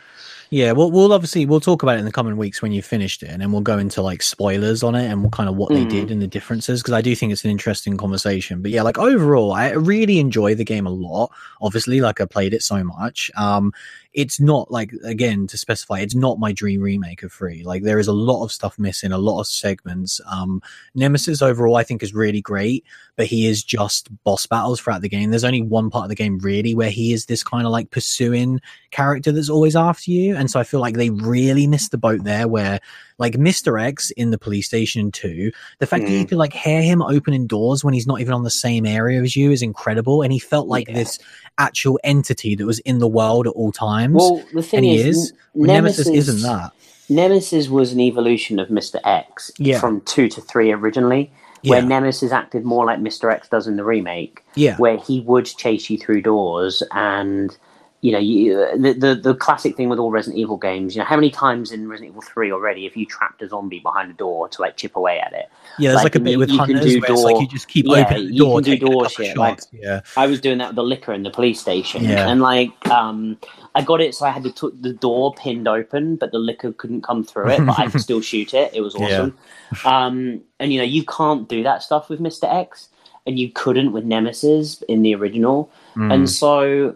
Yeah, 0.52 0.72
well, 0.72 0.90
we'll 0.90 1.12
obviously 1.12 1.46
we'll 1.46 1.60
talk 1.60 1.84
about 1.84 1.94
it 1.94 2.00
in 2.00 2.04
the 2.06 2.10
coming 2.10 2.36
weeks 2.36 2.60
when 2.60 2.72
you've 2.72 2.84
finished 2.84 3.22
it, 3.22 3.28
and 3.30 3.40
then 3.40 3.52
we'll 3.52 3.60
go 3.60 3.78
into 3.78 4.02
like 4.02 4.20
spoilers 4.20 4.82
on 4.82 4.96
it 4.96 5.06
and 5.06 5.22
what 5.22 5.30
kind 5.32 5.48
of 5.48 5.54
what 5.54 5.68
they 5.70 5.84
Mm. 5.84 5.90
did 5.90 6.10
and 6.10 6.20
the 6.20 6.26
differences 6.26 6.82
because 6.82 6.92
I 6.92 7.00
do 7.02 7.14
think 7.14 7.30
it's 7.32 7.44
an 7.44 7.52
interesting 7.52 7.96
conversation. 7.96 8.60
But 8.60 8.72
yeah, 8.72 8.82
like 8.82 8.98
overall, 8.98 9.52
I 9.52 9.70
really 9.70 10.18
enjoy 10.18 10.56
the 10.56 10.64
game 10.64 10.86
a 10.86 10.90
lot. 10.90 11.30
Obviously, 11.62 12.00
like 12.00 12.20
I 12.20 12.24
played 12.24 12.52
it 12.52 12.62
so 12.62 12.82
much. 12.82 13.30
Um, 13.36 13.72
it's 14.12 14.40
not 14.40 14.72
like 14.72 14.90
again 15.04 15.46
to 15.46 15.56
specify, 15.56 16.00
it's 16.00 16.16
not 16.16 16.40
my 16.40 16.50
dream 16.50 16.80
remake 16.80 17.22
of 17.22 17.32
three. 17.32 17.62
Like 17.62 17.84
there 17.84 18.00
is 18.00 18.08
a 18.08 18.12
lot 18.12 18.42
of 18.42 18.50
stuff 18.50 18.76
missing, 18.76 19.12
a 19.12 19.18
lot 19.18 19.38
of 19.38 19.46
segments. 19.46 20.20
Um, 20.28 20.60
Nemesis 20.96 21.42
overall, 21.42 21.76
I 21.76 21.84
think 21.84 22.02
is 22.02 22.12
really 22.12 22.40
great, 22.40 22.84
but 23.14 23.26
he 23.26 23.46
is 23.46 23.62
just 23.62 24.08
boss 24.24 24.46
battles 24.46 24.80
throughout 24.80 25.02
the 25.02 25.08
game. 25.08 25.30
There's 25.30 25.44
only 25.44 25.62
one 25.62 25.90
part 25.90 26.06
of 26.06 26.08
the 26.08 26.16
game 26.16 26.38
really 26.38 26.74
where 26.74 26.90
he 26.90 27.12
is 27.12 27.26
this 27.26 27.44
kind 27.44 27.64
of 27.66 27.70
like 27.70 27.90
pursuing 27.92 28.60
character 28.90 29.30
that's 29.30 29.48
always 29.48 29.76
after 29.76 30.10
you. 30.10 30.34
And 30.40 30.50
so 30.50 30.58
I 30.58 30.64
feel 30.64 30.80
like 30.80 30.96
they 30.96 31.10
really 31.10 31.66
missed 31.66 31.90
the 31.90 31.98
boat 31.98 32.24
there 32.24 32.48
where 32.48 32.80
like 33.18 33.34
Mr. 33.34 33.80
X 33.80 34.10
in 34.12 34.30
the 34.30 34.38
police 34.38 34.66
station 34.66 35.12
too, 35.12 35.52
the 35.80 35.86
fact 35.86 36.06
that 36.06 36.10
you 36.10 36.24
Mm. 36.24 36.28
could 36.30 36.38
like 36.38 36.54
hear 36.54 36.80
him 36.80 37.02
opening 37.02 37.46
doors 37.46 37.84
when 37.84 37.92
he's 37.92 38.06
not 38.06 38.20
even 38.22 38.32
on 38.32 38.42
the 38.42 38.50
same 38.50 38.86
area 38.86 39.20
as 39.22 39.36
you 39.36 39.50
is 39.52 39.60
incredible. 39.60 40.22
And 40.22 40.32
he 40.32 40.38
felt 40.38 40.66
like 40.66 40.88
Yeah. 40.88 40.94
this 40.94 41.18
actual 41.58 42.00
entity 42.04 42.54
that 42.56 42.64
was 42.64 42.78
in 42.80 42.98
the 43.00 43.06
world 43.06 43.46
at 43.46 43.52
all 43.52 43.70
times. 43.70 44.14
Well, 44.14 44.42
the 44.54 44.62
thing 44.62 44.84
is, 44.86 45.16
is. 45.18 45.32
N- 45.54 45.62
Nemesis, 45.66 46.08
isn't 46.08 46.40
that. 46.40 46.72
Nemesis 47.10 47.68
was 47.68 47.92
an 47.92 48.00
evolution 48.00 48.58
of 48.58 48.68
Mr. 48.68 48.98
X 49.04 49.50
Yeah. 49.58 49.78
from 49.78 50.00
two 50.06 50.26
to 50.30 50.40
three 50.40 50.72
originally, 50.72 51.30
where 51.64 51.82
Nemesis 51.82 52.32
acted 52.32 52.64
more 52.64 52.86
like 52.86 52.98
Mr. 53.00 53.30
X 53.30 53.46
does 53.50 53.66
in 53.66 53.76
the 53.76 53.84
remake, 53.84 54.42
Yeah. 54.54 54.78
where 54.78 54.96
he 54.96 55.20
would 55.20 55.44
chase 55.44 55.90
you 55.90 55.98
through 55.98 56.22
doors 56.22 56.82
and. 56.92 57.54
You 58.02 58.12
know, 58.12 58.18
you, 58.18 58.54
the, 58.78 58.94
the 58.94 59.14
the 59.14 59.34
classic 59.34 59.76
thing 59.76 59.90
with 59.90 59.98
all 59.98 60.10
Resident 60.10 60.38
Evil 60.40 60.56
games. 60.56 60.94
You 60.96 61.00
know, 61.00 61.04
how 61.04 61.16
many 61.16 61.28
times 61.30 61.70
in 61.70 61.86
Resident 61.86 62.12
Evil 62.12 62.22
Three 62.22 62.50
already 62.50 62.84
have 62.84 62.96
you 62.96 63.04
trapped 63.04 63.42
a 63.42 63.48
zombie 63.48 63.80
behind 63.80 64.10
a 64.10 64.14
door 64.14 64.48
to 64.48 64.62
like 64.62 64.78
chip 64.78 64.96
away 64.96 65.20
at 65.20 65.34
it? 65.34 65.50
Yeah, 65.78 65.90
there's 65.90 65.96
like, 65.96 66.04
like, 66.04 66.14
a 66.14 66.20
bit 66.20 66.30
you- 66.32 66.38
with 66.38 66.48
you 66.50 66.58
can 66.64 66.76
hunters 66.76 66.92
do 66.94 67.00
where 67.00 67.12
it's 67.12 67.22
like 67.22 67.40
you 67.42 67.46
just 67.48 67.68
keep 67.68 67.84
Yeah, 67.86 67.98
opening 68.04 68.28
the 68.28 68.32
you 68.32 68.44
can 68.54 68.62
do 68.62 68.76
door 68.78 69.08
shit, 69.10 69.36
like- 69.36 69.60
yeah. 69.72 70.00
I 70.16 70.26
was 70.26 70.40
doing 70.40 70.56
that 70.58 70.68
with 70.68 70.76
the 70.76 70.82
licker 70.82 71.12
in 71.12 71.24
the 71.24 71.30
police 71.30 71.60
station, 71.60 72.04
Yeah. 72.04 72.26
and 72.30 72.40
like 72.40 72.72
um, 72.88 73.36
I 73.74 73.82
got 73.82 74.00
it, 74.00 74.14
so 74.14 74.24
I 74.24 74.30
had 74.30 74.44
to 74.44 74.50
t- 74.52 74.76
the 74.80 74.94
door 74.94 75.34
pinned 75.34 75.68
open, 75.68 76.16
but 76.16 76.32
the 76.32 76.38
licker 76.38 76.72
couldn't 76.72 77.02
come 77.02 77.22
through 77.22 77.50
it, 77.50 77.66
but 77.66 77.78
I 77.78 77.88
could 77.88 78.00
still 78.00 78.22
shoot 78.30 78.54
it. 78.54 78.72
It 78.72 78.80
was 78.80 78.96
Yeah. 78.98 79.04
awesome. 79.04 79.38
Um, 79.84 80.40
and 80.58 80.72
you 80.72 80.78
know, 80.78 80.84
you 80.86 81.04
can't 81.04 81.46
do 81.50 81.62
that 81.64 81.82
stuff 81.82 82.08
with 82.08 82.18
Mister 82.20 82.46
X, 82.46 82.88
and 83.26 83.38
you 83.38 83.50
couldn't 83.50 83.92
with 83.92 84.04
Nemesis 84.06 84.80
in 84.88 85.02
the 85.02 85.14
original, 85.14 85.70
Mm. 85.96 86.14
and 86.14 86.30
so 86.30 86.94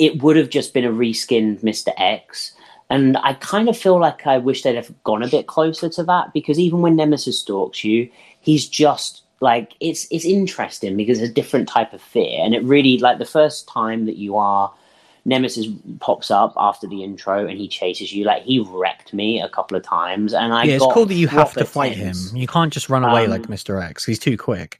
it 0.00 0.22
would 0.22 0.36
have 0.36 0.48
just 0.48 0.74
been 0.74 0.84
a 0.84 0.90
reskinned 0.90 1.62
Mister 1.62 1.92
X. 1.96 2.52
And 2.88 3.16
I 3.18 3.34
kind 3.34 3.68
of 3.68 3.78
feel 3.78 4.00
like 4.00 4.26
I 4.26 4.38
wish 4.38 4.62
they'd 4.62 4.74
have 4.74 4.92
gone 5.04 5.22
a 5.22 5.28
bit 5.28 5.46
closer 5.46 5.88
to 5.90 6.02
that 6.04 6.32
because 6.32 6.58
even 6.58 6.80
when 6.80 6.96
Nemesis 6.96 7.38
stalks 7.38 7.84
you, 7.84 8.10
he's 8.40 8.66
just 8.66 9.22
like 9.40 9.74
it's 9.78 10.08
it's 10.10 10.24
interesting 10.24 10.96
because 10.96 11.20
it's 11.20 11.30
a 11.30 11.32
different 11.32 11.68
type 11.68 11.92
of 11.92 12.02
fear, 12.02 12.40
and 12.44 12.54
it 12.54 12.64
really 12.64 12.98
like 12.98 13.18
the 13.18 13.24
first 13.24 13.68
time 13.68 14.06
that 14.06 14.16
you 14.16 14.36
are 14.36 14.72
Nemesis 15.24 15.66
pops 16.00 16.30
up 16.30 16.52
after 16.56 16.86
the 16.88 17.04
intro 17.04 17.46
and 17.46 17.58
he 17.58 17.68
chases 17.68 18.12
you. 18.12 18.24
Like 18.24 18.42
he 18.42 18.58
wrecked 18.58 19.12
me 19.12 19.40
a 19.40 19.48
couple 19.48 19.76
of 19.76 19.84
times, 19.84 20.34
and 20.34 20.52
I 20.52 20.64
yeah, 20.64 20.74
it's 20.74 20.92
cool 20.92 21.06
that 21.06 21.14
you 21.14 21.28
have 21.28 21.52
to 21.54 21.64
fight 21.64 21.94
tense. 21.94 22.32
him. 22.32 22.36
You 22.38 22.46
can't 22.48 22.72
just 22.72 22.88
run 22.88 23.04
away 23.04 23.24
Um, 23.26 23.30
like 23.30 23.42
Mr. 23.42 23.82
X. 23.82 24.04
He's 24.04 24.18
too 24.18 24.36
quick. 24.36 24.78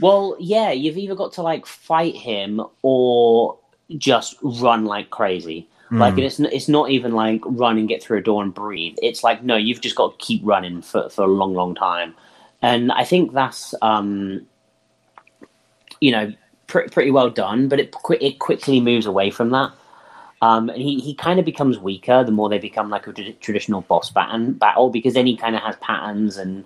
Well, 0.00 0.36
yeah, 0.40 0.70
you've 0.72 0.96
either 0.96 1.14
got 1.14 1.32
to 1.34 1.42
like 1.42 1.66
fight 1.66 2.16
him 2.16 2.60
or 2.82 3.58
just 3.98 4.36
run 4.42 4.84
like 4.84 5.10
crazy. 5.10 5.68
Like 5.90 6.14
Mm. 6.14 6.24
it's 6.24 6.40
it's 6.40 6.68
not 6.68 6.90
even 6.90 7.12
like 7.12 7.40
run 7.44 7.78
and 7.78 7.86
get 7.88 8.02
through 8.02 8.18
a 8.18 8.22
door 8.22 8.42
and 8.42 8.52
breathe. 8.54 8.96
It's 9.02 9.22
like 9.22 9.44
no, 9.44 9.54
you've 9.56 9.80
just 9.82 9.94
got 9.96 10.18
to 10.18 10.24
keep 10.24 10.40
running 10.44 10.82
for 10.82 11.08
for 11.10 11.22
a 11.24 11.28
long, 11.28 11.54
long 11.54 11.74
time. 11.74 12.14
And 12.62 12.90
I 12.92 13.04
think 13.04 13.32
that's 13.32 13.74
um, 13.82 14.46
you 16.00 16.10
know 16.10 16.32
pr- 16.66 16.88
pretty 16.90 17.10
well 17.10 17.30
done, 17.30 17.68
but 17.68 17.78
it 17.78 17.92
qu- 17.92 18.18
it 18.20 18.38
quickly 18.38 18.80
moves 18.80 19.06
away 19.06 19.30
from 19.30 19.50
that. 19.50 19.72
Um, 20.42 20.68
and 20.68 20.80
he, 20.82 20.98
he 21.00 21.14
kind 21.14 21.38
of 21.38 21.44
becomes 21.46 21.78
weaker 21.78 22.22
the 22.24 22.32
more 22.32 22.48
they 22.48 22.58
become 22.58 22.90
like 22.90 23.06
a 23.06 23.12
tra- 23.12 23.32
traditional 23.34 23.80
boss 23.82 24.10
bat- 24.10 24.58
battle 24.58 24.90
because 24.90 25.14
then 25.14 25.26
he 25.26 25.36
kind 25.36 25.54
of 25.56 25.62
has 25.62 25.76
patterns 25.76 26.36
and 26.36 26.64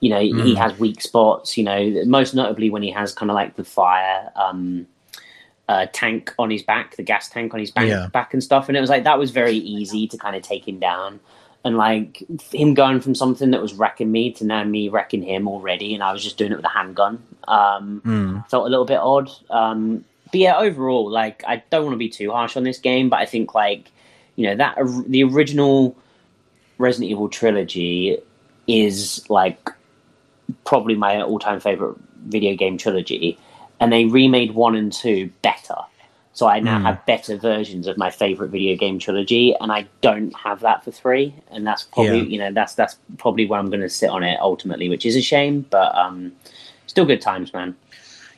you 0.00 0.10
know 0.10 0.20
he 0.20 0.32
Mm. 0.32 0.56
has 0.56 0.78
weak 0.78 1.00
spots. 1.02 1.58
You 1.58 1.64
know, 1.64 2.04
most 2.06 2.34
notably 2.34 2.70
when 2.70 2.82
he 2.82 2.90
has 2.92 3.12
kind 3.12 3.30
of 3.30 3.34
like 3.34 3.56
the 3.56 3.64
fire 3.64 4.30
um, 4.36 4.86
uh, 5.70 5.86
tank 5.92 6.34
on 6.38 6.50
his 6.50 6.62
back, 6.72 6.96
the 6.96 7.02
gas 7.12 7.28
tank 7.28 7.54
on 7.54 7.60
his 7.60 7.70
back, 7.70 7.86
Yeah. 7.86 8.08
back 8.12 8.34
and 8.34 8.42
stuff. 8.42 8.68
And 8.68 8.76
it 8.76 8.80
was 8.80 8.90
like 8.90 9.04
that 9.04 9.18
was 9.18 9.30
very 9.30 9.56
easy 9.56 10.02
to 10.08 10.16
kind 10.24 10.34
of 10.36 10.42
take 10.42 10.66
him 10.66 10.78
down. 10.80 11.20
And 11.64 11.76
like 11.76 12.12
him 12.52 12.72
going 12.74 13.00
from 13.00 13.14
something 13.14 13.50
that 13.52 13.60
was 13.60 13.74
wrecking 13.74 14.10
me 14.10 14.32
to 14.38 14.44
now 14.46 14.64
me 14.64 14.88
wrecking 14.88 15.22
him 15.22 15.46
already, 15.46 15.94
and 15.94 16.02
I 16.02 16.10
was 16.12 16.22
just 16.24 16.38
doing 16.38 16.52
it 16.52 16.56
with 16.56 16.64
a 16.64 16.76
handgun. 16.78 17.22
Um, 17.46 18.00
Mm. 18.04 18.48
felt 18.48 18.66
a 18.66 18.70
little 18.70 18.86
bit 18.86 18.98
odd. 18.98 19.28
Um, 19.50 20.04
but 20.32 20.40
yeah, 20.40 20.56
overall, 20.56 21.10
like 21.10 21.44
I 21.46 21.62
don't 21.70 21.84
want 21.84 21.94
to 21.94 21.98
be 21.98 22.08
too 22.08 22.30
harsh 22.32 22.56
on 22.56 22.62
this 22.64 22.78
game, 22.78 23.10
but 23.10 23.18
I 23.20 23.26
think 23.26 23.54
like 23.54 23.90
you 24.36 24.46
know 24.46 24.56
that 24.56 24.74
or- 24.78 25.04
the 25.06 25.22
original 25.24 25.94
Resident 26.78 27.10
Evil 27.10 27.28
trilogy 27.28 28.16
is 28.66 29.24
like 29.28 29.68
probably 30.64 30.94
my 30.94 31.20
all-time 31.22 31.60
favorite 31.60 31.96
video 32.26 32.54
game 32.56 32.78
trilogy, 32.78 33.38
and 33.80 33.92
they 33.92 34.04
remade 34.04 34.54
one 34.54 34.74
and 34.76 34.92
two 34.92 35.30
better. 35.42 35.74
So 36.32 36.46
I 36.46 36.60
now 36.60 36.78
Hmm. 36.78 36.84
have 36.86 37.06
better 37.06 37.36
versions 37.36 37.86
of 37.86 37.98
my 37.98 38.08
favorite 38.10 38.50
video 38.50 38.76
game 38.76 38.98
trilogy, 38.98 39.54
and 39.60 39.72
I 39.72 39.86
don't 40.00 40.34
have 40.36 40.60
that 40.60 40.84
for 40.84 40.90
three, 40.92 41.34
and 41.50 41.66
that's 41.66 41.82
probably 41.82 42.18
Yeah. 42.18 42.24
you 42.24 42.38
know 42.38 42.52
that's 42.52 42.74
that's 42.74 42.96
probably 43.18 43.46
where 43.46 43.58
I'm 43.58 43.68
going 43.68 43.80
to 43.80 43.88
sit 43.88 44.10
on 44.10 44.22
it 44.22 44.38
ultimately, 44.40 44.88
which 44.88 45.04
is 45.04 45.16
a 45.16 45.20
shame, 45.20 45.66
but 45.70 45.94
um, 45.96 46.32
still 46.86 47.04
good 47.04 47.20
times, 47.20 47.52
man. 47.52 47.74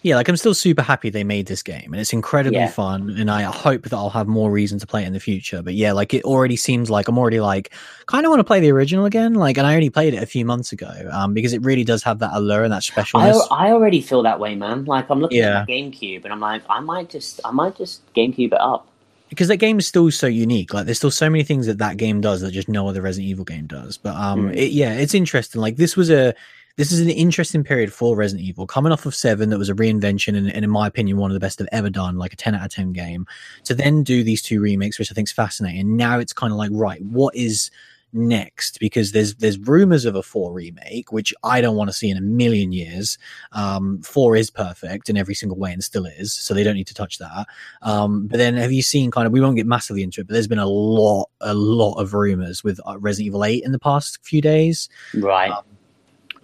Yeah, 0.05 0.17
like 0.17 0.29
I'm 0.29 0.37
still 0.37 0.55
super 0.55 0.83
happy 0.83 1.11
they 1.11 1.23
made 1.25 1.47
this 1.47 1.63
game 1.63 1.93
and 1.93 2.01
it's 2.01 2.13
incredibly 2.13 2.59
Yeah. 2.59 2.69
fun 2.69 3.15
and 3.19 3.31
I 3.31 3.43
hope 3.43 3.83
that 3.85 3.93
I'll 3.93 4.11
have 4.11 4.27
more 4.27 4.51
reason 4.51 4.79
to 4.81 4.87
play 4.87 5.05
it 5.05 5.07
in 5.07 5.13
the 5.13 5.21
future. 5.21 5.63
But 5.63 5.75
yeah, 5.75 5.93
like 5.93 6.13
it 6.13 6.25
already 6.25 6.57
seems 6.57 6.91
like 6.91 7.07
I'm 7.09 7.17
already 7.19 7.39
like 7.41 7.73
kind 8.07 8.27
of 8.27 8.31
want 8.31 8.41
to 8.41 8.45
play 8.45 8.59
the 8.61 8.73
original 8.73 9.05
again. 9.05 9.35
Like 9.35 9.59
and 9.59 9.67
I 9.67 9.75
only 9.75 9.91
played 9.91 10.15
it 10.15 10.23
a 10.23 10.27
few 10.27 10.45
months 10.45 10.73
ago 10.73 10.91
um 11.13 11.35
because 11.35 11.53
it 11.53 11.63
really 11.63 11.85
does 11.85 12.03
have 12.03 12.19
that 12.19 12.31
allure 12.33 12.65
and 12.65 12.73
that 12.73 12.85
I, 12.97 13.03
specialness. 13.03 13.47
I 13.51 13.71
already 13.71 14.01
feel 14.01 14.23
that 14.25 14.41
way, 14.41 14.55
man. 14.57 14.85
Like 14.87 15.09
I'm 15.09 15.21
looking 15.21 15.39
Yeah. 15.39 15.61
at 15.61 15.69
my 15.69 15.73
GameCube, 15.75 16.25
and 16.25 16.33
I'm 16.33 16.41
like, 16.41 16.63
I 16.69 16.81
might 16.81 17.09
just, 17.09 17.41
I 17.45 17.51
might 17.53 17.77
just 17.77 18.01
GameCube 18.15 18.53
it 18.53 18.61
up. 18.61 18.89
because 19.31 19.49
that 19.49 19.57
game 19.59 19.79
is 19.79 19.87
still 19.87 20.11
so 20.11 20.27
unique. 20.27 20.75
Like 20.75 20.85
there's 20.85 20.99
still 20.99 21.11
so 21.11 21.31
many 21.31 21.43
things 21.45 21.67
that 21.67 21.79
that 21.79 21.97
game 21.97 22.21
does 22.21 22.41
that 22.43 22.51
just 22.51 22.69
no 22.69 22.87
other 22.89 23.01
Resident 23.01 23.31
Evil 23.31 23.45
game 23.47 23.67
does. 23.67 23.97
But 23.99 24.15
um, 24.17 24.49
Mm. 24.51 24.57
it, 24.57 24.73
yeah, 24.73 24.93
it's 24.95 25.15
interesting. 25.15 25.61
Like 25.61 25.77
this 25.77 25.97
was 25.97 26.11
a 26.11 26.35
this 26.77 26.93
is 26.93 27.01
an 27.01 27.11
interesting 27.11 27.65
period 27.65 27.93
for 27.93 28.17
Resident 28.17 28.47
Evil, 28.47 28.67
coming 28.67 28.93
off 28.93 29.07
of 29.07 29.15
Seven, 29.15 29.51
that 29.51 29.59
was 29.59 29.69
a 29.69 29.75
reinvention 29.75 30.37
and, 30.37 30.53
and 30.53 30.65
in 30.65 30.71
my 30.71 30.87
opinion 30.87 31.17
one 31.17 31.31
of 31.31 31.35
the 31.35 31.41
best 31.41 31.59
they've 31.59 31.69
ever 31.73 31.91
done, 31.91 32.17
like 32.17 32.33
a 32.33 32.37
ten 32.37 32.55
out 32.55 32.65
of 32.65 32.73
ten 32.73 32.93
game. 32.93 33.27
To 33.65 33.75
then 33.75 34.03
do 34.03 34.23
these 34.23 34.43
two 34.43 34.61
remakes, 34.61 34.99
which 34.99 35.11
I 35.11 35.15
think 35.15 35.29
is 35.29 35.33
fascinating. 35.33 35.97
Now 35.97 36.19
it's 36.19 36.33
kind 36.33 36.53
of 36.53 36.59
like 36.59 36.71
right, 36.73 37.03
what 37.03 37.35
is 37.35 37.71
next 38.13 38.79
because 38.79 39.13
there's 39.13 39.37
there's 39.37 39.59
rumors 39.59 40.05
of 40.05 40.15
a 40.15 40.23
four 40.23 40.53
remake 40.53 41.11
which 41.13 41.33
i 41.45 41.63
don't 41.63 41.77
want 41.77 41.89
to 41.89 41.95
see 41.95 42.11
in 42.11 42.17
a 42.19 42.21
million 42.21 42.71
years 42.71 43.17
um 43.53 44.01
four 44.03 44.37
is 44.37 44.51
perfect 44.51 45.09
in 45.09 45.17
every 45.17 45.35
single 45.35 45.57
way 45.57 45.73
and 45.73 45.83
still 45.83 46.05
is 46.05 46.33
so 46.33 46.53
they 46.53 46.63
don't 46.63 46.75
need 46.75 46.87
to 46.87 46.95
touch 46.95 47.19
that 47.19 47.47
um 47.81 48.27
but 48.27 48.37
then 48.37 48.55
have 48.55 48.71
you 48.71 48.83
seen 48.83 49.11
kind 49.11 49.27
of 49.27 49.33
we 49.33 49.41
won't 49.41 49.57
get 49.57 49.67
massively 49.67 50.03
into 50.03 50.21
it 50.21 50.27
but 50.27 50.35
there's 50.35 50.47
been 50.47 50.59
a 50.59 50.67
lot 50.67 51.31
a 51.41 51.55
lot 51.55 51.95
of 51.95 52.13
rumors 52.13 52.63
with 52.63 52.79
uh, 52.87 52.99
resident 52.99 53.29
evil 53.29 53.45
8 53.45 53.65
in 53.65 53.73
the 53.73 53.79
past 53.79 54.19
few 54.23 54.43
days 54.43 54.91
Right. 55.15 55.51
Um, 55.51 55.65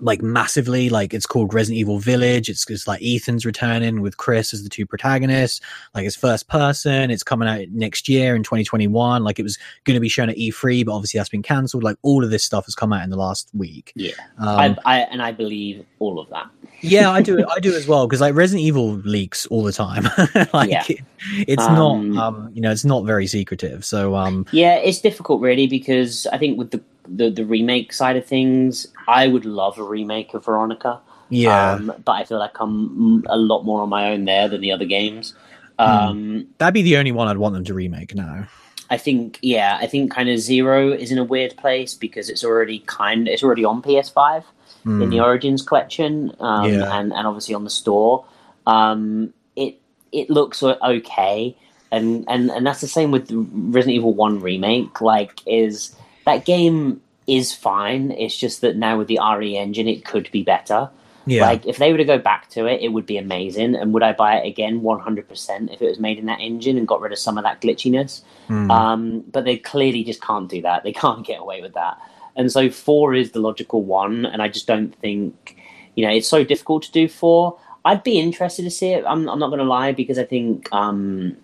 like 0.01 0.23
massively 0.23 0.89
like 0.89 1.13
it's 1.13 1.27
called 1.27 1.53
resident 1.53 1.79
evil 1.79 1.99
village. 1.99 2.49
It's, 2.49 2.69
it's 2.71 2.87
like 2.87 3.03
ethan's 3.03 3.45
returning 3.45 4.01
with 4.01 4.17
chris 4.17 4.55
as 4.55 4.63
the 4.63 4.69
two 4.69 4.87
protagonists. 4.87 5.61
Like 5.95 6.07
it's 6.07 6.17
first 6.17 6.49
person. 6.49 7.11
It's 7.11 7.23
coming 7.23 7.49
out 7.49 7.67
next 7.71 8.09
year 8.09 8.37
in 8.37 8.43
2021 8.43 9.25
like 9.25 9.39
it 9.39 9.43
was 9.43 9.59
going 9.85 9.95
to 9.97 10.01
be 10.01 10.09
shown 10.09 10.29
at 10.31 10.37
e3 10.37 10.85
but 10.87 10.93
obviously 10.95 11.19
that's 11.19 11.29
been 11.31 11.43
cancelled. 11.43 11.83
Like 11.83 11.97
all 12.03 12.23
of 12.25 12.31
this 12.31 12.45
stuff 12.45 12.67
has 12.67 12.75
come 12.75 12.93
out 12.93 13.03
in 13.03 13.11
the 13.11 13.17
last 13.17 13.51
week. 13.55 13.93
Yeah. 13.97 14.13
um, 14.39 14.59
I, 14.59 14.77
I, 14.85 14.99
and 15.11 15.21
I 15.23 15.33
believe 15.33 15.85
all 15.99 16.21
of 16.21 16.29
that. 16.31 16.49
yeah 16.81 17.11
i 17.11 17.21
do 17.21 17.45
i 17.57 17.59
do 17.59 17.75
as 17.75 17.89
well 17.89 18.07
because 18.07 18.21
like 18.21 18.35
resident 18.37 18.65
evil 18.65 18.93
leaks 19.05 19.47
all 19.47 19.63
the 19.65 19.73
time. 19.73 20.05
Like 20.53 20.71
Yeah. 20.71 20.85
it- 20.89 21.01
it's 21.49 21.63
Um, 21.65 22.13
not 22.15 22.25
um 22.25 22.51
you 22.55 22.61
know 22.63 22.71
it's 22.71 22.85
not 22.85 23.05
very 23.05 23.27
secretive 23.27 23.85
so 23.85 24.15
um 24.15 24.47
Yeah, 24.53 24.77
it's 24.77 25.01
difficult 25.01 25.41
really 25.43 25.67
because 25.67 26.29
I 26.33 26.39
think 26.39 26.57
with 26.57 26.71
the, 26.71 26.81
the 27.09 27.31
the 27.31 27.45
remake 27.45 27.93
side 27.93 28.17
of 28.17 28.27
things, 28.27 28.87
I 29.07 29.27
would 29.29 29.45
love 29.45 29.79
a 29.79 29.83
remake 29.83 30.35
of 30.35 30.45
Veronica. 30.45 31.01
yeah 31.31 31.73
Um, 31.75 31.93
but 32.05 32.13
I 32.13 32.25
feel 32.25 32.39
like 32.39 32.59
I'm 32.61 33.25
a 33.29 33.37
lot 33.37 33.65
more 33.65 33.83
on 33.83 33.89
my 33.89 34.11
own 34.13 34.25
there 34.25 34.49
than 34.49 34.61
the 34.61 34.73
other 34.73 34.85
games. 34.87 35.35
Hmm. 35.79 35.85
Um, 35.85 36.47
that'd 36.59 36.75
be 36.75 36.83
the 36.83 36.97
only 36.97 37.13
one 37.13 37.29
i'd 37.29 37.39
want 37.39 37.55
them 37.55 37.65
to 37.65 37.75
remake 37.75 38.15
now 38.15 38.47
I 38.91 38.97
think 38.97 39.39
yeah, 39.43 39.77
I 39.83 39.87
think 39.87 40.11
kind 40.11 40.31
of 40.31 40.39
Zero 40.39 40.91
is 40.91 41.13
in 41.13 41.19
a 41.19 41.25
weird 41.25 41.55
place 41.59 41.93
because 41.95 42.31
it's 42.31 42.43
already 42.43 42.79
kind 42.87 43.29
it's 43.29 43.43
already 43.43 43.63
on 43.65 43.83
PS5 43.83 44.45
in 44.87 44.93
Mm. 44.93 45.11
the 45.11 45.21
Origins 45.21 45.61
collection, 45.61 46.33
um, 46.41 46.65
Yeah. 46.73 46.99
and 46.99 47.13
and 47.13 47.27
obviously 47.27 47.55
on 47.55 47.65
the 47.65 47.71
store. 47.83 48.25
Um, 48.67 49.35
it 49.57 49.79
it 50.11 50.31
looks 50.31 50.63
okay, 50.63 51.55
and 51.93 52.25
and 52.29 52.51
and 52.51 52.67
that's 52.67 52.81
the 52.81 52.89
same 52.89 53.11
with 53.11 53.29
Resident 53.31 53.95
Evil 53.97 54.15
One 54.15 54.41
remake. 54.41 55.03
Like, 55.03 55.43
is 55.47 55.95
that 56.29 56.45
game 56.45 57.01
is 57.27 57.55
fine. 57.55 58.11
It's 58.11 58.37
just 58.37 58.61
that 58.61 58.77
now 58.77 58.99
with 58.99 59.09
the 59.09 59.19
RE 59.37 59.57
engine, 59.57 59.89
it 59.89 60.05
could 60.05 60.31
be 60.31 60.43
better. 60.43 60.91
Yeah. 61.27 61.43
Like 61.43 61.67
if 61.67 61.77
they 61.77 61.93
were 61.93 61.99
to 61.99 62.05
go 62.05 62.19
back 62.19 62.49
to 62.51 62.67
it, 62.67 62.81
it 62.81 62.89
would 62.89 63.07
be 63.07 63.19
amazing. 63.19 63.75
And 63.75 63.93
would 63.93 64.03
I 64.03 64.13
buy 64.13 64.37
it 64.37 64.47
again? 64.47 64.83
One 64.83 65.01
hundred 65.01 65.29
percent. 65.29 65.71
If 65.71 65.83
it 65.83 65.89
was 65.89 65.99
made 65.99 66.19
in 66.19 66.27
that 66.27 66.41
engine 66.41 66.79
and 66.79 66.89
got 66.89 67.01
rid 67.01 67.13
of 67.13 67.19
some 67.19 67.37
of 67.37 67.45
that 67.45 67.61
glitchiness. 67.61 68.23
Mm. 68.49 68.71
Um, 68.71 69.21
but 69.33 69.45
they 69.45 69.59
clearly 69.59 70.05
just 70.05 70.23
can't 70.23 70.49
do 70.49 70.63
that. 70.63 70.85
They 70.85 70.93
can't 71.05 71.27
get 71.27 71.41
away 71.41 71.61
with 71.61 71.75
that. 71.75 71.99
And 72.37 72.53
so 72.53 72.71
four 72.71 73.15
is 73.15 73.33
the 73.33 73.41
logical 73.41 73.83
one. 73.83 74.25
And 74.25 74.41
I 74.41 74.49
just 74.49 74.67
don't 74.67 74.95
think, 74.97 75.57
you 75.97 76.07
know, 76.07 76.13
it's 76.13 76.29
so 76.29 76.45
difficult 76.45 76.85
to 76.85 76.93
do 76.93 77.09
four. 77.09 77.59
I'd 77.85 78.03
be 78.03 78.19
interested 78.19 78.63
to 78.63 78.71
see 78.71 78.91
it. 78.91 79.05
I'm, 79.07 79.29
I'm 79.29 79.39
not 79.39 79.49
going 79.49 79.59
to 79.59 79.65
lie 79.65 79.93
because 79.93 80.19
I 80.19 80.25
think, 80.25 80.73
um, 80.73 81.37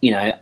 you 0.00 0.10
know, 0.10 0.32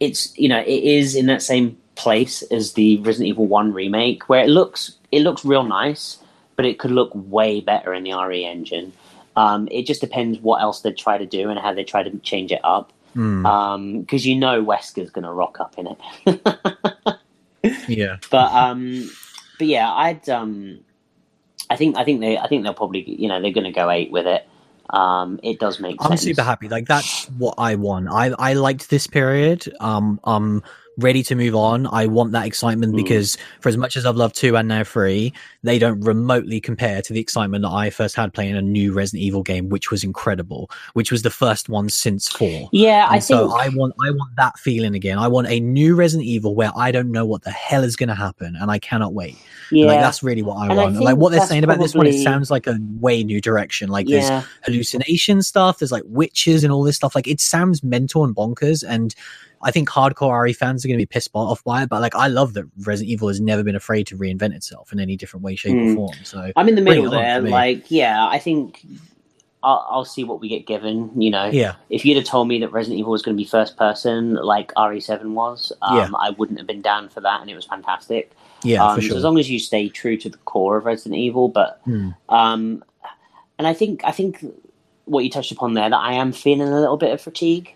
it's 0.00 0.36
you 0.38 0.48
know 0.48 0.60
it 0.60 0.82
is 0.82 1.14
in 1.14 1.26
that 1.26 1.42
same 1.42 1.78
place 1.94 2.42
as 2.50 2.72
the 2.72 2.96
Resident 2.98 3.28
Evil 3.28 3.46
One 3.46 3.72
remake, 3.72 4.28
where 4.28 4.42
it 4.42 4.48
looks 4.48 4.96
it 5.12 5.20
looks 5.20 5.44
real 5.44 5.64
nice, 5.64 6.18
but 6.56 6.64
it 6.64 6.78
could 6.78 6.90
look 6.90 7.10
way 7.14 7.60
better 7.60 7.92
in 7.94 8.02
the 8.04 8.14
RE 8.14 8.44
engine. 8.44 8.92
Um, 9.36 9.68
it 9.70 9.86
just 9.86 10.00
depends 10.00 10.38
what 10.40 10.60
else 10.60 10.80
they 10.80 10.92
try 10.92 11.18
to 11.18 11.26
do 11.26 11.50
and 11.50 11.58
how 11.58 11.72
they 11.72 11.84
try 11.84 12.02
to 12.02 12.18
change 12.18 12.50
it 12.50 12.60
up. 12.64 12.92
Mm. 13.14 14.00
Because 14.00 14.26
you 14.26 14.36
know 14.36 14.62
Wesker's 14.62 15.10
going 15.10 15.24
to 15.24 15.32
rock 15.32 15.60
up 15.60 15.76
in 15.78 15.88
it. 15.88 17.18
yeah. 17.88 18.16
but 18.30 18.52
um, 18.52 19.10
but 19.58 19.66
yeah, 19.66 19.92
I'd 19.92 20.28
um, 20.28 20.80
I 21.68 21.76
think 21.76 21.96
I 21.96 22.04
think 22.04 22.20
they 22.20 22.38
I 22.38 22.46
think 22.48 22.64
they'll 22.64 22.74
probably 22.74 23.02
you 23.02 23.28
know 23.28 23.40
they're 23.40 23.52
going 23.52 23.64
to 23.64 23.72
go 23.72 23.90
eight 23.90 24.10
with 24.10 24.26
it. 24.26 24.48
Um, 24.92 25.38
it 25.42 25.58
does 25.58 25.80
make 25.80 26.00
sense. 26.00 26.10
I'm 26.10 26.16
super 26.16 26.42
happy. 26.42 26.68
Like 26.68 26.86
that's 26.86 27.26
what 27.30 27.54
I 27.58 27.74
want. 27.76 28.08
I 28.08 28.32
I 28.38 28.54
liked 28.54 28.90
this 28.90 29.06
period. 29.06 29.72
Um, 29.80 30.20
I'm 30.24 30.62
ready 31.00 31.22
to 31.24 31.34
move 31.34 31.54
on. 31.54 31.86
I 31.86 32.06
want 32.06 32.32
that 32.32 32.46
excitement 32.46 32.92
Mm. 32.92 32.96
because 32.96 33.36
for 33.60 33.68
as 33.68 33.76
much 33.76 33.96
as 33.96 34.06
I've 34.06 34.16
loved 34.16 34.36
two 34.36 34.56
and 34.56 34.68
now 34.68 34.84
three, 34.84 35.32
they 35.62 35.78
don't 35.78 36.00
remotely 36.00 36.60
compare 36.60 37.02
to 37.02 37.12
the 37.12 37.20
excitement 37.20 37.62
that 37.62 37.70
I 37.70 37.90
first 37.90 38.14
had 38.16 38.32
playing 38.32 38.56
a 38.56 38.62
new 38.62 38.92
Resident 38.92 39.22
Evil 39.22 39.42
game, 39.42 39.68
which 39.68 39.90
was 39.90 40.04
incredible. 40.04 40.70
Which 40.94 41.10
was 41.10 41.22
the 41.22 41.30
first 41.30 41.68
one 41.68 41.88
since 41.88 42.28
four. 42.28 42.68
Yeah, 42.72 43.06
I 43.10 43.18
so 43.18 43.48
think 43.48 43.60
I 43.60 43.68
want 43.70 43.94
I 44.06 44.10
want 44.10 44.36
that 44.36 44.58
feeling 44.58 44.94
again. 44.94 45.18
I 45.18 45.28
want 45.28 45.48
a 45.48 45.60
new 45.60 45.94
Resident 45.94 46.26
Evil 46.28 46.54
where 46.54 46.70
I 46.76 46.90
don't 46.92 47.10
know 47.10 47.26
what 47.26 47.42
the 47.42 47.50
hell 47.50 47.84
is 47.84 47.96
going 47.96 48.08
to 48.08 48.14
happen, 48.14 48.56
and 48.60 48.70
I 48.70 48.78
cannot 48.78 49.12
wait. 49.14 49.36
yeah, 49.72 49.86
Like 49.86 50.00
that's 50.00 50.22
really 50.22 50.42
what 50.42 50.56
I 50.56 50.64
And 50.64 50.72
I 50.72 50.84
want. 50.84 50.96
Like 51.00 51.16
what 51.16 51.30
they're 51.30 51.40
that's 51.40 51.50
saying 51.50 51.64
about 51.64 51.78
this 51.78 51.94
one, 51.94 52.06
it 52.06 52.22
sounds 52.22 52.50
like 52.50 52.66
a 52.66 52.78
way 53.00 53.22
new 53.24 53.40
direction. 53.40 53.88
Like 53.88 54.06
there's 54.06 54.44
hallucination 54.64 55.42
stuff. 55.42 55.78
There's 55.78 55.92
like 55.92 56.04
witches 56.06 56.64
and 56.64 56.72
all 56.72 56.82
this 56.82 56.96
stuff. 56.96 57.14
Like 57.14 57.28
it 57.28 57.40
sounds 57.40 57.82
mental 57.82 58.24
and 58.24 58.34
bonkers. 58.34 58.84
And 58.86 59.14
I 59.62 59.70
think 59.70 59.88
hardcore 59.88 60.42
RE 60.42 60.52
fans 60.52 60.84
are 60.84 60.88
going 60.88 60.98
to 60.98 61.02
be 61.02 61.06
pissed 61.06 61.30
off 61.34 61.62
by 61.64 61.82
it. 61.82 61.88
But 61.88 62.00
like 62.00 62.14
I 62.14 62.28
love 62.28 62.54
that 62.54 62.64
Resident 62.78 63.10
Evil 63.10 63.28
has 63.28 63.40
never 63.40 63.62
been 63.62 63.76
afraid 63.76 64.06
to 64.08 64.16
reinvent 64.16 64.54
itself 64.54 64.92
in 64.92 65.00
any 65.00 65.16
different 65.16 65.44
way, 65.44 65.54
shape, 65.56 65.74
Mm. 65.74 65.92
or 65.92 65.94
form. 65.94 66.16
So 66.24 66.52
I'm 66.56 66.68
in 66.68 66.74
the 66.76 66.80
middle 66.82 67.10
there. 67.10 67.40
Like, 67.40 67.90
yeah, 67.90 68.26
I 68.26 68.38
think 68.38 68.84
I'll, 69.62 69.86
I'll 69.90 70.04
see 70.06 70.24
what 70.24 70.40
we 70.40 70.48
get 70.48 70.66
given. 70.66 71.10
You 71.20 71.30
know, 71.30 71.46
yeah, 71.46 71.74
if 71.90 72.04
you'd 72.06 72.16
have 72.16 72.24
told 72.24 72.48
me 72.48 72.58
that 72.60 72.70
Resident 72.72 72.98
Evil 72.98 73.12
was 73.12 73.20
going 73.22 73.36
to 73.36 73.42
be 73.42 73.46
first 73.46 73.76
person 73.76 74.34
like 74.34 74.72
RE7 74.74 75.32
was, 75.34 75.72
um, 75.82 75.96
Yeah. 75.98 76.08
I 76.18 76.30
wouldn't 76.30 76.58
have 76.58 76.66
been 76.66 76.80
down 76.80 77.10
for 77.10 77.20
that, 77.20 77.42
and 77.42 77.50
it 77.50 77.54
was 77.54 77.66
fantastic. 77.66 78.32
yeah, 78.62 78.82
um, 78.84 78.94
for 78.96 79.02
so 79.02 79.08
sure. 79.08 79.16
as 79.18 79.24
long 79.24 79.38
as 79.38 79.50
you 79.50 79.58
stay 79.58 79.88
true 79.90 80.16
to 80.18 80.28
the 80.30 80.36
core 80.38 80.76
of 80.78 80.84
Resident 80.86 81.16
Evil, 81.18 81.48
but 81.48 81.80
Hmm. 81.84 82.10
um, 82.30 82.84
and 83.58 83.66
I 83.66 83.74
think 83.74 84.02
I 84.04 84.10
think 84.12 84.42
what 85.04 85.24
you 85.24 85.30
touched 85.30 85.52
upon 85.52 85.74
there 85.74 85.90
that 85.90 85.96
I 85.98 86.12
am 86.14 86.32
feeling 86.32 86.68
a 86.68 86.80
little 86.80 86.96
bit 86.96 87.12
of 87.12 87.20
fatigue 87.20 87.74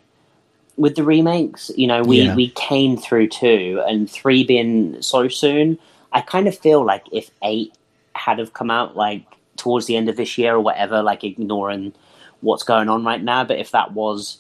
with 0.77 0.97
the 0.97 1.05
remakes. 1.05 1.71
You 1.77 1.87
know, 1.87 2.03
we 2.03 2.23
Yeah. 2.23 2.35
we 2.35 2.49
came 2.51 2.97
through 2.97 3.29
two 3.29 3.83
and 3.87 4.11
three 4.11 4.45
being 4.45 5.01
so 5.03 5.29
soon. 5.29 5.79
I 6.13 6.21
kind 6.21 6.47
of 6.49 6.57
feel 6.57 6.85
like 6.85 7.05
if 7.13 7.31
eight 7.43 7.73
had 8.15 8.39
have 8.39 8.53
come 8.53 8.71
out 8.71 8.97
like 8.97 9.23
towards 9.57 9.87
the 9.87 9.97
end 9.97 10.09
of 10.09 10.17
this 10.17 10.37
year 10.39 10.55
or 10.55 10.61
whatever, 10.61 11.03
like 11.03 11.25
ignoring 11.25 11.93
what's 12.41 12.63
going 12.63 12.89
on 12.89 13.05
right 13.05 13.23
now, 13.23 13.45
but 13.45 13.59
if 13.59 13.71
that 13.73 13.93
was 13.93 14.39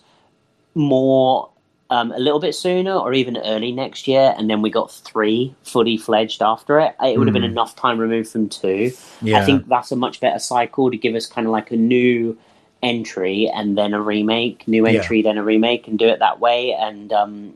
more 0.74 1.48
um, 1.90 2.12
a 2.12 2.18
little 2.18 2.40
bit 2.40 2.54
sooner 2.54 2.92
or 2.94 3.12
even 3.12 3.36
early 3.36 3.70
next 3.70 4.08
year, 4.08 4.34
and 4.38 4.48
then 4.50 4.62
we 4.62 4.70
got 4.70 4.90
three 4.90 5.54
fully 5.62 5.96
fledged 5.96 6.42
after 6.42 6.80
it, 6.80 6.94
it 7.04 7.18
would 7.18 7.28
have 7.28 7.34
been 7.34 7.42
Mm. 7.42 7.50
enough 7.50 7.76
time 7.76 7.98
removed 7.98 8.30
from 8.30 8.48
two. 8.48 8.90
yeah, 9.22 9.38
I 9.38 9.44
think 9.44 9.68
that's 9.68 9.92
a 9.92 9.96
much 9.96 10.18
better 10.20 10.38
cycle 10.38 10.90
to 10.90 10.96
give 10.96 11.14
us 11.14 11.26
kind 11.26 11.46
of 11.46 11.52
like 11.52 11.70
a 11.70 11.76
new 11.76 12.36
entry 12.84 13.50
and 13.52 13.76
then 13.76 13.94
a 13.94 14.00
remake, 14.00 14.68
new 14.68 14.86
Yeah. 14.86 15.00
entry, 15.00 15.22
then 15.22 15.38
a 15.38 15.42
remake, 15.42 15.88
and 15.88 15.98
do 15.98 16.06
it 16.06 16.18
that 16.20 16.38
way. 16.38 16.72
And 16.78 17.12
um, 17.12 17.54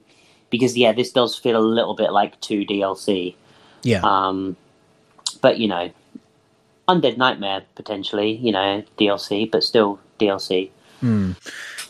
because 0.50 0.76
yeah, 0.76 0.92
this 0.92 1.12
does 1.12 1.36
feel 1.36 1.56
a 1.56 1.62
little 1.62 1.94
bit 1.94 2.10
like 2.12 2.40
two 2.40 2.64
DLC. 2.64 3.34
yeah, 3.84 4.00
Um, 4.02 4.56
but 5.40 5.58
you 5.58 5.68
know, 5.68 5.90
Undead 6.88 7.16
Nightmare 7.18 7.62
potentially, 7.74 8.32
you 8.36 8.50
know, 8.50 8.82
DLC, 8.98 9.50
but 9.50 9.62
still 9.62 10.00
DLC. 10.18 10.70
Hmm. 11.00 11.32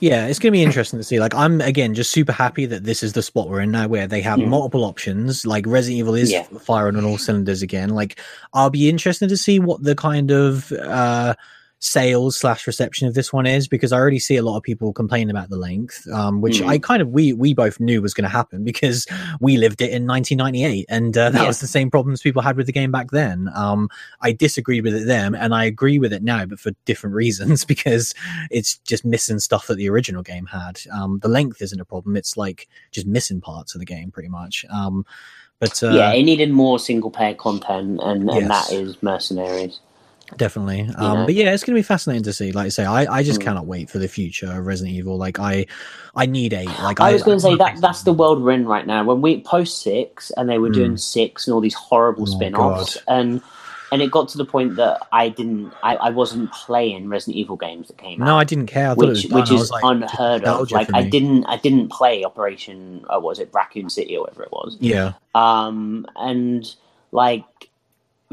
Yeah, 0.01 0.27
it's 0.27 0.39
going 0.39 0.53
to 0.53 0.57
be 0.57 0.63
interesting 0.63 0.99
to 1.01 1.05
see. 1.05 1.19
Like, 1.19 1.35
I'm 1.35 1.61
again 1.61 1.95
just 1.95 2.13
super 2.13 2.31
happy 2.33 2.67
that 2.67 2.85
this 2.85 3.03
is 3.03 3.15
the 3.15 3.23
spot 3.23 3.49
we're 3.49 3.61
in 3.63 3.71
now, 3.73 3.89
where 3.89 4.07
they 4.07 4.21
have 4.21 4.39
Mm. 4.39 4.47
multiple 4.49 4.85
options. 4.85 5.45
Like, 5.47 5.65
Resident 5.67 5.99
Evil 5.99 6.15
is 6.15 6.31
Yeah. 6.31 6.45
firing 6.61 6.95
on 6.97 7.05
all 7.05 7.19
cylinders 7.19 7.63
again. 7.63 7.89
Like, 7.91 8.21
I'll 8.53 8.71
be 8.71 8.89
interested 8.89 9.29
to 9.31 9.37
see 9.37 9.59
what 9.59 9.83
the 9.83 9.95
kind 9.97 10.31
of 10.31 10.71
uh, 10.73 11.35
sales 11.81 12.37
slash 12.37 12.67
reception 12.67 13.07
of 13.07 13.15
this 13.15 13.33
one 13.33 13.47
is 13.47 13.69
because 13.69 13.93
I 13.93 13.99
already 13.99 14.19
see 14.19 14.37
a 14.37 14.43
lot 14.43 14.57
of 14.57 14.65
people 14.65 14.93
complaining 14.93 15.31
about 15.31 15.49
the 15.49 15.57
length, 15.57 16.07
um, 16.13 16.41
which 16.41 16.61
Mm. 16.61 16.67
I 16.69 16.79
kind 16.79 17.01
of 17.01 17.09
we 17.11 17.33
we 17.33 17.55
both 17.55 17.79
knew 17.79 18.03
was 18.03 18.15
going 18.15 18.25
to 18.25 18.29
happen 18.29 18.65
because 18.65 19.07
we 19.41 19.57
lived 19.57 19.81
it 19.81 19.91
in 19.93 20.05
1998, 20.07 20.87
and 20.89 21.17
uh, 21.17 21.31
that 21.31 21.43
Yeah. 21.43 21.47
was 21.47 21.61
the 21.61 21.69
same 21.69 21.89
problems 21.91 22.21
people 22.21 22.43
had 22.43 22.57
with 22.57 22.67
the 22.67 22.73
game 22.73 22.91
back 22.91 23.13
then. 23.13 23.49
Um, 23.55 23.89
I 24.21 24.33
disagreed 24.33 24.83
with 24.83 24.95
it 24.95 25.07
then, 25.07 25.37
and 25.37 25.55
I 25.55 25.65
agree 25.65 26.01
with 26.01 26.13
it 26.13 26.23
now, 26.25 26.45
but 26.47 26.59
for 26.59 26.73
different 26.85 27.15
reasons 27.15 27.65
because 27.73 28.13
it's 28.51 28.79
just 28.79 29.05
missing 29.05 29.39
stuff 29.39 29.69
that 29.69 29.77
the 29.77 29.89
original 29.89 30.23
game 30.23 30.47
had. 30.47 30.81
Um, 30.93 31.21
the 31.21 31.29
length 31.29 31.63
isn't 31.63 31.81
a 31.81 31.85
problem; 31.85 32.17
it's 32.17 32.37
like 32.37 32.67
just 32.91 33.07
missing 33.07 33.41
parts 33.41 33.75
of 33.75 33.79
the 33.79 33.87
game, 33.87 34.11
pretty 34.11 34.29
much. 34.31 34.65
Um, 34.69 35.07
but 35.61 35.81
uh, 35.83 35.91
yeah, 35.91 36.13
it 36.13 36.23
needed 36.25 36.51
more 36.51 36.79
single 36.81 37.11
player 37.11 37.35
content, 37.35 38.01
and, 38.03 38.29
and 38.31 38.49
Yes. 38.49 38.69
that 38.69 38.75
is 38.77 39.01
Mercenaries. 39.03 39.81
Definitely. 40.37 40.83
Um, 40.97 41.19
know? 41.21 41.27
but 41.27 41.35
yeah, 41.35 41.53
it's 41.55 41.65
going 41.65 41.75
to 41.75 41.79
be 41.79 41.83
fascinating 41.83 42.25
to 42.25 42.33
see. 42.33 42.53
Like 42.53 42.67
I 42.67 42.69
say, 42.69 42.85
I, 42.85 43.07
I 43.19 43.23
just 43.23 43.41
Mm. 43.41 43.45
cannot 43.45 43.67
wait 43.67 43.89
for 43.91 43.99
the 43.99 44.09
future 44.09 44.51
of 44.53 44.67
Resident 44.67 44.97
Evil. 44.97 45.17
Like 45.17 45.39
I, 45.39 45.67
I 46.15 46.27
need 46.27 46.53
eight. 46.53 46.67
Like 46.83 47.01
I 47.01 47.13
was 47.13 47.23
going 47.23 47.39
to 47.39 47.43
say 47.43 47.53
I- 47.53 47.57
that 47.57 47.81
that's 47.81 48.03
the 48.03 48.13
world 48.13 48.43
we're 48.43 48.53
in 48.53 48.67
right 48.67 48.87
now. 48.87 49.05
When 49.05 49.21
we 49.21 49.41
post 49.43 49.83
six, 49.83 50.31
and 50.37 50.49
they 50.49 50.59
were 50.59 50.71
doing 50.71 50.97
six 50.97 51.47
and 51.47 51.55
all 51.55 51.61
these 51.61 51.75
horrible. 51.75 52.23
Oh, 52.23 52.27
spin-offs, 52.27 52.95
God. 52.95 53.03
and 53.09 53.43
and 53.91 54.03
it 54.03 54.11
got 54.11 54.29
to 54.29 54.37
the 54.37 54.45
point 54.45 54.77
that 54.77 55.01
I 55.13 55.31
didn't, 55.31 55.73
I, 55.83 55.97
I 55.97 56.11
wasn't 56.11 56.53
playing 56.53 57.09
Resident 57.09 57.37
Evil 57.39 57.57
games 57.57 57.89
that 57.89 57.97
came 57.97 58.19
No, 58.19 58.25
out. 58.25 58.29
No 58.29 58.37
i 58.37 58.45
didn't 58.45 58.67
care. 58.67 58.91
I 58.91 58.93
which 58.95 59.07
it 59.07 59.11
was 59.11 59.23
done. 59.25 59.41
which 59.41 59.51
is 59.51 59.71
like, 59.71 59.83
unheard 59.83 60.45
of. 60.45 60.71
Like 60.71 60.93
I 60.93 61.03
didn't 61.09 61.45
I 61.47 61.57
didn't 61.57 61.89
play 61.89 62.23
Operation. 62.23 63.07
Uh, 63.09 63.19
was 63.19 63.39
it 63.39 63.49
Raccoon 63.53 63.89
City 63.89 64.15
or 64.17 64.25
whatever 64.25 64.43
it 64.43 64.53
was. 64.53 64.77
Yeah, 64.81 65.15
Um, 65.35 66.05
and 66.17 66.71
like 67.13 67.68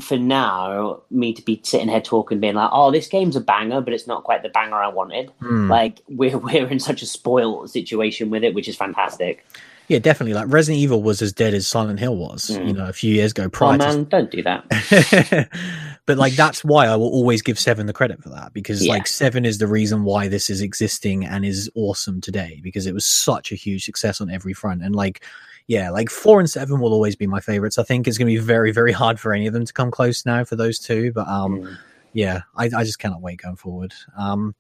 for 0.02 0.18
now, 0.18 1.02
me 1.10 1.34
to 1.34 1.42
be 1.42 1.62
sitting 1.64 1.88
here 1.88 2.02
talking, 2.02 2.40
being 2.40 2.56
like, 2.56 2.70
"Oh, 2.74 2.92
this 2.92 3.08
game's 3.08 3.36
a 3.36 3.42
banger," 3.42 3.82
but 3.82 3.94
it's 3.94 4.08
not 4.08 4.24
quite 4.24 4.44
the 4.44 4.50
banger 4.50 4.76
I 4.76 4.90
wanted. 4.90 5.32
Hmm. 5.42 5.70
Like 5.70 6.02
we're 6.10 6.38
we're 6.48 6.68
in 6.68 6.80
such 6.80 7.02
a 7.02 7.06
spoiled 7.06 7.70
situation 7.70 8.30
with 8.30 8.44
it, 8.44 8.54
which 8.54 8.68
is 8.68 8.76
fantastic. 8.76 9.46
yeah, 9.88 10.00
definitely. 10.00 10.34
Like 10.34 10.52
Resident 10.52 10.82
Evil 10.82 11.02
was 11.04 11.22
as 11.22 11.32
dead 11.32 11.54
as 11.54 11.68
Silent 11.68 12.00
Hill 12.00 12.16
was, 12.18 12.50
Mm. 12.50 12.68
you 12.68 12.74
know, 12.74 12.88
a 12.88 12.94
few 12.94 13.14
years 13.14 13.32
ago. 13.32 13.44
Oh 13.44 13.50
Prior 13.50 13.78
to 13.78 13.86
man, 13.86 14.04
don't 14.06 14.32
do 14.32 14.42
that. 14.44 15.50
but 16.06 16.18
like 16.18 16.34
that's 16.34 16.64
why 16.64 16.88
I 16.88 16.96
will 16.96 17.08
always 17.10 17.42
give 17.42 17.58
Seven 17.60 17.86
the 17.86 17.94
credit 17.94 18.22
for 18.22 18.30
that 18.30 18.54
because 18.54 18.86
Yeah. 18.86 18.94
like 18.94 19.08
Seven 19.08 19.46
is 19.46 19.60
the 19.60 19.68
reason 19.68 20.04
why 20.04 20.28
this 20.28 20.50
is 20.50 20.62
existing 20.62 21.24
and 21.26 21.46
is 21.46 21.70
awesome 21.76 22.20
today 22.22 22.60
because 22.64 22.86
it 22.88 22.94
was 22.94 23.06
such 23.06 23.52
a 23.52 23.56
huge 23.56 23.86
success 23.86 24.20
on 24.22 24.30
every 24.30 24.54
front 24.54 24.84
and 24.84 24.96
like 24.96 25.24
yeah 25.68 25.90
like 25.90 26.10
four 26.10 26.40
and 26.40 26.50
seven 26.50 26.80
will 26.80 26.94
always 26.94 27.16
be 27.16 27.28
my 27.28 27.40
favorites 27.40 27.78
I 27.78 27.84
think 27.84 28.08
it's 28.08 28.18
going 28.18 28.28
to 28.32 28.40
be 28.40 28.46
very 28.46 28.72
very 28.72 28.92
hard 28.92 29.20
for 29.20 29.34
any 29.34 29.48
of 29.48 29.54
them 29.54 29.66
to 29.66 29.74
come 29.74 29.92
close 29.92 30.26
now 30.26 30.44
for 30.44 30.56
those 30.56 30.80
two 30.80 31.12
but 31.14 31.28
um 31.28 31.60
Mm. 31.62 31.78
yeah 32.14 32.42
I, 32.56 32.66
I 32.66 32.84
just 32.84 33.00
cannot 33.00 33.22
wait 33.22 33.42
going 33.42 33.56
forward 33.56 33.94
um 34.18 34.54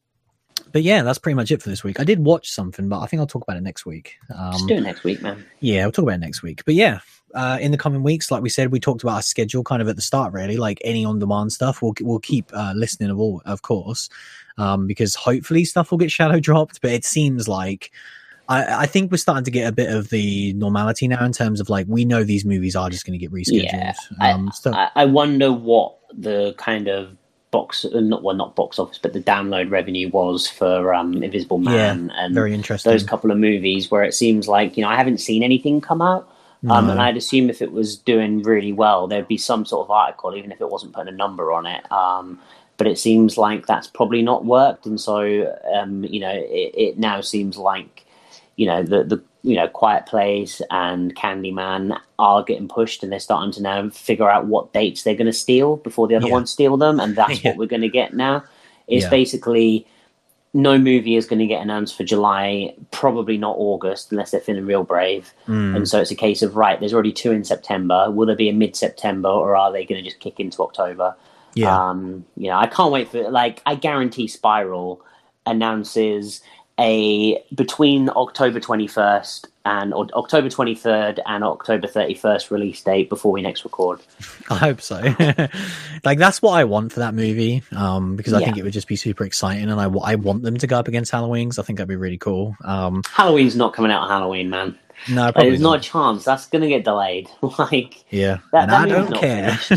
but 0.71 0.81
yeah 0.83 1.03
that's 1.03 1.19
pretty 1.19 1.35
much 1.35 1.51
it 1.51 1.61
for 1.61 1.69
this 1.69 1.83
week 1.83 1.99
I 1.99 2.03
did 2.03 2.19
watch 2.19 2.49
something 2.49 2.89
but 2.89 2.99
I 3.01 3.05
think 3.07 3.19
I'll 3.19 3.27
talk 3.27 3.43
about 3.43 3.57
it 3.57 3.61
next 3.63 3.85
week 3.85 4.15
um 4.35 4.51
Just 4.53 4.67
do 4.67 4.75
it 4.75 4.81
next 4.81 5.03
week, 5.03 5.21
man. 5.21 5.45
yeah, 5.59 5.83
we'll 5.85 5.91
talk 5.91 6.03
about 6.03 6.15
it 6.15 6.19
next 6.21 6.41
week. 6.41 6.63
But 6.65 6.73
yeah, 6.75 6.99
uh, 7.33 7.57
in 7.59 7.71
the 7.71 7.77
coming 7.77 8.01
weeks, 8.01 8.31
like 8.31 8.41
we 8.41 8.47
said, 8.49 8.71
we 8.71 8.79
talked 8.79 9.03
about 9.03 9.15
our 9.15 9.21
schedule 9.21 9.61
kind 9.61 9.81
of 9.81 9.89
at 9.89 9.97
the 9.97 10.01
start, 10.01 10.31
really. 10.31 10.55
Like 10.55 10.79
any 10.85 11.03
on-demand 11.03 11.51
stuff, 11.51 11.81
we'll 11.81 11.93
we'll 11.99 12.19
keep 12.19 12.49
uh, 12.53 12.71
listening 12.73 13.09
of 13.09 13.19
all, 13.19 13.41
of 13.45 13.61
course, 13.61 14.07
um, 14.57 14.87
because 14.87 15.15
hopefully 15.15 15.65
stuff 15.65 15.91
will 15.91 15.97
get 15.97 16.11
shadow 16.19 16.39
dropped. 16.39 16.79
But 16.81 16.91
it 16.91 17.03
seems 17.03 17.49
like 17.49 17.91
I, 18.47 18.83
I 18.83 18.85
think 18.85 19.11
we're 19.11 19.17
starting 19.17 19.43
to 19.45 19.51
get 19.51 19.67
a 19.67 19.71
bit 19.71 19.89
of 19.89 20.09
the 20.09 20.53
normality 20.53 21.07
now 21.07 21.23
in 21.25 21.31
terms 21.31 21.59
of 21.59 21.69
like 21.69 21.85
we 21.89 22.05
know 22.05 22.23
these 22.23 22.45
movies 22.45 22.75
are 22.75 22.89
just 22.89 23.05
going 23.05 23.17
to 23.17 23.23
get 23.23 23.31
rescheduled. 23.31 23.71
Yeah, 23.71 23.93
um, 24.21 24.51
so 24.53 24.73
I, 24.73 24.89
I 24.95 25.05
wonder 25.05 25.51
what 25.51 25.97
the 26.13 26.53
kind 26.57 26.87
of 26.87 27.17
box, 27.51 27.85
uh, 27.85 27.99
not 27.99 28.21
well, 28.23 28.35
not 28.35 28.55
box 28.55 28.79
office, 28.79 28.99
but 29.01 29.13
the 29.13 29.21
download 29.21 29.71
revenue 29.71 30.09
was 30.09 30.47
for 30.47 30.93
um, 30.93 31.23
Invisible 31.23 31.57
Man 31.57 32.11
yeah, 32.13 32.25
and 32.25 32.35
very 32.35 32.53
interesting. 32.53 32.91
those 32.91 33.03
couple 33.03 33.31
of 33.31 33.37
movies 33.37 33.89
where 33.89 34.03
it 34.03 34.13
seems 34.13 34.47
like 34.47 34.77
you 34.77 34.83
know 34.83 34.89
I 34.89 34.95
haven't 34.95 35.19
seen 35.19 35.43
anything 35.43 35.81
come 35.81 36.01
out. 36.01 36.29
Um, 36.67 36.87
No. 36.87 36.93
and 36.93 37.01
I'd 37.01 37.15
assume 37.15 37.51
if 37.51 37.61
it 37.61 37.71
was 37.71 37.95
doing 37.95 38.41
really 38.41 38.73
well, 38.73 39.07
there'd 39.07 39.27
be 39.27 39.37
some 39.37 39.65
sort 39.65 39.85
of 39.85 39.91
article, 39.91 40.35
even 40.35 40.51
if 40.51 40.59
it 40.59 40.69
wasn't 40.69 40.93
putting 40.93 41.13
a 41.13 41.15
number 41.15 41.51
on 41.51 41.67
it. 41.67 41.91
Um, 41.91 42.39
but 42.77 42.87
it 42.87 42.97
seems 42.97 43.37
like 43.37 43.67
that's 43.67 43.87
probably 43.87 44.21
not 44.21 44.45
worked, 44.45 44.85
and 44.85 44.99
so 44.99 45.55
um, 45.73 46.03
you 46.03 46.19
know, 46.19 46.33
it, 46.33 46.73
it 46.75 46.97
now 46.97 47.21
seems 47.21 47.57
like 47.57 48.04
you 48.55 48.65
know 48.65 48.83
the 48.83 49.03
the 49.03 49.23
you 49.43 49.55
know 49.55 49.67
Quiet 49.67 50.05
Place 50.05 50.61
and 50.71 51.15
Candyman 51.15 51.99
are 52.19 52.43
getting 52.43 52.67
pushed, 52.67 53.03
and 53.03 53.11
they're 53.11 53.19
starting 53.19 53.51
to 53.53 53.61
now 53.61 53.89
figure 53.89 54.29
out 54.29 54.47
what 54.47 54.73
dates 54.73 55.03
they're 55.03 55.15
going 55.15 55.25
to 55.27 55.33
steal 55.33 55.77
before 55.77 56.07
the 56.07 56.15
other 56.15 56.27
Yeah. 56.27 56.33
ones 56.33 56.51
steal 56.51 56.77
them, 56.77 56.99
and 56.99 57.15
that's 57.15 57.39
Yeah. 57.43 57.51
what 57.51 57.57
we're 57.59 57.67
going 57.67 57.81
to 57.81 57.89
get 57.89 58.13
now. 58.13 58.43
It's 58.87 59.03
Yeah. 59.03 59.09
basically 59.09 59.85
no 60.53 60.77
movie 60.79 61.17
is 61.17 61.25
going 61.25 61.39
to 61.39 61.45
get 61.45 61.61
announced 61.61 61.97
for 61.97 62.05
July, 62.05 62.73
probably 62.91 63.37
not 63.37 63.57
August, 63.59 64.09
unless 64.13 64.31
they're 64.31 64.39
feeling 64.39 64.65
real 64.65 64.85
brave. 64.85 65.33
Mm. 65.49 65.75
And 65.75 65.87
so 65.89 65.99
it's 65.99 66.11
a 66.11 66.15
case 66.15 66.41
of 66.41 66.55
right. 66.55 66.79
There's 66.79 66.93
already 66.93 67.11
two 67.11 67.31
in 67.33 67.43
September. 67.43 68.09
Will 68.09 68.25
there 68.25 68.37
be 68.37 68.47
a 68.47 68.53
mid-September, 68.53 69.27
or 69.27 69.57
are 69.57 69.69
they 69.73 69.83
going 69.83 70.01
to 70.01 70.09
just 70.09 70.21
kick 70.21 70.39
into 70.39 70.63
October? 70.63 71.13
yeah. 71.55 71.77
Um, 71.89 72.23
you 72.37 72.47
know, 72.47 72.57
I 72.57 72.67
can't 72.67 72.91
wait 72.91 73.09
for 73.09 73.29
like 73.29 73.61
I 73.65 73.75
guarantee 73.75 74.27
Spiral 74.27 75.01
announces 75.45 76.41
a 76.79 77.41
between 77.53 78.09
October 78.09 78.59
21st 78.59 79.45
and 79.63 79.93
or 79.93 80.07
October 80.13 80.49
23rd 80.49 81.19
and 81.25 81.43
October 81.43 81.87
31st 81.87 82.51
release 82.51 82.81
date 82.83 83.09
before 83.09 83.31
we 83.31 83.41
next 83.41 83.63
record. 83.63 83.99
I 84.49 84.55
hope 84.55 84.81
so. 84.81 84.97
like 86.03 86.19
that's 86.19 86.41
what 86.41 86.51
I 86.51 86.65
want 86.65 86.91
for 86.91 86.99
that 86.99 87.13
movie. 87.13 87.63
Um, 87.75 88.15
because 88.15 88.33
I 88.33 88.39
Yeah. 88.39 88.45
think 88.45 88.57
it 88.57 88.63
would 88.63 88.73
just 88.73 88.87
be 88.87 88.95
super 88.95 89.23
exciting, 89.23 89.69
and 89.69 89.79
I, 89.79 89.85
I 89.85 90.15
want 90.15 90.43
them 90.43 90.57
to 90.57 90.67
go 90.67 90.77
up 90.77 90.87
against 90.87 91.11
Halloween. 91.11 91.49
'cause 91.49 91.59
I 91.59 91.63
think 91.63 91.77
that'd 91.77 91.87
be 91.89 91.95
really 91.95 92.17
cool. 92.17 92.55
Um, 92.63 93.03
Halloween's 93.11 93.55
not 93.55 93.73
coming 93.73 93.91
out 93.91 94.03
on 94.03 94.09
Halloween, 94.09 94.49
man. 94.49 94.77
no, 95.09 95.31
probably 95.31 95.49
There's 95.51 95.61
not 95.61 95.77
a 95.79 95.81
chance. 95.81 96.23
That's 96.25 96.45
to 96.61 96.67
get 96.69 96.83
delayed. 96.83 97.29
like 97.57 98.03
Yeah, 98.11 98.37
That- 98.51 98.69
that 98.69 98.81
I 98.81 98.85
don't 98.87 99.13
care. 99.15 99.51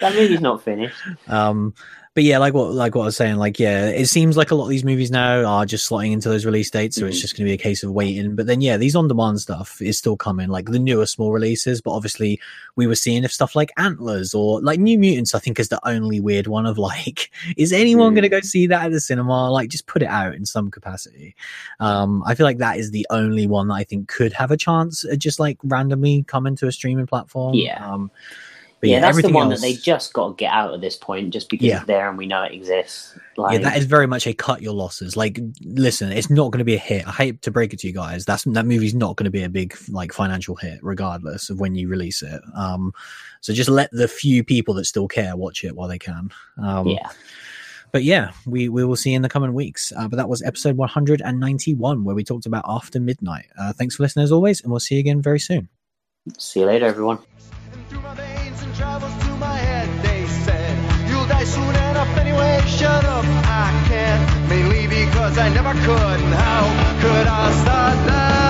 that 0.00 0.12
movie's 0.14 0.40
not 0.40 0.62
finished. 0.62 0.96
um, 1.28 1.74
but 2.20 2.24
yeah, 2.26 2.36
like 2.36 2.52
what 2.52 2.74
like 2.74 2.94
what 2.94 3.00
I 3.00 3.04
was 3.06 3.16
saying, 3.16 3.36
like 3.36 3.58
yeah, 3.58 3.86
it 3.86 4.04
seems 4.04 4.36
like 4.36 4.50
a 4.50 4.54
lot 4.54 4.64
of 4.64 4.68
these 4.68 4.84
movies 4.84 5.10
now 5.10 5.42
are 5.42 5.64
just 5.64 5.88
slotting 5.88 6.12
into 6.12 6.28
those 6.28 6.44
release 6.44 6.68
dates, 6.70 6.96
so 6.96 7.06
it's 7.06 7.16
Mhm. 7.16 7.20
just 7.22 7.34
going 7.34 7.46
to 7.46 7.50
be 7.50 7.54
a 7.54 7.56
case 7.56 7.82
of 7.82 7.92
waiting. 7.92 8.36
But 8.36 8.46
then 8.46 8.60
yeah, 8.60 8.76
these 8.76 8.94
on 8.94 9.08
demand 9.08 9.40
stuff 9.40 9.80
is 9.80 9.96
still 9.96 10.18
coming, 10.18 10.50
like 10.50 10.66
the 10.66 10.78
newer 10.78 11.06
small 11.06 11.32
releases. 11.32 11.80
But 11.80 11.92
obviously, 11.92 12.38
we 12.76 12.86
were 12.86 12.94
seeing 12.94 13.24
if 13.24 13.32
stuff 13.32 13.56
like 13.56 13.72
Antlers 13.78 14.34
or 14.34 14.60
like 14.60 14.78
New 14.78 14.98
Mutants, 14.98 15.34
I 15.34 15.38
think 15.38 15.58
is 15.58 15.70
the 15.70 15.80
only 15.88 16.20
weird 16.20 16.46
one 16.46 16.66
of 16.66 16.76
like, 16.90 17.30
is 17.56 17.72
anyone 17.72 18.12
Mm. 18.12 18.16
going 18.16 18.22
to 18.24 18.28
go 18.28 18.40
see 18.42 18.66
that 18.66 18.84
at 18.84 18.92
the 18.92 19.00
cinema? 19.00 19.50
Like, 19.50 19.70
just 19.70 19.86
put 19.86 20.02
it 20.02 20.08
out 20.08 20.34
in 20.34 20.44
some 20.44 20.70
capacity. 20.70 21.34
Um, 21.78 22.22
I 22.26 22.34
feel 22.34 22.44
like 22.44 22.58
that 22.58 22.76
is 22.76 22.90
the 22.90 23.06
only 23.08 23.46
one 23.46 23.68
that 23.68 23.74
I 23.76 23.84
think 23.84 24.08
could 24.08 24.34
have 24.34 24.50
a 24.50 24.58
chance 24.58 25.06
at 25.06 25.20
just 25.20 25.40
like 25.40 25.56
randomly 25.64 26.24
coming 26.24 26.54
to 26.56 26.66
a 26.66 26.72
streaming 26.72 27.06
platform. 27.06 27.54
Yeah. 27.54 27.82
Um, 27.82 28.10
but 28.80 28.88
yeah, 28.88 28.96
yeah, 28.96 29.00
that's 29.00 29.22
the 29.22 29.28
one 29.28 29.52
else, 29.52 29.60
that 29.60 29.66
they 29.66 29.74
just 29.74 30.12
got 30.14 30.28
to 30.28 30.34
get 30.34 30.50
out 30.52 30.72
at 30.72 30.80
this 30.80 30.96
point, 30.96 31.32
just 31.32 31.50
because 31.50 31.66
Yeah. 31.66 31.76
it's 31.78 31.86
there 31.86 32.08
and 32.08 32.16
we 32.16 32.26
know 32.26 32.42
it 32.42 32.52
exists. 32.52 33.18
Like, 33.36 33.60
yeah, 33.60 33.68
that 33.68 33.76
is 33.76 33.84
very 33.84 34.06
much 34.06 34.26
a 34.26 34.32
cut 34.32 34.62
your 34.62 34.72
losses. 34.72 35.16
Like, 35.16 35.38
listen, 35.62 36.10
it's 36.12 36.30
not 36.30 36.50
going 36.50 36.60
to 36.60 36.64
be 36.64 36.74
a 36.74 36.78
hit. 36.78 37.06
I 37.06 37.10
hate 37.12 37.42
to 37.42 37.50
break 37.50 37.74
it 37.74 37.80
to 37.80 37.86
you 37.86 37.92
guys. 37.92 38.24
That's 38.24 38.44
that 38.44 38.64
movie's 38.66 38.94
not 38.94 39.16
going 39.16 39.24
to 39.24 39.30
be 39.30 39.42
a 39.42 39.50
big 39.50 39.76
like 39.90 40.12
financial 40.12 40.56
hit, 40.56 40.78
regardless 40.82 41.50
of 41.50 41.60
when 41.60 41.74
you 41.74 41.88
release 41.88 42.22
it. 42.22 42.40
Um, 42.56 42.92
so 43.42 43.52
just 43.52 43.68
let 43.68 43.90
the 43.92 44.08
few 44.08 44.42
people 44.42 44.72
that 44.74 44.86
still 44.86 45.08
care 45.08 45.36
watch 45.36 45.62
it 45.62 45.76
while 45.76 45.88
they 45.88 45.98
can. 45.98 46.30
Um, 46.58 46.86
yeah. 46.86 47.08
But 47.92 48.04
yeah, 48.04 48.30
we 48.46 48.68
we 48.68 48.84
will 48.84 48.96
see 48.96 49.12
in 49.12 49.22
the 49.22 49.28
coming 49.28 49.52
weeks. 49.52 49.92
Uh, 49.96 50.08
but 50.08 50.16
that 50.16 50.28
was 50.28 50.42
episode 50.42 50.76
191 50.76 52.04
where 52.04 52.14
we 52.14 52.24
talked 52.24 52.46
about 52.46 52.64
After 52.66 53.00
Midnight. 53.00 53.46
Uh, 53.58 53.72
thanks 53.72 53.96
for 53.96 54.04
listening 54.04 54.24
as 54.24 54.32
always, 54.32 54.62
and 54.62 54.70
we'll 54.70 54.80
see 54.80 54.94
you 54.94 55.00
again 55.00 55.20
very 55.20 55.40
soon. 55.40 55.68
See 56.38 56.60
you 56.60 56.66
later, 56.66 56.86
everyone. 56.86 57.18
Die 61.40 61.46
soon 61.46 61.74
enough 61.74 62.16
anyway. 62.18 62.60
Shut 62.66 63.04
up, 63.04 63.24
I 63.24 63.68
can't. 63.88 64.48
Mainly 64.48 64.86
because 64.86 65.38
I 65.38 65.48
never 65.48 65.72
could. 65.72 66.20
How 66.44 66.64
could 67.00 67.26
I 67.26 67.52
start 67.62 67.96
now? 68.06 68.49